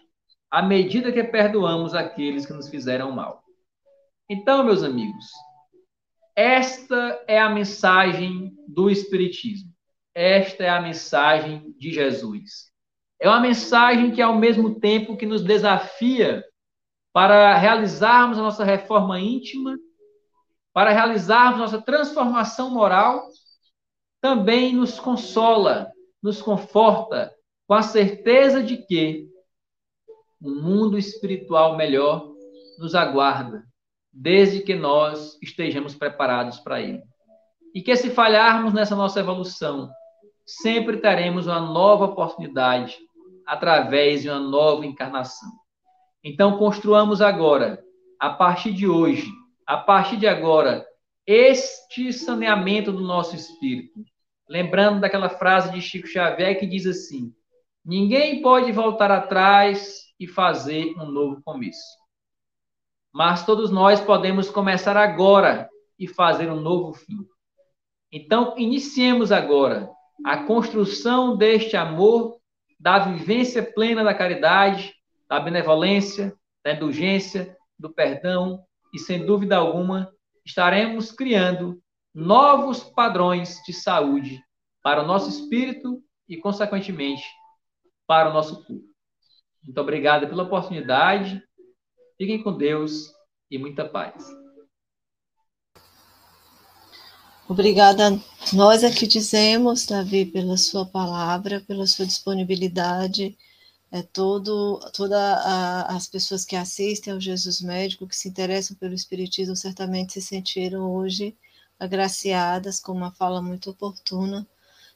à 0.49 0.61
medida 0.61 1.11
que 1.11 1.23
perdoamos 1.23 1.95
aqueles 1.95 2.45
que 2.45 2.53
nos 2.53 2.69
fizeram 2.69 3.11
mal. 3.11 3.43
Então, 4.29 4.63
meus 4.63 4.83
amigos, 4.83 5.25
esta 6.41 7.23
é 7.27 7.39
a 7.39 7.49
mensagem 7.49 8.51
do 8.67 8.89
Espiritismo. 8.89 9.71
Esta 10.13 10.63
é 10.63 10.69
a 10.69 10.81
mensagem 10.81 11.71
de 11.77 11.93
Jesus. 11.93 12.71
É 13.19 13.29
uma 13.29 13.39
mensagem 13.39 14.11
que, 14.11 14.21
ao 14.21 14.35
mesmo 14.35 14.79
tempo 14.79 15.15
que 15.15 15.27
nos 15.27 15.43
desafia 15.43 16.43
para 17.13 17.55
realizarmos 17.57 18.39
a 18.39 18.41
nossa 18.41 18.63
reforma 18.63 19.19
íntima, 19.19 19.77
para 20.73 20.91
realizarmos 20.91 21.59
nossa 21.59 21.79
transformação 21.79 22.71
moral, 22.71 23.27
também 24.19 24.73
nos 24.73 24.99
consola, 24.99 25.91
nos 26.23 26.41
conforta 26.41 27.31
com 27.67 27.75
a 27.75 27.83
certeza 27.83 28.63
de 28.63 28.77
que 28.77 29.27
um 30.41 30.59
mundo 30.59 30.97
espiritual 30.97 31.77
melhor 31.77 32.33
nos 32.79 32.95
aguarda, 32.95 33.63
desde 34.11 34.61
que 34.61 34.75
nós 34.75 35.37
estejamos 35.41 35.95
preparados 35.95 36.59
para 36.59 36.81
ele. 36.81 37.01
E 37.73 37.81
que 37.81 37.95
se 37.95 38.09
falharmos 38.09 38.73
nessa 38.73 38.95
nossa 38.95 39.19
evolução, 39.19 39.89
sempre 40.45 40.97
teremos 40.97 41.47
uma 41.47 41.59
nova 41.59 42.05
oportunidade 42.05 42.97
através 43.45 44.21
de 44.21 44.29
uma 44.29 44.39
nova 44.39 44.85
encarnação. 44.85 45.49
Então, 46.23 46.57
construamos 46.57 47.21
agora, 47.21 47.81
a 48.19 48.29
partir 48.29 48.73
de 48.73 48.87
hoje, 48.87 49.27
a 49.65 49.77
partir 49.77 50.17
de 50.17 50.27
agora, 50.27 50.85
este 51.25 52.11
saneamento 52.11 52.91
do 52.91 53.01
nosso 53.01 53.35
espírito. 53.35 54.03
Lembrando 54.49 54.99
daquela 54.99 55.29
frase 55.29 55.71
de 55.71 55.81
Chico 55.81 56.07
Xavier 56.07 56.59
que 56.59 56.65
diz 56.65 56.85
assim: 56.85 57.33
Ninguém 57.85 58.41
pode 58.41 58.71
voltar 58.71 59.09
atrás 59.09 60.01
e 60.19 60.27
fazer 60.27 60.93
um 60.99 61.05
novo 61.05 61.41
começo. 61.43 62.00
Mas 63.13 63.45
todos 63.45 63.69
nós 63.69 63.99
podemos 63.99 64.49
começar 64.49 64.95
agora 64.95 65.69
e 65.99 66.07
fazer 66.07 66.49
um 66.51 66.59
novo 66.59 66.93
fim. 66.93 67.17
Então, 68.11 68.55
iniciemos 68.57 69.31
agora 69.31 69.89
a 70.25 70.43
construção 70.43 71.35
deste 71.35 71.75
amor 71.75 72.39
da 72.79 72.99
vivência 72.99 73.63
plena 73.63 74.03
da 74.03 74.13
caridade, 74.13 74.93
da 75.29 75.39
benevolência, 75.39 76.33
da 76.63 76.73
indulgência, 76.73 77.55
do 77.77 77.89
perdão, 77.89 78.63
e 78.93 78.99
sem 78.99 79.25
dúvida 79.25 79.57
alguma 79.57 80.11
estaremos 80.45 81.11
criando 81.11 81.81
novos 82.13 82.83
padrões 82.83 83.61
de 83.65 83.73
saúde 83.73 84.43
para 84.83 85.03
o 85.03 85.07
nosso 85.07 85.29
espírito 85.29 86.01
e, 86.27 86.37
consequentemente, 86.37 87.23
para 88.07 88.29
o 88.29 88.33
nosso 88.33 88.57
corpo. 88.65 88.83
Muito 89.63 89.79
obrigado 89.79 90.27
pela 90.27 90.43
oportunidade. 90.43 91.41
Fiquem 92.21 92.43
com 92.43 92.55
Deus 92.55 93.11
e 93.49 93.57
muita 93.57 93.83
paz. 93.83 94.23
Obrigada. 97.49 98.11
Nós 98.53 98.83
aqui 98.83 99.07
dizemos, 99.07 99.87
Davi, 99.87 100.27
pela 100.27 100.55
sua 100.55 100.85
palavra, 100.85 101.61
pela 101.61 101.87
sua 101.87 102.05
disponibilidade, 102.05 103.35
é 103.91 104.03
todo, 104.03 104.79
todas 104.93 105.19
as 105.87 106.07
pessoas 106.07 106.45
que 106.45 106.55
assistem 106.55 107.11
ao 107.11 107.19
Jesus 107.19 107.59
Médico, 107.59 108.07
que 108.07 108.15
se 108.15 108.29
interessam 108.29 108.77
pelo 108.77 108.93
Espiritismo, 108.93 109.55
certamente 109.55 110.13
se 110.13 110.21
sentiram 110.21 110.93
hoje 110.93 111.35
agraciadas 111.79 112.79
com 112.79 112.91
uma 112.91 113.11
fala 113.11 113.41
muito 113.41 113.71
oportuna 113.71 114.47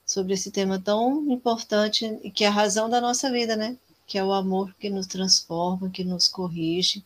sobre 0.05 0.35
esse 0.35 0.51
tema 0.51 0.79
tão 0.79 1.25
importante 1.31 2.05
e 2.21 2.29
que 2.29 2.43
é 2.43 2.47
a 2.49 2.51
razão 2.51 2.87
da 2.87 3.01
nossa 3.01 3.31
vida, 3.31 3.55
né? 3.55 3.79
Que 4.05 4.17
é 4.17 4.23
o 4.23 4.33
amor 4.33 4.73
que 4.79 4.89
nos 4.89 5.07
transforma, 5.07 5.89
que 5.89 6.03
nos 6.03 6.27
corrige, 6.27 7.03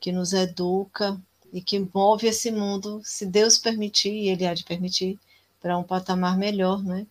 que 0.00 0.12
nos 0.12 0.32
educa, 0.32 1.20
e 1.52 1.60
que 1.60 1.78
move 1.94 2.26
esse 2.26 2.50
mundo, 2.50 3.00
se 3.04 3.24
Deus 3.24 3.58
permitir, 3.58 4.12
e 4.12 4.28
Ele 4.28 4.46
há 4.46 4.54
de 4.54 4.64
permitir, 4.64 5.18
para 5.60 5.76
um 5.76 5.82
patamar 5.82 6.36
melhor, 6.36 6.82
né? 6.82 7.06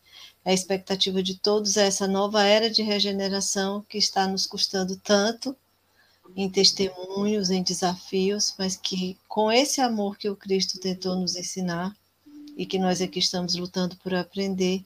É 0.45 0.51
a 0.51 0.53
expectativa 0.53 1.21
de 1.21 1.35
todos 1.35 1.75
é 1.75 1.87
essa 1.87 2.07
nova 2.07 2.43
era 2.43 2.69
de 2.69 2.81
regeneração 2.81 3.85
que 3.89 3.97
está 3.97 4.27
nos 4.27 4.45
custando 4.45 4.95
tanto 4.95 5.55
em 6.35 6.49
testemunhos, 6.49 7.49
em 7.49 7.61
desafios, 7.61 8.53
mas 8.57 8.77
que 8.77 9.17
com 9.27 9.51
esse 9.51 9.81
amor 9.81 10.17
que 10.17 10.29
o 10.29 10.35
Cristo 10.35 10.79
tentou 10.79 11.15
nos 11.15 11.35
ensinar 11.35 11.93
e 12.55 12.65
que 12.65 12.79
nós 12.79 13.01
aqui 13.01 13.19
estamos 13.19 13.55
lutando 13.55 13.97
por 13.97 14.13
aprender, 14.13 14.83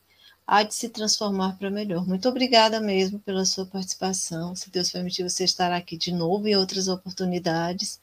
há 0.52 0.64
de 0.64 0.76
se 0.76 0.90
transformar 0.90 1.58
para 1.58 1.72
melhor. 1.72 2.06
Muito 2.06 2.28
obrigada 2.28 2.82
mesmo 2.82 3.18
pela 3.20 3.46
sua 3.46 3.66
participação. 3.66 4.54
Se 4.54 4.70
Deus 4.70 4.92
permitir, 4.92 5.24
você 5.24 5.46
estará 5.46 5.78
aqui 5.78 5.96
de 5.96 6.12
novo 6.12 6.46
em 6.46 6.58
outras 6.58 6.90
oportunidades. 6.90 8.02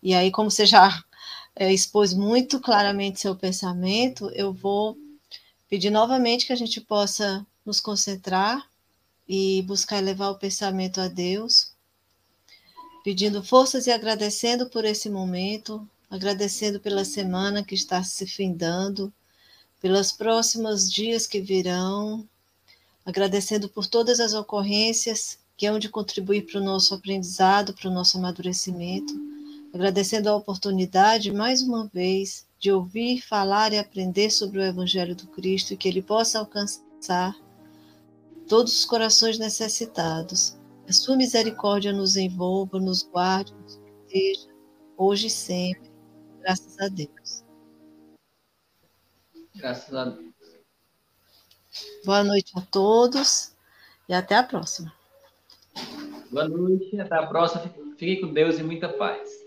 E 0.00 0.14
aí, 0.14 0.30
como 0.30 0.52
você 0.52 0.64
já 0.64 1.02
é, 1.56 1.72
expôs 1.72 2.14
muito 2.14 2.60
claramente 2.60 3.18
seu 3.18 3.34
pensamento, 3.34 4.30
eu 4.36 4.52
vou 4.52 4.96
pedir 5.68 5.90
novamente 5.90 6.46
que 6.46 6.52
a 6.52 6.56
gente 6.56 6.80
possa 6.80 7.44
nos 7.66 7.80
concentrar 7.80 8.64
e 9.28 9.62
buscar 9.62 9.98
elevar 9.98 10.30
o 10.30 10.38
pensamento 10.38 11.00
a 11.00 11.08
Deus, 11.08 11.72
pedindo 13.02 13.42
forças 13.42 13.88
e 13.88 13.90
agradecendo 13.90 14.70
por 14.70 14.84
esse 14.84 15.10
momento, 15.10 15.84
agradecendo 16.08 16.78
pela 16.78 17.04
semana 17.04 17.64
que 17.64 17.74
está 17.74 18.00
se 18.04 18.28
findando, 18.28 19.12
pelos 19.80 20.12
próximos 20.12 20.90
dias 20.90 21.26
que 21.26 21.40
virão, 21.40 22.26
agradecendo 23.04 23.68
por 23.68 23.86
todas 23.86 24.20
as 24.20 24.34
ocorrências 24.34 25.38
que 25.56 25.66
hão 25.66 25.78
de 25.78 25.88
contribuir 25.88 26.46
para 26.46 26.60
o 26.60 26.64
nosso 26.64 26.94
aprendizado, 26.94 27.74
para 27.74 27.88
o 27.88 27.92
nosso 27.92 28.18
amadurecimento 28.18 29.30
agradecendo 29.72 30.28
a 30.28 30.36
oportunidade, 30.36 31.32
mais 31.32 31.62
uma 31.62 31.86
vez, 31.86 32.46
de 32.58 32.70
ouvir, 32.70 33.22
falar 33.22 33.72
e 33.72 33.78
aprender 33.78 34.30
sobre 34.30 34.58
o 34.58 34.62
Evangelho 34.62 35.14
do 35.14 35.26
Cristo 35.28 35.72
e 35.72 35.76
que 35.76 35.88
ele 35.88 36.02
possa 36.02 36.38
alcançar 36.38 37.34
todos 38.48 38.74
os 38.74 38.84
corações 38.84 39.38
necessitados. 39.38 40.58
A 40.88 40.92
sua 40.92 41.16
misericórdia 41.16 41.92
nos 41.92 42.16
envolva, 42.16 42.78
nos 42.80 43.02
guarde, 43.02 43.54
nos 43.54 43.76
proteja, 43.76 44.48
hoje 44.96 45.28
e 45.28 45.30
sempre. 45.30 45.90
Graças 46.40 46.78
a 46.80 46.88
Deus. 46.88 47.19
Graças 49.60 49.94
a 49.94 50.04
Deus. 50.06 50.30
Boa 52.04 52.24
noite 52.24 52.52
a 52.56 52.62
todos 52.62 53.54
e 54.08 54.14
até 54.14 54.34
a 54.36 54.42
próxima. 54.42 54.92
Boa 56.30 56.48
noite, 56.48 56.98
até 56.98 57.14
a 57.14 57.26
próxima. 57.26 57.62
Fiquem 57.98 58.22
com 58.22 58.32
Deus 58.32 58.58
e 58.58 58.62
muita 58.62 58.88
paz. 58.88 59.39